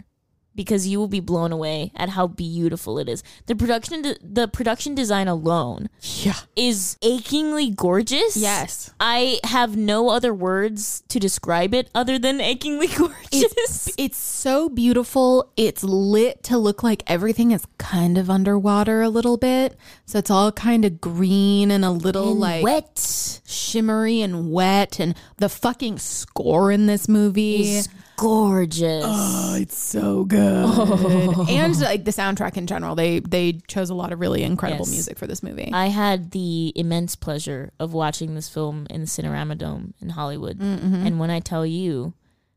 Because 0.60 0.86
you 0.90 1.00
will 1.00 1.08
be 1.08 1.22
blown 1.22 1.54
away 1.54 1.94
at 1.96 2.10
how 2.10 2.28
beautiful 2.28 3.00
it 3.00 3.08
is. 3.08 3.24
The 3.46 3.56
production, 3.56 4.02
de- 4.02 4.18
the 4.22 4.50
production 4.50 4.94
design 4.94 5.30
alone 5.30 5.88
yeah, 6.02 6.36
is 6.58 6.98
achingly 7.02 7.70
gorgeous. 7.70 8.36
yes. 8.36 8.92
I 9.00 9.40
have 9.46 9.78
no 9.78 10.10
other 10.10 10.34
words 10.34 11.02
to 11.08 11.18
describe 11.18 11.74
it 11.74 11.90
other 11.96 12.20
than 12.20 12.42
achingly 12.42 12.88
gorgeous. 12.98 13.30
It's 13.32 13.94
it's 13.98 14.18
so 14.18 14.68
beautiful. 14.68 15.50
It's 15.56 15.82
lit 15.82 16.44
to 16.44 16.58
look 16.58 16.84
like 16.84 17.04
everything 17.08 17.52
is 17.52 17.66
kind 17.78 18.18
of 18.18 18.30
underwater 18.30 19.02
a 19.02 19.08
little 19.08 19.38
bit. 19.38 19.78
So 20.08 20.20
it's 20.20 20.30
all 20.30 20.52
kind 20.52 20.84
of 20.84 21.00
green 21.00 21.72
and 21.72 21.86
a 21.86 21.92
little 21.92 22.36
like 22.36 22.66
wet. 22.66 23.42
shimmery 23.48 24.20
and 24.22 24.52
wet. 24.52 25.00
And 25.00 25.16
the 25.38 25.48
fucking 25.48 26.00
score 26.00 26.70
in 26.70 26.88
this 26.88 27.08
movie. 27.08 27.78
Is 27.78 27.88
gorgeous. 28.20 29.04
Oh, 29.08 29.56
it's 29.60 29.78
so 29.78 30.24
good. 30.26 30.40
And 31.50 31.80
like 31.82 32.04
the 32.06 32.12
soundtrack 32.12 32.58
in 32.58 32.68
general. 32.68 32.96
They 32.96 33.20
they 33.20 33.54
chose 33.68 33.90
a 33.90 33.94
lot 33.96 34.12
of 34.14 34.20
really 34.20 34.44
incredible 34.44 34.86
Yes. 34.86 34.92
music 34.92 35.18
for 35.18 35.28
this 35.28 35.42
movie. 35.42 35.70
I 35.74 35.88
had 35.88 36.32
the 36.32 36.74
immense 36.76 37.16
pleasure 37.16 37.72
of 37.80 37.94
watching 37.94 38.36
this 38.36 38.50
film 38.50 38.88
in 38.90 39.02
the 39.02 39.08
Cinerama 39.08 39.58
Dome 39.58 39.94
in 40.02 40.10
Hollywood. 40.10 40.60
Mm-hmm. 40.60 41.08
And 41.08 41.20
when 41.20 41.30
I 41.30 41.40
tell 41.40 41.66
you 41.66 42.14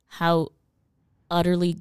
how 0.08 0.48
utterly 1.30 1.78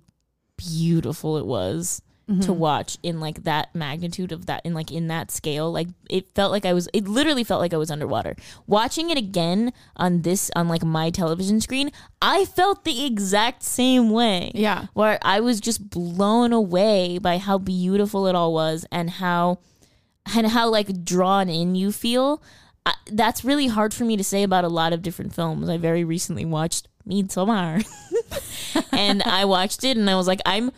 beautiful 0.57 1.37
it 1.37 1.45
was 1.45 2.01
to 2.39 2.51
mm-hmm. 2.51 2.59
watch 2.59 2.97
in 3.03 3.19
like 3.19 3.43
that 3.43 3.73
magnitude 3.75 4.31
of 4.31 4.45
that 4.45 4.61
in 4.65 4.73
like 4.73 4.91
in 4.91 5.07
that 5.07 5.31
scale 5.31 5.71
like 5.71 5.87
it 6.09 6.29
felt 6.33 6.51
like 6.51 6.65
i 6.65 6.73
was 6.73 6.87
it 6.93 7.07
literally 7.07 7.43
felt 7.43 7.61
like 7.61 7.73
i 7.73 7.77
was 7.77 7.91
underwater. 7.91 8.35
Watching 8.67 9.09
it 9.09 9.17
again 9.17 9.73
on 9.97 10.21
this 10.21 10.49
on 10.55 10.67
like 10.67 10.83
my 10.83 11.09
television 11.09 11.59
screen 11.59 11.91
i 12.21 12.45
felt 12.45 12.83
the 12.85 13.05
exact 13.05 13.63
same 13.63 14.09
way. 14.09 14.51
Yeah. 14.53 14.87
where 14.93 15.19
i 15.21 15.39
was 15.39 15.59
just 15.59 15.89
blown 15.89 16.53
away 16.53 17.17
by 17.17 17.37
how 17.37 17.57
beautiful 17.57 18.27
it 18.27 18.35
all 18.35 18.53
was 18.53 18.85
and 18.91 19.09
how 19.09 19.59
and 20.35 20.47
how 20.47 20.69
like 20.69 21.03
drawn 21.03 21.49
in 21.49 21.75
you 21.75 21.91
feel. 21.91 22.41
I, 22.85 22.93
that's 23.11 23.45
really 23.45 23.67
hard 23.67 23.93
for 23.93 24.05
me 24.05 24.17
to 24.17 24.23
say 24.23 24.41
about 24.41 24.63
a 24.63 24.69
lot 24.69 24.91
of 24.91 25.03
different 25.03 25.35
films. 25.35 25.69
I 25.69 25.77
very 25.77 26.03
recently 26.03 26.45
watched 26.45 26.87
Midsommar. 27.07 27.85
And 28.91 29.23
I 29.23 29.45
watched 29.45 29.83
it 29.83 29.97
and 29.97 30.09
I 30.09 30.15
was 30.15 30.27
like, 30.27 30.41
I'm 30.45 30.71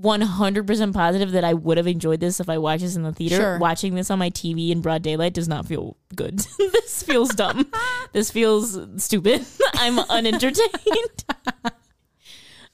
100% 0.00 0.94
positive 0.94 1.32
that 1.32 1.44
I 1.44 1.54
would 1.54 1.76
have 1.76 1.86
enjoyed 1.86 2.20
this 2.20 2.40
if 2.40 2.48
I 2.48 2.58
watched 2.58 2.82
this 2.82 2.96
in 2.96 3.02
the 3.02 3.12
theater. 3.12 3.36
Sure. 3.36 3.58
Watching 3.58 3.94
this 3.94 4.10
on 4.10 4.18
my 4.18 4.30
TV 4.30 4.70
in 4.70 4.80
broad 4.80 5.02
daylight 5.02 5.34
does 5.34 5.48
not 5.48 5.66
feel 5.66 5.96
good. 6.14 6.38
this 6.58 7.02
feels 7.02 7.30
dumb. 7.30 7.70
this 8.12 8.30
feels 8.30 8.78
stupid. 9.02 9.44
I'm 9.74 9.98
unentertained. 9.98 11.24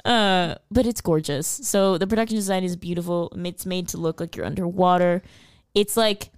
uh, 0.05 0.55
but 0.71 0.87
it's 0.87 1.01
gorgeous. 1.01 1.47
So 1.47 1.99
the 1.99 2.07
production 2.07 2.37
design 2.37 2.63
is 2.63 2.77
beautiful. 2.77 3.33
It's 3.37 3.67
made 3.67 3.89
to 3.89 3.97
look 3.99 4.21
like 4.21 4.37
you're 4.37 4.47
underwater. 4.47 5.23
It's 5.75 5.97
like 5.97 6.31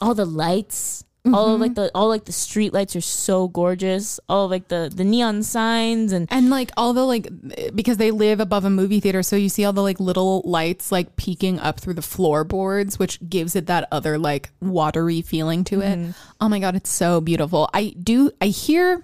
all 0.00 0.14
the 0.14 0.24
lights 0.24 1.04
all 1.32 1.54
of 1.54 1.60
like 1.60 1.74
the 1.74 1.90
all 1.94 2.08
like 2.08 2.24
the 2.26 2.32
street 2.32 2.74
lights 2.74 2.94
are 2.94 3.00
so 3.00 3.48
gorgeous 3.48 4.20
all 4.28 4.44
of 4.44 4.50
like 4.50 4.68
the 4.68 4.92
the 4.94 5.04
neon 5.04 5.42
signs 5.42 6.12
and 6.12 6.28
And 6.30 6.50
like 6.50 6.70
all 6.76 6.92
the 6.92 7.04
like 7.04 7.28
because 7.74 7.96
they 7.96 8.10
live 8.10 8.40
above 8.40 8.64
a 8.64 8.70
movie 8.70 9.00
theater, 9.00 9.22
so 9.22 9.36
you 9.36 9.48
see 9.48 9.64
all 9.64 9.72
the 9.72 9.82
like 9.82 10.00
little 10.00 10.42
lights 10.44 10.92
like 10.92 11.16
peeking 11.16 11.58
up 11.58 11.80
through 11.80 11.94
the 11.94 12.02
floorboards, 12.02 12.98
which 12.98 13.18
gives 13.28 13.56
it 13.56 13.66
that 13.66 13.88
other 13.90 14.18
like 14.18 14.50
watery 14.60 15.22
feeling 15.22 15.64
to 15.64 15.80
it. 15.80 16.14
Oh 16.40 16.48
my 16.48 16.58
god, 16.58 16.74
it's 16.74 16.90
so 16.90 17.20
beautiful. 17.20 17.70
I 17.72 17.94
do 18.02 18.30
I 18.40 18.46
hear 18.46 19.02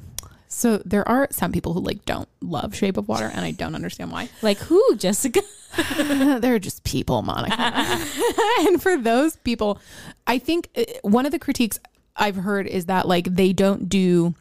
so 0.49 0.79
there 0.79 1.09
are 1.09 1.29
some 1.31 1.53
people 1.53 1.73
who 1.73 1.81
like 1.81 2.05
don't 2.05 2.29
love 2.43 2.75
Shape 2.75 2.97
of 2.97 3.09
Water, 3.09 3.31
and 3.33 3.45
I 3.45 3.53
don't 3.53 3.75
understand 3.75 4.11
why. 4.13 4.29
like 4.43 4.59
who 4.59 4.97
jessica 4.97 5.41
They're 6.41 6.59
just 6.59 6.85
people, 6.85 7.23
Monica. 7.23 7.57
and 8.61 8.83
for 8.83 8.97
those 8.97 9.37
people, 9.37 9.79
I 10.27 10.39
think 10.39 10.69
uh, 10.77 10.83
one 11.03 11.27
of 11.27 11.33
the 11.33 11.39
critiques 11.39 11.79
I've 12.21 12.37
heard 12.37 12.67
is 12.67 12.87
that 12.87 13.09
like 13.09 13.25
they 13.25 13.53
don't 13.53 13.89
do 13.89 14.35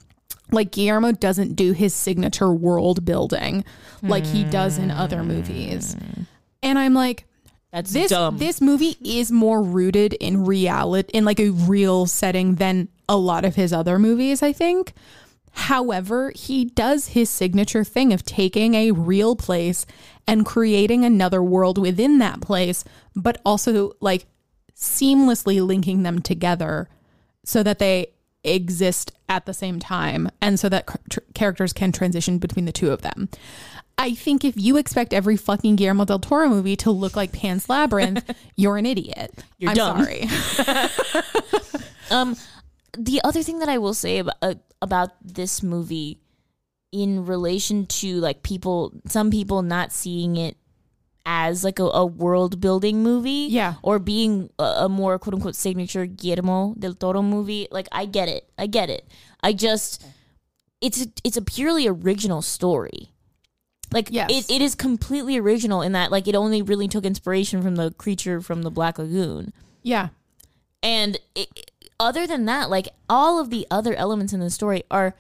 like 0.52 0.72
Guillermo 0.72 1.12
doesn't 1.12 1.56
do 1.56 1.72
his 1.72 1.94
signature 1.94 2.52
world 2.52 3.06
building 3.06 3.64
like 4.02 4.26
he 4.26 4.44
does 4.44 4.78
in 4.78 4.92
other 4.92 5.24
movies. 5.24 5.96
And 6.62 6.78
I'm 6.78 6.94
like 6.94 7.26
that's 7.72 7.94
this 7.94 8.10
dumb 8.10 8.38
this 8.38 8.62
movie 8.62 8.98
is 9.04 9.32
more 9.32 9.62
rooted 9.62 10.14
in 10.14 10.46
reality 10.46 11.10
in 11.14 11.24
like 11.24 11.40
a 11.40 11.52
real 11.52 12.06
setting 12.06 12.56
than 12.56 12.90
a 13.08 13.16
lot 13.16 13.46
of 13.46 13.56
his 13.56 13.72
other 13.74 13.98
movies, 13.98 14.44
I 14.44 14.54
think. 14.54 14.94
However, 15.52 16.32
he 16.36 16.66
does 16.66 17.10
his 17.10 17.30
signature 17.30 17.84
thing 17.84 18.14
of 18.14 18.24
taking 18.24 18.76
a 18.76 18.92
real 18.92 19.36
place 19.36 19.86
and 20.28 20.46
creating 20.46 21.04
another 21.04 21.42
world 21.42 21.78
within 21.78 22.20
that 22.20 22.40
place, 22.40 22.84
but 23.16 23.42
also 23.44 23.94
like 24.00 24.26
seamlessly 24.76 25.66
linking 25.66 26.04
them 26.04 26.22
together 26.22 26.88
so 27.50 27.64
that 27.64 27.80
they 27.80 28.06
exist 28.44 29.12
at 29.28 29.48
the 29.48 29.54
same 29.56 29.80
time 29.80 30.30
and 30.40 30.60
so 30.60 30.70
that 30.70 30.86
tr- 31.10 31.20
characters 31.34 31.74
can 31.74 31.92
transition 31.92 32.38
between 32.38 32.66
the 32.66 32.72
two 32.72 32.92
of 32.92 33.02
them. 33.02 33.28
I 33.98 34.14
think 34.14 34.46
if 34.46 34.54
you 34.56 34.78
expect 34.78 35.14
every 35.14 35.36
fucking 35.36 35.76
Guillermo 35.76 36.06
del 36.06 36.20
Toro 36.20 36.48
movie 36.48 36.76
to 36.78 36.92
look 36.92 37.16
like 37.16 37.34
Pan's 37.34 37.68
Labyrinth, 37.68 38.24
you're 38.56 38.78
an 38.78 38.86
idiot. 38.86 39.34
You're 39.58 39.72
I'm 39.72 39.76
dumb. 39.76 39.98
sorry. 39.98 40.22
um 42.12 42.36
the 42.98 43.22
other 43.24 43.44
thing 43.44 43.60
that 43.60 43.70
i 43.70 43.78
will 43.78 43.94
say 43.94 44.20
about, 44.20 44.36
uh, 44.42 44.56
about 44.82 45.12
this 45.22 45.62
movie 45.62 46.20
in 46.92 47.26
relation 47.26 47.86
to 47.86 48.20
like 48.20 48.42
people 48.44 48.92
some 49.06 49.30
people 49.30 49.62
not 49.62 49.92
seeing 49.92 50.36
it 50.36 50.58
as 51.26 51.64
like 51.64 51.80
a, 51.80 51.84
a 51.84 52.06
world 52.06 52.60
building 52.62 53.04
movie 53.04 53.48
Yeah. 53.50 53.76
or 53.84 54.00
being 54.00 54.50
a, 54.58 54.64
a 54.86 54.90
more 54.90 55.20
quote 55.20 55.36
unquote 55.36 55.56
signature 55.56 56.06
guillermo 56.06 56.74
del 56.80 56.94
toro 56.94 57.22
movie 57.22 57.68
like 57.72 57.88
i 57.92 58.06
get 58.06 58.28
it 58.30 58.50
i 58.58 58.66
get 58.68 58.90
it 58.90 59.08
i 59.44 59.54
just 59.54 60.04
it's 60.82 61.02
a, 61.04 61.08
it's 61.24 61.38
a 61.38 61.42
purely 61.42 61.86
original 61.88 62.42
story 62.42 63.12
like 63.92 64.08
Yes. 64.12 64.30
it, 64.32 64.50
it 64.56 64.62
is 64.62 64.76
completely 64.76 65.38
original 65.38 65.82
in 65.82 65.92
that 65.92 66.12
like 66.12 66.28
it 66.28 66.36
only 66.36 66.62
really 66.62 66.88
took 66.88 67.06
inspiration 67.06 67.62
from 67.62 67.76
the 67.76 67.92
creature 67.92 68.40
from 68.42 68.62
the 68.64 68.72
black 68.72 68.98
lagoon 68.98 69.52
Yeah. 69.84 70.10
and 70.82 71.20
it, 71.36 71.72
other 72.02 72.26
than 72.26 72.46
that, 72.46 72.70
like 72.70 72.88
all 73.10 73.42
of 73.42 73.50
the 73.50 73.68
other 73.70 73.94
elements 73.94 74.32
in 74.32 74.40
the 74.40 74.50
story 74.50 74.84
are 74.90 75.16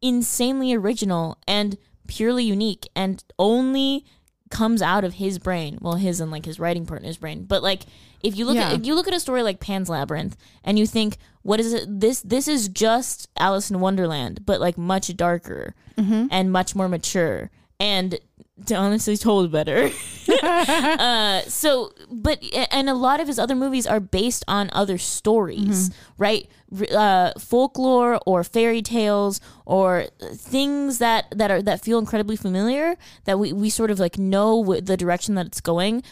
insanely 0.00 0.72
original 0.72 1.36
and 1.48 1.76
purely 2.06 2.44
unique 2.44 2.86
and 2.94 3.24
only 3.36 4.04
comes 4.50 4.82
out 4.82 5.04
of 5.04 5.14
his 5.14 5.38
brain. 5.38 5.78
Well, 5.80 5.94
his 5.94 6.20
and 6.20 6.30
like 6.30 6.44
his 6.44 6.58
writing 6.58 6.86
partner's 6.86 7.16
brain. 7.16 7.44
But 7.44 7.62
like 7.62 7.82
if 8.22 8.36
you 8.36 8.44
look 8.44 8.56
Yeah. 8.56 8.70
at 8.70 8.80
if 8.80 8.86
you 8.86 8.94
look 8.94 9.08
at 9.08 9.14
a 9.14 9.20
story 9.20 9.42
like 9.42 9.60
Pan's 9.60 9.88
Labyrinth 9.88 10.36
and 10.64 10.78
you 10.78 10.86
think, 10.86 11.18
what 11.42 11.60
is 11.60 11.72
it? 11.72 12.00
This 12.00 12.20
this 12.20 12.48
is 12.48 12.68
just 12.68 13.28
Alice 13.38 13.70
in 13.70 13.80
Wonderland, 13.80 14.44
but 14.46 14.60
like 14.60 14.76
much 14.78 15.16
darker 15.16 15.74
mm-hmm. 15.96 16.26
and 16.30 16.52
much 16.52 16.74
more 16.74 16.88
mature 16.88 17.50
and 17.80 18.18
to 18.66 18.74
honestly 18.74 19.16
told 19.16 19.50
better. 19.52 19.90
uh, 20.42 21.40
so, 21.42 21.90
but 22.10 22.42
and 22.70 22.88
a 22.90 22.94
lot 22.94 23.20
of 23.20 23.26
his 23.26 23.38
other 23.38 23.54
movies 23.54 23.86
are 23.86 24.00
based 24.00 24.44
on 24.46 24.68
other 24.72 24.98
stories, 24.98 25.90
right? 26.18 26.48
Uh, 26.92 27.32
folklore 27.38 28.20
or 28.26 28.44
fairy 28.44 28.82
tales 28.82 29.40
or 29.64 30.06
things 30.34 30.98
that 30.98 31.26
that 31.34 31.50
are 31.50 31.62
that 31.62 31.80
feel 31.82 31.98
incredibly 31.98 32.36
familiar 32.36 32.96
that 33.24 33.38
we 33.38 33.52
we 33.54 33.70
sort 33.70 33.90
of 33.90 33.98
like 33.98 34.18
know 34.18 34.78
the 34.80 34.96
direction 34.96 35.34
that 35.34 35.46
it's 35.46 35.60
going. 35.62 36.02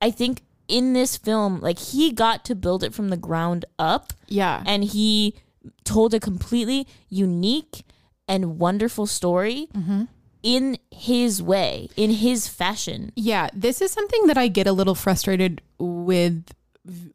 I 0.00 0.12
think 0.12 0.42
in 0.68 0.92
this 0.92 1.16
film, 1.16 1.60
like 1.60 1.78
he 1.78 2.12
got 2.12 2.44
to 2.44 2.54
build 2.54 2.84
it 2.84 2.94
from 2.94 3.08
the 3.08 3.16
ground 3.16 3.64
up 3.78 4.12
Yeah. 4.28 4.62
and 4.66 4.84
he 4.84 5.34
told 5.84 6.14
a 6.14 6.20
completely 6.20 6.86
unique 7.08 7.84
and 8.28 8.58
wonderful 8.60 9.06
story 9.06 9.68
in 10.42 10.78
his 10.90 11.42
way, 11.42 11.88
in 11.96 12.10
his 12.10 12.48
fashion. 12.48 13.12
Yeah, 13.16 13.48
this 13.52 13.80
is 13.80 13.90
something 13.90 14.26
that 14.26 14.38
I 14.38 14.48
get 14.48 14.66
a 14.66 14.72
little 14.72 14.94
frustrated 14.94 15.62
with 15.78 16.44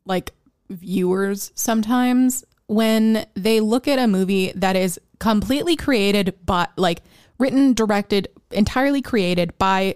like 0.06 0.32
viewers 0.70 1.52
sometimes 1.56 2.44
when 2.68 3.26
they 3.34 3.60
look 3.60 3.88
at 3.88 4.00
a 4.00 4.08
movie 4.08 4.52
that 4.56 4.76
is 4.76 5.00
completely 5.20 5.76
created 5.76 6.34
by 6.46 6.68
like 6.78 7.02
written, 7.40 7.74
directed, 7.74 8.28
entirely 8.52 9.02
created 9.02 9.58
by 9.58 9.96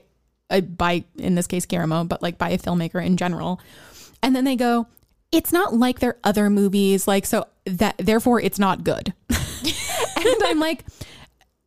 a, 0.49 0.61
by 0.61 1.03
in 1.17 1.35
this 1.35 1.47
case 1.47 1.65
Guillermo, 1.65 2.03
but 2.03 2.21
like 2.21 2.37
by 2.37 2.49
a 2.49 2.57
filmmaker 2.57 3.03
in 3.03 3.17
general. 3.17 3.59
And 4.21 4.35
then 4.35 4.45
they 4.45 4.55
go, 4.55 4.87
it's 5.31 5.51
not 5.51 5.73
like 5.73 5.99
their 5.99 6.17
other 6.23 6.49
movies, 6.49 7.07
like 7.07 7.25
so 7.25 7.45
that 7.65 7.95
therefore 7.97 8.41
it's 8.41 8.59
not 8.59 8.83
good. 8.83 9.13
and 9.29 10.43
I'm 10.45 10.59
like, 10.59 10.85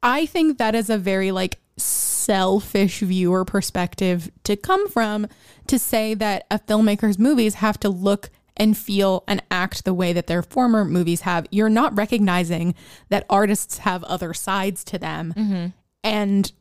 I 0.02 0.26
think 0.26 0.58
that 0.58 0.74
is 0.74 0.90
a 0.90 0.98
very 0.98 1.30
like 1.30 1.58
selfish 1.76 3.00
viewer 3.00 3.44
perspective 3.44 4.30
to 4.44 4.56
come 4.56 4.88
from 4.88 5.26
to 5.66 5.78
say 5.78 6.14
that 6.14 6.46
a 6.50 6.58
filmmaker's 6.58 7.18
movies 7.18 7.54
have 7.54 7.78
to 7.80 7.88
look 7.88 8.30
and 8.56 8.76
feel 8.76 9.24
and 9.26 9.42
act 9.50 9.84
the 9.84 9.94
way 9.94 10.12
that 10.12 10.26
their 10.26 10.42
former 10.42 10.84
movies 10.84 11.22
have. 11.22 11.46
You're 11.50 11.70
not 11.70 11.96
recognizing 11.96 12.74
that 13.08 13.24
artists 13.30 13.78
have 13.78 14.04
other 14.04 14.34
sides 14.34 14.84
to 14.84 14.98
them. 14.98 15.32
Mm-hmm. 15.36 15.66
And 16.04 16.52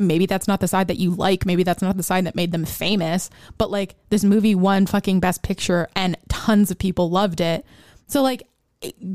maybe 0.00 0.26
that's 0.26 0.48
not 0.48 0.60
the 0.60 0.68
side 0.68 0.88
that 0.88 0.98
you 0.98 1.10
like. 1.10 1.46
Maybe 1.46 1.62
that's 1.62 1.82
not 1.82 1.96
the 1.96 2.02
side 2.02 2.26
that 2.26 2.36
made 2.36 2.52
them 2.52 2.64
famous. 2.64 3.30
But 3.58 3.70
like 3.70 3.96
this 4.10 4.22
movie 4.24 4.54
won 4.54 4.86
fucking 4.86 5.20
best 5.20 5.42
picture 5.42 5.88
and 5.96 6.16
tons 6.28 6.70
of 6.70 6.78
people 6.78 7.10
loved 7.10 7.40
it. 7.40 7.64
So 8.06 8.22
like 8.22 8.46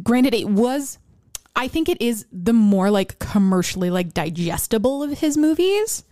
granted 0.04 0.34
it 0.34 0.50
was 0.50 1.00
I 1.56 1.68
think 1.68 1.88
it 1.90 2.02
is 2.02 2.26
the 2.32 2.54
more 2.54 2.90
like 2.92 3.18
commercially 3.20 3.90
like 3.90 4.14
digestible 4.14 5.04
of 5.04 5.20
his 5.20 5.38
movies 5.38 6.04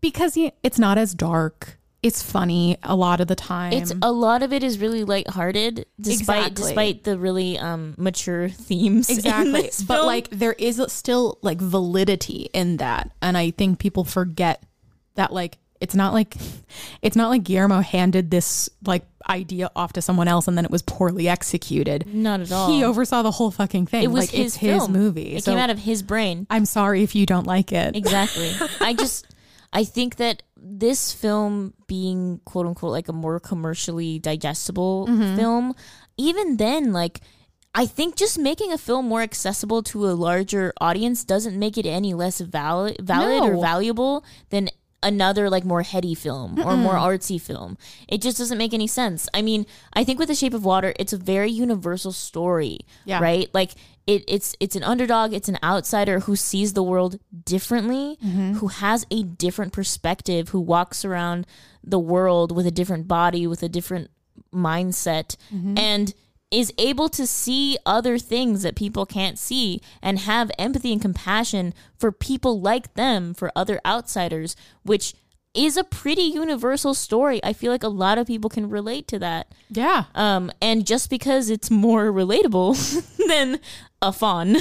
because 0.00 0.34
he, 0.34 0.52
it's 0.62 0.78
not 0.78 0.98
as 0.98 1.14
dark. 1.14 1.78
It's 2.02 2.22
funny 2.22 2.76
a 2.84 2.94
lot 2.94 3.20
of 3.20 3.26
the 3.26 3.34
time. 3.34 3.72
It's 3.72 3.92
a 4.02 4.12
lot 4.12 4.42
of 4.44 4.52
it 4.52 4.62
is 4.62 4.78
really 4.78 5.02
lighthearted, 5.04 5.84
despite 6.00 6.52
Exactly. 6.52 6.62
despite 6.62 7.04
the 7.04 7.18
really 7.18 7.58
um, 7.58 7.94
mature 7.98 8.48
themes. 8.48 9.10
exactly, 9.10 9.70
but 9.86 10.06
like 10.06 10.30
there 10.30 10.52
is 10.52 10.80
still 10.88 11.38
like 11.42 11.58
validity 11.60 12.50
in 12.52 12.76
that, 12.76 13.10
and 13.20 13.36
I 13.36 13.50
think 13.50 13.80
people 13.80 14.04
forget 14.04 14.62
that 15.16 15.32
like 15.32 15.58
it's 15.80 15.94
not 15.94 16.12
like 16.12 16.36
it's 17.02 17.16
not 17.16 17.28
like 17.28 17.42
Guillermo 17.44 17.80
handed 17.80 18.30
this 18.30 18.68
like 18.84 19.04
idea 19.28 19.70
off 19.76 19.92
to 19.94 20.02
someone 20.02 20.26
else 20.28 20.48
and 20.48 20.56
then 20.56 20.64
it 20.64 20.70
was 20.70 20.82
poorly 20.82 21.28
executed. 21.28 22.06
not 22.12 22.40
at 22.40 22.50
all. 22.52 22.70
He 22.70 22.82
oversaw 22.84 23.22
the 23.22 23.30
whole 23.30 23.50
fucking 23.50 23.86
thing. 23.86 24.02
it 24.04 24.08
was 24.08 24.24
like, 24.26 24.30
his 24.30 24.46
it's 24.54 24.56
his 24.56 24.88
movie. 24.88 25.36
It 25.36 25.44
so 25.44 25.52
came 25.52 25.58
out 25.58 25.70
of 25.70 25.78
his 25.78 26.02
brain. 26.02 26.46
I'm 26.50 26.64
sorry 26.64 27.02
if 27.02 27.14
you 27.14 27.26
don't 27.26 27.46
like 27.46 27.72
it. 27.72 27.94
Exactly. 27.96 28.52
I 28.80 28.94
just 28.94 29.26
I 29.72 29.84
think 29.84 30.16
that 30.16 30.42
this 30.56 31.12
film 31.12 31.74
being 31.86 32.40
quote 32.44 32.66
unquote 32.66 32.90
like 32.92 33.08
a 33.08 33.12
more 33.12 33.38
commercially 33.38 34.18
digestible 34.18 35.06
Mm-hmm. 35.08 35.36
film, 35.36 35.74
even 36.16 36.56
then 36.56 36.92
like 36.92 37.20
I 37.74 37.84
think 37.86 38.16
just 38.16 38.38
making 38.38 38.72
a 38.72 38.78
film 38.78 39.06
more 39.06 39.20
accessible 39.20 39.82
to 39.84 40.08
a 40.08 40.12
larger 40.16 40.72
audience 40.80 41.22
doesn't 41.22 41.56
make 41.56 41.76
it 41.76 41.86
any 41.86 42.14
less 42.14 42.40
valid 42.40 42.96
valid 43.00 43.42
or 43.42 43.60
valuable 43.60 44.24
than 44.48 44.70
another 45.02 45.48
like 45.48 45.64
more 45.64 45.82
heady 45.82 46.14
film 46.14 46.58
or 46.60 46.76
more 46.76 46.94
artsy 46.94 47.40
film. 47.40 47.78
It 48.08 48.20
just 48.20 48.38
doesn't 48.38 48.58
make 48.58 48.74
any 48.74 48.86
sense. 48.86 49.28
I 49.32 49.42
mean, 49.42 49.66
I 49.92 50.04
think 50.04 50.18
with 50.18 50.28
The 50.28 50.34
Shape 50.34 50.54
of 50.54 50.64
Water, 50.64 50.92
it's 50.98 51.12
a 51.12 51.16
very 51.18 51.50
universal 51.50 52.12
story, 52.12 52.80
Yeah. 53.04 53.20
right? 53.20 53.48
Like 53.54 53.72
it, 54.06 54.24
it's 54.26 54.56
it's 54.58 54.74
an 54.74 54.82
underdog, 54.82 55.32
it's 55.32 55.48
an 55.48 55.58
outsider 55.62 56.20
who 56.20 56.34
sees 56.34 56.72
the 56.72 56.82
world 56.82 57.20
differently, 57.44 58.18
mm-hmm. 58.24 58.54
who 58.54 58.68
has 58.68 59.06
a 59.10 59.22
different 59.22 59.72
perspective, 59.72 60.48
who 60.48 60.60
walks 60.60 61.04
around 61.04 61.46
the 61.84 61.98
world 61.98 62.50
with 62.54 62.66
a 62.66 62.70
different 62.70 63.06
body, 63.06 63.46
with 63.46 63.62
a 63.62 63.68
different 63.68 64.10
mindset, 64.52 65.36
mm-hmm. 65.52 65.78
and 65.78 66.14
is 66.50 66.72
able 66.78 67.08
to 67.10 67.26
see 67.26 67.76
other 67.84 68.18
things 68.18 68.62
that 68.62 68.74
people 68.74 69.04
can't 69.04 69.38
see 69.38 69.80
and 70.02 70.20
have 70.20 70.50
empathy 70.58 70.92
and 70.92 71.02
compassion 71.02 71.74
for 71.98 72.10
people 72.10 72.60
like 72.60 72.94
them, 72.94 73.34
for 73.34 73.52
other 73.54 73.80
outsiders, 73.84 74.56
which 74.82 75.14
is 75.54 75.76
a 75.76 75.84
pretty 75.84 76.22
universal 76.22 76.94
story. 76.94 77.40
I 77.42 77.52
feel 77.52 77.72
like 77.72 77.82
a 77.82 77.88
lot 77.88 78.16
of 78.16 78.26
people 78.26 78.48
can 78.48 78.70
relate 78.70 79.08
to 79.08 79.18
that. 79.18 79.52
Yeah. 79.68 80.04
Um, 80.14 80.50
and 80.62 80.86
just 80.86 81.10
because 81.10 81.50
it's 81.50 81.70
more 81.70 82.06
relatable 82.06 82.76
than 83.28 83.60
a 84.00 84.12
fawn, 84.12 84.58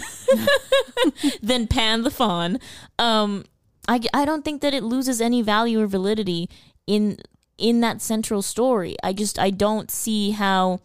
than 1.42 1.68
Pan 1.68 2.02
the 2.02 2.12
fawn, 2.12 2.60
um, 3.00 3.46
I, 3.88 4.02
I 4.14 4.26
don't 4.26 4.44
think 4.44 4.62
that 4.62 4.74
it 4.74 4.84
loses 4.84 5.22
any 5.22 5.42
value 5.42 5.82
or 5.82 5.88
validity 5.88 6.50
in 6.86 7.18
in 7.58 7.82
that 7.82 8.02
central 8.02 8.42
story. 8.42 8.96
I 9.04 9.14
just 9.14 9.40
I 9.40 9.50
don't 9.50 9.90
see 9.90 10.32
how 10.32 10.80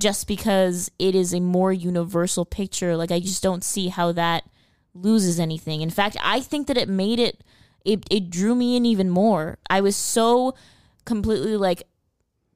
just 0.00 0.26
because 0.26 0.90
it 0.98 1.14
is 1.14 1.32
a 1.32 1.40
more 1.40 1.72
universal 1.72 2.44
picture, 2.44 2.96
like 2.96 3.12
I 3.12 3.20
just 3.20 3.42
don't 3.42 3.62
see 3.62 3.88
how 3.88 4.12
that 4.12 4.44
loses 4.94 5.38
anything. 5.38 5.82
In 5.82 5.90
fact, 5.90 6.16
I 6.22 6.40
think 6.40 6.66
that 6.66 6.76
it 6.76 6.88
made 6.88 7.20
it 7.20 7.44
it 7.84 8.04
it 8.10 8.30
drew 8.30 8.54
me 8.54 8.76
in 8.76 8.84
even 8.86 9.10
more. 9.10 9.58
I 9.68 9.80
was 9.80 9.96
so 9.96 10.54
completely 11.04 11.56
like 11.56 11.84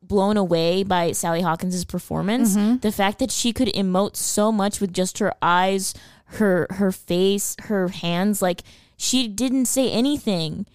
blown 0.03 0.37
away 0.37 0.83
by 0.83 1.13
Sally 1.13 1.41
Hawkins' 1.41 1.85
performance. 1.85 2.57
Mm-hmm. 2.57 2.79
The 2.79 2.93
fact 2.93 3.19
that 3.21 3.31
she 3.31 3.53
could 3.53 3.69
emote 3.69 4.17
so 4.17 4.53
much 4.53 4.81
with 4.81 4.93
just 4.93 5.19
her 5.19 5.33
eyes, 5.41 5.95
her 6.27 6.67
her 6.71 6.93
face, 6.93 7.57
her 7.65 7.89
hands, 7.89 8.43
like 8.43 8.63
she 8.97 9.29
didn't 9.29 9.67
say 9.67 9.91
anything. 9.91 10.67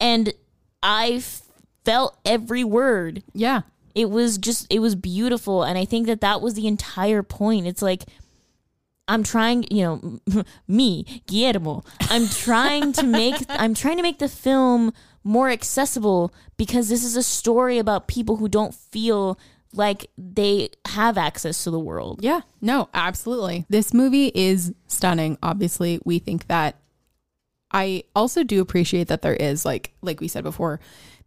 And 0.00 0.32
I 0.82 1.22
felt 1.84 2.18
every 2.24 2.64
word. 2.64 3.22
Yeah. 3.34 3.62
It 3.98 4.10
was 4.10 4.38
just 4.38 4.66
it 4.70 4.78
was 4.78 4.94
beautiful 4.94 5.64
and 5.64 5.76
I 5.76 5.84
think 5.84 6.06
that 6.06 6.20
that 6.20 6.40
was 6.40 6.54
the 6.54 6.68
entire 6.68 7.24
point. 7.24 7.66
It's 7.66 7.82
like 7.82 8.04
I'm 9.08 9.24
trying, 9.24 9.64
you 9.72 9.82
know, 9.82 10.44
me, 10.68 11.22
Guillermo. 11.26 11.82
I'm 12.02 12.28
trying 12.28 12.92
to 12.92 13.02
make 13.20 13.34
I'm 13.48 13.74
trying 13.74 13.96
to 13.96 14.04
make 14.04 14.20
the 14.20 14.28
film 14.28 14.92
more 15.24 15.50
accessible 15.50 16.32
because 16.56 16.88
this 16.88 17.02
is 17.02 17.16
a 17.16 17.24
story 17.24 17.78
about 17.78 18.06
people 18.06 18.36
who 18.36 18.48
don't 18.48 18.72
feel 18.72 19.36
like 19.72 20.06
they 20.16 20.68
have 20.86 21.18
access 21.18 21.64
to 21.64 21.70
the 21.72 21.80
world. 21.80 22.20
Yeah, 22.22 22.42
no, 22.60 22.88
absolutely. 22.94 23.66
This 23.68 23.92
movie 23.92 24.30
is 24.32 24.72
stunning. 24.86 25.38
Obviously, 25.42 26.00
we 26.04 26.20
think 26.20 26.46
that. 26.46 26.76
I 27.70 28.04
also 28.16 28.44
do 28.44 28.62
appreciate 28.62 29.08
that 29.08 29.20
there 29.22 29.34
is 29.34 29.66
like 29.66 29.92
like 30.00 30.20
we 30.20 30.28
said 30.28 30.44
before 30.44 30.80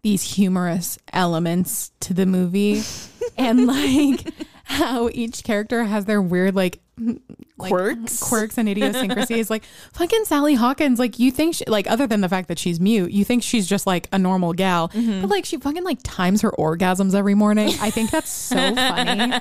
these 0.03 0.35
humorous 0.35 0.97
elements 1.13 1.91
to 1.99 2.13
the 2.13 2.25
movie 2.25 2.81
and 3.37 3.67
like 3.67 4.25
how 4.63 5.09
each 5.13 5.43
character 5.43 5.83
has 5.83 6.05
their 6.05 6.21
weird 6.21 6.55
like 6.55 6.79
like, 7.57 7.69
Quirks. 7.71 8.19
quirks 8.21 8.57
and 8.59 8.69
idiosyncrasies 8.69 9.49
like 9.49 9.63
fucking 9.93 10.23
Sally 10.25 10.53
Hawkins 10.55 10.99
like 10.99 11.17
you 11.19 11.31
think 11.31 11.55
she, 11.55 11.65
like 11.65 11.89
other 11.89 12.05
than 12.07 12.21
the 12.21 12.29
fact 12.29 12.47
that 12.47 12.57
she's 12.59 12.79
mute 12.79 13.11
you 13.11 13.23
think 13.25 13.41
she's 13.43 13.67
just 13.67 13.85
like 13.87 14.07
a 14.11 14.17
normal 14.19 14.53
gal 14.53 14.89
Mm-hmm. 14.89 15.21
but 15.21 15.29
like 15.29 15.45
she 15.45 15.57
fucking 15.57 15.83
like 15.83 15.99
times 16.03 16.41
her 16.41 16.51
orgasms 16.51 17.13
every 17.15 17.33
morning 17.35 17.69
I 17.81 17.89
think 17.89 18.11
that's 18.11 18.29
so 18.29 18.55
funny 18.75 19.31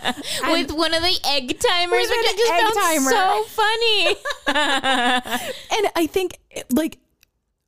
With 0.53 0.73
one 0.73 0.95
of 0.95 1.03
the 1.03 1.19
egg 1.27 1.59
timers, 1.59 2.09
which 2.09 2.27
I 2.27 2.35
just 2.37 2.53
found 2.53 2.75
timer. 2.75 3.11
so 3.11 3.45
funny. 3.45 4.07
and 5.85 5.93
I 5.97 6.07
think 6.07 6.39
like 6.73 6.99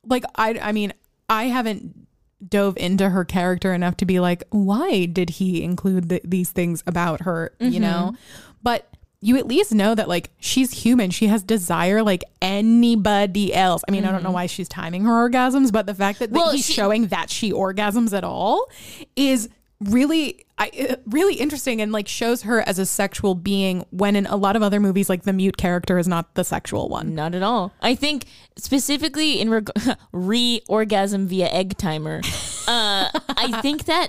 like 0.06 0.24
I 0.36 0.58
I 0.60 0.72
mean 0.72 0.92
I 1.28 1.44
haven't 1.44 2.01
dove 2.48 2.76
into 2.76 3.10
her 3.10 3.24
character 3.24 3.72
enough 3.72 3.96
to 3.96 4.04
be 4.04 4.20
like 4.20 4.42
why 4.50 5.06
did 5.06 5.30
he 5.30 5.62
include 5.62 6.08
th 6.08 6.22
these 6.24 6.50
things 6.50 6.82
about 6.86 7.22
her 7.22 7.52
you 7.60 7.72
mm-hmm. 7.72 7.82
know 7.82 8.16
but 8.62 8.92
you 9.22 9.36
at 9.36 9.46
least 9.46 9.72
know 9.72 9.94
that 9.94 10.08
like 10.08 10.30
she's 10.40 10.72
human. 10.72 11.10
She 11.10 11.28
has 11.28 11.44
desire 11.44 12.02
like 12.02 12.24
anybody 12.42 13.54
else. 13.54 13.82
I 13.88 13.92
mean, 13.92 14.04
I 14.04 14.10
don't 14.10 14.22
know 14.22 14.30
mm-hmm. 14.30 14.34
why 14.34 14.46
she's 14.46 14.68
timing 14.68 15.04
her 15.04 15.30
orgasms, 15.30 15.72
but 15.72 15.86
the 15.86 15.94
fact 15.94 16.18
that, 16.18 16.32
that 16.32 16.36
Well, 16.36 16.50
he's 16.50 16.66
she- 16.66 16.72
showing 16.72 17.06
that 17.06 17.30
she 17.30 17.52
orgasms 17.52 18.12
at 18.12 18.24
all 18.24 18.66
is 19.14 19.48
really 19.80 20.44
I, 20.62 20.70
uh, 20.90 20.96
really 21.06 21.34
interesting 21.34 21.80
and 21.80 21.90
like 21.90 22.06
shows 22.06 22.42
her 22.42 22.60
as 22.60 22.78
a 22.78 22.86
sexual 22.86 23.34
being 23.34 23.84
when 23.90 24.14
in 24.14 24.26
a 24.26 24.36
lot 24.36 24.54
of 24.54 24.62
other 24.62 24.78
movies 24.78 25.08
like 25.08 25.24
the 25.24 25.32
mute 25.32 25.56
character 25.56 25.98
is 25.98 26.06
not 26.06 26.34
the 26.34 26.44
sexual 26.44 26.88
one. 26.88 27.16
Not 27.16 27.34
at 27.34 27.42
all. 27.42 27.72
I 27.80 27.96
think 27.96 28.26
specifically 28.56 29.40
in 29.40 29.50
reg- 29.50 29.70
re-orgasm 30.12 31.26
via 31.26 31.48
egg 31.48 31.76
timer. 31.78 32.20
Uh, 32.68 33.10
I 33.28 33.58
think 33.60 33.86
that 33.86 34.08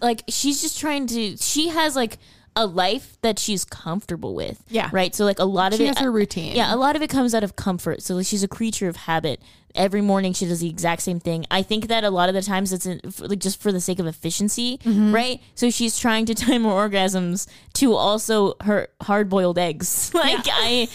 like 0.00 0.22
she's 0.26 0.62
just 0.62 0.78
trying 0.78 1.06
to. 1.08 1.36
She 1.36 1.68
has 1.68 1.94
like 1.94 2.16
a 2.56 2.66
life 2.66 3.18
that 3.22 3.38
she's 3.38 3.64
comfortable 3.64 4.34
with. 4.34 4.62
Yeah. 4.68 4.88
Right. 4.92 5.14
So 5.14 5.24
like 5.24 5.38
a 5.40 5.44
lot 5.44 5.72
of 5.72 5.78
She 5.78 5.84
it. 5.84 5.88
has 5.88 5.98
her 5.98 6.10
routine. 6.12 6.54
Yeah, 6.54 6.72
a 6.74 6.76
lot 6.76 6.94
of 6.96 7.02
it 7.02 7.10
comes 7.10 7.34
out 7.34 7.42
of 7.44 7.56
comfort. 7.56 8.02
So 8.02 8.14
like, 8.16 8.26
she's 8.26 8.42
a 8.44 8.48
creature 8.48 8.88
of 8.88 8.96
habit. 8.96 9.40
Every 9.74 10.00
morning 10.02 10.32
she 10.34 10.46
does 10.46 10.60
the 10.60 10.68
exact 10.68 11.02
same 11.02 11.18
thing. 11.18 11.46
I 11.50 11.62
think 11.62 11.88
that 11.88 12.04
a 12.04 12.10
lot 12.10 12.28
of 12.28 12.34
the 12.36 12.42
times 12.42 12.72
it's 12.72 12.86
in, 12.86 13.00
like 13.18 13.40
just 13.40 13.60
for 13.60 13.72
the 13.72 13.80
sake 13.80 13.98
of 13.98 14.06
efficiency, 14.06 14.78
Mm-hmm. 14.84 15.12
right? 15.12 15.40
So 15.56 15.68
she's 15.68 15.98
trying 15.98 16.26
to 16.26 16.34
time 16.46 16.62
her 16.62 16.70
orgasms 16.70 17.48
to 17.74 17.94
also 17.94 18.54
her 18.60 18.86
hard 19.02 19.28
boiled 19.28 19.58
eggs. 19.58 20.14
like 20.14 20.46
I, 20.46 20.86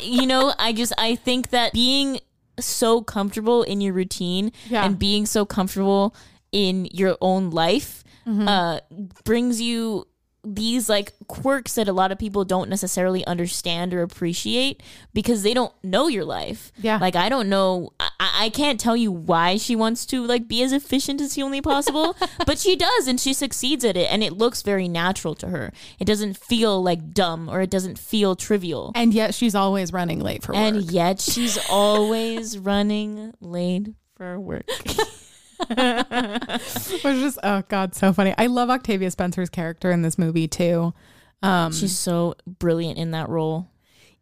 you 0.00 0.26
know, 0.26 0.54
I 0.58 0.72
just 0.72 0.94
I 0.96 1.14
think 1.16 1.50
that 1.50 1.74
being 1.74 2.20
so 2.58 3.02
comfortable 3.02 3.62
in 3.64 3.82
your 3.82 3.92
routine 3.92 4.50
Yeah. 4.70 4.86
and 4.86 4.98
being 4.98 5.26
so 5.26 5.44
comfortable 5.44 6.14
in 6.52 6.86
your 6.86 7.18
own 7.20 7.50
life 7.50 7.98
Mm-hmm. 8.24 8.46
uh, 8.46 8.78
brings 9.24 9.60
you 9.60 10.06
these 10.44 10.88
like 10.88 11.12
quirks 11.28 11.74
that 11.74 11.86
a 11.86 11.92
lot 11.92 12.10
of 12.10 12.18
people 12.18 12.44
don't 12.44 12.68
necessarily 12.68 13.24
understand 13.26 13.94
or 13.94 14.02
appreciate 14.02 14.82
because 15.14 15.42
they 15.42 15.54
don't 15.54 15.72
know 15.84 16.08
your 16.08 16.24
life. 16.24 16.72
Yeah. 16.78 16.98
Like 16.98 17.14
I 17.14 17.28
don't 17.28 17.48
know 17.48 17.92
I, 18.00 18.10
I 18.46 18.48
can't 18.50 18.80
tell 18.80 18.96
you 18.96 19.12
why 19.12 19.56
she 19.56 19.76
wants 19.76 20.04
to 20.06 20.26
like 20.26 20.48
be 20.48 20.62
as 20.62 20.72
efficient 20.72 21.20
as 21.20 21.34
humanly 21.34 21.60
possible, 21.60 22.16
but 22.46 22.58
she 22.58 22.74
does 22.74 23.06
and 23.06 23.20
she 23.20 23.32
succeeds 23.32 23.84
at 23.84 23.96
it 23.96 24.10
and 24.10 24.24
it 24.24 24.32
looks 24.32 24.62
very 24.62 24.88
natural 24.88 25.34
to 25.36 25.48
her. 25.48 25.72
It 26.00 26.06
doesn't 26.06 26.36
feel 26.36 26.82
like 26.82 27.12
dumb 27.12 27.48
or 27.48 27.60
it 27.60 27.70
doesn't 27.70 27.98
feel 27.98 28.34
trivial. 28.34 28.90
And 28.96 29.14
yet 29.14 29.34
she's 29.34 29.54
always 29.54 29.92
running 29.92 30.18
late 30.18 30.42
for 30.42 30.54
And 30.54 30.76
work. 30.76 30.84
And 30.84 30.92
yet 30.92 31.20
she's 31.20 31.58
always 31.70 32.58
running 32.58 33.32
late 33.40 33.88
for 34.16 34.40
work. 34.40 34.66
Which 37.02 37.04
is 37.04 37.38
oh 37.42 37.62
god, 37.68 37.94
so 37.94 38.12
funny. 38.12 38.34
I 38.38 38.46
love 38.46 38.70
Octavia 38.70 39.10
Spencer's 39.10 39.50
character 39.50 39.90
in 39.90 40.02
this 40.02 40.18
movie 40.18 40.48
too. 40.48 40.94
Um, 41.42 41.72
She's 41.72 41.96
so 41.96 42.34
brilliant 42.46 42.98
in 42.98 43.12
that 43.12 43.28
role. 43.28 43.68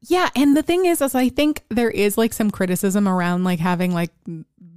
Yeah, 0.02 0.30
and 0.34 0.56
the 0.56 0.62
thing 0.62 0.86
is, 0.86 1.02
is 1.02 1.14
I 1.14 1.28
think 1.28 1.62
there 1.68 1.90
is 1.90 2.16
like 2.16 2.32
some 2.32 2.50
criticism 2.50 3.06
around 3.06 3.44
like 3.44 3.58
having 3.58 3.92
like 3.92 4.10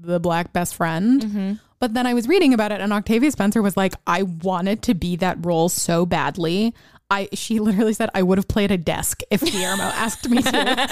the 0.02 0.20
black 0.20 0.52
best 0.52 0.76
friend. 0.76 1.22
Mm-hmm. 1.22 1.54
But 1.80 1.94
then 1.94 2.06
I 2.08 2.14
was 2.14 2.28
reading 2.28 2.54
about 2.54 2.72
it, 2.72 2.82
and 2.82 2.94
Octavia 2.94 3.32
Spencer 3.32 3.62
was 3.62 3.78
like, 3.78 3.94
"I 4.08 4.24
wanted 4.24 4.82
to 4.84 4.94
be 4.94 5.16
that 5.18 5.46
role 5.46 5.70
so 5.70 6.06
badly." 6.06 6.74
I 7.10 7.30
she 7.34 7.60
literally 7.60 7.94
said, 7.94 8.10
"I 8.14 8.24
would 8.24 8.38
have 8.38 8.48
played 8.48 8.72
a 8.72 8.78
desk 8.78 9.22
if 9.30 9.42
Guillermo 9.42 9.84
asked 9.84 10.30
me 10.30 10.42
to." 10.42 10.90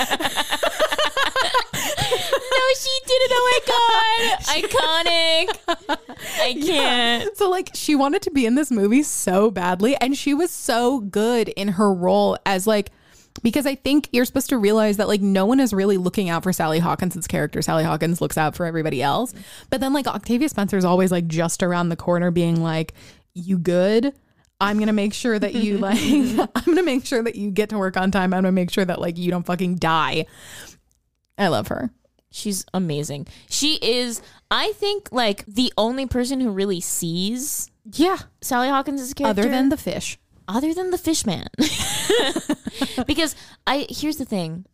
No, 2.72 2.78
she 2.78 3.00
did 3.06 3.22
it. 3.24 3.32
Oh 3.34 3.46
my 3.52 3.60
god. 3.68 5.50
Iconic. 5.98 6.28
I 6.42 6.54
can't. 6.54 7.38
So 7.38 7.50
like 7.50 7.72
she 7.74 7.96
wanted 7.96 8.22
to 8.24 8.32
be 8.32 8.46
in 8.46 8.56
this 8.56 8.72
movie 8.72 9.04
so 9.04 9.52
badly 9.52 9.96
and 9.98 10.16
she 10.16 10.34
was 10.34 10.52
so 10.52 11.00
good 11.00 11.50
in 11.50 11.70
her 11.70 11.94
role 11.94 12.38
as 12.46 12.68
like 12.68 12.92
because 13.44 13.66
I 13.66 13.76
think 13.76 14.10
you're 14.12 14.26
supposed 14.26 14.50
to 14.50 14.58
realize 14.58 14.98
that 14.98 15.08
like 15.08 15.22
no 15.22 15.46
one 15.46 15.60
is 15.60 15.74
really 15.74 15.98
looking 15.98 16.30
out 16.30 16.44
for 16.44 16.54
Sally 16.54 16.80
Hawkinson's 16.80 17.28
character. 17.28 17.62
Sally 17.62 17.84
Hawkins 17.84 18.22
looks 18.22 18.38
out 18.38 18.56
for 18.56 18.66
everybody 18.66 19.02
else. 19.02 19.34
But 19.70 19.82
then 19.82 19.94
like 19.94 20.08
Octavia 20.08 20.50
Spencer's 20.50 20.86
always 20.86 21.12
like 21.12 21.28
just 21.28 21.64
around 21.64 21.90
the 21.90 21.96
corner 21.96 22.30
being 22.32 22.62
like, 22.62 22.94
"You 23.34 23.58
good?" 23.58 24.14
I'm 24.60 24.78
gonna 24.78 24.94
make 24.94 25.14
sure 25.14 25.40
that 25.40 25.56
you 25.56 25.78
like. 25.80 25.98
I'm 26.00 26.66
gonna 26.66 26.84
make 26.84 27.06
sure 27.06 27.24
that 27.24 27.36
you 27.36 27.52
get 27.52 27.70
to 27.70 27.78
work 27.78 27.98
on 27.98 28.12
time. 28.12 28.34
I'm 28.34 28.44
gonna 28.44 28.52
make 28.52 28.72
sure 28.72 28.86
that 28.86 29.00
like 29.00 29.18
you 29.18 29.32
don't 29.32 29.46
fucking 29.46 29.76
die. 29.78 30.26
I 31.38 31.48
love 31.48 31.70
her. 31.70 31.92
She's 32.32 32.66
amazing. 32.74 33.28
She 33.50 33.76
is, 33.82 34.22
I 34.50 34.72
think, 34.72 35.10
like 35.12 35.46
the 35.46 35.72
only 35.78 36.06
person 36.06 36.40
who 36.40 36.50
really 36.50 36.80
sees 36.80 37.70
Yeah. 37.94 38.18
Sally 38.42 38.70
Hawkins' 38.70 39.14
character. 39.14 39.42
Other 39.42 39.50
than 39.50 39.70
the 39.70 39.78
fish. 39.78 40.18
other 40.48 40.74
than 40.74 40.92
the 40.92 40.98
fish 40.98 41.26
man. 41.26 41.48
because 43.06 43.36
I 43.68 43.86
here's 43.90 44.18
the 44.18 44.26
thing. 44.26 44.66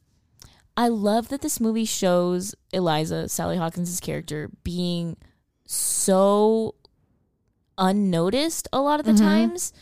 I 0.76 0.90
love 0.90 1.30
that 1.30 1.42
this 1.42 1.60
movie 1.60 1.86
shows 1.86 2.54
Eliza, 2.72 3.28
Sally 3.28 3.58
Hawkins' 3.58 4.00
character, 4.00 4.52
being 4.64 5.18
so 5.66 6.76
unnoticed 7.80 8.68
a 8.72 8.80
lot 8.80 9.00
of 9.00 9.06
the 9.08 9.14
mm-hmm. 9.14 9.26
times. 9.26 9.74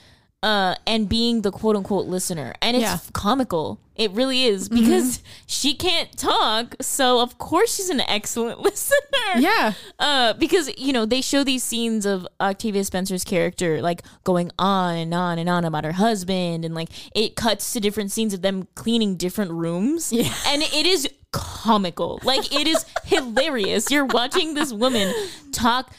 Uh, 0.45 0.75
and 0.85 1.09
being 1.09 1.41
the 1.41 1.49
quote 1.51 1.75
unquote 1.75 2.05
listener. 2.05 2.53
And 2.61 2.77
it's 2.77 2.83
Yeah. 2.83 2.99
comical. 3.13 3.79
It 3.95 4.11
really 4.11 4.43
is 4.43 4.69
because 4.69 5.21
she 5.47 5.73
can't 5.73 6.15
talk. 6.17 6.75
So, 6.81 7.19
of 7.21 7.37
course, 7.39 7.73
she's 7.75 7.89
an 7.89 8.01
excellent 8.01 8.59
listener. 8.67 9.39
Yeah. 9.39 9.73
Uh, 9.97 10.33
because 10.33 10.69
you 10.77 10.93
know 10.93 11.05
they 11.05 11.21
show 11.21 11.43
these 11.43 11.63
scenes 11.63 12.05
of 12.05 12.27
Octavia 12.39 12.83
Spencer's 12.83 13.23
character 13.23 13.81
like 13.81 14.03
going 14.23 14.51
on 14.59 14.95
and 14.97 15.13
on 15.15 15.39
and 15.39 15.49
on 15.49 15.65
about 15.65 15.83
her 15.83 15.93
husband, 15.93 16.63
and 16.65 16.75
like 16.75 16.89
it 17.15 17.35
cuts 17.35 17.73
to 17.73 17.79
different 17.79 18.11
scenes 18.11 18.33
of 18.35 18.41
them 18.43 18.67
cleaning 18.75 19.15
different 19.15 19.51
rooms, 19.51 20.11
yeah. 20.13 20.31
and 20.47 20.61
it 20.61 20.85
is 20.85 21.09
comical. 21.31 22.19
Like 22.23 22.53
it 22.53 22.67
is 22.67 22.85
hilarious. 23.05 23.89
You're 23.89 24.05
watching 24.05 24.53
this 24.53 24.71
woman 24.73 25.13
talk, 25.51 25.91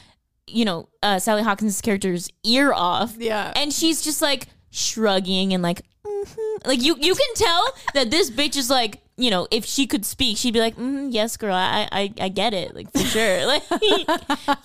you 0.47 0.65
know, 0.65 0.89
uh, 1.03 1.19
Sally 1.19 1.43
Hawkins' 1.43 1.81
character's 1.81 2.29
ear 2.43 2.73
off, 2.73 3.15
Yeah. 3.17 3.53
and 3.55 3.71
she's 3.73 4.01
just 4.01 4.21
like 4.21 4.47
shrugging 4.71 5.53
and 5.53 5.61
like. 5.63 5.81
mhm. 6.05 6.65
Like 6.65 6.81
you, 6.81 6.95
you 6.99 7.13
can 7.13 7.33
tell 7.35 7.65
that 7.93 8.09
this 8.11 8.31
bitch 8.31 8.57
is 8.57 8.69
like, 8.69 9.01
you 9.15 9.29
know, 9.29 9.47
if 9.51 9.65
she 9.65 9.85
could 9.87 10.05
speak, 10.05 10.37
she'd 10.37 10.53
be 10.53 10.59
like, 10.59 10.75
mm, 10.75 11.07
"Yes, 11.11 11.37
girl, 11.37 11.53
I, 11.55 11.87
I, 11.91 12.13
I 12.19 12.29
get 12.29 12.53
it, 12.53 12.75
like 12.75 12.91
for 12.91 12.99
sure." 12.99 13.45
Like, 13.47 13.63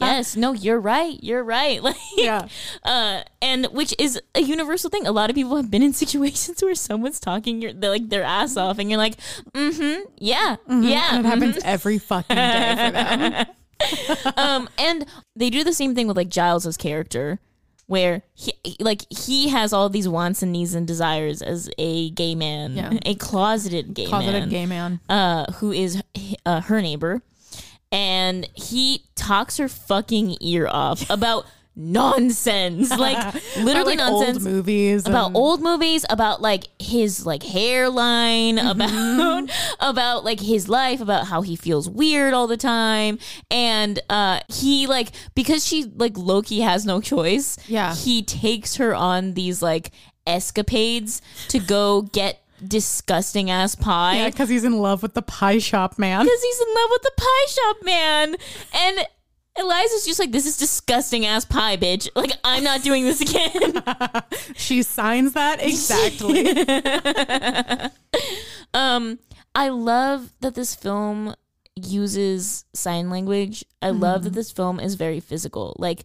yes, 0.01 0.35
no, 0.37 0.53
you're 0.53 0.81
right, 0.81 1.19
you're 1.23 1.43
right. 1.45 1.83
Like, 1.89 1.97
Yeah. 2.17 2.49
uh, 2.85 3.23
and 3.41 3.67
which 3.67 3.95
is 3.99 4.21
a 4.35 4.41
universal 4.41 4.91
thing. 4.91 5.07
A 5.07 5.13
lot 5.13 5.31
of 5.31 5.37
people 5.37 5.57
have 5.57 5.71
been 5.71 5.83
in 5.83 5.93
situations 6.05 6.63
where 6.63 6.75
someone's 6.75 7.21
talking 7.21 7.61
your, 7.63 7.73
they're 7.73 7.91
like 7.91 8.09
their 8.09 8.23
ass 8.25 8.57
off, 8.57 8.79
and 8.79 8.91
you're 8.91 8.99
like, 8.99 9.17
"Mm-hmm, 9.55 10.03
yeah, 10.19 10.57
yeah." 10.69 11.17
And 11.17 11.27
it 11.27 11.29
happens 11.29 11.59
every 11.65 11.99
fucking 11.99 12.35
day 12.37 12.75
for 12.77 12.93
them. 12.93 13.47
um, 14.37 14.69
and 14.79 15.07
they 15.37 15.51
do 15.51 15.65
the 15.65 15.73
same 15.73 15.95
thing 15.95 16.07
with 16.07 16.17
like 16.17 16.29
Giles's 16.29 16.77
character, 16.77 17.41
where 17.87 18.23
he 18.35 18.53
like 18.81 19.03
he 19.11 19.49
has 19.49 19.73
all 19.73 19.89
these 19.89 20.09
wants 20.09 20.43
and 20.43 20.53
needs 20.53 20.75
and 20.75 20.87
desires 20.87 21.43
as 21.43 21.69
a 21.79 22.11
gay 22.11 22.35
man, 22.35 22.75
Yeah. 22.75 22.93
a 23.05 23.15
closeted 23.15 23.95
gay 23.95 24.07
Closeted 24.07 24.43
man, 24.43 24.49
gay 24.49 24.67
man. 24.67 25.01
uh, 25.09 25.51
who 25.55 25.73
is 25.73 26.03
uh, 26.47 26.61
her 26.63 26.81
neighbor, 26.81 27.23
and 27.91 28.49
he 28.55 29.05
talks 29.15 29.57
her 29.59 29.69
fucking 29.69 30.37
ear 30.41 30.67
off 30.69 31.09
about 31.11 31.45
nonsense, 31.75 32.91
like 32.99 33.35
literally 33.57 33.97
like 33.97 33.99
nonsense 33.99 34.45
old 34.45 34.55
movies 34.55 35.07
about 35.07 35.27
and- 35.29 35.37
old 35.37 35.63
movies 35.63 36.05
about 36.11 36.43
like 36.43 36.65
his 36.79 37.25
like 37.27 37.43
hairline 37.43 38.59
about 38.59 39.51
about 39.81 40.25
like 40.25 40.41
his 40.41 40.69
life 40.69 41.01
about 41.01 41.27
how 41.27 41.43
he 41.43 41.57
feels 41.57 41.89
weird 41.89 42.35
all 42.35 42.47
the 42.47 42.57
time. 42.57 43.19
And 43.51 44.01
uh 44.11 44.41
he 44.49 44.87
like 44.87 45.09
because 45.35 45.65
she 45.67 45.85
like 45.97 46.17
loki 46.17 46.61
has 46.61 46.85
no 46.85 47.01
choice 47.01 47.57
Yeah. 47.69 47.95
he 47.95 48.23
takes 48.23 48.77
her 48.77 48.95
on 48.95 49.35
these 49.35 49.63
like 49.63 49.91
escapades 50.27 51.21
to 51.49 51.59
go 51.59 52.03
get 52.03 52.39
disgusting 52.67 53.51
ass 53.51 53.75
pie. 53.75 54.17
Yeah, 54.19 54.31
because 54.31 54.49
he's 54.49 54.65
in 54.65 54.75
love 54.79 55.03
with 55.03 55.15
the 55.15 55.23
pie 55.23 55.59
shop 55.59 55.99
man. 55.99 56.25
because 56.25 56.43
he's 56.43 56.61
in 56.61 56.75
love 56.75 56.91
with 56.91 57.03
the 57.03 57.13
pie 57.17 57.47
shop 57.49 57.77
man. 57.85 58.37
And 58.75 59.07
Eliza's 59.59 60.07
just 60.07 60.19
like, 60.19 60.33
this 60.33 60.47
is 60.47 60.57
disgusting 60.57 61.27
ass 61.27 61.45
pie, 61.45 61.77
bitch. 61.77 62.09
Like, 62.15 62.33
I'm 62.43 62.65
not 62.65 62.83
doing 62.83 63.05
this 63.05 63.21
again. 63.21 63.83
She 64.57 64.83
signs 64.83 65.33
that 65.35 65.63
exactly. 65.63 66.55
Um, 68.75 69.19
I 69.55 69.69
love 69.69 70.33
that 70.41 70.55
this 70.55 70.75
film 70.75 71.35
uses 71.77 72.65
sign 72.73 73.11
language. 73.11 73.65
I 73.83 73.91
love 73.91 74.25
that 74.25 74.33
this 74.33 74.51
film 74.51 74.81
is 74.81 74.95
very 74.95 75.21
physical. 75.21 75.77
Like 75.79 76.05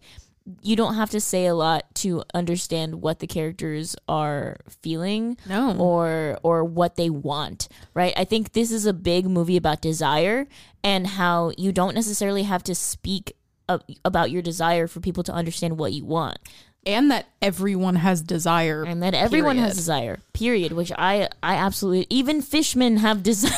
you 0.62 0.76
don't 0.76 0.94
have 0.94 1.10
to 1.10 1.20
say 1.20 1.46
a 1.46 1.54
lot 1.54 1.84
to 1.96 2.22
understand 2.34 3.02
what 3.02 3.18
the 3.18 3.26
characters 3.26 3.94
are 4.08 4.56
feeling 4.82 5.36
No. 5.48 5.76
or 5.78 6.38
or 6.42 6.64
what 6.64 6.96
they 6.96 7.10
want, 7.10 7.68
right? 7.94 8.12
I 8.16 8.24
think 8.24 8.52
this 8.52 8.70
is 8.70 8.86
a 8.86 8.92
big 8.92 9.26
movie 9.26 9.56
about 9.56 9.80
desire 9.82 10.46
and 10.82 11.06
how 11.06 11.52
you 11.58 11.72
don't 11.72 11.94
necessarily 11.94 12.44
have 12.44 12.62
to 12.64 12.74
speak 12.74 13.34
a- 13.68 13.80
about 14.04 14.30
your 14.30 14.42
desire 14.42 14.86
for 14.86 15.00
people 15.00 15.22
to 15.24 15.32
understand 15.32 15.78
what 15.78 15.92
you 15.92 16.04
want. 16.04 16.38
and 16.86 17.10
that 17.10 17.26
everyone 17.42 17.96
has 17.96 18.22
desire. 18.22 18.84
and 18.84 19.02
that 19.02 19.12
everyone 19.12 19.58
has 19.58 19.74
desire. 19.76 20.20
Period. 20.32 20.72
Which 20.72 20.92
I 20.96 21.28
I 21.42 21.56
absolutely 21.56 22.06
even 22.08 22.40
fishmen 22.40 22.98
have 22.98 23.22
desire. 23.32 23.52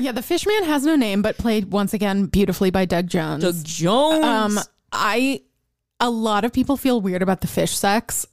yeah, 0.00 0.12
the 0.12 0.22
Fishman 0.22 0.64
has 0.64 0.84
no 0.84 0.94
name, 0.94 1.22
but 1.22 1.36
played 1.38 1.72
once 1.72 1.92
again 1.94 2.26
beautifully 2.26 2.70
by 2.70 2.84
Doug 2.84 3.08
Jones. 3.08 3.42
Doug 3.42 3.64
Jones. 3.64 4.24
Um, 4.24 4.58
I 4.92 5.40
a 6.02 6.10
lot 6.10 6.44
of 6.44 6.52
people 6.52 6.76
feel 6.76 7.00
weird 7.00 7.22
about 7.22 7.40
the 7.40 7.46
fish 7.46 7.74
sex. 7.74 8.26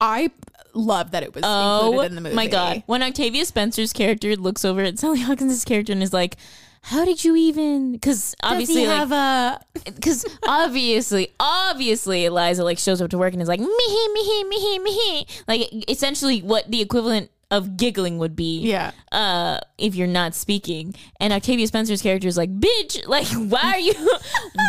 I 0.00 0.30
love 0.74 1.12
that 1.12 1.22
it 1.22 1.34
was 1.34 1.44
oh 1.46 1.86
included 1.86 2.06
in 2.10 2.14
the 2.16 2.20
movie. 2.20 2.34
my 2.34 2.48
god! 2.48 2.82
When 2.86 3.02
Octavia 3.02 3.44
Spencer's 3.46 3.92
character 3.92 4.34
looks 4.36 4.64
over 4.64 4.82
at 4.82 4.98
Sally 4.98 5.20
Hawkins' 5.20 5.64
character 5.64 5.92
and 5.92 6.02
is 6.02 6.12
like. 6.12 6.36
How 6.84 7.04
did 7.04 7.24
you 7.24 7.36
even? 7.36 7.92
Because 7.92 8.34
obviously, 8.42 8.88
like, 8.88 8.96
have 8.96 9.12
a 9.12 9.60
because 9.84 10.26
obviously, 10.42 11.28
obviously, 11.38 12.24
Eliza 12.24 12.64
like 12.64 12.76
shows 12.78 13.00
up 13.00 13.08
to 13.10 13.18
work 13.18 13.32
and 13.32 13.40
is 13.40 13.46
like 13.46 13.60
me 13.60 13.68
me 13.68 14.44
me 14.48 14.78
me 14.80 15.26
like 15.46 15.88
essentially 15.88 16.42
what 16.42 16.68
the 16.68 16.80
equivalent 16.80 17.30
of 17.52 17.76
giggling 17.76 18.18
would 18.18 18.34
be. 18.34 18.60
yeah? 18.60 18.90
Uh, 19.12 19.58
if 19.78 19.94
you're 19.94 20.08
not 20.08 20.34
speaking, 20.34 20.94
and 21.20 21.32
Octavia 21.32 21.66
Spencer's 21.68 22.02
character 22.02 22.26
is 22.26 22.36
like, 22.36 22.50
"Bitch, 22.58 23.06
like, 23.06 23.26
why 23.52 23.72
are 23.74 23.78
you, 23.78 23.94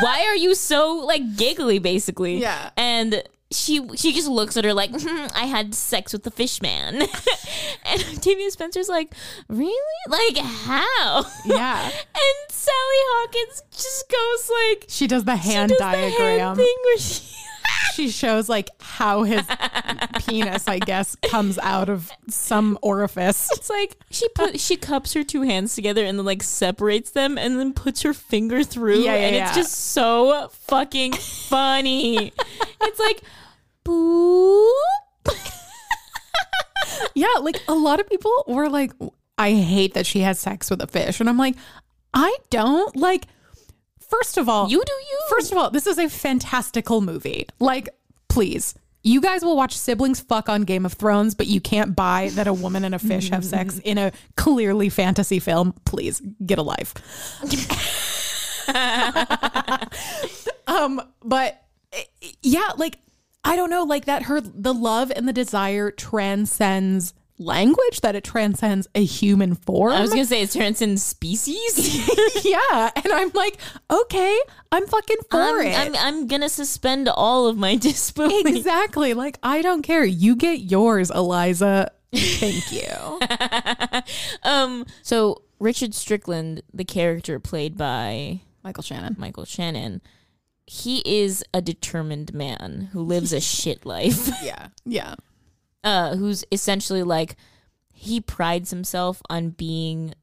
why 0.04 0.26
are 0.28 0.36
you 0.36 0.54
so 0.54 0.98
like 1.06 1.24
giggly?" 1.38 1.80
Basically, 1.80 2.38
Yeah. 2.38 2.70
and. 2.78 3.24
She 3.52 3.88
she 3.96 4.14
just 4.14 4.28
looks 4.28 4.58
at 4.58 4.66
her 4.66 4.74
like 4.74 4.90
"Hmm, 5.00 5.28
I 5.36 5.46
had 5.46 5.76
sex 5.76 6.12
with 6.12 6.24
the 6.24 6.32
fish 6.32 6.60
man, 6.60 6.96
and 7.86 8.02
Octavia 8.16 8.50
Spencer's 8.50 8.90
like 8.90 9.14
really 9.48 10.02
like 10.10 10.38
how 10.40 11.24
Yeah. 11.46 11.84
and 12.24 12.40
Sally 12.50 12.74
Hawkins 13.14 13.62
just 13.72 14.10
goes 14.10 14.50
like 14.72 14.86
She 14.90 15.06
does 15.06 15.24
the 15.26 15.36
hand 15.36 15.70
does 15.70 15.78
the 15.78 15.86
hand 15.86 16.16
diagram. 16.18 16.56
thing 16.58 16.76
where 16.84 16.98
she 16.98 17.22
she 17.94 18.10
shows 18.10 18.50
like 18.50 18.70
how 18.80 19.24
his 19.24 19.44
penis, 20.26 20.68
I 20.68 20.80
guess, 20.80 21.16
comes 21.30 21.58
out 21.60 21.90
of 21.90 22.10
some 22.30 22.78
orifice. 22.82 23.50
it's 23.52 23.70
like 23.70 23.98
she 24.10 24.28
put 24.30 24.60
she 24.60 24.76
cups 24.76 25.14
her 25.14 25.24
two 25.24 25.42
hands 25.44 25.76
together 25.76 26.04
and 26.04 26.18
then 26.18 26.26
like 26.26 26.44
separates 26.44 27.12
them 27.12 27.38
and 27.38 27.60
then 27.60 27.74
puts 27.74 28.02
her 28.02 28.14
finger 28.14 28.64
through 28.64 29.00
Yeah, 29.00 29.16
yeah, 29.16 29.28
and 29.28 29.36
it's 29.36 29.56
just 29.56 29.74
so 29.92 30.48
fucking 30.52 31.14
funny. 31.14 32.34
it's 32.82 33.00
like 33.00 33.22
boop. 33.86 34.70
Yeah, 37.16 37.28
like 37.42 37.58
a 37.68 37.74
lot 37.74 38.00
of 38.00 38.10
people 38.10 38.32
were 38.48 38.70
like, 38.70 38.92
I 39.38 39.52
hate 39.54 39.94
that 39.94 40.06
she 40.06 40.20
has 40.22 40.40
sex 40.40 40.70
with 40.70 40.82
a 40.82 40.88
fish. 40.88 41.20
And 41.20 41.30
I'm 41.30 41.38
like, 41.38 41.56
I 42.14 42.36
don't. 42.50 42.96
Like, 42.96 43.26
first 44.14 44.38
of 44.38 44.50
all, 44.50 44.70
You 44.70 44.84
do 44.86 44.94
you. 44.94 45.20
First 45.30 45.52
of 45.52 45.58
all, 45.58 45.70
this 45.70 45.88
is 45.88 45.98
a 45.98 46.10
fantastical 46.10 47.02
movie. 47.02 47.48
Like, 47.60 47.90
please. 48.28 48.76
You 49.06 49.20
guys 49.20 49.44
will 49.44 49.58
watch 49.58 49.78
siblings 49.78 50.22
fuck 50.22 50.48
on 50.48 50.64
Game 50.64 50.86
of 50.86 50.94
Thrones, 50.94 51.36
but 51.36 51.48
you 51.48 51.60
can't 51.60 51.94
buy 51.94 52.30
that 52.34 52.48
a 52.48 52.54
woman 52.54 52.86
and 52.86 52.96
a 52.96 53.00
fish 53.00 53.30
have 53.30 53.44
sex 53.44 53.80
in 53.84 53.98
a 53.98 54.14
clearly 54.38 54.88
fantasy 54.88 55.40
film. 55.40 55.74
Please 55.84 56.22
get 56.46 56.58
a 56.58 56.62
life. 56.62 56.94
um, 60.68 61.02
but 61.22 61.62
yeah, 62.42 62.70
like 62.78 62.98
I 63.44 63.58
don't 63.58 63.70
know, 63.70 63.84
like 63.84 64.06
that 64.06 64.24
her 64.24 64.40
the 64.40 64.74
love 64.74 65.12
and 65.14 65.28
the 65.28 65.34
desire 65.34 65.92
transcends 65.92 67.14
language, 67.38 68.02
that 68.02 68.16
it 68.16 68.24
transcends 68.24 68.88
a 68.96 69.04
human 69.04 69.56
form. 69.56 69.94
I 69.94 70.02
was 70.02 70.12
gonna 70.12 70.26
say 70.26 70.42
it 70.42 70.52
transcends 70.52 71.04
species. 71.04 71.98
yeah. 72.46 72.92
And 72.96 73.12
I'm 73.12 73.32
like, 73.34 73.58
okay, 73.92 74.40
I'm 74.72 74.86
fucking 74.88 75.18
for 75.30 75.40
I'm, 75.62 75.68
it. 75.68 75.78
I'm, 75.78 75.96
I'm 75.96 76.28
gonna 76.28 76.50
suspend 76.50 77.10
all 77.10 77.48
of 77.48 77.58
my 77.58 77.76
disbelief. 77.78 78.46
exactly. 78.46 79.14
Like, 79.14 79.40
I 79.44 79.62
don't 79.62 79.82
care. 79.82 80.06
You 80.06 80.36
get 80.36 80.60
yours, 80.60 81.10
Eliza. 81.10 81.92
Thank 82.14 82.72
you. 82.72 83.20
Um. 84.44 84.86
So 85.02 85.44
Richard 85.60 85.94
Strickland, 85.94 86.62
the 86.74 86.86
character 86.86 87.40
played 87.40 87.78
by 87.78 88.42
Michael 88.64 88.84
Shannon. 88.84 89.16
Michael 89.18 89.46
Shannon, 89.46 90.02
he 90.66 91.02
is 91.06 91.44
a 91.54 91.62
determined 91.62 92.34
man 92.34 92.90
who 92.92 93.02
lives 93.02 93.34
a 93.34 93.42
shit 93.42 93.86
life. 93.86 94.30
Yeah. 94.44 94.68
Yeah. 94.86 95.16
Uh, 95.84 96.16
who's 96.16 96.46
essentially 96.52 97.04
like 97.04 97.36
he 97.94 98.22
prides 98.22 98.70
himself 98.70 99.22
on 99.30 99.50
being 99.50 100.14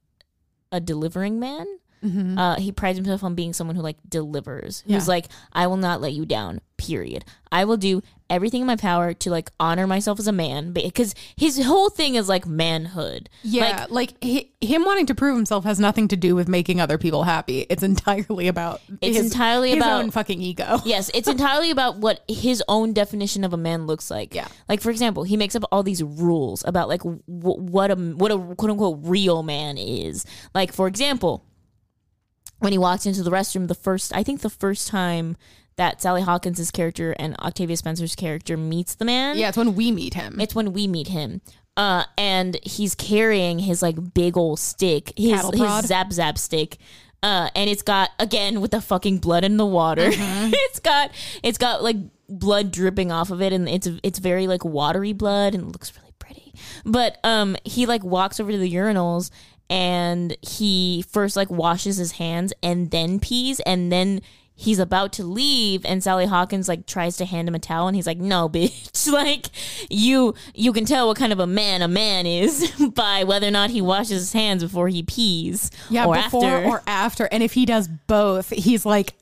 a 0.72 0.80
delivering 0.80 1.38
man. 1.40 1.66
Uh, 2.02 2.56
he 2.56 2.72
prides 2.72 2.96
himself 2.96 3.22
on 3.22 3.34
being 3.34 3.52
someone 3.52 3.76
who 3.76 3.82
like 3.82 3.98
delivers. 4.08 4.80
Who's 4.86 5.04
Yeah. 5.06 5.12
like, 5.14 5.26
I 5.52 5.66
will 5.66 5.76
not 5.76 6.00
let 6.00 6.14
you 6.14 6.24
down. 6.24 6.62
Period. 6.78 7.26
I 7.52 7.66
will 7.66 7.76
do 7.76 8.00
everything 8.30 8.60
in 8.62 8.66
my 8.66 8.76
power 8.76 9.12
to 9.12 9.30
like 9.30 9.50
honor 9.60 9.86
myself 9.86 10.18
as 10.18 10.26
a 10.28 10.32
man 10.32 10.72
because 10.72 11.14
his 11.36 11.62
whole 11.62 11.90
thing 11.90 12.14
is 12.14 12.28
like 12.28 12.46
manhood. 12.46 13.28
Yeah. 13.42 13.86
Like, 13.90 14.14
hi 14.22 14.46
him 14.62 14.84
wanting 14.84 15.06
to 15.06 15.14
prove 15.14 15.34
himself 15.36 15.64
has 15.64 15.80
nothing 15.80 16.06
to 16.08 16.16
do 16.16 16.34
with 16.36 16.46
making 16.46 16.80
other 16.80 16.98
people 16.98 17.24
happy. 17.24 17.66
It's 17.70 17.82
entirely 17.82 18.46
about 18.46 18.80
It's 19.00 19.16
his, 19.16 19.32
entirely 19.32 19.70
his 19.70 19.78
about- 19.78 20.02
own 20.02 20.10
fucking 20.10 20.40
ego. 20.40 20.78
Yes, 20.84 21.10
it's 21.14 21.28
entirely 21.28 21.70
about 21.70 21.96
what 21.98 22.22
his 22.28 22.62
own 22.68 22.92
definition 22.92 23.42
of 23.44 23.52
a 23.52 23.56
man 23.56 23.86
looks 23.86 24.10
like. 24.10 24.34
Yeah. 24.34 24.48
Like 24.68 24.80
for 24.80 24.90
example, 24.90 25.24
he 25.24 25.36
makes 25.36 25.56
up 25.56 25.64
all 25.72 25.82
these 25.82 26.02
rules 26.02 26.62
about 26.66 26.88
like 26.88 27.02
w- 27.02 27.18
what 27.26 27.90
a 27.90 27.96
what 27.96 28.30
a 28.30 28.38
quote 28.38 28.70
unquote 28.70 28.98
real 29.02 29.42
man 29.42 29.76
is. 29.78 30.24
Like 30.54 30.72
for 30.72 30.86
example, 30.86 31.44
when 32.58 32.72
he 32.72 32.78
walks 32.78 33.06
into 33.06 33.22
the 33.22 33.30
restroom 33.30 33.66
the 33.68 33.74
first 33.74 34.14
I 34.14 34.22
think 34.22 34.42
the 34.42 34.50
first 34.50 34.88
time 34.88 35.36
that 35.76 36.02
Sally 36.02 36.22
Hawkins' 36.22 36.70
character 36.70 37.12
and 37.18 37.36
Octavia 37.40 37.76
Spencer's 37.76 38.14
character 38.14 38.56
meets 38.56 38.94
the 38.94 39.04
man. 39.04 39.38
Yeah. 39.38 39.48
It's 39.48 39.56
when 39.56 39.74
we 39.74 39.90
meet 39.92 40.14
him. 40.14 40.40
It's 40.40 40.54
when 40.54 40.72
we 40.72 40.86
meet 40.86 41.08
him. 41.08 41.40
Uh, 41.76 42.04
and 42.18 42.58
he's 42.62 42.94
carrying 42.94 43.58
his 43.58 43.80
like 43.80 44.12
big 44.12 44.36
old 44.36 44.58
stick, 44.58 45.12
his 45.16 45.32
Cattle 45.32 45.52
prod? 45.52 45.82
his 45.82 45.88
zap 45.88 46.12
zap 46.12 46.38
stick. 46.38 46.78
Uh, 47.22 47.48
and 47.54 47.68
it's 47.68 47.82
got 47.82 48.10
again 48.18 48.60
with 48.60 48.70
the 48.70 48.80
fucking 48.80 49.18
blood 49.18 49.44
in 49.44 49.56
the 49.56 49.66
water. 49.66 50.10
Mm-hmm. 50.10 50.50
it's 50.52 50.80
got 50.80 51.10
it's 51.42 51.58
got 51.58 51.82
like 51.82 51.96
blood 52.28 52.70
dripping 52.72 53.12
off 53.12 53.30
of 53.30 53.40
it, 53.40 53.52
and 53.52 53.68
it's 53.68 53.88
it's 54.02 54.18
very 54.18 54.46
like 54.46 54.64
watery 54.64 55.12
blood, 55.12 55.54
and 55.54 55.64
it 55.64 55.72
looks 55.72 55.92
really 55.96 56.12
pretty. 56.18 56.54
But 56.84 57.18
um, 57.24 57.56
he 57.64 57.86
like 57.86 58.04
walks 58.04 58.40
over 58.40 58.50
to 58.50 58.58
the 58.58 58.72
urinals, 58.72 59.30
and 59.68 60.36
he 60.42 61.04
first 61.08 61.36
like 61.36 61.50
washes 61.50 61.96
his 61.96 62.12
hands 62.12 62.52
and 62.62 62.90
then 62.90 63.20
pees, 63.20 63.60
and 63.60 63.92
then 63.92 64.22
he's 64.62 64.78
about 64.78 65.10
to 65.14 65.24
leave 65.24 65.86
and 65.86 66.02
Sally 66.04 66.26
Hawkins 66.26 66.68
like 66.68 66.84
tries 66.84 67.16
to 67.16 67.24
hand 67.24 67.48
him 67.48 67.54
a 67.54 67.58
towel 67.58 67.86
and 67.88 67.96
he's 67.96 68.06
like 68.06 68.18
no 68.18 68.46
bitch 68.54 69.10
like 69.10 69.46
you 69.88 70.34
you 70.54 70.72
can 70.74 70.84
tell 70.84 71.08
what 71.08 71.16
kind 71.16 71.32
of 71.32 71.40
a 71.40 71.46
man 71.46 71.80
a 71.80 71.88
man 71.88 72.26
is 72.26 72.70
by 72.94 73.24
whether 73.24 73.46
or 73.48 73.50
not 73.50 73.70
he 73.70 73.80
washes 73.80 74.20
his 74.20 74.32
hands 74.34 74.62
before 74.62 74.88
he 74.88 75.02
pees 75.02 75.70
yeah. 75.88 76.04
or 76.04 76.14
before 76.16 76.44
after 76.44 76.68
or 76.68 76.82
after. 76.86 77.24
And 77.32 77.42
if 77.42 77.54
he 77.54 77.64
does 77.64 77.88
both, 77.88 78.50
he's 78.50 78.84
like, 78.84 79.14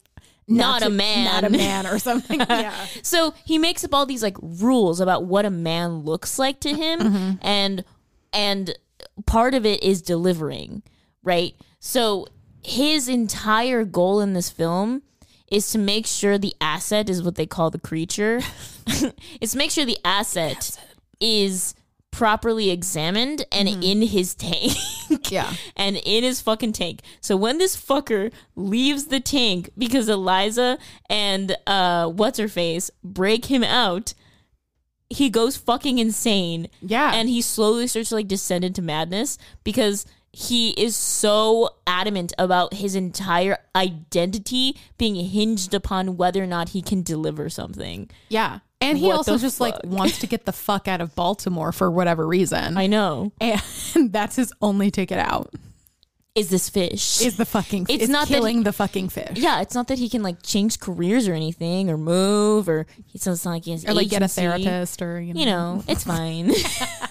Not 0.49 0.83
a 0.83 0.87
to- 0.87 0.91
man. 0.91 1.25
Not 1.27 1.45
a 1.45 1.51
man 1.51 1.87
or 1.87 1.99
something. 2.09 2.41
yeah. 2.41 2.75
so 3.03 3.33
he 3.45 3.59
makes 3.59 3.85
up 3.85 3.95
all 3.95 4.07
these 4.07 4.23
like 4.25 4.37
rules 4.43 4.99
about 5.01 5.25
what 5.25 5.45
a 5.47 5.51
man 5.51 6.01
looks 6.01 6.37
like 6.39 6.59
to 6.61 6.71
him 6.75 6.99
Mm-hmm. 7.01 7.31
and 7.43 7.85
and 8.33 8.77
part 9.27 9.55
of 9.55 9.65
it 9.65 9.83
is 9.85 10.03
delivering 10.03 10.83
right 11.23 11.55
so 11.79 12.27
his 12.63 13.09
entire 13.09 13.85
goal 13.85 14.21
in 14.21 14.33
this 14.33 14.51
film 14.51 15.03
is 15.51 15.71
to 15.71 15.79
make 15.79 16.07
sure 16.07 16.39
the 16.39 16.55
asset 16.61 17.09
is 17.09 17.23
what 17.23 17.35
they 17.37 17.47
call 17.47 17.71
the 17.71 17.79
creature 17.79 18.41
it's 19.41 19.53
to 19.53 19.59
make 19.59 19.71
sure 19.71 19.85
the 19.85 19.99
asset 20.05 20.79
is 21.21 21.75
properly 22.11 22.71
examined 22.71 23.45
and 23.53 23.69
in 23.69 24.03
his 24.03 24.35
tank 24.35 24.73
Yeah. 25.31 25.53
and 25.77 25.97
in 25.99 26.25
his 26.25 26.41
fucking 26.41 26.73
tank. 26.73 27.01
So 27.21 27.37
when 27.37 27.59
this 27.59 27.77
fucker 27.77 28.33
leaves 28.57 29.07
the 29.07 29.21
tank 29.21 29.71
because 29.77 30.09
Eliza 30.09 30.79
and 31.11 31.55
uh 31.67 32.09
what's 32.09 32.39
her 32.39 32.49
face 32.49 32.91
break 33.05 33.45
him 33.47 33.63
out, 33.63 34.15
he 35.11 35.29
goes 35.31 35.57
fucking 35.57 35.99
insane. 35.99 36.69
Yeah. 36.81 37.13
And 37.15 37.29
he 37.29 37.43
slowly 37.43 37.87
starts 37.87 38.09
to 38.09 38.17
like 38.17 38.29
descend 38.29 38.65
into 38.65 38.83
madness 38.83 39.39
because 39.63 40.07
he 40.41 40.71
is 40.71 40.95
so 40.95 41.69
adamant 41.85 42.33
about 42.39 42.75
his 42.75 42.95
entire 42.95 43.59
identity 43.75 44.77
being 44.97 45.17
hinged 45.17 45.75
upon 45.75 46.17
whether 46.17 46.41
or 46.41 46.47
not 46.47 46.69
he 46.69 46.81
can 46.81 47.03
deliver 47.03 47.49
something. 47.51 48.09
Yeah. 48.29 48.61
And 48.81 48.97
he 48.99 49.09
What 49.09 49.17
also 49.17 49.37
just 49.37 49.61
like 49.61 49.75
wants 49.85 50.21
to 50.21 50.29
get 50.29 50.45
the 50.45 50.53
fuck 50.53 50.87
out 50.87 51.01
of 51.01 51.17
Baltimore 51.17 51.73
for 51.73 51.91
whatever 51.91 52.25
reason. 52.25 52.79
I 52.79 52.87
know. 52.87 53.33
and 53.41 53.61
that's 54.13 54.37
his 54.37 54.53
only 54.63 54.93
ticket 54.93 55.19
out 55.19 55.53
Is 56.37 56.51
this 56.51 56.69
fish? 56.71 57.21
is 57.21 57.37
the 57.37 57.45
fucking 57.45 57.87
It's 57.89 58.05
is 58.05 58.09
not 58.09 58.29
killing 58.29 58.59
he- 58.59 58.63
the 58.63 58.73
fucking 58.73 59.09
fish. 59.09 59.33
yeah, 59.39 59.61
it's 59.61 59.75
not 59.75 59.89
that 59.89 59.99
he 59.99 60.09
can 60.09 60.23
like 60.23 60.43
change 60.45 60.79
careers 60.79 61.27
or 61.27 61.35
anything 61.35 61.91
or 61.91 61.99
move 61.99 62.69
or 62.69 62.87
it's 63.13 63.27
not 63.27 63.45
like 63.45 63.65
he 63.65 63.73
has 63.73 63.85
Or 63.85 63.93
like 63.95 64.09
get 64.09 64.23
a 64.23 64.27
agency. 64.27 64.41
therapist 64.43 65.03
or 65.03 65.21
you 65.21 65.35
know. 65.35 65.41
you 65.41 65.47
know, 65.47 65.85
it's 65.89 66.05
fine. 66.05 66.53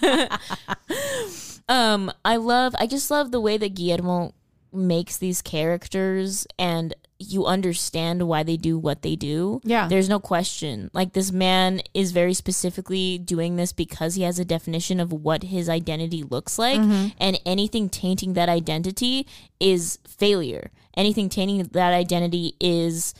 um, 1.67 2.11
I 2.23 2.37
love, 2.37 2.75
I 2.79 2.87
just 2.87 3.09
love 3.11 3.31
the 3.31 3.41
way 3.41 3.57
that 3.57 3.75
Guillermo 3.75 4.33
makes 4.73 5.17
these 5.17 5.41
characters 5.41 6.45
and 6.59 6.93
you 7.19 7.45
understand 7.47 8.27
why 8.27 8.43
they 8.43 8.57
do 8.57 8.77
what 8.77 9.01
they 9.01 9.15
do. 9.15 9.59
Yeah. 9.63 9.87
There's 9.87 10.07
no 10.07 10.19
question. 10.19 10.91
Like 10.93 11.13
this 11.13 11.31
man 11.31 11.81
is 11.95 12.11
very 12.11 12.35
specifically 12.35 13.17
doing 13.17 13.55
this 13.55 13.73
because 13.73 14.15
he 14.15 14.21
has 14.21 14.37
a 14.37 14.45
definition 14.45 14.99
of 14.99 15.11
what 15.11 15.43
his 15.43 15.67
identity 15.67 16.21
looks 16.21 16.59
like 16.59 16.79
and 17.19 17.39
anything 17.43 17.89
tainting 17.89 18.33
that 18.33 18.49
identity 18.49 19.25
is 19.59 19.97
failure. 20.07 20.69
Anything 20.95 21.27
tainting 21.27 21.63
that 21.63 21.93
identity 21.93 22.55
is 22.59 23.15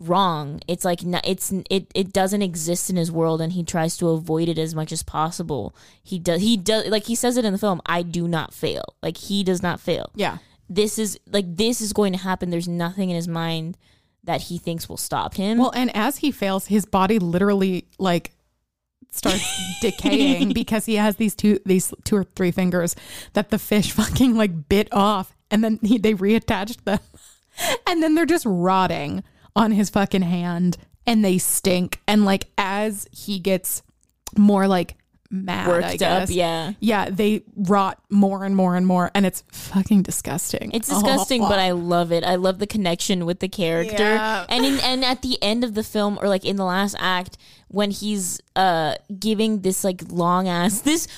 wrong. 0.00 0.60
It's 0.66 0.84
like 0.84 1.00
it's 1.04 1.52
it 1.70 1.86
it 1.94 2.12
doesn't 2.12 2.42
exist 2.42 2.90
in 2.90 2.96
his 2.96 3.10
world 3.12 3.40
and 3.40 3.52
he 3.52 3.62
tries 3.62 3.96
to 3.98 4.08
avoid 4.08 4.48
it 4.48 4.58
as 4.58 4.74
much 4.74 4.92
as 4.92 5.02
possible. 5.02 5.74
He 6.02 6.18
does 6.18 6.40
he 6.42 6.56
does 6.56 6.88
like 6.88 7.04
he 7.04 7.14
says 7.14 7.36
it 7.36 7.44
in 7.44 7.52
the 7.52 7.58
film, 7.58 7.80
I 7.86 8.02
do 8.02 8.26
not 8.26 8.52
fail. 8.52 8.96
Like 9.02 9.16
he 9.16 9.44
does 9.44 9.62
not 9.62 9.80
fail 9.80 10.10
Yeah. 10.14 10.38
this 10.68 10.98
is 10.98 11.18
like 11.30 11.56
this 11.56 11.80
is 11.80 11.92
going 11.92 12.12
to 12.12 12.18
happen. 12.18 12.50
There's 12.50 12.68
nothing 12.68 13.10
in 13.10 13.16
his 13.16 13.28
mind 13.28 13.76
that 14.24 14.42
he 14.42 14.58
thinks 14.58 14.88
will 14.88 14.96
stop 14.96 15.34
him. 15.34 15.58
Well, 15.58 15.72
and 15.74 15.94
as 15.96 16.18
he 16.18 16.30
fails, 16.30 16.66
his 16.66 16.84
body 16.86 17.18
literally 17.18 17.86
like 17.98 18.32
starts 19.10 19.44
decaying 19.80 20.52
because 20.52 20.86
he 20.86 20.94
has 20.96 21.16
these 21.16 21.34
two 21.36 21.60
these 21.66 21.92
two 22.04 22.16
or 22.16 22.24
three 22.24 22.50
fingers 22.50 22.96
that 23.34 23.50
the 23.50 23.58
fish 23.58 23.92
fucking 24.00 24.34
like 24.36 24.68
bit 24.68 24.88
off 24.92 25.34
and 25.50 25.62
then 25.62 25.78
he, 25.82 25.98
they 25.98 26.14
reattached 26.14 26.82
them. 26.84 26.98
And 27.86 28.02
then 28.02 28.14
they're 28.14 28.24
just 28.24 28.46
rotting 28.48 29.22
on 29.54 29.72
his 29.72 29.90
fucking 29.90 30.22
hand 30.22 30.76
and 31.06 31.24
they 31.24 31.38
stink 31.38 32.00
and 32.06 32.24
like 32.24 32.46
as 32.56 33.08
he 33.12 33.38
gets 33.38 33.82
more 34.36 34.66
like 34.68 34.96
mad 35.34 35.66
Worked 35.66 36.02
I 36.02 36.06
up, 36.22 36.28
yeah. 36.30 36.72
Yeah, 36.78 37.08
they 37.08 37.42
rot 37.56 37.98
more 38.10 38.44
and 38.44 38.54
more 38.54 38.76
and 38.76 38.86
more 38.86 39.10
and 39.14 39.24
it's 39.24 39.42
fucking 39.50 40.02
disgusting. 40.02 40.70
it's 40.72 40.88
disgusting, 40.90 41.40
but 41.40 41.58
I 41.58 41.70
love 41.70 42.12
it. 42.12 42.22
I 42.22 42.34
love 42.34 42.58
the 42.58 42.66
connection 42.66 43.24
with 43.24 43.40
the 43.40 43.48
character. 43.48 44.02
Yeah. 44.02 44.44
And 44.50 44.64
in, 44.66 44.78
and 44.80 45.02
at 45.04 45.22
the 45.22 45.42
end 45.42 45.64
of 45.64 45.72
the 45.74 45.82
film, 45.82 46.18
or 46.20 46.28
like 46.28 46.44
in 46.44 46.56
the 46.56 46.64
last 46.66 46.96
act, 46.98 47.38
when 47.68 47.90
he's 47.90 48.40
uh 48.56 48.96
giving 49.18 49.62
this 49.62 49.84
like 49.84 50.02
long 50.10 50.48
ass 50.48 50.82
this 50.82 51.08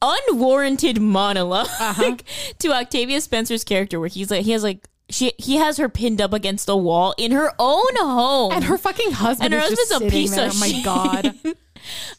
unwarranted 0.00 0.96
monolog 0.96 1.66
Uh-huh. 1.80 2.16
to 2.58 2.72
Octavia 2.72 3.20
Spencer's 3.20 3.64
character, 3.64 4.00
where 4.00 4.08
he's 4.08 4.30
like 4.30 4.44
he 4.44 4.50
has 4.52 4.62
like 4.62 4.88
she 5.10 5.32
he 5.38 5.56
has 5.56 5.76
her 5.78 5.88
pinned 5.88 6.20
up 6.20 6.32
against 6.32 6.68
a 6.68 6.76
wall 6.76 7.14
in 7.18 7.32
her 7.32 7.52
own 7.58 7.96
home. 7.96 8.52
and 8.52 8.64
her 8.64 8.78
fucking 8.78 9.12
husband 9.12 9.52
And 9.52 9.54
her 9.54 9.60
husband's 9.68 9.90
a 10.06 10.10
piece 10.10 10.34
there. 10.34 10.46
of 10.46 10.52
oh 10.54 10.58
my 10.60 10.68
shit. 10.68 10.84
god. 10.84 11.34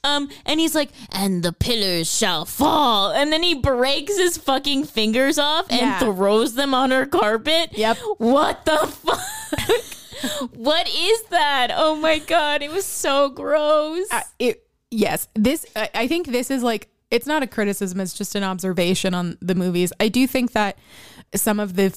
Um, 0.04 0.28
and 0.46 0.60
he's 0.60 0.76
like, 0.76 0.90
and 1.14 1.42
the 1.42 1.54
pillars 1.54 2.14
shall 2.14 2.44
fall. 2.44 3.12
And 3.12 3.32
then 3.32 3.42
he 3.42 3.54
breaks 3.56 4.18
his 4.18 4.38
fucking 4.38 4.84
fingers 4.84 5.40
off 5.40 5.68
and 5.72 5.80
Yeah. 5.80 6.00
throws 6.00 6.56
them 6.56 6.74
on 6.74 6.92
her 6.92 7.06
carpet. 7.06 7.70
Yep. 7.72 7.98
What 8.18 8.66
the 8.66 8.76
fuck? 8.86 10.50
what 10.54 10.90
is 10.90 11.24
that? 11.30 11.70
Oh 11.74 11.96
my 11.96 12.20
god, 12.20 12.62
it 12.62 12.72
was 12.72 12.86
so 12.86 13.30
gross. 13.30 14.06
Uh, 14.12 14.22
it 14.38 14.68
yes 14.92 15.28
this 15.34 15.66
I, 15.78 15.90
I 15.96 16.08
think 16.08 16.28
this 16.28 16.52
is 16.52 16.62
like 16.62 16.90
it's 17.10 17.26
not 17.26 17.42
a 17.42 17.48
criticism 17.48 18.00
it's 18.00 18.14
just 18.14 18.36
an 18.36 18.44
observation 18.44 19.16
on 19.16 19.40
the 19.42 19.56
movies 19.56 19.92
i 20.00 20.08
do 20.08 20.28
think 20.28 20.52
that 20.52 20.78
some 21.34 21.60
of 21.60 21.76
the 21.76 21.90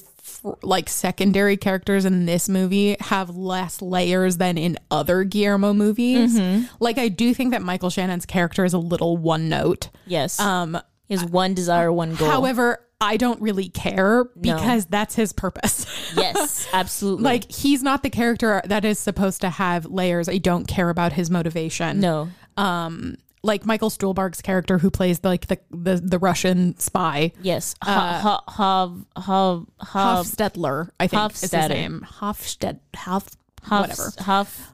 like 0.63 0.89
secondary 0.89 1.57
characters 1.57 2.05
in 2.05 2.25
this 2.25 2.47
movie 2.49 2.95
have 2.99 3.35
less 3.35 3.81
layers 3.81 4.37
than 4.37 4.57
in 4.57 4.77
other 4.91 5.23
guillermo 5.23 5.73
movies 5.73 6.39
like 6.79 6.97
i 6.97 7.07
do 7.07 7.33
think 7.33 7.51
that 7.51 7.61
michael 7.61 7.89
shannon's 7.89 8.25
character 8.25 8.65
is 8.65 8.73
a 8.73 8.77
little 8.77 9.17
one 9.17 9.49
note 9.49 9.89
yes. 10.05 10.39
um 10.39 10.77
has 11.09 11.23
one 11.23 11.53
desire, 11.53 11.91
one 11.91 12.15
goal. 12.15 12.29
however 12.29 12.85
i 12.99 13.15
don't 13.15 13.41
really 13.41 13.69
care 13.69 14.25
because 14.41 14.85
that's 14.87 15.15
his 15.15 15.31
purpose 15.31 15.85
yes, 16.15 16.67
absolutely. 16.73 17.23
like 17.23 17.51
he's 17.51 17.83
not 17.83 18.03
the 18.03 18.09
character 18.09 18.61
that 18.65 18.83
is 18.83 18.99
supposed 18.99 19.41
to 19.41 19.49
have 19.49 19.85
layers 19.85 20.27
i 20.27 20.37
don't 20.37 20.67
care 20.67 20.89
about 20.89 21.13
his 21.13 21.29
motivation 21.29 21.99
no. 21.99 22.29
um 22.57 23.15
like 23.47 23.65
Michael 23.65 23.89
Stuhlbarg's 23.89 24.41
character 24.41 24.77
who 24.77 24.91
plays 24.91 25.23
like 25.23 25.47
the 25.47 25.57
the, 25.71 25.95
the 25.95 26.19
Russian 26.19 26.77
spy 26.77 27.31
Yes. 27.41 27.73
Uh, 27.81 28.19
ha, 28.19 28.43
ha, 28.47 29.59
Hoffstetler 29.81 30.89
I 30.99 31.07
think 31.07 31.31
is 31.33 31.41
his 31.41 31.69
name 31.69 32.05
Hofsted 32.19 32.79
Hof 32.95 33.29
Huff- 33.63 33.81
whatever 33.81 34.11
Huff, 34.19 34.73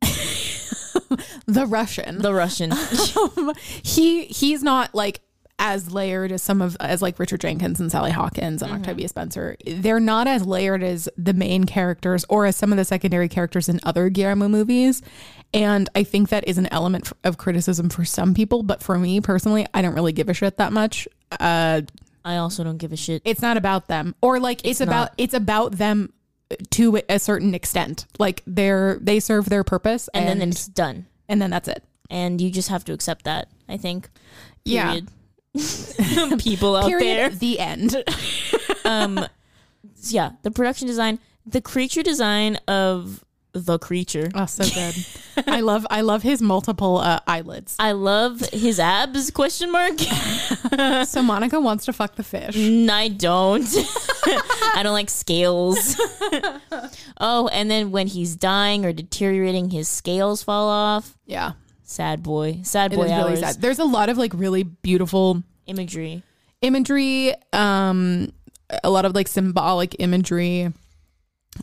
the 1.46 1.66
Russian 1.66 2.18
the 2.18 2.32
Russian. 2.32 2.72
he 3.82 4.24
he's 4.26 4.62
not 4.62 4.94
like 4.94 5.20
as 5.58 5.92
layered 5.92 6.32
as 6.32 6.42
some 6.42 6.60
of 6.60 6.76
as 6.80 7.00
like 7.02 7.18
Richard 7.18 7.40
Jenkins 7.40 7.78
and 7.78 7.90
Sally 7.90 8.10
Hawkins 8.10 8.62
and 8.62 8.72
Octavia 8.72 9.06
Spencer. 9.08 9.56
They're 9.64 10.00
not 10.00 10.26
as 10.26 10.44
layered 10.44 10.82
as 10.82 11.08
the 11.16 11.32
main 11.34 11.64
characters 11.64 12.24
or 12.28 12.46
as 12.46 12.56
some 12.56 12.72
of 12.72 12.78
the 12.78 12.84
secondary 12.84 13.28
characters 13.28 13.68
in 13.68 13.78
other 13.84 14.08
Guillermo 14.08 14.48
movies. 14.48 15.02
And 15.54 15.88
I 15.94 16.04
think 16.04 16.30
that 16.30 16.48
is 16.48 16.58
an 16.58 16.66
element 16.72 17.12
of 17.24 17.36
criticism 17.36 17.90
for 17.90 18.04
some 18.04 18.34
people, 18.34 18.62
but 18.62 18.82
for 18.82 18.98
me 18.98 19.20
personally, 19.20 19.66
I 19.74 19.82
don't 19.82 19.94
really 19.94 20.12
give 20.12 20.28
a 20.28 20.34
shit 20.34 20.56
that 20.56 20.72
much. 20.72 21.06
Uh, 21.30 21.82
I 22.24 22.36
also 22.36 22.64
don't 22.64 22.78
give 22.78 22.92
a 22.92 22.96
shit. 22.96 23.22
it's 23.24 23.42
not 23.42 23.56
about 23.56 23.88
them 23.88 24.14
or 24.22 24.38
like 24.38 24.64
it's, 24.64 24.80
about 24.80 25.10
it's 25.18 25.34
about 25.34 25.72
them 25.72 26.12
to 26.70 27.00
a 27.08 27.18
certain 27.18 27.54
extent 27.54 28.06
like 28.18 28.42
they're 28.46 28.98
they 29.00 29.18
serve 29.18 29.48
their 29.48 29.64
purpose 29.64 30.08
and, 30.14 30.28
and 30.28 30.40
then 30.40 30.50
it's 30.50 30.68
done. 30.68 31.06
and 31.28 31.42
then 31.42 31.50
that's 31.50 31.66
it 31.66 31.82
and 32.12 32.40
you 32.40 32.50
just 32.50 32.68
have 32.68 32.84
to 32.84 32.92
accept 32.92 33.24
that. 33.24 33.48
I 33.68 33.78
think. 33.78 34.08
Yeah. 34.64 35.00
Period. 35.54 36.38
People 36.38 36.76
out 36.76 36.86
period 36.86 37.40
the 37.40 37.58
end. 37.58 37.96
Um, 38.84 39.24
yeah, 40.08 40.32
the 40.42 40.50
production 40.50 40.88
design, 40.88 41.20
the 41.46 41.60
creature 41.60 42.02
design 42.02 42.56
of 42.66 43.24
the 43.52 43.78
creature. 43.78 44.30
oh 44.34 44.46
so 44.46 44.64
good 44.64 44.94
i 45.46 45.60
love 45.60 45.86
i 45.90 46.00
love 46.00 46.22
his 46.22 46.40
multiple 46.40 46.96
uh, 46.98 47.20
eyelids 47.26 47.76
I 47.78 47.92
love 47.92 48.40
his 48.52 48.80
abs? 48.80 49.30
Question 49.30 49.70
mark. 49.70 49.98
so 51.06 51.22
monica 51.22 51.60
wants 51.60 51.84
to 51.86 51.92
fuck 51.92 52.14
the 52.16 52.22
fish 52.22 52.54
Mm, 52.56 52.88
I 52.90 53.08
don't. 53.08 53.66
I 54.74 54.80
don't 54.82 54.92
like 54.94 55.10
scales. 55.10 56.00
oh, 57.20 57.48
and 57.48 57.70
then 57.70 57.90
when 57.90 58.06
he's 58.06 58.36
dying 58.36 58.84
or 58.86 58.92
deteriorating, 58.92 59.70
his 59.70 59.88
scales 59.88 60.42
fall 60.42 60.68
off. 60.68 61.16
yeah 61.26 61.52
Sad 61.84 62.22
boy. 62.22 62.60
Sad 62.62 62.92
it 62.92 62.96
boy 62.96 63.04
is 63.04 63.10
really 63.10 63.22
hours. 63.32 63.40
sad 63.40 63.56
there's 63.60 63.78
a 63.78 63.84
lot 63.84 64.08
of 64.08 64.16
like 64.16 64.32
really 64.34 64.62
beautiful 64.62 65.42
Imagery. 65.66 66.22
imagery 66.62 67.34
um 67.52 68.32
a 68.82 68.88
lot 68.90 69.04
of 69.04 69.14
like 69.14 69.28
symbolic 69.28 69.94
imagery 69.98 70.72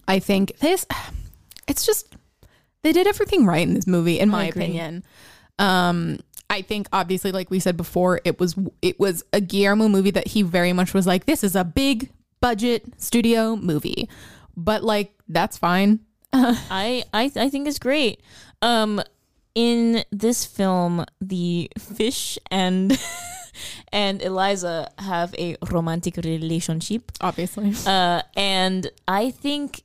i 0.07 0.19
think 0.19 0.55
this 0.59 0.85
it's 1.69 1.85
just 1.85 2.15
they 2.83 2.91
did 2.91 3.07
everything 3.07 3.45
right 3.45 3.67
in 3.67 3.73
this 3.73 3.87
movie 3.87 4.19
in 4.19 4.29
my 4.29 4.45
agree. 4.45 4.63
opinion 4.63 5.03
um 5.59 6.17
i 6.49 6.61
think 6.61 6.87
obviously 6.91 7.31
like 7.31 7.49
we 7.51 7.59
said 7.59 7.77
before 7.77 8.19
it 8.25 8.39
was 8.39 8.55
it 8.81 8.99
was 8.99 9.23
a 9.33 9.39
guillermo 9.41 9.87
movie 9.87 10.11
that 10.11 10.27
he 10.27 10.41
very 10.41 10.73
much 10.73 10.93
was 10.93 11.05
like 11.07 11.25
this 11.25 11.43
is 11.43 11.55
a 11.55 11.63
big 11.63 12.09
budget 12.41 12.83
studio 12.97 13.55
movie 13.55 14.09
but 14.57 14.83
like 14.83 15.13
that's 15.27 15.57
fine 15.57 15.99
I 16.33 17.03
I 17.11 17.31
I 17.35 17.49
think 17.49 17.67
it's 17.67 17.79
great. 17.79 18.21
Um 18.61 19.01
in 19.55 20.03
this 20.11 20.45
film 20.45 21.03
the 21.19 21.71
fish 21.79 22.37
and 22.51 22.95
and 23.91 24.21
Eliza 24.21 24.91
have 24.99 25.33
a 25.39 25.57
romantic 25.71 26.17
relationship. 26.17 27.11
obviously 27.19 27.73
Uh 27.87 28.21
and 28.37 28.91
I 29.07 29.31
think 29.31 29.81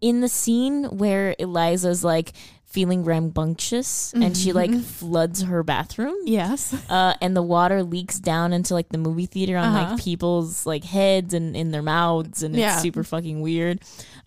in 0.00 0.20
the 0.20 0.28
scene 0.28 0.84
where 0.84 1.34
Eliza's 1.38 2.04
like 2.04 2.32
feeling 2.64 3.02
rambunctious 3.02 4.12
and 4.12 4.36
she 4.36 4.52
like 4.52 4.70
floods 4.82 5.42
her 5.42 5.62
bathroom 5.62 6.14
yes 6.26 6.74
uh, 6.90 7.14
and 7.22 7.34
the 7.34 7.40
water 7.42 7.82
leaks 7.82 8.18
down 8.18 8.52
into 8.52 8.74
like 8.74 8.90
the 8.90 8.98
movie 8.98 9.24
theater 9.24 9.56
on 9.56 9.74
Uh-huh. 9.74 9.92
like 9.94 10.02
people's 10.04 10.66
like 10.66 10.84
heads 10.84 11.32
and 11.32 11.56
in 11.56 11.70
their 11.70 11.80
mouths 11.82 12.42
and 12.42 12.54
Yeah. 12.54 12.74
it's 12.74 12.82
super 12.82 13.02
fucking 13.04 13.40
weird. 13.40 13.80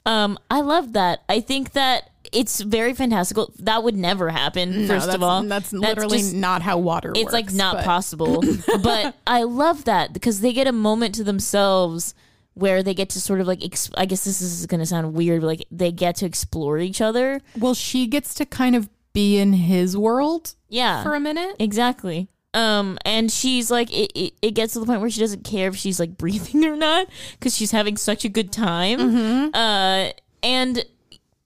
Um, 0.07 0.39
I 0.49 0.61
love 0.61 0.93
that. 0.93 1.22
I 1.30 1.39
think 1.41 1.73
that 1.73 2.10
it's 2.34 2.61
very 2.61 2.93
fantastical. 2.95 3.53
That 3.60 3.84
would 3.84 3.95
never 3.95 4.30
happen. 4.30 4.88
No, 4.88 4.95
first 4.99 5.10
of 5.14 5.22
all, 5.22 5.43
that's 5.43 5.72
literally 5.72 6.18
just- 6.18 6.34
not 6.34 6.64
how 6.64 6.80
water 6.80 7.10
works. 7.10 7.19
it's 7.19 7.23
works 7.26 7.34
like 7.34 7.53
not 7.53 7.76
but- 7.76 7.85
possible. 7.85 8.43
but 8.81 9.15
I 9.27 9.43
love 9.43 9.85
that 9.85 10.14
because 10.14 10.41
they 10.41 10.52
get 10.53 10.65
a 10.65 10.72
moment 10.72 11.14
to 11.15 11.23
themselves 11.23 12.15
where 12.53 12.84
they 12.84 12.94
get 12.94 13.10
to 13.10 13.22
sort 13.22 13.40
of 13.41 13.48
like 13.48 13.64
ex- 13.64 13.90
I 13.95 14.06
guess 14.06 14.23
this 14.26 14.41
is 14.41 14.65
going 14.65 14.80
to 14.80 14.86
sound 14.86 15.14
weird, 15.14 15.41
but 15.41 15.48
like 15.48 15.65
they 15.72 15.91
get 15.91 16.18
to 16.18 16.26
explore 16.26 16.78
each 16.80 17.02
other. 17.02 17.41
well 17.57 17.73
she 17.73 18.07
gets 18.07 18.34
to 18.36 18.45
kind 18.45 18.76
of 18.76 18.90
be 19.14 19.38
in 19.40 19.53
his 19.53 19.95
world 19.98 20.56
Yeah, 20.69 21.03
for 21.03 21.15
a 21.15 21.19
minute 21.19 21.56
Exactly. 21.60 22.28
Um, 22.53 22.98
and 23.06 23.32
she's 23.32 23.72
like, 23.72 23.90
it, 23.94 24.11
it, 24.14 24.34
it 24.41 24.52
gets 24.52 24.73
to 24.73 24.80
the 24.82 24.86
point 24.86 24.99
where 24.99 25.10
she 25.10 25.22
doesn't 25.22 25.45
care 25.45 25.69
if 25.69 25.76
she's 25.78 25.99
like 25.99 26.18
breathing 26.18 26.65
or 26.65 26.76
not 26.76 27.07
because 27.34 27.56
she's 27.56 27.72
having 27.72 27.95
such 27.98 28.26
a 28.26 28.30
good 28.30 28.52
time. 28.52 28.99
Mm-hmm. 28.99 29.56
Uh, 29.56 30.10
and 30.44 30.84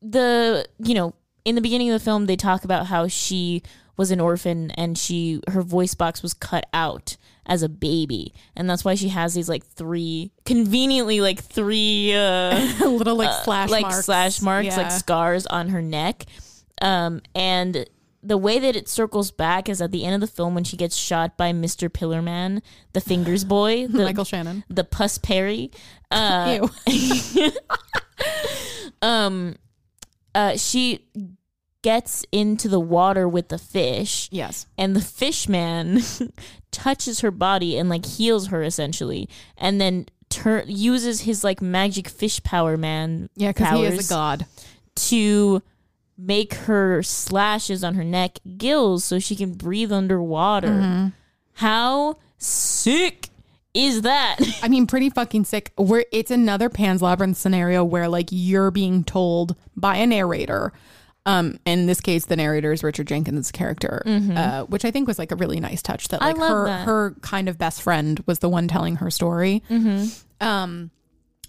the, 0.01 0.67
you 0.79 0.95
know, 0.95 1.13
in 1.43 1.53
the 1.55 1.61
beginning 1.61 1.89
of 1.91 1.99
the 1.99 2.03
film, 2.03 2.25
they 2.25 2.35
talk 2.35 2.63
about 2.63 2.87
how 2.87 3.07
she 3.07 3.61
was 3.97 4.11
an 4.11 4.19
orphan 4.19 4.71
and 4.71 4.97
she 4.97 5.41
her 5.49 5.61
voice 5.61 5.93
box 5.93 6.21
was 6.21 6.33
cut 6.33 6.65
out 6.73 7.17
as 7.45 7.61
a 7.63 7.69
baby 7.69 8.33
and 8.55 8.69
that's 8.69 8.83
why 8.83 8.95
she 8.95 9.09
has 9.09 9.33
these 9.33 9.47
like 9.49 9.65
three 9.65 10.31
conveniently 10.45 11.21
like 11.21 11.41
three 11.43 12.13
uh 12.13 12.57
little 12.87 13.15
like 13.15 13.43
slash 13.43 13.69
like 13.69 13.83
marks. 13.83 14.05
slash 14.05 14.41
marks 14.41 14.67
Yeah. 14.67 14.77
like 14.77 14.91
scars 14.91 15.45
on 15.47 15.69
her 15.69 15.81
neck 15.81 16.25
um 16.81 17.21
and 17.35 17.87
the 18.23 18.37
way 18.37 18.57
that 18.57 18.75
it 18.75 18.89
circles 18.89 19.29
back 19.29 19.69
is 19.69 19.81
at 19.81 19.91
the 19.91 20.03
end 20.03 20.15
of 20.15 20.21
the 20.21 20.35
film 20.35 20.55
when 20.55 20.63
she 20.63 20.75
gets 20.75 20.95
shot 20.95 21.37
by 21.37 21.53
Mr. 21.53 21.89
Pillarman, 21.89 22.63
the 22.93 22.99
fingers 22.99 23.43
boy, 23.43 23.85
the 23.85 24.01
Michael 24.03 24.25
Shannon. 24.25 24.63
the 24.67 24.83
Puss 24.83 25.19
Perry. 25.19 25.69
Uh, 26.09 26.67
um 29.01 29.55
uh 30.33 30.57
she 30.57 31.07
gets 31.81 32.25
into 32.31 32.67
the 32.67 32.79
water 32.79 33.29
with 33.29 33.49
the 33.49 33.59
fish 33.59 34.27
yes. 34.31 34.65
and 34.75 34.95
the 34.95 35.01
fish 35.01 35.47
man 35.47 36.01
touches 36.75 37.21
her 37.21 37.31
body 37.31 37.77
and 37.77 37.89
like 37.89 38.05
heals 38.05 38.47
her 38.47 38.61
essentially 38.63 39.27
and 39.57 39.79
then 39.79 40.05
tur- 40.29 40.63
uses 40.67 41.21
his 41.21 41.43
like 41.43 41.61
magic 41.61 42.07
fish 42.09 42.43
power 42.43 42.75
man 42.77 43.29
Yeah, 43.35 43.51
because 43.53 43.79
he 43.79 43.85
is 43.85 44.05
a 44.05 44.13
god. 44.13 44.45
to 44.95 45.61
make 46.17 46.53
her 46.53 47.01
slashes 47.03 47.83
on 47.83 47.95
her 47.95 48.03
neck 48.03 48.39
gills 48.57 49.03
so 49.03 49.19
she 49.19 49.35
can 49.35 49.53
breathe 49.53 49.91
underwater 49.91 50.67
Mm-hmm. 50.69 51.07
how 51.53 52.17
sick 52.37 53.29
is 53.73 54.01
that 54.03 54.37
I 54.63 54.69
mean, 54.69 54.87
pretty 54.87 55.09
fucking 55.09 55.43
sick. 55.45 55.73
Where 55.75 56.05
it's 56.13 56.31
another 56.31 56.69
Pan's 56.69 57.01
Labyrinth 57.01 57.35
scenario 57.37 57.83
where 57.83 58.07
like 58.07 58.29
you're 58.31 58.71
being 58.71 59.03
told 59.03 59.55
by 59.75 59.97
a 59.97 60.07
narrator. 60.07 60.71
Um, 61.27 61.57
in 61.65 61.87
this 61.87 62.01
case, 62.01 62.25
the 62.25 62.35
narrator 62.35 62.71
is 62.71 62.83
Richard 62.83 63.07
Jenkins' 63.07 63.51
character, 63.51 64.03
uh, 64.05 64.63
which 64.65 64.85
I 64.85 64.91
think 64.91 65.07
was 65.07 65.17
like 65.17 65.31
a 65.31 65.35
really 65.35 65.59
nice 65.59 65.81
touch. 65.81 66.07
That 66.09 66.21
like 66.21 66.37
her 66.37 66.65
that. 66.67 66.85
her 66.85 67.15
kind 67.21 67.49
of 67.49 67.57
best 67.57 67.81
friend 67.81 68.23
was 68.27 68.39
the 68.39 68.49
one 68.49 68.67
telling 68.67 68.97
her 68.97 69.09
story. 69.09 69.63
Um, 70.41 70.91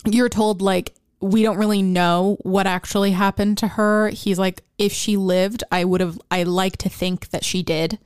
you're 0.06 0.28
told 0.28 0.62
like 0.62 0.94
we 1.20 1.42
don't 1.42 1.56
really 1.58 1.82
know 1.82 2.36
what 2.42 2.66
actually 2.66 3.10
happened 3.12 3.58
to 3.58 3.68
her. 3.68 4.08
He's 4.08 4.38
like, 4.38 4.62
if 4.78 4.92
she 4.92 5.16
lived, 5.16 5.64
I 5.70 5.84
would 5.84 6.00
have. 6.00 6.18
I 6.30 6.44
like 6.44 6.76
to 6.78 6.88
think 6.88 7.28
that 7.30 7.44
she 7.44 7.62
did. 7.62 7.98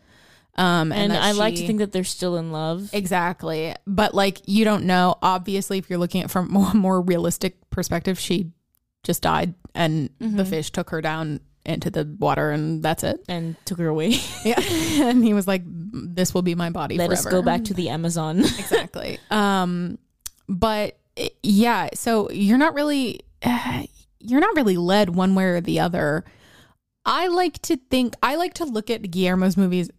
Um, 0.56 0.90
and 0.92 1.12
that 1.12 1.22
i 1.22 1.30
like 1.30 1.54
to 1.54 1.66
think 1.66 1.78
that 1.78 1.92
they're 1.92 2.02
still 2.04 2.36
in 2.36 2.50
love 2.50 2.90
Exactly. 2.92 3.74
But 3.86 4.14
like 4.14 4.40
you 4.46 4.64
don't 4.64 4.84
know. 4.84 5.16
Obviously, 5.22 5.78
if 5.78 5.88
you're 5.88 5.98
looking 5.98 6.22
at 6.22 6.30
from 6.30 6.48
more 6.52 6.74
more 6.74 7.00
realistic 7.00 7.56
perspective, 7.70 8.18
she 8.18 8.50
just 9.04 9.22
died 9.22 9.54
and 9.74 10.10
Mm-hmm. 10.20 10.36
the 10.36 10.44
fish 10.44 10.70
took 10.72 10.90
her 10.90 11.00
down 11.00 11.38
into 11.66 11.90
the 11.90 12.04
water 12.18 12.50
and 12.50 12.82
that's 12.82 13.04
it. 13.04 13.20
and 13.28 13.54
took 13.66 13.78
her 13.78 13.88
away 13.88 14.14
Yeah. 14.44 14.58
and 14.60 15.22
he 15.24 15.34
was 15.34 15.46
like, 15.46 15.62
This 15.66 16.32
will 16.32 16.42
be 16.42 16.54
my 16.54 16.70
body 16.70 16.96
let 16.96 17.08
forever. 17.08 17.28
us 17.28 17.32
go 17.32 17.42
back 17.42 17.64
to 17.64 17.74
the 17.74 17.88
amazon 17.90 18.40
exactly. 18.58 19.18
Um 19.30 19.98
but 20.48 20.98
yeah, 21.42 21.90
so 21.94 22.30
you're 22.30 22.58
not 22.58 22.74
really 22.74 23.20
uh, 23.42 23.82
you're 24.20 24.40
not 24.40 24.56
really 24.56 24.76
led 24.76 25.14
one 25.14 25.34
way 25.34 25.44
or 25.44 25.60
the 25.60 25.80
other. 25.80 26.24
I 27.06 27.28
like 27.28 27.60
to 27.62 27.76
think 27.76 28.14
I 28.22 28.36
like 28.36 28.54
to 28.54 28.64
look 28.64 28.90
at 28.90 29.02
Guillermo's 29.10 29.56
movies 29.56 29.90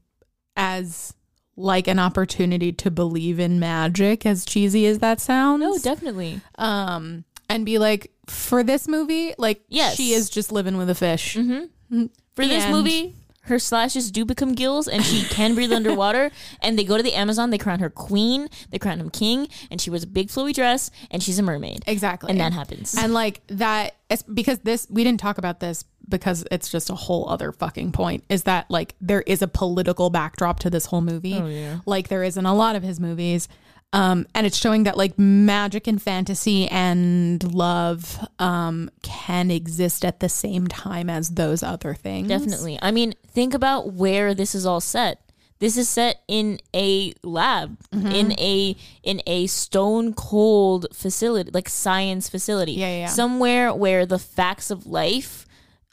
as 0.56 1.14
like 1.56 1.88
an 1.88 2.00
opportunity 2.00 2.72
to 2.72 2.90
believe 2.92 3.40
in 3.40 3.60
magic 3.60 4.26
as 4.26 4.46
cheesy 4.46 4.86
as 4.88 5.00
that 5.00 5.20
sounds. 5.20 5.62
no 5.62 5.78
definitely 5.78 6.42
um 6.58 7.24
and 7.50 7.66
be 7.66 7.78
like 7.78 8.12
for 8.32 8.64
this 8.64 8.88
movie 8.88 9.34
like 9.38 9.62
Yes. 9.70 9.96
she 9.96 10.14
is 10.14 10.30
just 10.30 10.52
living 10.52 10.78
with 10.78 10.90
a 10.90 10.96
fish. 10.96 11.36
Mm-hmm. 11.36 12.06
for 12.36 12.44
The 12.44 12.48
this 12.50 12.70
movie 12.70 13.16
her 13.46 13.58
slashes 13.58 14.12
do 14.12 14.24
become 14.24 14.54
gills 14.54 14.88
and 14.88 15.04
she 15.04 15.24
can 15.24 15.56
breathe 15.56 15.74
underwater 15.74 16.30
and 16.62 16.78
they 16.78 16.84
go 16.84 16.96
to 16.96 17.02
the 17.04 17.14
amazon 17.16 17.50
they 17.50 17.58
crown 17.58 17.80
her 17.80 17.90
queen 17.90 18.48
they 18.70 18.78
crown 18.78 19.00
him 19.00 19.10
king 19.10 19.48
and 19.72 19.82
she 19.82 19.90
wears 19.90 20.04
a 20.04 20.08
big 20.08 20.28
flowy 20.30 20.54
dress 20.54 20.92
and 21.10 21.24
she's 21.24 21.40
a 21.40 21.44
mermaid 21.44 21.84
Exactly. 21.88 22.30
and 22.30 22.40
that 22.40 22.54
happens 22.54 22.96
And 22.96 23.14
like 23.14 23.42
that, 23.48 23.96
it's 24.12 24.22
because 24.24 24.60
this, 24.60 24.86
we 24.92 25.04
didn't 25.04 25.20
talk 25.22 25.38
about 25.40 25.60
this 25.60 25.84
because 26.08 26.46
it's 26.52 26.70
just 26.70 26.90
a 26.90 26.96
whole 26.96 27.28
other 27.30 27.52
fucking 27.52 27.92
point 27.94 28.24
is 28.30 28.44
that 28.44 28.70
like 28.70 28.96
there 29.02 29.22
is 29.22 29.42
a 29.42 29.48
political 29.48 30.10
backdrop 30.10 30.60
to 30.60 30.70
this 30.70 30.86
whole 30.86 31.02
movie. 31.02 31.36
Oh, 31.36 31.48
yeah. 31.48 31.80
Like 31.86 32.10
there 32.10 32.24
is 32.24 32.36
in 32.38 32.46
a 32.46 32.54
lot 32.54 32.76
of 32.76 32.84
his 32.84 33.00
movies. 33.00 33.48
Um, 33.94 34.26
and 34.34 34.48
it's 34.48 34.58
showing 34.58 34.84
that 34.84 34.96
like 34.98 35.20
magic 35.20 35.86
and 35.86 36.02
fantasy 36.02 36.68
and 36.70 37.44
love 37.54 38.26
um, 38.40 38.90
can 39.02 39.52
exist 39.52 40.06
at 40.06 40.22
the 40.22 40.30
same 40.30 40.68
time 40.68 41.10
as 41.10 41.32
those 41.32 41.62
other 41.62 41.94
things. 41.94 42.30
Definitely. 42.30 42.80
I 42.82 42.92
mean, 42.92 43.14
think 43.28 43.54
about 43.54 43.92
where 43.94 44.34
this 44.34 44.56
is 44.56 44.66
all 44.66 44.80
set. 44.80 45.20
This 45.60 45.78
is 45.78 45.88
set 45.90 46.22
in 46.28 46.60
a 46.74 47.14
lab, 47.22 47.78
Mm-hmm. 47.94 48.08
in 48.08 48.32
a 48.40 48.76
in 49.04 49.22
a 49.28 49.46
stone 49.48 50.14
cold 50.14 50.88
facility, 50.94 51.52
like 51.54 51.68
science 51.70 52.30
facility. 52.30 52.72
Yeah, 52.72 52.88
yeah, 52.88 53.00
yeah. 53.02 53.06
Somewhere 53.08 53.74
where 53.74 54.06
the 54.06 54.18
facts 54.18 54.72
of 54.72 54.88
life 54.88 55.46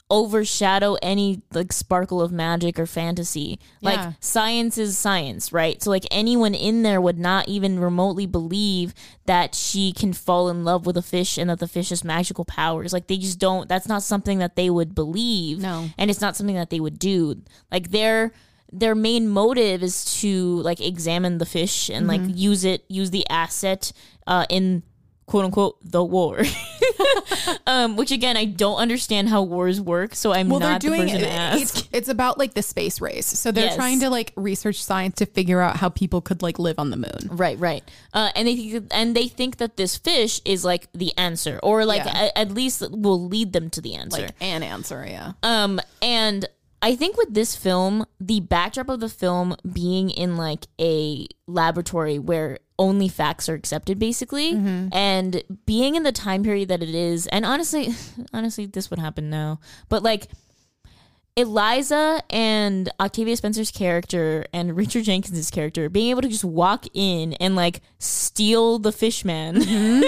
overshadow 0.09 0.95
any 1.01 1.41
like 1.53 1.71
sparkle 1.71 2.21
of 2.21 2.31
magic 2.31 2.79
or 2.79 2.85
fantasy. 2.85 3.59
Yeah. 3.79 3.89
Like 3.89 4.13
science 4.19 4.77
is 4.77 4.97
science, 4.97 5.53
right? 5.53 5.81
So 5.81 5.89
like 5.89 6.05
anyone 6.11 6.55
in 6.55 6.81
there 6.83 6.99
would 6.99 7.19
not 7.19 7.47
even 7.47 7.79
remotely 7.79 8.25
believe 8.25 8.93
that 9.25 9.53
she 9.55 9.91
can 9.91 10.13
fall 10.13 10.49
in 10.49 10.63
love 10.65 10.85
with 10.85 10.97
a 10.97 11.01
fish 11.01 11.37
and 11.37 11.49
that 11.49 11.59
the 11.59 11.67
fish 11.67 11.89
has 11.89 12.03
magical 12.03 12.45
powers. 12.45 12.91
Like 12.93 13.07
they 13.07 13.17
just 13.17 13.39
don't 13.39 13.69
that's 13.69 13.87
not 13.87 14.03
something 14.03 14.39
that 14.39 14.55
they 14.55 14.69
would 14.69 14.95
believe 14.95 15.59
No. 15.59 15.89
and 15.97 16.09
it's 16.09 16.21
not 16.21 16.35
something 16.35 16.55
that 16.55 16.69
they 16.69 16.79
would 16.79 16.99
do 16.99 17.41
like 17.71 17.91
their 17.91 18.31
their 18.71 18.93
main 18.95 19.27
motive 19.27 19.81
is 19.81 20.05
to 20.21 20.57
like 20.61 20.79
examine 20.79 21.37
the 21.39 21.45
fish 21.45 21.89
and 21.89 22.07
like 22.07 22.21
Mm-hmm. 22.21 22.37
use 22.37 22.63
it 22.63 22.83
use 22.87 23.09
the 23.11 23.27
asset 23.29 23.91
uh 24.27 24.45
in 24.49 24.83
quote 25.29 25.45
unquote 25.45 25.77
the 25.83 26.03
war 26.03 26.41
um 27.67 27.95
which 27.95 28.11
again 28.11 28.35
i 28.35 28.45
don't 28.45 28.77
understand 28.77 29.29
how 29.29 29.41
wars 29.41 29.79
work 29.79 30.15
so 30.15 30.33
i'm 30.33 30.49
well, 30.49 30.59
not 30.59 30.81
they're 30.81 30.89
doing 30.91 31.01
the 31.05 31.11
person 31.13 31.21
it. 31.21 31.25
to 31.27 31.31
ask 31.31 31.61
It's, 31.61 31.89
it's 31.91 32.09
about 32.09 32.37
like 32.37 32.53
the 32.53 32.61
space 32.63 32.99
race. 33.01 33.25
So 33.27 33.51
they're 33.51 33.65
Yes. 33.65 33.75
trying 33.75 33.99
to 33.99 34.09
like 34.09 34.31
research 34.35 34.81
science 34.81 35.15
to 35.17 35.25
figure 35.25 35.61
out 35.61 35.77
how 35.77 35.89
people 35.89 36.21
could 36.21 36.41
like 36.41 36.57
live 36.59 36.79
on 36.79 36.89
the 36.89 36.97
moon. 36.97 37.29
Right, 37.29 37.59
right. 37.59 37.83
Uh, 38.13 38.31
and 38.35 38.47
they 38.47 38.55
think, 38.55 38.87
and 38.91 39.15
they 39.15 39.27
think 39.27 39.57
that 39.57 39.77
this 39.77 39.97
fish 39.97 40.41
is 40.45 40.63
like 40.65 40.87
the 40.93 41.11
answer, 41.17 41.59
or 41.61 41.85
like 41.85 42.05
Yeah. 42.05 42.29
a- 42.29 42.37
at 42.37 42.51
least 42.51 42.81
will 42.91 43.21
lead 43.27 43.53
them 43.53 43.69
to 43.71 43.81
the 43.81 43.95
answer. 43.95 44.21
Like 44.23 44.35
an 44.41 44.63
answer, 44.63 45.05
yeah. 45.07 45.33
Um, 45.43 45.79
and 46.01 46.47
I 46.81 46.95
think 46.95 47.17
with 47.17 47.33
this 47.33 47.55
film, 47.55 48.05
the 48.19 48.39
backdrop 48.39 48.89
of 48.89 48.99
the 49.01 49.09
film 49.09 49.55
being 49.71 50.09
in 50.09 50.37
like 50.37 50.65
a 50.79 51.27
laboratory 51.47 52.17
where 52.19 52.59
only 52.79 53.07
facts 53.07 53.47
are 53.47 53.53
accepted, 53.53 53.99
basically, 53.99 54.53
mm-hmm. 54.53 54.87
and 54.91 55.43
being 55.67 55.93
in 55.93 56.01
the 56.01 56.11
time 56.11 56.41
period 56.43 56.69
that 56.69 56.81
it 56.81 56.95
is, 56.95 57.27
and 57.27 57.45
honestly, 57.45 57.89
honestly, 58.33 58.65
this 58.65 58.89
would 58.89 58.99
happen 58.99 59.29
now, 59.29 59.59
but 59.89 60.01
like. 60.01 60.27
Eliza 61.35 62.21
and 62.31 62.91
Octavia 62.99 63.37
Spencer's 63.37 63.71
character 63.71 64.45
and 64.51 64.75
Richard 64.75 65.05
Jenkins's 65.05 65.49
character 65.49 65.87
being 65.87 66.09
able 66.09 66.21
to 66.21 66.27
just 66.27 66.43
walk 66.43 66.85
in 66.93 67.31
and 67.33 67.55
like 67.55 67.79
steal 67.97 68.77
the 68.77 68.91
fishman. 68.91 69.55
Mm-hmm. 69.61 70.03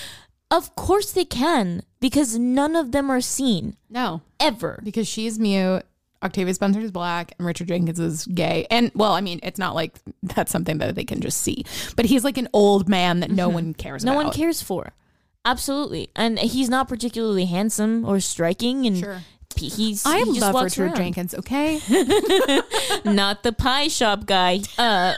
of 0.52 0.76
course 0.76 1.10
they 1.10 1.24
can 1.24 1.82
because 2.00 2.38
none 2.38 2.76
of 2.76 2.92
them 2.92 3.10
are 3.10 3.20
seen 3.20 3.76
No, 3.90 4.22
ever. 4.38 4.80
because 4.84 5.08
she's 5.08 5.36
mute. 5.36 5.82
Octavia 6.22 6.52
Spencer 6.54 6.80
is 6.80 6.90
black 6.90 7.32
and 7.38 7.46
Richard 7.46 7.68
Jenkins 7.68 8.00
is 8.00 8.26
gay. 8.26 8.66
And 8.70 8.90
well, 8.94 9.12
I 9.12 9.20
mean, 9.20 9.38
it's 9.42 9.58
not 9.58 9.74
like 9.74 9.94
that's 10.22 10.50
something 10.52 10.78
that 10.78 10.94
they 10.94 11.04
can 11.04 11.20
just 11.20 11.40
see. 11.40 11.64
But 11.96 12.06
he's 12.06 12.24
like 12.24 12.38
an 12.38 12.48
old 12.52 12.88
man 12.88 13.20
that 13.20 13.30
no 13.30 13.48
one 13.48 13.74
cares 13.74 14.02
about. 14.02 14.12
no 14.14 14.18
about. 14.20 14.26
one 14.28 14.34
cares 14.36 14.60
for. 14.62 14.92
Absolutely. 15.44 16.10
And 16.16 16.38
he's 16.38 16.68
not 16.68 16.88
particularly 16.88 17.46
handsome 17.46 18.04
or 18.04 18.20
striking 18.20 18.86
and 18.86 18.98
Sure. 18.98 19.20
he's 19.56 20.04
I 20.04 20.18
he 20.24 20.40
love 20.40 20.54
Richard 20.62 20.86
around. 20.88 20.96
Jenkins, 20.96 21.34
okay? 21.34 21.80
not 23.04 23.42
the 23.42 23.52
pie 23.56 23.88
shop 23.88 24.26
guy. 24.26 24.60
Uh 24.76 25.14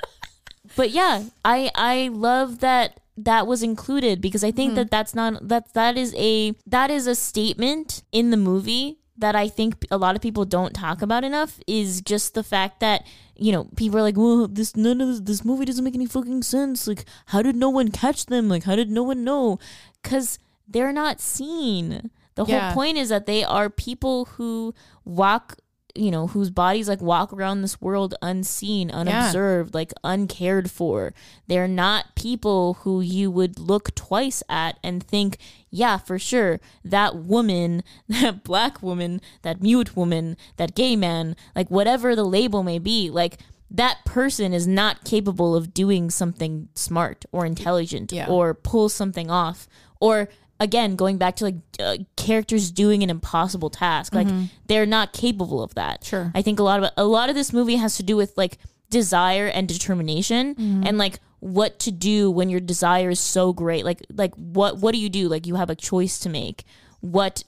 but 0.77 0.90
yeah, 0.90 1.24
I 1.44 1.70
I 1.74 2.09
love 2.12 2.60
that 2.60 3.01
that 3.16 3.47
was 3.47 3.62
included 3.62 4.20
because 4.20 4.44
I 4.44 4.51
think 4.52 4.77
that 4.77 4.90
that's 4.90 5.14
not 5.14 5.48
that 5.48 5.72
that 5.74 5.97
is 5.98 6.14
a 6.16 6.55
that 6.66 6.90
is 6.90 7.06
a 7.06 7.14
statement 7.14 8.02
in 8.12 8.31
the 8.31 8.36
movie 8.36 8.98
that 9.20 9.36
I 9.36 9.48
think 9.48 9.86
a 9.90 9.97
lot 9.98 10.16
of 10.16 10.22
people 10.22 10.44
don't 10.44 10.74
talk 10.74 11.02
about 11.02 11.24
enough 11.24 11.60
is 11.66 12.01
just 12.02 12.34
the 12.34 12.42
fact 12.42 12.80
that 12.80 13.06
you 13.36 13.52
know 13.52 13.64
people 13.76 13.98
are 13.98 14.02
like 14.02 14.16
well 14.16 14.48
this 14.48 14.76
none 14.76 15.01
of 15.01 15.09
this, 15.09 15.20
this 15.20 15.44
movie 15.44 15.64
doesn't 15.64 15.84
make 15.84 15.94
any 15.94 16.06
fucking 16.06 16.42
sense. 16.42 16.86
Like 16.86 17.05
how 17.26 17.42
did 17.42 17.56
no 17.56 17.70
one 17.70 17.90
catch 17.90 18.26
them? 18.26 18.48
Like 18.48 18.64
how 18.64 18.76
did 18.76 18.90
no 18.90 19.02
one 19.02 19.24
know? 19.24 19.59
Cuz 20.02 20.38
they're 20.68 20.92
not 20.92 21.20
seen. 21.20 22.10
The 22.36 22.44
Yeah. 22.47 22.68
whole 22.68 22.74
point 22.74 22.97
is 22.97 23.09
that 23.09 23.26
they 23.26 23.42
are 23.44 23.68
people 23.68 24.24
who 24.36 24.74
walk 25.05 25.56
you 25.94 26.10
know 26.10 26.26
whose 26.28 26.50
bodies 26.50 26.88
like 26.88 27.00
walk 27.00 27.32
around 27.32 27.62
this 27.62 27.80
world 27.80 28.14
unseen 28.22 28.90
unobserved 28.90 29.74
like 29.74 29.92
uncared 30.04 30.70
for 30.70 31.12
they're 31.48 31.68
not 31.68 32.14
people 32.14 32.74
who 32.82 33.00
you 33.00 33.30
would 33.30 33.58
look 33.58 33.94
twice 33.94 34.42
at 34.48 34.78
and 34.84 35.02
think 35.02 35.36
yeah 35.70 35.96
for 35.96 36.18
sure 36.18 36.60
that 36.84 37.16
woman 37.16 37.82
that 38.08 38.44
black 38.44 38.82
woman 38.82 39.20
that 39.42 39.60
mute 39.62 39.96
woman 39.96 40.36
that 40.56 40.74
gay 40.74 40.94
man 40.96 41.34
like 41.56 41.70
whatever 41.70 42.14
the 42.14 42.24
label 42.24 42.62
may 42.62 42.78
be 42.78 43.10
like 43.10 43.38
that 43.72 43.98
person 44.04 44.52
is 44.52 44.66
not 44.66 45.04
capable 45.04 45.54
of 45.54 45.72
doing 45.72 46.10
something 46.10 46.68
smart 46.74 47.24
or 47.30 47.46
intelligent 47.46 48.10
Yeah. 48.12 48.26
or 48.28 48.52
pull 48.52 48.88
something 48.88 49.30
off 49.30 49.68
or 50.00 50.28
again 50.60 50.94
going 50.94 51.18
back 51.18 51.34
to 51.36 51.44
like 51.44 51.56
uh, 51.80 51.96
characters 52.16 52.70
doing 52.70 53.02
an 53.02 53.10
impossible 53.10 53.70
task 53.70 54.14
like 54.14 54.28
they're 54.66 54.86
not 54.86 55.12
capable 55.12 55.62
of 55.62 55.74
that. 55.74 56.04
Sure. 56.04 56.30
i 56.34 56.42
think 56.42 56.60
a 56.60 56.62
lot 56.62 56.82
of 56.82 56.90
a 56.96 57.04
lot 57.04 57.28
of 57.28 57.34
this 57.34 57.52
movie 57.52 57.76
has 57.76 57.96
to 57.96 58.02
do 58.02 58.16
with 58.16 58.36
like 58.36 58.58
desire 58.90 59.46
and 59.46 59.66
determination 59.68 60.54
and 60.86 60.98
like 60.98 61.18
what 61.40 61.78
to 61.78 61.90
do 61.90 62.30
when 62.30 62.50
your 62.50 62.60
desire 62.60 63.10
is 63.10 63.20
so 63.20 63.52
great. 63.52 63.84
Like 63.84 64.02
like 64.12 64.34
what 64.34 64.78
what 64.78 64.92
do 64.92 64.98
you 64.98 65.08
do? 65.08 65.28
Like 65.28 65.46
you 65.46 65.54
have 65.56 65.70
a 65.70 65.74
choice 65.74 66.18
to 66.20 66.28
make 66.28 66.64
what 67.00 67.44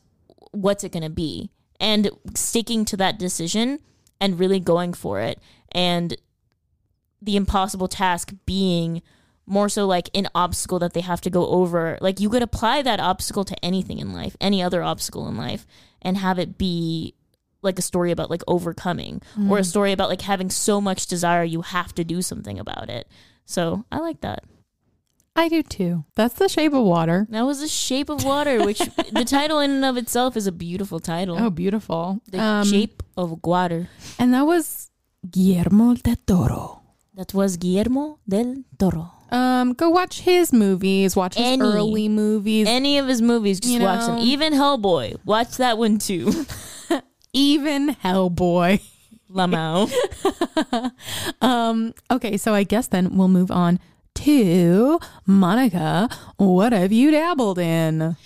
what's 0.52 0.82
it 0.82 0.92
going 0.92 1.02
to 1.02 1.10
be? 1.10 1.50
And 1.78 2.10
sticking 2.34 2.84
to 2.86 2.96
that 2.98 3.18
decision 3.18 3.80
and 4.20 4.38
really 4.38 4.60
going 4.60 4.94
for 4.94 5.20
it 5.20 5.40
and 5.72 6.16
the 7.20 7.36
impossible 7.36 7.88
task 7.88 8.32
being 8.46 9.02
more 9.46 9.68
so 9.68 9.86
like 9.86 10.08
an 10.14 10.28
obstacle 10.34 10.78
that 10.78 10.92
they 10.94 11.00
have 11.00 11.20
to 11.20 11.30
go 11.30 11.46
over 11.48 11.98
like 12.00 12.20
you 12.20 12.28
could 12.30 12.42
apply 12.42 12.80
that 12.82 13.00
obstacle 13.00 13.44
to 13.44 13.56
anything 13.64 13.98
in 13.98 14.12
life 14.12 14.36
any 14.40 14.62
other 14.62 14.82
obstacle 14.82 15.26
in 15.28 15.36
life 15.36 15.66
and 16.00 16.16
have 16.16 16.38
it 16.38 16.56
be 16.58 17.14
like 17.62 17.78
a 17.78 17.82
story 17.82 18.10
about 18.12 18.30
like 18.30 18.42
overcoming 18.46 19.20
or 19.48 19.58
a 19.58 19.64
story 19.64 19.92
about 19.92 20.08
like 20.08 20.22
having 20.22 20.48
so 20.50 20.80
much 20.80 21.06
desire 21.06 21.42
you 21.44 21.62
have 21.62 21.92
to 21.94 22.04
do 22.04 22.22
something 22.22 22.58
about 22.58 22.88
it 22.88 23.06
so 23.44 23.84
i 23.92 23.98
like 23.98 24.20
that 24.20 24.44
I 25.34 25.48
do 25.48 25.62
too. 25.62 26.04
That's 26.14 26.34
the 26.34 26.46
shape 26.46 26.74
of 26.74 26.84
water. 26.84 27.26
that 27.30 27.46
was 27.46 27.60
the 27.60 27.66
shape 27.68 28.10
of 28.10 28.22
water 28.22 28.62
which 28.66 28.80
the 29.12 29.24
title 29.24 29.60
in 29.60 29.70
and 29.70 29.84
of 29.86 29.96
itself 29.96 30.36
is 30.36 30.46
a 30.46 30.52
beautiful 30.52 31.00
title 31.00 31.38
Oh, 31.40 31.48
beautiful. 31.48 32.20
the 32.30 32.38
Um, 32.38 32.66
shape 32.66 33.02
of 33.16 33.40
water 33.42 33.88
And 34.18 34.34
that 34.34 34.44
was 34.44 34.90
Guillermo 35.30 35.94
del 35.94 36.16
Toro. 36.26 36.82
that 37.14 37.32
was 37.32 37.56
guillermo 37.56 38.18
del 38.28 38.64
toro 38.78 39.10
Um, 39.32 39.72
go 39.72 39.88
watch 39.90 40.20
his 40.20 40.52
movies. 40.52 41.16
Watch 41.16 41.34
his 41.36 41.46
Any. 41.46 41.62
early 41.62 42.08
movies. 42.08 42.68
any 42.68 42.98
of 42.98 43.08
his 43.08 43.20
movies 43.22 43.58
just 43.60 43.72
You 43.74 43.80
watch 43.80 44.06
them 44.06 44.16
know. 44.16 44.22
even 44.22 44.52
hellboy 44.52 45.16
watch 45.24 45.56
that 45.56 45.78
one 45.78 45.98
too 45.98 46.44
Even 47.32 47.94
Hellboy. 47.96 48.80
lamau 49.32 49.90
Um, 51.40 51.94
okay, 52.10 52.36
so 52.36 52.52
I 52.54 52.62
guess 52.64 52.88
then 52.88 53.16
we'll 53.16 53.28
move 53.28 53.50
on 53.50 53.80
to 54.16 55.00
Monica. 55.26 56.08
What 56.36 56.72
have 56.74 56.92
you 56.92 57.10
dabbled 57.10 57.58
in? 57.58 58.16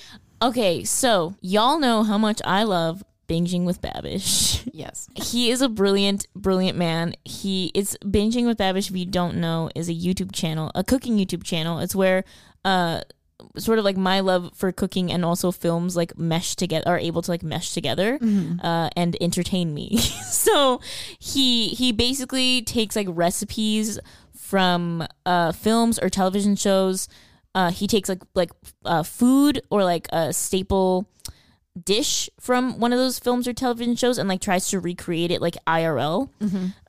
Okay, 0.43 0.83
so 0.85 1.37
y'all 1.41 1.78
know 1.78 2.03
how 2.03 2.19
much 2.19 2.43
I 2.45 2.65
love 2.65 3.05
binging 3.28 3.65
with 3.65 3.81
Babish. 3.81 4.62
Yes. 4.73 5.09
he 5.15 5.51
is 5.51 5.62
a 5.62 5.69
brilliant, 5.70 6.27
brilliant 6.35 6.77
man. 6.77 7.15
He 7.24 7.70
it's 7.74 7.97
binging 8.05 8.44
with 8.47 8.59
Babish. 8.59 8.90
If 8.90 8.97
you 8.97 9.07
don't 9.07 9.36
know, 9.39 9.70
is 9.74 9.89
a 9.89 9.94
YouTube 9.94 10.32
channel, 10.32 10.70
a 10.74 10.85
cooking 10.85 11.16
YouTube 11.16 11.44
channel. 11.44 11.78
It's 11.78 11.94
where 11.94 12.24
uh 12.65 13.01
sort 13.59 13.78
of 13.78 13.85
like 13.85 13.97
my 13.97 14.20
love 14.20 14.51
for 14.55 14.70
cooking 14.73 15.11
and 15.12 15.24
also 15.24 15.51
films 15.51 15.97
like 15.97 16.19
mesh 16.19 16.57
together 16.57 16.89
are 16.89 16.98
able 16.98 17.23
to 17.23 17.31
like 17.31 17.43
mesh 17.43 17.73
together 17.73 18.19
uh, 18.62 18.89
and 18.97 19.16
entertain 19.20 19.73
me 19.74 19.97
so 20.31 20.81
he 21.19 21.69
he 21.69 21.93
basically 21.93 22.62
takes 22.62 22.97
like 22.97 23.07
recipes 23.11 23.98
from 24.35 25.07
uh 25.27 25.53
films 25.53 25.98
or 25.98 26.09
television 26.09 26.57
shows 26.57 27.09
uh 27.55 27.70
he 27.70 27.86
takes 27.86 28.09
like 28.09 28.23
like 28.35 28.51
uh 28.86 29.03
food 29.03 29.61
or 29.70 29.85
like 29.85 30.07
a 30.12 30.32
staple 30.32 31.07
dish 31.85 32.31
from 32.40 32.78
one 32.81 32.93
of 32.93 32.98
those 32.98 33.19
films 33.19 33.47
or 33.47 33.53
television 33.53 33.97
shows 33.97 34.19
and 34.19 34.28
like 34.28 34.40
tries 34.40 34.69
to 34.69 34.81
recreate 34.81 35.31
it 35.31 35.40
like 35.43 35.57
IRL. 35.66 36.31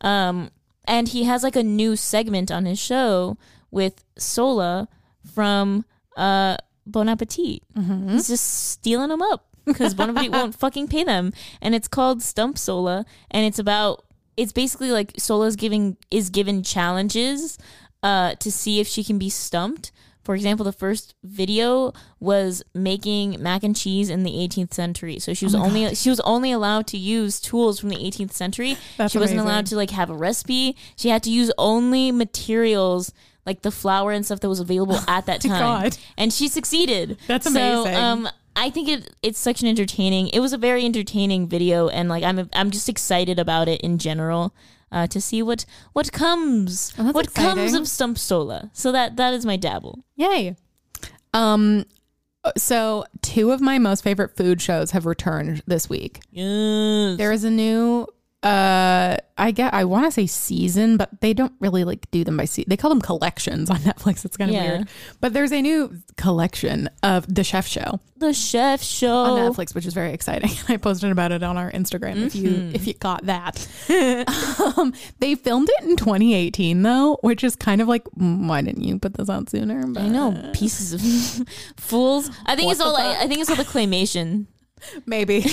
Um, 0.01 0.49
and 0.85 1.07
he 1.09 1.26
has 1.26 1.43
like 1.43 1.55
a 1.55 1.64
new 1.64 1.95
segment 1.95 2.49
on 2.51 2.65
his 2.65 2.80
show 2.80 3.38
with 3.72 4.03
Sohla 4.18 4.88
from 5.34 5.84
uh, 6.15 6.55
Bon 6.85 7.09
Appetit. 7.09 7.64
He's 8.11 8.27
just 8.27 8.69
stealing 8.69 9.09
them 9.09 9.22
up 9.22 9.45
because 9.65 9.93
Bon 9.93 10.09
Appetit 10.09 10.31
won't 10.31 10.55
fucking 10.59 10.88
pay 10.88 11.03
them, 11.03 11.34
and 11.61 11.76
it's 11.76 11.89
called 11.89 12.22
Stump 12.23 12.55
Sohla, 12.55 13.03
and 13.30 13.45
it's 13.45 13.59
about 13.59 14.05
it's 14.38 14.53
basically 14.53 14.91
like 14.91 15.11
Sohla's 15.14 15.57
giving 15.57 15.97
is 16.09 16.30
given 16.30 16.64
challenges 16.64 17.57
uh, 18.03 18.35
to 18.35 18.51
see 18.51 18.80
if 18.80 18.88
she 18.88 19.03
can 19.03 19.18
be 19.18 19.30
stumped. 19.30 19.91
For 20.27 20.35
example, 20.35 20.65
the 20.65 20.73
first 20.73 21.15
video 21.23 21.93
was 22.19 22.61
making 22.73 23.41
mac 23.41 23.63
and 23.63 23.73
cheese 23.73 24.09
in 24.09 24.23
the 24.23 24.31
18th 24.31 24.73
century. 24.73 25.19
So 25.19 25.33
she 25.33 25.45
was 25.45 25.55
only 25.55 25.95
she 25.95 26.09
was 26.09 26.19
only 26.19 26.51
allowed 26.51 26.85
to 26.87 26.97
use 26.97 27.39
tools 27.39 27.79
from 27.79 27.87
the 27.87 27.95
18th 27.95 28.33
century. 28.33 28.75
That's 28.97 29.13
she 29.13 29.19
wasn't 29.19 29.39
amazing. 29.39 29.49
allowed 29.53 29.65
to 29.67 29.75
like 29.77 29.91
have 29.91 30.09
a 30.09 30.13
recipe. 30.13 30.75
She 30.97 31.07
had 31.07 31.23
to 31.23 31.31
use 31.31 31.49
only 31.57 32.11
materials 32.11 33.13
like 33.45 33.61
the 33.61 33.71
flour 33.71 34.11
and 34.11 34.25
stuff 34.25 34.41
that 34.41 34.49
was 34.49 34.59
available 34.59 34.99
at 35.07 35.27
that 35.27 35.39
time. 35.39 35.83
God. 35.83 35.97
And 36.17 36.33
she 36.33 36.49
succeeded. 36.49 37.17
That's 37.27 37.45
So, 37.45 37.83
amazing. 37.85 37.95
um, 37.95 38.29
I 38.57 38.69
think 38.69 38.89
it 38.89 39.15
it's 39.23 39.39
such 39.39 39.61
an 39.61 39.69
entertaining. 39.69 40.27
It 40.27 40.41
was 40.41 40.51
a 40.51 40.57
very 40.57 40.83
entertaining 40.83 41.47
video, 41.47 41.87
and 41.87 42.09
like 42.09 42.25
I'm 42.25 42.49
I'm 42.51 42.69
just 42.71 42.89
excited 42.89 43.39
about 43.39 43.69
it 43.69 43.79
in 43.79 43.97
general. 43.97 44.53
Uh, 44.91 45.05
to 45.07 45.19
see 45.19 45.41
what 45.41 45.65
what 45.93 46.11
comes, 46.11 46.93
Oh, 46.97 47.11
what 47.11 47.34
comes 47.34 47.73
of 47.73 47.88
Stump 47.88 48.18
Sohla. 48.18 48.69
So 48.73 48.91
that 48.91 49.18
that 49.18 49.34
is 49.34 49.45
my 49.45 49.57
dabble. 49.57 50.03
Yay. 50.15 50.55
Um 51.34 51.85
so 52.55 53.03
two 53.22 53.51
of 53.51 53.59
my 53.59 53.77
most 53.77 54.03
favorite 54.03 54.38
food 54.38 54.61
shows 54.61 54.91
have 54.91 55.05
returned 55.05 55.61
this 55.68 55.89
week. 55.89 56.22
Yes. 56.31 57.18
There 57.18 57.31
is 57.34 57.43
a 57.43 57.49
new 57.51 58.07
uh 58.43 59.18
I 59.39 59.51
get 59.51 59.73
I 59.73 59.84
want 59.85 60.05
to 60.05 60.11
say 60.11 60.26
season, 60.27 60.97
but 60.97 61.22
they 61.22 61.34
don't 61.34 61.53
really 61.59 61.84
like 61.84 62.09
do 62.11 62.23
them 62.23 62.38
by 62.38 62.45
season. 62.45 62.69
They 62.69 62.77
call 62.77 62.89
them 62.89 63.01
collections 63.01 63.69
on 63.69 63.77
Netflix. 63.89 64.26
It's 64.26 64.38
kind 64.38 64.49
of 64.51 64.55
Yeah. 64.55 64.64
weird. 64.77 64.88
But 65.22 65.34
there's 65.34 65.51
a 65.51 65.61
new 65.61 66.01
collection 66.18 66.89
of 67.03 67.34
The 67.34 67.43
Chef 67.43 67.68
Show 67.68 67.99
The 68.18 68.34
Chef 68.34 68.81
Show. 68.81 69.11
on 69.15 69.39
Netflix, 69.53 69.73
which 69.76 69.85
is 69.85 69.93
very 69.93 70.11
exciting. 70.14 70.51
I 70.69 70.77
posted 70.77 71.11
about 71.11 71.31
it 71.31 71.43
on 71.43 71.57
our 71.57 71.72
Instagram 71.72 72.26
if 72.26 72.35
you 72.35 72.72
if 72.73 72.85
you 72.88 72.93
got 72.93 73.26
that. 73.26 73.68
um, 74.77 74.93
they 75.19 75.35
filmed 75.35 75.69
it 75.80 75.84
in 75.85 75.95
2018 75.95 76.81
though, 76.84 77.18
which 77.22 77.43
is 77.43 77.55
kind 77.55 77.81
of 77.81 77.88
like 77.88 78.03
mm, 78.19 78.47
why 78.47 78.61
didn't 78.61 78.84
you 78.84 78.97
put 78.99 79.15
this 79.15 79.30
out 79.30 79.49
sooner? 79.49 79.85
But 79.88 80.03
I 80.03 80.07
know 80.09 80.51
pieces 80.53 80.93
of 80.93 81.47
fools. 81.77 82.30
I 82.45 82.55
think 82.55 82.68
What 82.68 82.73
it's 82.73 82.81
all 82.81 82.93
like, 82.93 83.18
I 83.18 83.27
think 83.27 83.41
it's 83.41 83.49
all 83.49 83.55
the 83.55 83.64
claymation. 83.64 84.45
Maybe. 85.05 85.45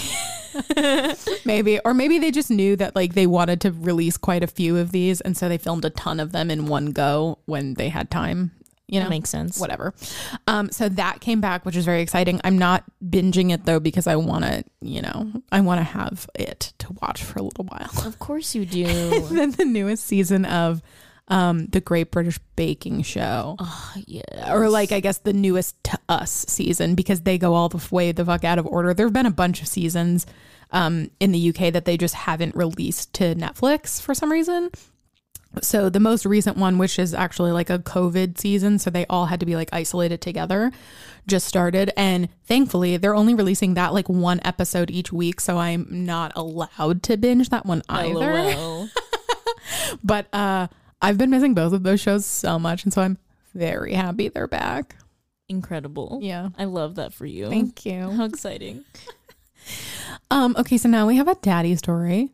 maybe. 1.45 1.81
Or 1.85 1.95
maybe 1.95 2.19
they 2.19 2.31
just 2.31 2.51
knew 2.51 2.77
that 2.77 2.95
like 2.95 3.15
they 3.15 3.27
wanted 3.27 3.61
to 3.63 3.73
release 3.73 4.17
quite 4.17 4.43
a 4.43 4.47
few 4.47 4.77
of 4.77 4.93
these 4.93 5.21
and 5.21 5.37
so 5.37 5.49
they 5.49 5.59
filmed 5.59 5.85
a 5.85 5.91
ton 5.91 6.21
of 6.21 6.33
them 6.33 6.51
in 6.51 6.67
one 6.67 6.93
go 6.93 7.39
when 7.47 7.75
they 7.75 7.89
had 7.89 8.11
time. 8.11 8.53
You 8.87 9.01
know, 9.01 9.05
That 9.07 9.11
makes 9.11 9.31
sense. 9.31 9.59
whatever. 9.59 9.95
Um, 10.47 10.71
so 10.71 10.91
that 10.91 11.21
came 11.23 11.41
back, 11.41 11.65
which 11.65 11.75
is 11.75 11.87
very 11.87 12.03
exciting. 12.03 12.39
I'm 12.45 12.59
not 12.59 12.85
binging 13.03 13.51
it 13.53 13.65
though 13.65 13.81
because 13.81 14.07
I 14.07 14.17
want 14.17 14.45
to, 14.45 14.63
you 14.83 15.01
know, 15.01 15.33
I 15.51 15.63
want 15.63 15.79
to 15.81 15.85
have 15.85 16.29
it 16.35 16.75
to 16.81 16.93
watch 17.01 17.25
for 17.25 17.39
a 17.39 17.43
little 17.43 17.65
while. 17.65 17.91
Of 18.07 18.19
course 18.19 18.55
you 18.55 18.67
do. 18.67 19.27
then 19.29 19.53
the 19.53 19.65
newest 19.65 20.05
season 20.05 20.45
of 20.45 20.83
um, 21.29 21.67
the 21.67 21.81
Great 21.81 22.11
British 22.11 22.39
Baking 22.57 23.03
Show, 23.03 23.57
oh, 23.59 23.95
yeah. 24.07 24.53
or 24.53 24.69
like 24.69 24.93
I 24.93 25.01
guess 25.01 25.19
the 25.19 25.33
newest 25.33 25.83
to 25.85 25.99
us 26.09 26.45
season 26.49 26.95
because 26.95 27.23
they 27.23 27.39
go 27.39 27.55
all 27.55 27.69
the 27.69 27.83
way 27.91 28.13
the 28.13 28.25
fuck 28.25 28.45
out 28.45 28.59
of 28.59 28.67
order. 28.67 28.93
There 28.93 29.07
have 29.07 29.13
been 29.13 29.27
a 29.27 29.31
bunch 29.31 29.63
of 29.63 29.69
seasons 29.69 30.27
um, 30.71 31.11
in 31.21 31.33
the 31.33 31.49
UK 31.49 31.73
that 31.73 31.87
they 31.87 31.97
just 31.97 32.15
haven't 32.15 32.55
released 32.55 33.13
to 33.15 33.35
Netflix 33.35 34.01
for 34.01 34.15
some 34.15 34.31
reason. 34.31 34.71
So 35.63 35.89
the 35.89 36.01
most 36.01 36.27
recent 36.27 36.57
one, 36.57 36.79
which 36.79 36.99
is 36.99 37.15
actually 37.15 37.53
like 37.53 37.71
a 37.71 37.79
COVID 37.79 38.39
season, 38.39 38.79
so 38.79 38.91
they 38.91 39.07
all 39.07 39.27
had 39.27 39.41
to 39.41 39.47
be 39.47 39.55
like 39.55 39.69
isolated 39.73 40.21
together, 40.21 40.73
just 41.27 41.47
started. 41.47 41.93
And 41.97 42.29
thankfully, 42.45 42.97
they're 42.97 43.15
only 43.15 43.35
releasing 43.35 43.75
that 43.75 43.95
like 43.95 44.09
one 44.09 44.41
episode 44.45 44.91
each 44.91 45.13
week, 45.13 45.41
so 45.41 45.59
I'm 45.59 45.87
not 45.91 46.33
allowed 46.35 47.03
to 47.05 47.17
binge 47.17 47.51
that 47.51 47.65
one 47.65 47.83
either. 47.89 48.19
LOL. 48.19 48.89
But 50.03 50.27
uh, 50.33 50.69
I've 51.05 51.19
been 51.19 51.31
missing 51.31 51.55
both 51.55 51.73
of 51.73 51.83
those 51.83 52.01
shows 52.01 52.25
so 52.27 52.59
much, 52.59 52.85
and 52.85 52.93
so 52.93 53.03
I'm 53.03 53.19
very 53.55 53.95
happy 53.95 54.29
they're 54.29 54.49
back. 54.49 54.97
Incredible. 55.49 56.19
Yeah, 56.23 56.49
I 56.59 56.65
love 56.65 56.95
that 56.97 57.13
for 57.13 57.27
you. 57.27 57.49
thank 57.49 57.85
you. 57.85 58.11
How 58.11 58.25
exciting. 58.25 58.85
Um, 60.31 60.55
okay, 60.59 60.77
so 60.77 60.89
now 60.89 61.07
we 61.07 61.17
have 61.17 61.29
a 61.29 61.35
daddy 61.37 61.75
story 61.77 62.31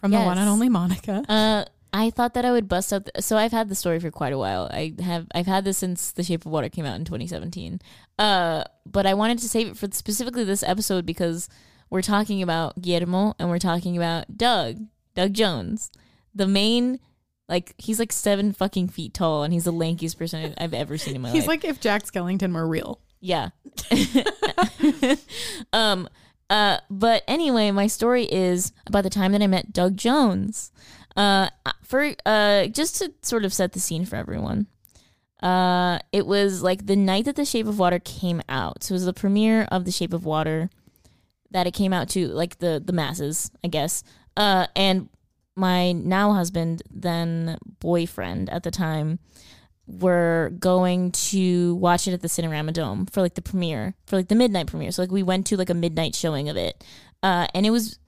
from 0.00 0.10
the 0.10 0.20
one 0.20 0.38
and 0.38 0.48
only 0.48 0.68
Monica. 0.68 1.22
Uh, 1.28 1.64
I 1.92 2.10
thought 2.10 2.34
that 2.34 2.44
I 2.44 2.52
would 2.52 2.68
bust 2.68 2.92
out. 2.92 3.06
The, 3.06 3.22
so 3.22 3.36
I've 3.36 3.52
had 3.52 3.68
the 3.68 3.74
story 3.74 4.00
for 4.00 4.10
quite 4.10 4.32
a 4.32 4.38
while. 4.38 4.68
I 4.72 4.94
have 5.02 5.26
I've 5.34 5.46
had 5.46 5.64
this 5.64 5.78
since 5.78 6.12
The 6.12 6.22
Shape 6.22 6.44
of 6.46 6.52
Water 6.52 6.68
came 6.68 6.84
out 6.84 6.96
in 6.96 7.04
2017. 7.04 7.80
Uh, 8.18 8.64
but 8.84 9.06
I 9.06 9.14
wanted 9.14 9.38
to 9.40 9.48
save 9.48 9.68
it 9.68 9.76
for 9.76 9.88
specifically 9.92 10.44
this 10.44 10.62
episode 10.62 11.06
because 11.06 11.48
we're 11.90 12.02
talking 12.02 12.42
about 12.42 12.80
Guillermo 12.80 13.34
and 13.38 13.48
we're 13.48 13.58
talking 13.58 13.96
about 13.96 14.36
Doug, 14.36 14.78
Doug 15.14 15.32
Jones, 15.32 15.90
the 16.34 16.46
main. 16.46 17.00
Like 17.48 17.74
he's 17.78 17.98
like 17.98 18.12
seven 18.12 18.52
fucking 18.52 18.88
feet 18.88 19.14
tall, 19.14 19.44
and 19.44 19.52
he's 19.52 19.64
the 19.64 19.72
lankiest 19.72 20.18
person 20.18 20.54
I've 20.58 20.74
ever 20.74 20.98
seen 20.98 21.14
in 21.14 21.22
my 21.22 21.28
life. 21.28 21.36
He's 21.36 21.46
like 21.46 21.64
if 21.64 21.80
Jack 21.80 22.04
Skellington 22.04 22.52
were 22.54 22.66
real. 22.66 23.00
Yeah. 23.20 23.50
um 25.72 26.08
uh 26.50 26.78
but 26.90 27.22
anyway, 27.28 27.70
my 27.70 27.86
story 27.86 28.24
is 28.24 28.72
about 28.86 29.04
the 29.04 29.10
time 29.10 29.32
that 29.32 29.42
I 29.42 29.46
met 29.46 29.72
Doug 29.72 29.96
Jones. 29.96 30.72
Uh 31.16 31.48
for 31.82 32.14
uh 32.24 32.66
just 32.66 32.96
to 32.96 33.12
sort 33.22 33.44
of 33.44 33.52
set 33.52 33.72
the 33.72 33.80
scene 33.80 34.04
for 34.04 34.16
everyone. 34.16 34.66
Uh 35.40 35.98
it 36.12 36.26
was 36.26 36.62
like 36.62 36.86
the 36.86 36.96
night 36.96 37.26
that 37.26 37.36
The 37.36 37.44
Shape 37.44 37.66
of 37.66 37.78
Water 37.78 37.98
came 38.00 38.42
out. 38.48 38.82
So 38.82 38.92
it 38.92 38.96
was 38.96 39.04
the 39.06 39.12
premiere 39.12 39.68
of 39.70 39.84
The 39.84 39.92
Shape 39.92 40.12
of 40.12 40.24
Water 40.24 40.70
that 41.52 41.66
it 41.66 41.74
came 41.74 41.92
out 41.92 42.08
to 42.10 42.26
like 42.28 42.58
the 42.58 42.82
the 42.84 42.92
masses, 42.92 43.50
I 43.64 43.68
guess. 43.68 44.02
Uh 44.36 44.66
and 44.74 45.08
my 45.56 45.92
now 45.92 46.32
husband, 46.32 46.82
then 46.90 47.58
boyfriend 47.80 48.50
at 48.50 48.62
the 48.62 48.70
time, 48.70 49.18
were 49.86 50.52
going 50.58 51.12
to 51.12 51.76
watch 51.76 52.06
it 52.06 52.12
at 52.12 52.20
the 52.20 52.28
Cinerama 52.28 52.72
Dome 52.72 53.06
for 53.06 53.22
like 53.22 53.34
the 53.34 53.42
premiere, 53.42 53.94
for 54.06 54.16
like 54.16 54.28
the 54.28 54.34
midnight 54.34 54.66
premiere. 54.66 54.90
So 54.92 55.02
like 55.02 55.10
we 55.10 55.22
went 55.22 55.46
to 55.46 55.56
like 55.56 55.70
a 55.70 55.74
midnight 55.74 56.14
showing 56.14 56.48
of 56.48 56.56
it, 56.56 56.84
uh, 57.22 57.46
and 57.54 57.64
it 57.64 57.70
was 57.70 57.98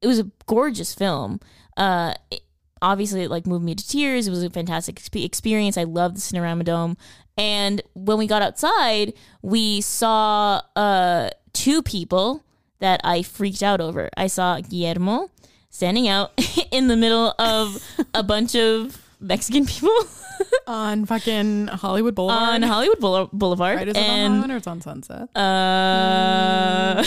it 0.00 0.06
was 0.06 0.18
a 0.18 0.30
gorgeous 0.46 0.94
film. 0.94 1.40
Uh, 1.76 2.14
it, 2.30 2.40
obviously, 2.80 3.22
it 3.22 3.30
like 3.30 3.46
moved 3.46 3.64
me 3.64 3.74
to 3.74 3.86
tears. 3.86 4.26
It 4.26 4.30
was 4.30 4.42
a 4.42 4.50
fantastic 4.50 4.96
exp- 4.96 5.24
experience. 5.24 5.76
I 5.76 5.84
loved 5.84 6.16
the 6.16 6.20
Cinerama 6.20 6.64
Dome, 6.64 6.96
and 7.36 7.82
when 7.94 8.18
we 8.18 8.26
got 8.26 8.42
outside, 8.42 9.12
we 9.42 9.80
saw 9.80 10.62
uh 10.76 11.30
two 11.52 11.82
people 11.82 12.44
that 12.78 13.00
I 13.02 13.22
freaked 13.22 13.62
out 13.62 13.80
over. 13.80 14.08
I 14.16 14.28
saw 14.28 14.60
Guillermo 14.60 15.30
standing 15.70 16.08
out 16.08 16.32
in 16.70 16.88
the 16.88 16.96
middle 16.96 17.34
of 17.38 17.82
a 18.14 18.22
bunch 18.22 18.54
of 18.54 19.00
Mexican 19.20 19.66
people. 19.66 19.90
on 20.68 21.04
fucking 21.04 21.66
Hollywood 21.66 22.14
Boulevard. 22.14 22.54
on 22.54 22.62
Hollywood 22.62 23.00
Boule- 23.00 23.28
Boulevard. 23.32 23.76
right, 23.76 23.88
is 23.88 23.96
it 23.96 23.98
on 23.98 24.04
and 24.04 24.28
Hollywood 24.34 24.50
or 24.52 24.56
it's 24.58 24.66
on 24.68 24.80
Sunset? 24.80 25.28
uh, 25.34 27.04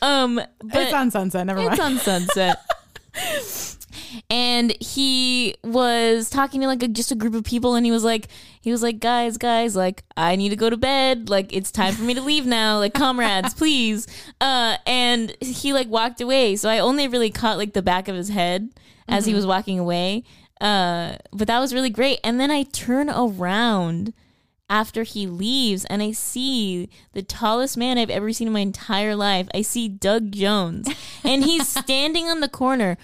um, 0.06 0.36
but 0.36 0.82
it's 0.82 0.92
on 0.94 1.10
Sunset. 1.10 1.46
Never 1.46 1.60
mind. 1.60 1.72
it's 1.72 1.80
on 1.82 1.98
Sunset. 1.98 2.58
And 4.30 4.74
he 4.80 5.54
was 5.62 6.30
talking 6.30 6.60
to 6.60 6.66
like 6.66 6.82
a, 6.82 6.88
just 6.88 7.12
a 7.12 7.14
group 7.14 7.34
of 7.34 7.44
people, 7.44 7.74
and 7.74 7.84
he 7.84 7.92
was 7.92 8.04
like, 8.04 8.28
he 8.60 8.70
was 8.70 8.82
like, 8.82 9.00
guys, 9.00 9.36
guys, 9.38 9.74
like 9.76 10.04
I 10.16 10.36
need 10.36 10.50
to 10.50 10.56
go 10.56 10.70
to 10.70 10.76
bed. 10.76 11.28
Like 11.28 11.52
it's 11.52 11.70
time 11.70 11.94
for 11.94 12.02
me 12.02 12.14
to 12.14 12.22
leave 12.22 12.46
now. 12.46 12.78
Like 12.78 12.94
comrades, 12.94 13.54
please. 13.54 14.06
Uh, 14.40 14.76
and 14.86 15.36
he 15.40 15.72
like 15.72 15.88
walked 15.88 16.20
away, 16.20 16.56
so 16.56 16.68
I 16.68 16.78
only 16.78 17.08
really 17.08 17.30
caught 17.30 17.58
like 17.58 17.72
the 17.72 17.82
back 17.82 18.08
of 18.08 18.16
his 18.16 18.28
head 18.28 18.70
as 19.08 19.26
he 19.26 19.34
was 19.34 19.46
walking 19.46 19.78
away. 19.78 20.24
Uh, 20.60 21.16
but 21.32 21.46
that 21.46 21.60
was 21.60 21.72
really 21.72 21.90
great. 21.90 22.18
And 22.24 22.40
then 22.40 22.50
I 22.50 22.64
turn 22.64 23.08
around 23.08 24.12
after 24.70 25.02
he 25.02 25.26
leaves 25.26 25.84
and 25.86 26.02
I 26.02 26.12
see 26.12 26.90
the 27.12 27.22
tallest 27.22 27.76
man 27.76 27.96
I've 27.96 28.10
ever 28.10 28.32
seen 28.32 28.48
in 28.48 28.52
my 28.52 28.60
entire 28.60 29.16
life. 29.16 29.48
I 29.54 29.62
see 29.62 29.88
Doug 29.88 30.32
Jones 30.32 30.88
and 31.24 31.44
he's 31.44 31.68
standing 31.84 32.26
on 32.26 32.40
the 32.40 32.48
corner 32.48 32.98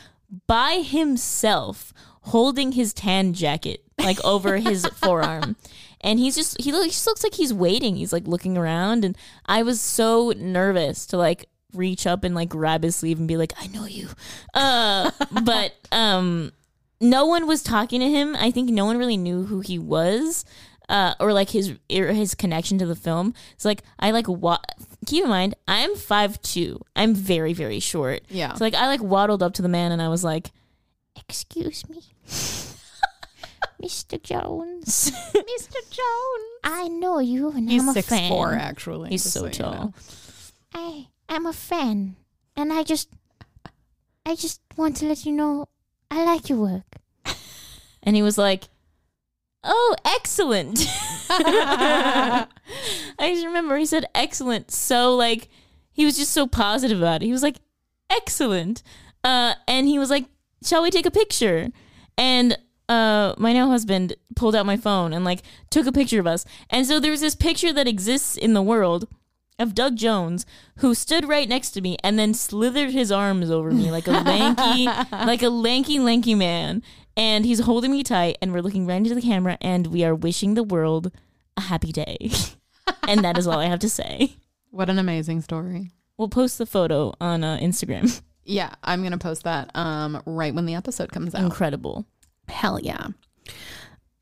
by 0.46 0.82
himself 0.84 1.92
holding 2.22 2.72
his 2.72 2.94
tan 2.94 3.32
jacket 3.32 3.84
like 3.98 4.22
over 4.24 4.56
his 4.56 4.86
forearm. 4.96 5.56
And 6.00 6.18
he's 6.18 6.34
just 6.34 6.60
he, 6.60 6.72
look, 6.72 6.84
he 6.84 6.90
just 6.90 7.06
looks 7.06 7.24
like 7.24 7.34
he's 7.34 7.54
waiting. 7.54 7.96
He's 7.96 8.12
like 8.12 8.26
looking 8.26 8.56
around 8.58 9.04
and 9.04 9.16
I 9.46 9.62
was 9.62 9.80
so 9.80 10.32
nervous 10.36 11.06
to 11.06 11.16
like 11.16 11.46
reach 11.72 12.06
up 12.06 12.24
and 12.24 12.34
like 12.34 12.48
grab 12.48 12.82
his 12.82 12.96
sleeve 12.96 13.18
and 13.18 13.26
be 13.26 13.36
like, 13.36 13.52
"I 13.58 13.66
know 13.68 13.86
you." 13.86 14.08
Uh 14.52 15.10
but 15.44 15.72
um 15.92 16.52
no 17.00 17.26
one 17.26 17.46
was 17.46 17.62
talking 17.62 18.00
to 18.00 18.08
him. 18.08 18.36
I 18.36 18.50
think 18.50 18.70
no 18.70 18.84
one 18.84 18.98
really 18.98 19.16
knew 19.16 19.44
who 19.44 19.60
he 19.60 19.78
was, 19.78 20.44
uh, 20.88 21.14
or 21.20 21.32
like 21.32 21.50
his 21.50 21.74
or 21.90 22.08
his 22.08 22.34
connection 22.34 22.78
to 22.78 22.86
the 22.86 22.96
film. 22.96 23.34
It's 23.52 23.64
like 23.64 23.82
I 23.98 24.10
like 24.10 24.26
what. 24.26 24.64
Keep 25.06 25.24
in 25.24 25.30
mind, 25.30 25.54
I'm 25.68 25.94
five 25.96 26.40
two. 26.42 26.80
I'm 26.96 27.14
very 27.14 27.52
very 27.52 27.80
short. 27.80 28.22
Yeah. 28.28 28.54
So 28.54 28.64
like 28.64 28.74
I 28.74 28.86
like 28.86 29.02
waddled 29.02 29.42
up 29.42 29.54
to 29.54 29.62
the 29.62 29.68
man 29.68 29.92
and 29.92 30.00
I 30.02 30.08
was 30.08 30.24
like, 30.24 30.50
Excuse 31.28 31.88
me, 31.88 32.00
Mr. 33.82 34.20
Jones. 34.22 35.10
Mr. 35.34 35.90
Jones. 35.90 36.50
I 36.64 36.88
know 36.88 37.18
you, 37.18 37.50
and 37.50 37.70
He's 37.70 37.82
I'm 37.82 37.88
a 37.90 37.92
six 37.92 38.08
fan. 38.08 38.28
four, 38.30 38.52
actually. 38.54 39.10
He's 39.10 39.22
so 39.22 39.44
you 39.44 39.50
tall. 39.50 39.72
know. 39.72 39.94
I 40.74 41.06
am 41.28 41.46
a 41.46 41.52
fan, 41.52 42.16
and 42.56 42.72
I 42.72 42.82
just, 42.82 43.08
I 44.26 44.34
just 44.34 44.60
want 44.76 44.96
to 44.98 45.06
let 45.06 45.24
you 45.26 45.32
know 45.32 45.66
I 46.10 46.24
like 46.24 46.48
your 46.48 46.58
work. 46.58 46.84
And 48.06 48.14
he 48.14 48.20
was 48.22 48.36
like, 48.36 48.64
"Oh, 49.64 49.96
excellent." 50.04 50.86
I 51.30 52.46
just 53.20 53.46
remember 53.46 53.76
he 53.76 53.86
said 53.86 54.06
excellent. 54.14 54.70
So 54.70 55.16
like 55.16 55.48
he 55.94 56.04
was 56.04 56.16
just 56.16 56.32
so 56.32 56.46
positive 56.46 56.98
about 56.98 57.22
it. 57.22 57.26
He 57.26 57.32
was 57.32 57.42
like, 57.42 57.60
excellent. 58.10 58.82
Uh, 59.22 59.54
and 59.66 59.88
he 59.88 59.98
was 59.98 60.10
like, 60.10 60.26
shall 60.62 60.82
we 60.82 60.90
take 60.90 61.06
a 61.06 61.10
picture? 61.10 61.68
And 62.18 62.58
uh, 62.88 63.34
my 63.38 63.52
now 63.52 63.68
husband 63.68 64.14
pulled 64.36 64.54
out 64.54 64.66
my 64.66 64.76
phone 64.76 65.12
and 65.12 65.24
like 65.24 65.42
took 65.70 65.86
a 65.86 65.92
picture 65.92 66.20
of 66.20 66.26
us. 66.26 66.44
And 66.68 66.86
so 66.86 67.00
there's 67.00 67.20
this 67.20 67.34
picture 67.34 67.72
that 67.72 67.88
exists 67.88 68.36
in 68.36 68.52
the 68.54 68.62
world 68.62 69.08
of 69.58 69.74
Doug 69.74 69.96
Jones 69.96 70.44
who 70.78 70.94
stood 70.94 71.28
right 71.28 71.48
next 71.48 71.70
to 71.70 71.80
me 71.80 71.96
and 72.02 72.18
then 72.18 72.34
slithered 72.34 72.90
his 72.90 73.12
arms 73.12 73.50
over 73.50 73.70
me 73.70 73.90
like 73.90 74.08
a 74.08 74.10
lanky, 74.10 74.86
like 75.12 75.42
a 75.42 75.48
lanky, 75.48 76.00
lanky 76.00 76.34
man. 76.34 76.82
And 77.16 77.44
he's 77.44 77.60
holding 77.60 77.92
me 77.92 78.02
tight, 78.02 78.38
and 78.42 78.52
we're 78.52 78.62
looking 78.62 78.86
right 78.86 78.96
into 78.96 79.14
the 79.14 79.22
camera, 79.22 79.56
and 79.60 79.86
we 79.88 80.04
are 80.04 80.14
wishing 80.14 80.54
the 80.54 80.64
world 80.64 81.12
a 81.56 81.62
happy 81.62 81.92
day. 81.92 82.30
and 83.08 83.24
that 83.24 83.38
is 83.38 83.46
all 83.46 83.58
I 83.58 83.66
have 83.66 83.80
to 83.80 83.88
say. 83.88 84.36
What 84.70 84.90
an 84.90 84.98
amazing 84.98 85.40
story. 85.42 85.92
We'll 86.16 86.28
post 86.28 86.58
the 86.58 86.66
photo 86.66 87.14
on 87.20 87.44
uh, 87.44 87.58
Instagram. 87.58 88.20
Yeah, 88.44 88.74
I'm 88.82 89.02
gonna 89.02 89.18
post 89.18 89.44
that 89.44 89.70
um 89.74 90.22
right 90.26 90.54
when 90.54 90.66
the 90.66 90.74
episode 90.74 91.10
comes 91.10 91.34
out. 91.34 91.42
Incredible. 91.42 92.04
Hell 92.48 92.78
yeah. 92.78 93.08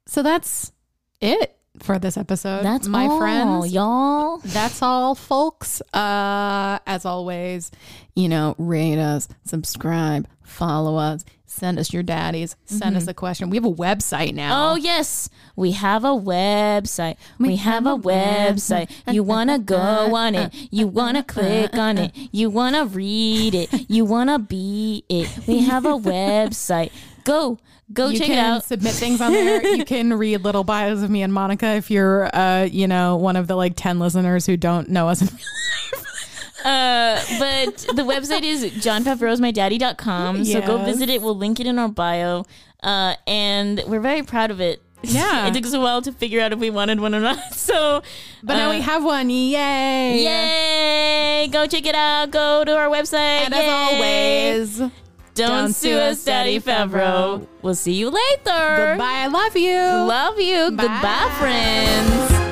So 0.06 0.22
that's 0.22 0.72
it 1.20 1.56
for 1.80 1.98
this 1.98 2.16
episode. 2.16 2.62
That's 2.62 2.86
my 2.86 3.06
all, 3.06 3.18
friends. 3.18 3.72
y'all. 3.72 4.38
That's 4.38 4.82
all, 4.82 5.14
folks. 5.14 5.80
Uh, 5.92 6.78
as 6.86 7.04
always, 7.04 7.70
you 8.14 8.28
know, 8.28 8.54
rate 8.58 8.98
us, 8.98 9.28
subscribe, 9.44 10.28
follow 10.42 10.96
us, 10.96 11.24
send 11.52 11.78
us 11.78 11.92
your 11.92 12.02
daddies, 12.02 12.56
send 12.64 12.96
us 12.96 13.06
a 13.06 13.14
question. 13.14 13.50
We 13.50 13.56
have 13.56 13.64
a 13.64 13.70
website 13.72 14.34
now. 14.34 14.52
Mm-hmm. 14.52 14.72
Oh 14.72 14.76
yes, 14.76 15.28
we 15.54 15.72
have 15.72 16.04
a 16.04 16.08
website. 16.08 17.16
We 17.38 17.56
have 17.56 17.86
a 17.86 17.96
website. 17.96 18.90
You 19.12 19.22
wanna 19.22 19.58
go 19.58 20.14
on 20.14 20.34
it. 20.34 20.54
You 20.70 20.86
wanna 20.86 21.22
click 21.22 21.76
on 21.76 21.98
it. 21.98 22.12
You 22.32 22.48
wanna 22.50 22.86
read 22.86 23.54
it. 23.54 23.68
You 23.92 24.04
wanna 24.04 24.38
be 24.38 25.04
it. 25.08 25.28
We 25.46 25.60
have 25.60 25.84
a 25.84 25.90
website. 25.98 26.92
Go, 27.24 27.58
go 27.92 28.08
you 28.08 28.18
check 28.18 28.28
can 28.28 28.38
it 28.38 28.40
out. 28.56 28.64
submit 28.64 28.92
things 28.94 29.20
on 29.20 29.32
there. 29.32 29.64
you 29.76 29.84
can 29.94 30.14
read 30.14 30.42
little 30.42 30.64
bios 30.64 31.02
of 31.02 31.10
me 31.10 31.22
and 31.22 31.32
Monica 31.32 31.74
if 31.74 31.90
you're, 31.90 32.34
uh, 32.34 32.62
you 32.64 32.88
know, 32.88 33.16
one 33.16 33.36
of 33.36 33.46
the 33.48 33.54
like 33.56 33.74
ten 33.76 33.98
listeners 33.98 34.46
who 34.46 34.56
don't 34.56 34.88
know 34.88 35.08
us. 35.08 35.22
Uh, 36.64 37.20
but 37.38 37.76
the 37.96 38.02
website 38.02 38.42
is 38.42 38.64
jonfavreau'smydaddy.com. 38.64 40.44
So 40.44 40.60
go 40.60 40.76
Yes. 40.76 40.86
visit 40.86 41.08
it. 41.10 41.22
We'll 41.22 41.36
link 41.36 41.60
it 41.60 41.66
in 41.66 41.78
our 41.78 41.88
bio. 41.88 42.44
Uh, 42.82 43.14
and 43.26 43.82
we're 43.86 44.00
very 44.00 44.22
proud 44.22 44.50
of 44.50 44.60
it. 44.60 44.82
Yeah. 45.02 45.46
it 45.48 45.54
took 45.54 45.66
us 45.66 45.72
a 45.72 45.80
while 45.80 46.02
to 46.02 46.12
figure 46.12 46.40
out 46.40 46.52
if 46.52 46.58
we 46.58 46.70
wanted 46.70 47.00
one 47.00 47.14
or 47.14 47.20
not. 47.20 47.38
So, 47.62 48.02
but 48.42 48.54
now 48.54 48.68
uh, 48.68 48.74
we 48.74 48.80
have 48.80 49.02
one. 49.04 49.30
Yay! 49.30 50.24
Yay! 50.24 51.48
Go 51.48 51.66
check 51.66 51.86
it 51.86 51.94
out. 51.94 52.30
Go 52.30 52.64
to 52.64 52.76
our 52.76 52.88
website. 52.88 53.46
And 53.46 53.54
Yay. 53.54 54.50
as 54.50 54.80
always, 54.80 54.92
don't, 55.34 55.72
sue 55.72 55.96
us, 55.96 56.22
Daddy 56.24 56.60
Favreau. 56.60 57.46
We'll 57.62 57.74
see 57.74 57.94
you 57.94 58.10
later. 58.10 58.40
goodbye. 58.44 59.22
I 59.24 59.26
love 59.28 59.56
you. 59.56 59.76
Love 59.76 60.38
you. 60.38 60.70
Bye. 60.72 60.82
Goodbye, 60.82 61.36
friends. 61.38 62.51